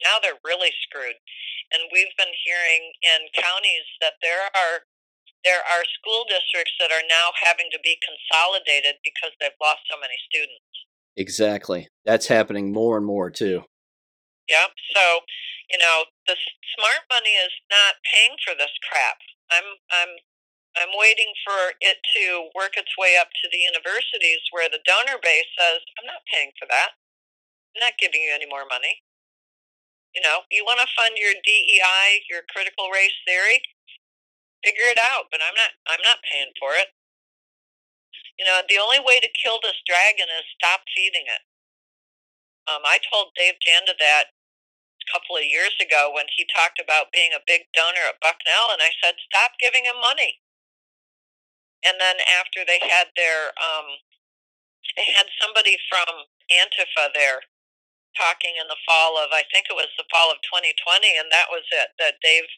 now 0.02 0.18
they're 0.20 0.40
really 0.44 0.72
screwed. 0.84 1.18
And 1.72 1.86
we've 1.92 2.12
been 2.18 2.34
hearing 2.44 2.92
in 3.04 3.30
counties 3.36 3.86
that 4.00 4.18
there 4.20 4.50
are 4.52 4.88
there 5.44 5.64
are 5.64 5.84
school 5.96 6.28
districts 6.28 6.76
that 6.76 6.92
are 6.92 7.06
now 7.08 7.32
having 7.32 7.72
to 7.72 7.80
be 7.80 7.96
consolidated 8.04 9.00
because 9.00 9.32
they've 9.40 9.56
lost 9.56 9.80
so 9.88 9.96
many 9.96 10.16
students. 10.28 10.68
Exactly. 11.16 11.88
That's 12.04 12.28
happening 12.28 12.72
more 12.72 13.00
and 13.00 13.06
more 13.06 13.30
too. 13.32 13.64
Yep. 14.48 14.70
So, 14.92 15.04
you 15.70 15.78
know, 15.78 16.10
the 16.26 16.36
smart 16.76 17.08
money 17.08 17.38
is 17.40 17.54
not 17.70 18.02
paying 18.04 18.36
for 18.44 18.52
this 18.52 18.72
crap. 18.84 19.16
I'm 19.50 19.78
I'm 19.90 20.12
I'm 20.78 20.92
waiting 20.94 21.32
for 21.42 21.74
it 21.82 21.98
to 22.14 22.50
work 22.54 22.78
its 22.78 22.94
way 22.94 23.18
up 23.18 23.32
to 23.42 23.46
the 23.50 23.58
universities 23.58 24.42
where 24.54 24.70
the 24.70 24.82
donor 24.86 25.18
base 25.22 25.50
says, 25.58 25.82
"I'm 25.98 26.06
not 26.06 26.22
paying 26.30 26.52
for 26.58 26.66
that. 26.70 26.94
I'm 27.74 27.80
not 27.80 27.98
giving 27.98 28.22
you 28.22 28.30
any 28.34 28.46
more 28.46 28.66
money." 28.70 29.02
You 30.14 30.22
know, 30.22 30.42
you 30.50 30.66
want 30.66 30.82
to 30.82 30.90
fund 30.96 31.14
your 31.14 31.34
DEI, 31.38 32.26
your 32.26 32.42
critical 32.50 32.90
race 32.90 33.14
theory, 33.22 33.62
figure 34.64 34.90
it 34.90 34.98
out, 34.98 35.30
but 35.30 35.38
I'm 35.38 35.54
not 35.54 35.72
I'm 35.86 36.02
not 36.02 36.24
paying 36.26 36.50
for 36.58 36.74
it. 36.74 36.90
You 38.38 38.48
know, 38.48 38.64
the 38.66 38.80
only 38.80 38.98
way 38.98 39.20
to 39.20 39.38
kill 39.38 39.60
this 39.60 39.78
dragon 39.84 40.26
is 40.32 40.48
stop 40.56 40.82
feeding 40.96 41.28
it. 41.28 41.44
Um, 42.70 42.82
I 42.86 42.98
told 43.02 43.36
Dave 43.36 43.60
Janda 43.60 43.92
that 43.98 44.32
a 45.00 45.06
couple 45.10 45.36
of 45.36 45.44
years 45.44 45.74
ago 45.80 46.12
when 46.14 46.28
he 46.36 46.46
talked 46.48 46.78
about 46.78 47.12
being 47.12 47.32
a 47.34 47.42
big 47.42 47.66
donor 47.74 48.04
at 48.08 48.20
Bucknell, 48.22 48.70
and 48.70 48.80
I 48.80 48.92
said, 49.02 49.18
stop 49.26 49.58
giving 49.58 49.84
him 49.84 49.98
money. 49.98 50.40
And 51.82 51.96
then 51.98 52.20
after 52.40 52.62
they 52.62 52.78
had 52.78 53.08
their, 53.16 53.56
um, 53.56 53.88
they 54.96 55.08
had 55.12 55.26
somebody 55.40 55.80
from 55.88 56.28
Antifa 56.52 57.10
there, 57.16 57.42
talking 58.18 58.58
in 58.58 58.66
the 58.66 58.80
fall 58.86 59.18
of 59.18 59.30
I 59.30 59.46
think 59.50 59.70
it 59.70 59.78
was 59.78 59.90
the 59.94 60.08
fall 60.10 60.30
of 60.30 60.42
2020, 60.46 60.74
and 61.18 61.30
that 61.30 61.50
was 61.50 61.66
it. 61.70 61.94
That 61.98 62.18
Dave 62.22 62.48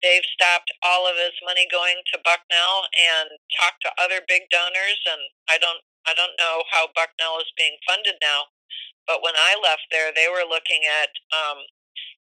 Dave 0.00 0.22
stopped 0.30 0.70
all 0.86 1.10
of 1.10 1.18
his 1.18 1.34
money 1.42 1.66
going 1.66 1.98
to 2.14 2.22
Bucknell 2.22 2.86
and 2.94 3.34
talked 3.58 3.82
to 3.82 3.98
other 3.98 4.22
big 4.26 4.46
donors. 4.50 5.00
And 5.08 5.22
I 5.50 5.58
don't 5.58 5.82
I 6.06 6.14
don't 6.14 6.38
know 6.38 6.64
how 6.70 6.92
Bucknell 6.94 7.42
is 7.42 7.50
being 7.58 7.76
funded 7.84 8.16
now, 8.22 8.48
but 9.06 9.20
when 9.20 9.34
I 9.36 9.58
left 9.58 9.90
there, 9.90 10.14
they 10.14 10.30
were 10.30 10.46
looking 10.46 10.86
at 10.86 11.12
um, 11.34 11.66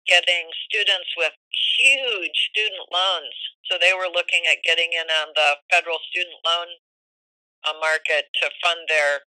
getting 0.08 0.50
students 0.70 1.10
with 1.18 1.34
huge 1.78 2.34
student 2.50 2.88
loans. 2.90 3.36
So 3.68 3.76
they 3.76 3.92
were 3.92 4.10
looking 4.10 4.46
at 4.48 4.62
getting 4.62 4.94
in 4.94 5.10
on 5.10 5.34
the 5.34 5.60
federal 5.70 5.98
student 6.08 6.38
loan 6.46 6.68
uh, 7.66 7.76
market 7.82 8.30
to 8.42 8.46
fund 8.62 8.86
their 8.88 9.26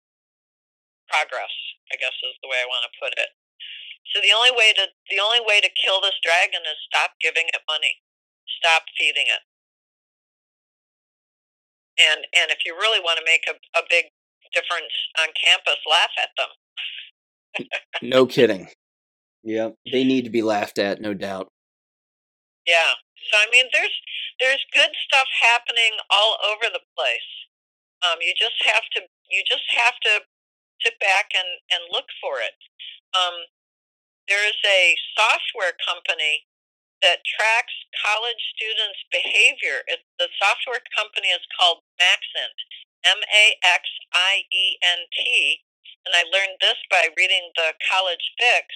progress. 1.09 1.51
I 1.91 1.95
guess 1.95 2.13
is 2.23 2.38
the 2.43 2.51
way 2.51 2.59
I 2.61 2.67
want 2.69 2.85
to 2.85 2.93
put 2.99 3.13
it. 3.15 3.31
So 4.13 4.21
the 4.21 4.31
only 4.35 4.51
way 4.51 4.71
to 4.73 4.88
the 5.09 5.19
only 5.19 5.41
way 5.43 5.59
to 5.59 5.69
kill 5.84 5.99
this 6.01 6.17
dragon 6.23 6.63
is 6.63 6.79
stop 6.88 7.19
giving 7.19 7.47
it 7.47 7.61
money, 7.67 7.99
stop 8.47 8.84
feeding 8.97 9.27
it, 9.27 9.43
and 11.99 12.25
and 12.35 12.51
if 12.51 12.63
you 12.65 12.73
really 12.75 12.99
want 12.99 13.19
to 13.19 13.25
make 13.25 13.43
a, 13.49 13.55
a 13.77 13.84
big 13.89 14.05
difference 14.53 14.93
on 15.19 15.27
campus, 15.35 15.81
laugh 15.89 16.13
at 16.15 16.31
them. 16.38 16.51
no 18.01 18.25
kidding. 18.25 18.69
Yeah, 19.43 19.69
they 19.91 20.03
need 20.03 20.23
to 20.25 20.29
be 20.29 20.41
laughed 20.41 20.79
at, 20.79 21.01
no 21.01 21.13
doubt. 21.13 21.47
Yeah. 22.65 22.99
So 23.31 23.38
I 23.38 23.47
mean, 23.51 23.65
there's 23.73 23.95
there's 24.39 24.63
good 24.73 24.91
stuff 25.07 25.27
happening 25.41 25.97
all 26.09 26.38
over 26.45 26.69
the 26.71 26.84
place. 26.95 27.31
Um, 28.05 28.21
you 28.21 28.34
just 28.38 28.59
have 28.65 28.85
to 28.95 29.01
you 29.31 29.43
just 29.47 29.65
have 29.75 29.97
to 30.03 30.21
sit 30.81 30.99
back 30.99 31.31
and 31.35 31.47
and 31.71 31.81
look 31.91 32.07
for 32.21 32.39
it. 32.39 32.55
Um, 33.15 33.35
there 34.27 34.43
is 34.43 34.59
a 34.63 34.95
software 35.15 35.73
company 35.79 36.43
that 37.01 37.23
tracks 37.23 37.73
college 37.95 38.41
students' 38.57 39.03
behavior. 39.11 39.85
It, 39.87 40.03
the 40.19 40.27
software 40.35 40.81
company 40.91 41.31
is 41.31 41.43
called 41.55 41.85
Maxient, 41.95 42.57
M 43.05 43.19
A 43.23 43.45
X 43.63 43.87
I 44.13 44.43
E 44.51 44.77
N 44.83 45.07
T, 45.15 45.63
and 46.05 46.11
I 46.15 46.27
learned 46.27 46.59
this 46.59 46.79
by 46.91 47.07
reading 47.15 47.53
the 47.55 47.75
College 47.87 48.33
Fix. 48.39 48.67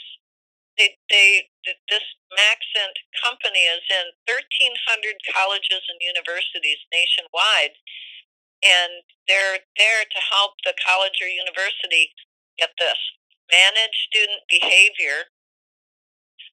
They, 0.80 0.96
they, 1.12 1.52
this 1.92 2.08
Maxient 2.32 2.96
company 3.20 3.68
is 3.68 3.84
in 3.92 4.16
1,300 4.24 5.20
colleges 5.36 5.84
and 5.92 6.00
universities 6.00 6.80
nationwide, 6.96 7.76
and 8.64 9.04
they're 9.28 9.68
there 9.76 10.04
to 10.08 10.20
help 10.32 10.56
the 10.64 10.78
college 10.80 11.20
or 11.20 11.28
university 11.28 12.16
get 12.56 12.72
this 12.80 12.98
manage 13.52 14.08
student 14.08 14.48
behavior 14.48 15.28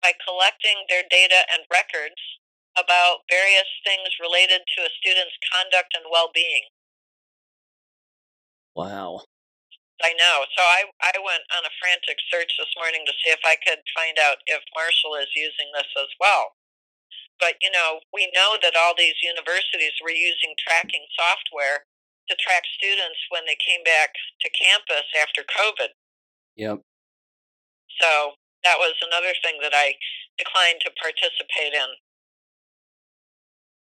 by 0.02 0.12
collecting 0.26 0.84
their 0.90 1.06
data 1.08 1.46
and 1.54 1.62
records 1.70 2.18
about 2.76 3.24
various 3.30 3.68
things 3.86 4.18
related 4.18 4.66
to 4.76 4.84
a 4.84 4.94
student's 4.98 5.36
conduct 5.54 5.94
and 5.94 6.04
well-being. 6.10 6.66
Wow. 8.74 9.22
I 10.02 10.18
know. 10.18 10.42
So 10.56 10.62
I 10.66 10.90
I 10.98 11.14
went 11.22 11.46
on 11.54 11.62
a 11.62 11.76
frantic 11.78 12.18
search 12.26 12.50
this 12.58 12.74
morning 12.74 13.06
to 13.06 13.14
see 13.22 13.30
if 13.30 13.44
I 13.46 13.54
could 13.54 13.78
find 13.94 14.18
out 14.18 14.42
if 14.50 14.58
Marshall 14.74 15.14
is 15.14 15.30
using 15.38 15.70
this 15.70 15.88
as 15.94 16.10
well. 16.18 16.58
But 17.38 17.54
you 17.62 17.70
know, 17.70 18.02
we 18.10 18.26
know 18.34 18.58
that 18.58 18.74
all 18.74 18.98
these 18.98 19.14
universities 19.22 19.94
were 20.02 20.14
using 20.14 20.58
tracking 20.58 21.06
software 21.14 21.86
to 22.26 22.34
track 22.42 22.66
students 22.74 23.18
when 23.30 23.46
they 23.46 23.58
came 23.62 23.86
back 23.86 24.10
to 24.42 24.50
campus 24.50 25.06
after 25.14 25.46
COVID. 25.46 25.94
Yep. 26.58 26.82
So 28.00 28.10
that 28.64 28.76
was 28.78 28.94
another 29.02 29.32
thing 29.42 29.58
that 29.62 29.72
I 29.74 29.94
declined 30.38 30.80
to 30.84 30.90
participate 31.00 31.74
in. 31.74 31.96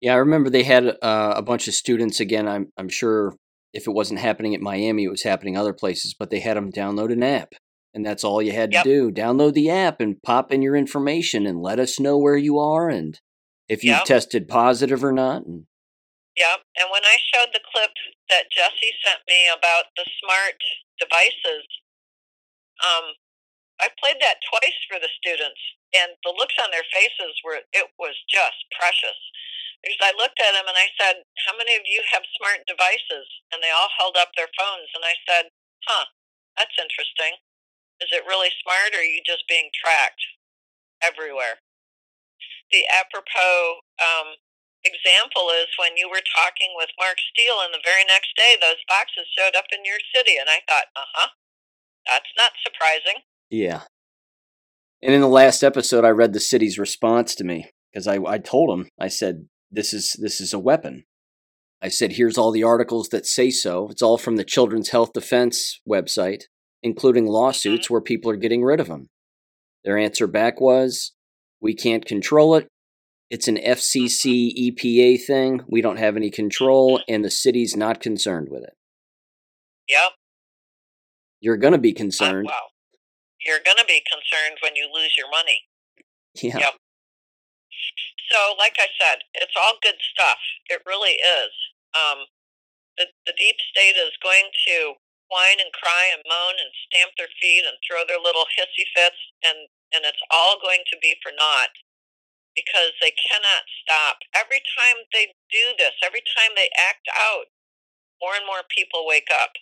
Yeah, 0.00 0.14
I 0.14 0.18
remember 0.18 0.48
they 0.48 0.62
had 0.62 0.86
uh, 1.02 1.34
a 1.36 1.42
bunch 1.42 1.68
of 1.68 1.74
students. 1.74 2.20
Again, 2.20 2.48
I'm 2.48 2.72
I'm 2.76 2.88
sure 2.88 3.34
if 3.72 3.86
it 3.86 3.92
wasn't 3.92 4.20
happening 4.20 4.54
at 4.54 4.60
Miami, 4.60 5.04
it 5.04 5.10
was 5.10 5.22
happening 5.22 5.56
other 5.56 5.74
places. 5.74 6.14
But 6.18 6.30
they 6.30 6.40
had 6.40 6.56
them 6.56 6.72
download 6.72 7.12
an 7.12 7.22
app, 7.22 7.52
and 7.92 8.04
that's 8.04 8.24
all 8.24 8.40
you 8.40 8.52
had 8.52 8.72
yep. 8.72 8.84
to 8.84 8.88
do: 8.88 9.12
download 9.12 9.52
the 9.52 9.70
app 9.70 10.00
and 10.00 10.22
pop 10.22 10.52
in 10.52 10.62
your 10.62 10.74
information, 10.74 11.46
and 11.46 11.60
let 11.60 11.78
us 11.78 12.00
know 12.00 12.16
where 12.16 12.36
you 12.36 12.58
are 12.58 12.88
and 12.88 13.20
if 13.68 13.84
you 13.84 13.92
yep. 13.92 14.04
tested 14.04 14.48
positive 14.48 15.04
or 15.04 15.12
not. 15.12 15.44
And 15.44 15.64
Yep. 16.36 16.64
And 16.78 16.88
when 16.88 17.04
I 17.04 17.18
showed 17.20 17.52
the 17.52 17.60
clip 17.60 17.90
that 18.30 18.48
Jesse 18.48 18.96
sent 19.04 19.20
me 19.28 19.50
about 19.52 19.92
the 19.96 20.06
smart 20.22 20.56
devices, 20.96 21.66
um, 22.80 23.12
I 23.80 23.88
played 23.96 24.20
that 24.20 24.44
twice 24.44 24.76
for 24.86 25.00
the 25.00 25.08
students, 25.16 25.60
and 25.96 26.12
the 26.22 26.36
looks 26.36 26.54
on 26.60 26.70
their 26.70 26.86
faces 26.92 27.32
were 27.42 27.64
it 27.72 27.88
was 27.98 28.14
just 28.28 28.60
precious. 28.76 29.16
Because 29.80 30.12
I 30.12 30.12
looked 30.20 30.36
at 30.36 30.52
them 30.52 30.68
and 30.68 30.76
I 30.76 30.92
said, 31.00 31.24
"How 31.48 31.56
many 31.56 31.74
of 31.74 31.88
you 31.88 32.04
have 32.12 32.22
smart 32.36 32.68
devices?" 32.68 33.26
And 33.50 33.62
they 33.64 33.70
all 33.72 33.88
held 33.96 34.16
up 34.16 34.36
their 34.36 34.52
phones, 34.52 34.92
and 34.94 35.04
I 35.04 35.16
said, 35.26 35.50
"Huh, 35.88 36.06
that's 36.56 36.76
interesting. 36.78 37.40
Is 38.00 38.12
it 38.12 38.26
really 38.26 38.52
smart, 38.60 38.94
or 38.94 39.00
are 39.00 39.02
you 39.02 39.22
just 39.24 39.48
being 39.48 39.70
tracked 39.72 40.20
everywhere?" 41.00 41.62
The 42.70 42.86
apropos 42.88 43.80
um, 43.98 44.36
example 44.84 45.50
is 45.50 45.68
when 45.78 45.96
you 45.96 46.08
were 46.10 46.22
talking 46.36 46.76
with 46.76 46.90
Mark 46.98 47.18
Steele, 47.32 47.60
and 47.62 47.72
the 47.72 47.80
very 47.84 48.04
next 48.04 48.36
day 48.36 48.56
those 48.60 48.84
boxes 48.86 49.26
showed 49.36 49.56
up 49.56 49.72
in 49.72 49.84
your 49.84 50.00
city, 50.14 50.36
and 50.36 50.50
I 50.50 50.60
thought, 50.68 50.88
"Uh 50.94 51.06
huh, 51.14 51.28
that's 52.06 52.32
not 52.36 52.52
surprising." 52.62 53.24
Yeah. 53.50 53.82
And 55.02 55.14
in 55.14 55.20
the 55.20 55.28
last 55.28 55.62
episode, 55.62 56.04
I 56.04 56.10
read 56.10 56.32
the 56.32 56.40
city's 56.40 56.78
response 56.78 57.34
to 57.36 57.44
me 57.44 57.70
because 57.92 58.06
I, 58.06 58.18
I 58.26 58.38
told 58.38 58.70
them, 58.70 58.88
I 58.98 59.08
said, 59.08 59.46
this 59.70 59.92
is, 59.92 60.16
this 60.20 60.40
is 60.40 60.52
a 60.52 60.58
weapon. 60.58 61.04
I 61.82 61.88
said, 61.88 62.12
here's 62.12 62.36
all 62.36 62.52
the 62.52 62.64
articles 62.64 63.08
that 63.08 63.26
say 63.26 63.50
so. 63.50 63.88
It's 63.88 64.02
all 64.02 64.18
from 64.18 64.36
the 64.36 64.44
Children's 64.44 64.90
Health 64.90 65.12
Defense 65.14 65.80
website, 65.88 66.42
including 66.82 67.26
lawsuits 67.26 67.86
mm-hmm. 67.86 67.94
where 67.94 68.02
people 68.02 68.30
are 68.30 68.36
getting 68.36 68.62
rid 68.62 68.80
of 68.80 68.88
them. 68.88 69.08
Their 69.84 69.96
answer 69.96 70.26
back 70.26 70.60
was, 70.60 71.12
we 71.60 71.74
can't 71.74 72.04
control 72.04 72.54
it. 72.54 72.68
It's 73.30 73.48
an 73.48 73.56
FCC 73.56 74.52
mm-hmm. 74.52 74.86
EPA 74.86 75.24
thing. 75.26 75.60
We 75.66 75.80
don't 75.80 75.98
have 75.98 76.16
any 76.16 76.30
control, 76.30 77.00
and 77.08 77.24
the 77.24 77.30
city's 77.30 77.76
not 77.76 78.00
concerned 78.00 78.48
with 78.50 78.64
it. 78.64 78.74
Yep. 79.88 80.12
You're 81.40 81.56
going 81.56 81.72
to 81.72 81.78
be 81.78 81.94
concerned. 81.94 82.48
wow 82.48 82.69
you're 83.40 83.64
going 83.64 83.80
to 83.80 83.88
be 83.88 84.04
concerned 84.04 84.60
when 84.62 84.76
you 84.76 84.88
lose 84.92 85.16
your 85.16 85.30
money. 85.30 85.64
Yeah. 86.36 86.58
Yep. 86.58 86.74
So, 88.30 88.54
like 88.58 88.78
I 88.78 88.86
said, 88.94 89.26
it's 89.34 89.56
all 89.58 89.82
good 89.82 89.98
stuff. 90.14 90.38
It 90.70 90.86
really 90.86 91.18
is. 91.18 91.52
Um, 91.96 92.30
the, 92.94 93.10
the 93.26 93.34
deep 93.34 93.58
state 93.74 93.98
is 93.98 94.14
going 94.22 94.46
to 94.70 94.94
whine 95.32 95.58
and 95.58 95.74
cry 95.74 96.10
and 96.14 96.22
moan 96.26 96.54
and 96.58 96.70
stamp 96.86 97.14
their 97.18 97.30
feet 97.42 97.66
and 97.66 97.74
throw 97.82 98.06
their 98.06 98.22
little 98.22 98.46
hissy 98.54 98.86
fits, 98.94 99.18
and, 99.42 99.66
and 99.90 100.06
it's 100.06 100.22
all 100.30 100.62
going 100.62 100.86
to 100.90 100.98
be 101.02 101.18
for 101.22 101.34
naught 101.34 101.74
because 102.54 102.94
they 102.98 103.14
cannot 103.14 103.66
stop. 103.82 104.22
Every 104.34 104.62
time 104.78 105.06
they 105.14 105.34
do 105.50 105.74
this, 105.78 105.94
every 106.02 106.22
time 106.34 106.54
they 106.54 106.70
act 106.74 107.06
out, 107.10 107.50
more 108.22 108.36
and 108.36 108.46
more 108.46 108.66
people 108.68 109.06
wake 109.06 109.30
up. 109.32 109.54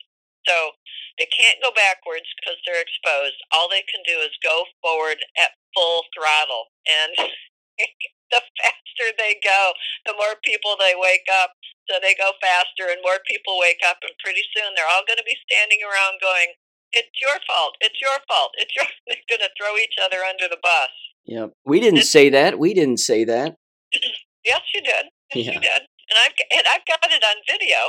So 0.47 0.79
they 1.19 1.27
can't 1.31 1.59
go 1.63 1.75
backwards 1.75 2.29
because 2.39 2.59
they're 2.63 2.83
exposed. 2.83 3.39
All 3.51 3.67
they 3.67 3.85
can 3.89 4.05
do 4.07 4.23
is 4.23 4.33
go 4.45 4.65
forward 4.81 5.19
at 5.37 5.57
full 5.75 6.07
throttle. 6.15 6.71
And 6.87 7.13
the 8.33 8.43
faster 8.63 9.09
they 9.19 9.41
go, 9.43 9.75
the 10.07 10.15
more 10.15 10.39
people 10.45 10.79
they 10.79 10.95
wake 10.95 11.27
up. 11.27 11.57
So 11.91 11.97
they 11.99 12.15
go 12.15 12.37
faster 12.39 12.93
and 12.93 13.01
more 13.01 13.19
people 13.25 13.59
wake 13.59 13.83
up. 13.83 13.99
And 14.05 14.15
pretty 14.23 14.45
soon 14.55 14.77
they're 14.77 14.89
all 14.89 15.09
going 15.09 15.21
to 15.21 15.27
be 15.27 15.37
standing 15.49 15.81
around 15.83 16.21
going, 16.21 16.55
it's 16.93 17.09
your 17.21 17.37
fault. 17.47 17.77
It's 17.81 18.01
your 18.01 18.19
fault. 18.29 18.53
It's 18.57 18.75
your. 18.75 18.85
They're 19.07 19.29
going 19.29 19.41
to 19.41 19.51
throw 19.61 19.77
each 19.77 19.97
other 20.03 20.19
under 20.25 20.49
the 20.49 20.59
bus. 20.63 20.89
Yep. 21.27 21.53
We 21.67 21.81
didn't 21.81 22.01
it's, 22.01 22.11
say 22.11 22.31
that. 22.31 22.59
We 22.59 22.73
didn't 22.73 22.99
say 22.99 23.25
that. 23.25 23.57
yes, 24.45 24.61
you 24.75 24.81
did. 24.81 25.07
Yes, 25.35 25.47
yeah. 25.47 25.53
you 25.53 25.61
did. 25.61 25.83
And 26.09 26.19
I've 26.25 26.33
and 26.51 26.67
I've 26.67 26.87
got 26.87 27.13
it 27.13 27.23
on 27.23 27.37
video. 27.49 27.77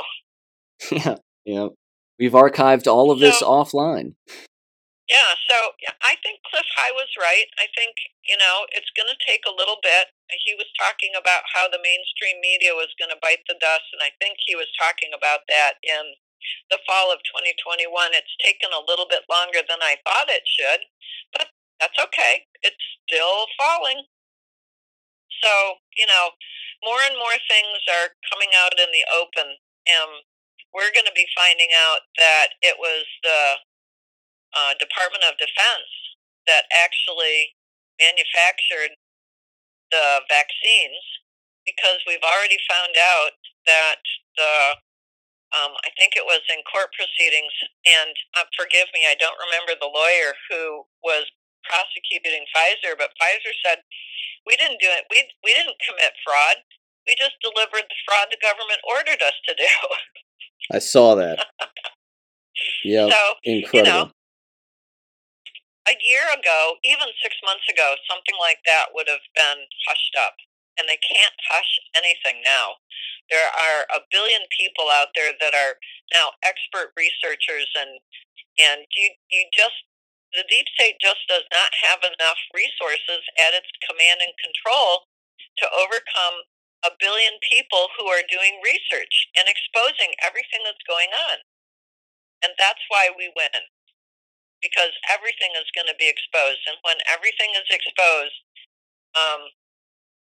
Yeah. 0.90 1.16
Yeah. 1.44 1.68
We've 2.20 2.36
archived 2.36 2.84
all 2.84 3.08
of 3.08 3.18
this 3.18 3.40
offline. 3.40 4.20
Yeah, 5.08 5.34
so 5.48 5.74
I 6.04 6.20
think 6.22 6.44
Cliff 6.46 6.68
High 6.76 6.92
was 6.94 7.10
right. 7.18 7.48
I 7.58 7.66
think, 7.74 7.98
you 8.28 8.38
know, 8.38 8.68
it's 8.70 8.94
going 8.94 9.10
to 9.10 9.18
take 9.26 9.42
a 9.42 9.56
little 9.56 9.82
bit. 9.82 10.14
He 10.44 10.54
was 10.54 10.70
talking 10.78 11.16
about 11.18 11.48
how 11.50 11.66
the 11.66 11.82
mainstream 11.82 12.38
media 12.38 12.78
was 12.78 12.94
going 12.94 13.10
to 13.10 13.18
bite 13.18 13.42
the 13.50 13.58
dust, 13.58 13.90
and 13.90 14.04
I 14.04 14.14
think 14.22 14.38
he 14.44 14.54
was 14.54 14.70
talking 14.78 15.10
about 15.10 15.48
that 15.50 15.82
in 15.82 16.14
the 16.70 16.78
fall 16.86 17.10
of 17.10 17.24
2021. 17.26 17.90
It's 18.14 18.38
taken 18.38 18.70
a 18.70 18.86
little 18.86 19.10
bit 19.10 19.26
longer 19.26 19.66
than 19.66 19.82
I 19.82 19.98
thought 20.06 20.30
it 20.30 20.46
should, 20.46 20.86
but 21.34 21.50
that's 21.82 21.98
okay. 21.98 22.46
It's 22.62 22.84
still 23.02 23.50
falling. 23.58 24.06
So, 25.42 25.82
you 25.96 26.06
know, 26.06 26.36
more 26.84 27.00
and 27.02 27.16
more 27.16 27.34
things 27.48 27.80
are 27.88 28.14
coming 28.30 28.52
out 28.54 28.78
in 28.78 28.92
the 28.92 29.08
open. 29.10 29.58
And 29.88 30.22
we're 30.74 30.94
going 30.94 31.08
to 31.08 31.16
be 31.16 31.26
finding 31.34 31.70
out 31.74 32.06
that 32.18 32.54
it 32.62 32.76
was 32.78 33.04
the 33.22 33.42
uh, 34.54 34.72
Department 34.78 35.24
of 35.26 35.38
Defense 35.38 35.90
that 36.46 36.66
actually 36.74 37.54
manufactured 38.00 38.96
the 39.90 40.22
vaccines 40.30 41.02
because 41.66 42.02
we've 42.06 42.24
already 42.24 42.58
found 42.66 42.94
out 42.96 43.34
that 43.66 44.02
the 44.38 44.54
um, 45.50 45.74
I 45.82 45.90
think 45.98 46.14
it 46.14 46.22
was 46.22 46.46
in 46.46 46.62
court 46.62 46.94
proceedings, 46.94 47.50
and 47.82 48.14
uh, 48.38 48.46
forgive 48.54 48.86
me, 48.94 49.02
I 49.10 49.18
don't 49.18 49.34
remember 49.50 49.74
the 49.74 49.90
lawyer 49.90 50.30
who 50.46 50.86
was 51.02 51.26
prosecuting 51.66 52.46
Pfizer, 52.54 52.94
but 52.94 53.10
Pfizer 53.18 53.50
said 53.66 53.82
we 54.46 54.56
didn't 54.56 54.80
do 54.80 54.90
it. 54.90 55.06
We 55.10 55.26
we 55.44 55.52
didn't 55.54 55.78
commit 55.82 56.14
fraud. 56.22 56.62
We 57.06 57.16
just 57.18 57.36
delivered 57.42 57.86
the 57.88 58.00
fraud 58.06 58.30
the 58.30 58.38
government 58.40 58.80
ordered 58.86 59.22
us 59.22 59.36
to 59.50 59.54
do. 59.58 59.66
I 60.70 60.78
saw 60.78 61.14
that. 61.16 61.38
yeah, 62.84 63.08
so, 63.08 63.22
incredible. 63.44 63.86
You 63.86 64.04
know, 64.06 64.10
a 65.90 65.96
year 66.06 66.22
ago, 66.38 66.78
even 66.86 67.10
six 67.18 67.34
months 67.42 67.66
ago, 67.66 67.98
something 68.06 68.38
like 68.38 68.62
that 68.66 68.94
would 68.94 69.10
have 69.10 69.24
been 69.34 69.66
hushed 69.90 70.14
up 70.14 70.38
and 70.78 70.86
they 70.86 71.00
can't 71.02 71.34
hush 71.50 71.72
anything 71.98 72.40
now. 72.46 72.78
There 73.28 73.50
are 73.50 73.90
a 73.90 74.06
billion 74.10 74.46
people 74.54 74.86
out 74.88 75.10
there 75.14 75.34
that 75.34 75.54
are 75.54 75.76
now 76.14 76.34
expert 76.46 76.94
researchers, 76.96 77.68
and 77.74 77.98
and 78.58 78.86
you 78.94 79.12
you 79.30 79.46
just 79.54 79.76
the 80.32 80.46
deep 80.46 80.66
state 80.78 80.96
just 81.02 81.26
does 81.26 81.46
not 81.50 81.74
have 81.74 82.00
enough 82.06 82.38
resources 82.54 83.22
at 83.38 83.54
its 83.54 83.70
command 83.82 84.22
and 84.22 84.34
control 84.38 85.10
to 85.58 85.66
overcome 85.74 86.46
a 86.84 86.92
billion 86.96 87.36
people 87.44 87.92
who 87.96 88.08
are 88.08 88.24
doing 88.24 88.60
research 88.64 89.28
and 89.36 89.44
exposing 89.48 90.16
everything 90.24 90.64
that's 90.64 90.82
going 90.88 91.12
on. 91.12 91.44
And 92.40 92.56
that's 92.56 92.80
why 92.88 93.12
we 93.12 93.28
win. 93.36 93.68
Because 94.64 94.92
everything 95.08 95.52
is 95.56 95.68
going 95.76 95.88
to 95.88 95.96
be 95.96 96.08
exposed. 96.08 96.64
And 96.68 96.80
when 96.84 97.00
everything 97.08 97.52
is 97.56 97.68
exposed, 97.68 98.36
um, 99.16 99.52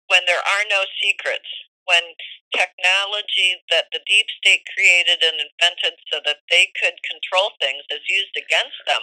when 0.10 0.26
there 0.26 0.42
are 0.42 0.66
no 0.70 0.86
secrets, 1.02 1.48
when 1.86 2.18
technology 2.54 3.62
that 3.74 3.90
the 3.94 4.02
deep 4.06 4.28
state 4.42 4.66
created 4.74 5.22
and 5.26 5.42
invented 5.42 5.98
so 6.14 6.22
that 6.26 6.46
they 6.50 6.70
could 6.78 6.98
control 7.06 7.54
things 7.58 7.86
is 7.90 8.06
used 8.10 8.36
against 8.38 8.78
them, 8.86 9.02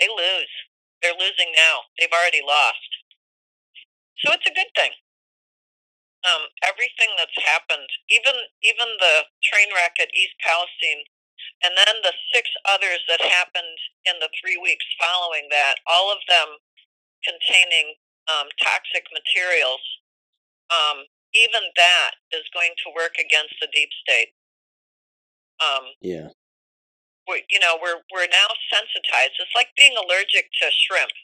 they 0.00 0.08
lose. 0.08 0.52
They're 1.02 1.16
losing 1.16 1.52
now. 1.56 1.88
They've 1.98 2.12
already 2.12 2.40
lost. 2.44 2.90
So 4.24 4.32
it's 4.32 4.48
a 4.48 4.54
good 4.56 4.72
thing. 4.76 4.92
Um, 6.26 6.50
everything 6.66 7.14
that's 7.14 7.38
happened, 7.38 7.86
even 8.10 8.34
even 8.66 8.88
the 8.98 9.30
train 9.46 9.70
wreck 9.70 9.94
at 10.02 10.10
East 10.10 10.34
Palestine, 10.42 11.06
and 11.62 11.78
then 11.78 12.02
the 12.02 12.14
six 12.34 12.50
others 12.66 12.98
that 13.06 13.22
happened 13.22 13.78
in 14.10 14.18
the 14.18 14.30
three 14.42 14.58
weeks 14.58 14.84
following 14.98 15.46
that, 15.54 15.78
all 15.86 16.10
of 16.10 16.18
them 16.26 16.58
containing 17.22 17.94
um, 18.26 18.50
toxic 18.58 19.06
materials, 19.14 19.82
um, 20.74 21.06
even 21.34 21.62
that 21.78 22.18
is 22.34 22.46
going 22.50 22.74
to 22.82 22.94
work 22.94 23.14
against 23.22 23.54
the 23.62 23.70
deep 23.70 23.90
state. 24.02 24.34
Um, 25.62 25.94
yeah. 26.02 26.28
We, 27.26 27.42
you 27.50 27.58
know, 27.58 27.78
we're 27.78 28.02
we're 28.10 28.30
now 28.30 28.50
sensitized. 28.70 29.38
It's 29.38 29.54
like 29.54 29.70
being 29.78 29.94
allergic 29.94 30.50
to 30.62 30.66
shrimp. 30.70 31.14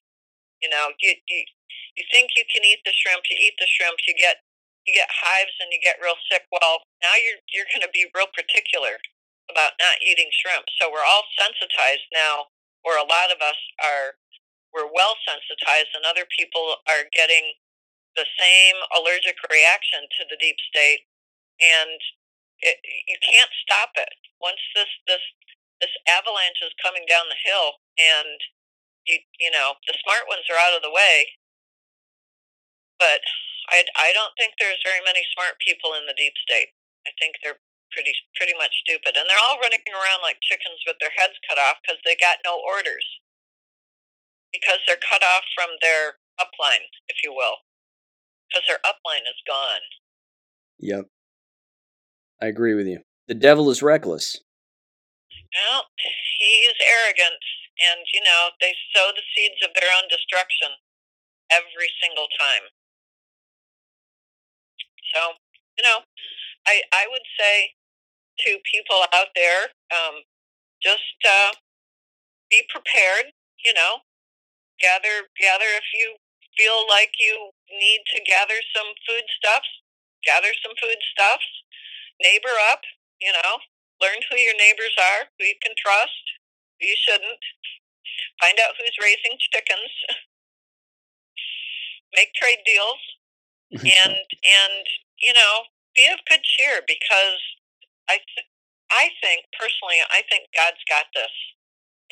You 0.62 0.70
know, 0.70 0.94
you, 1.02 1.14
you 1.26 1.40
you 1.94 2.04
think 2.10 2.34
you 2.34 2.46
can 2.50 2.62
eat 2.64 2.82
the 2.86 2.94
shrimp, 2.94 3.22
you 3.30 3.36
eat 3.38 3.54
the 3.58 3.68
shrimp, 3.70 3.98
you 4.06 4.14
get 4.14 4.42
you 4.86 4.92
get 4.94 5.10
hives 5.10 5.54
and 5.62 5.70
you 5.70 5.78
get 5.82 6.02
real 6.02 6.18
sick. 6.30 6.46
Well, 6.50 6.82
now 7.02 7.14
you're 7.18 7.42
you're 7.54 7.70
going 7.70 7.86
to 7.86 7.92
be 7.94 8.10
real 8.14 8.30
particular 8.34 8.98
about 9.50 9.78
not 9.78 10.00
eating 10.02 10.30
shrimp. 10.32 10.66
So 10.80 10.90
we're 10.90 11.06
all 11.06 11.26
sensitized 11.38 12.06
now, 12.14 12.50
or 12.82 12.98
a 12.98 13.06
lot 13.06 13.30
of 13.30 13.42
us 13.42 13.58
are 13.82 14.18
we're 14.74 14.90
well 14.90 15.14
sensitized, 15.26 15.92
and 15.94 16.04
other 16.06 16.26
people 16.28 16.80
are 16.88 17.06
getting 17.14 17.54
the 18.16 18.26
same 18.38 18.76
allergic 18.92 19.38
reaction 19.48 20.04
to 20.20 20.22
the 20.28 20.38
deep 20.40 20.58
state, 20.68 21.06
and 21.60 21.98
it, 22.60 22.78
you 23.08 23.18
can't 23.22 23.50
stop 23.64 23.94
it. 23.96 24.12
Once 24.40 24.60
this 24.74 24.90
this 25.06 25.24
this 25.80 25.94
avalanche 26.10 26.60
is 26.62 26.74
coming 26.82 27.06
down 27.08 27.30
the 27.30 27.40
hill, 27.44 27.78
and 27.98 28.38
you 29.06 29.18
you 29.38 29.50
know 29.50 29.78
the 29.86 29.96
smart 30.04 30.26
ones 30.28 30.46
are 30.50 30.60
out 30.60 30.76
of 30.76 30.82
the 30.82 30.92
way, 30.92 31.28
but 32.98 33.22
I 33.70 33.84
I 33.94 34.10
don't 34.16 34.34
think 34.40 34.58
there's 34.58 34.80
very 34.82 35.02
many 35.04 35.22
smart 35.36 35.60
people 35.62 35.94
in 35.94 36.06
the 36.08 36.18
deep 36.18 36.34
state. 36.42 36.74
I 37.06 37.12
think 37.18 37.38
they're 37.42 37.60
pretty 37.94 38.14
pretty 38.34 38.56
much 38.58 38.74
stupid, 38.82 39.14
and 39.14 39.28
they're 39.28 39.44
all 39.46 39.62
running 39.62 39.82
around 39.92 40.24
like 40.24 40.42
chickens 40.42 40.82
with 40.86 40.98
their 40.98 41.14
heads 41.14 41.38
cut 41.46 41.58
off 41.58 41.78
because 41.82 42.00
they 42.02 42.18
got 42.18 42.42
no 42.42 42.58
orders 42.58 43.04
because 44.52 44.78
they're 44.86 45.00
cut 45.00 45.24
off 45.24 45.42
from 45.56 45.72
their 45.80 46.20
upline, 46.38 46.84
if 47.08 47.24
you 47.24 47.32
will, 47.32 47.64
because 48.46 48.64
their 48.68 48.84
upline 48.84 49.24
is 49.24 49.40
gone. 49.48 49.84
Yep. 50.78 51.06
I 52.40 52.46
agree 52.46 52.74
with 52.74 52.86
you. 52.86 53.00
The 53.26 53.34
devil 53.34 53.70
is 53.70 53.82
reckless. 53.82 54.38
Well, 55.56 55.88
he 56.38 56.68
is 56.68 56.76
arrogant, 56.80 57.40
and, 57.80 58.04
you 58.12 58.20
know, 58.20 58.52
they 58.60 58.74
sow 58.94 59.10
the 59.14 59.24
seeds 59.34 59.60
of 59.64 59.72
their 59.74 59.88
own 59.96 60.08
destruction 60.08 60.68
every 61.50 61.88
single 62.00 62.28
time. 62.38 62.68
So, 65.14 65.20
you 65.78 65.84
know, 65.84 66.00
I, 66.66 66.82
I 66.92 67.06
would 67.10 67.26
say 67.38 67.72
to 68.46 68.58
people 68.64 69.04
out 69.12 69.28
there, 69.36 69.68
um, 69.92 70.22
just 70.82 71.16
uh, 71.28 71.52
be 72.50 72.62
prepared, 72.68 73.32
you 73.64 73.74
know, 73.74 74.02
gather 74.80 75.30
gather 75.38 75.68
if 75.78 75.86
you 75.94 76.16
feel 76.58 76.84
like 76.88 77.12
you 77.18 77.50
need 77.70 78.02
to 78.12 78.20
gather 78.26 78.58
some 78.74 78.90
foodstuffs, 79.06 79.70
gather 80.24 80.52
some 80.60 80.74
foodstuffs, 80.76 81.48
neighbor 82.20 82.52
up, 82.72 82.82
you 83.20 83.32
know, 83.32 83.62
learn 84.02 84.20
who 84.28 84.36
your 84.36 84.56
neighbors 84.58 84.92
are, 84.98 85.30
who 85.38 85.46
you 85.46 85.56
can 85.62 85.72
trust, 85.78 86.24
who 86.80 86.88
you 86.88 86.98
shouldn't, 86.98 87.40
find 88.40 88.58
out 88.60 88.74
who's 88.76 88.96
raising 89.00 89.38
chickens, 89.38 89.92
make 92.18 92.34
trade 92.34 92.60
deals, 92.66 93.00
and 93.72 94.16
and 94.58 94.84
you 95.20 95.32
know, 95.32 95.54
be 95.96 96.06
of 96.12 96.18
good 96.28 96.42
cheer 96.42 96.82
because 96.86 97.40
I 98.08 98.18
th- 98.18 98.50
I 98.90 99.10
think 99.22 99.46
personally, 99.58 100.00
I 100.10 100.22
think 100.28 100.48
God's 100.54 100.82
got 100.88 101.06
this. 101.14 101.32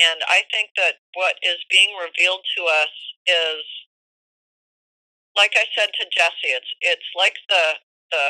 And 0.01 0.21
I 0.29 0.49
think 0.51 0.73
that 0.81 1.05
what 1.13 1.37
is 1.45 1.61
being 1.71 1.93
revealed 2.01 2.41
to 2.57 2.63
us 2.65 2.95
is, 3.29 3.63
like 5.37 5.53
I 5.57 5.69
said 5.77 5.93
to 6.01 6.05
Jesse, 6.09 6.55
it's 6.57 6.73
it's 6.81 7.11
like 7.17 7.37
the 7.49 7.81
the 8.13 8.27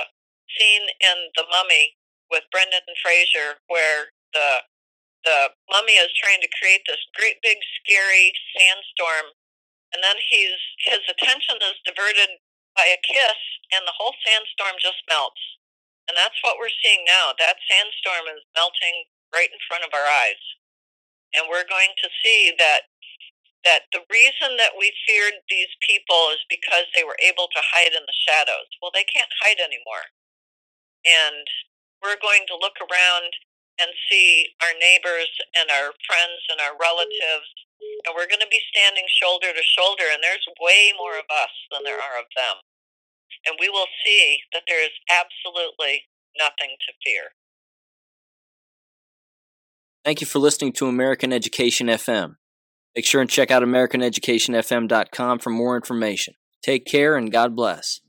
scene 0.59 0.87
in 1.01 1.19
The 1.37 1.47
Mummy 1.51 1.95
with 2.31 2.45
Brendan 2.51 2.83
Fraser, 3.03 3.63
where 3.69 4.11
the 4.35 4.63
the 5.25 5.53
mummy 5.71 6.01
is 6.01 6.11
trying 6.17 6.41
to 6.41 6.51
create 6.59 6.83
this 6.89 7.01
great 7.15 7.39
big 7.43 7.59
scary 7.83 8.33
sandstorm, 8.57 9.37
and 9.95 10.03
then 10.03 10.17
he's 10.31 10.59
his 10.87 11.03
attention 11.11 11.57
is 11.63 11.79
diverted 11.85 12.31
by 12.81 12.89
a 12.89 13.01
kiss, 13.05 13.41
and 13.77 13.85
the 13.85 13.97
whole 14.01 14.17
sandstorm 14.25 14.81
just 14.81 15.05
melts. 15.13 15.45
And 16.09 16.17
that's 16.17 16.41
what 16.43 16.57
we're 16.57 16.73
seeing 16.81 17.05
now. 17.05 17.37
That 17.37 17.61
sandstorm 17.69 18.33
is 18.33 18.43
melting 18.57 19.05
right 19.37 19.53
in 19.53 19.61
front 19.69 19.85
of 19.85 19.93
our 19.93 20.09
eyes 20.09 20.41
and 21.37 21.47
we're 21.51 21.69
going 21.69 21.95
to 22.03 22.09
see 22.23 22.55
that 22.59 22.91
that 23.61 23.93
the 23.93 24.01
reason 24.09 24.57
that 24.57 24.73
we 24.81 24.89
feared 25.05 25.37
these 25.53 25.69
people 25.85 26.33
is 26.33 26.41
because 26.49 26.89
they 26.97 27.05
were 27.05 27.21
able 27.21 27.45
to 27.53 27.61
hide 27.61 27.93
in 27.93 28.01
the 28.09 28.21
shadows. 28.25 28.65
Well, 28.81 28.89
they 28.89 29.05
can't 29.05 29.29
hide 29.45 29.61
anymore. 29.61 30.09
And 31.05 31.45
we're 32.01 32.17
going 32.25 32.49
to 32.49 32.57
look 32.57 32.81
around 32.81 33.37
and 33.85 33.93
see 34.09 34.49
our 34.65 34.73
neighbors 34.81 35.29
and 35.61 35.69
our 35.77 35.93
friends 36.09 36.41
and 36.49 36.57
our 36.65 36.73
relatives, 36.81 37.53
and 38.09 38.17
we're 38.17 38.33
going 38.33 38.41
to 38.41 38.49
be 38.49 38.65
standing 38.73 39.05
shoulder 39.13 39.53
to 39.53 39.65
shoulder, 39.77 40.09
and 40.09 40.25
there's 40.25 40.49
way 40.57 40.97
more 40.97 41.21
of 41.21 41.29
us 41.29 41.53
than 41.69 41.85
there 41.85 42.01
are 42.01 42.17
of 42.17 42.33
them. 42.33 42.65
And 43.47 43.57
we 43.61 43.69
will 43.69 43.87
see 44.05 44.39
that 44.53 44.63
there 44.69 44.83
is 44.83 44.91
absolutely 45.11 46.05
nothing 46.39 46.77
to 46.87 46.93
fear. 47.05 47.31
Thank 50.05 50.21
you 50.21 50.27
for 50.27 50.39
listening 50.39 50.73
to 50.75 50.87
American 50.87 51.33
Education 51.33 51.89
FM. 51.89 52.37
Make 52.97 53.05
sure 53.05 53.21
and 53.21 53.31
check 53.31 53.51
out 53.51 53.63
AmericanEducationFM.com 53.63 55.39
for 55.39 55.51
more 55.51 55.77
information. 55.77 56.35
Take 56.63 56.87
care 56.87 57.17
and 57.17 57.31
God 57.31 57.55
bless. 57.55 58.01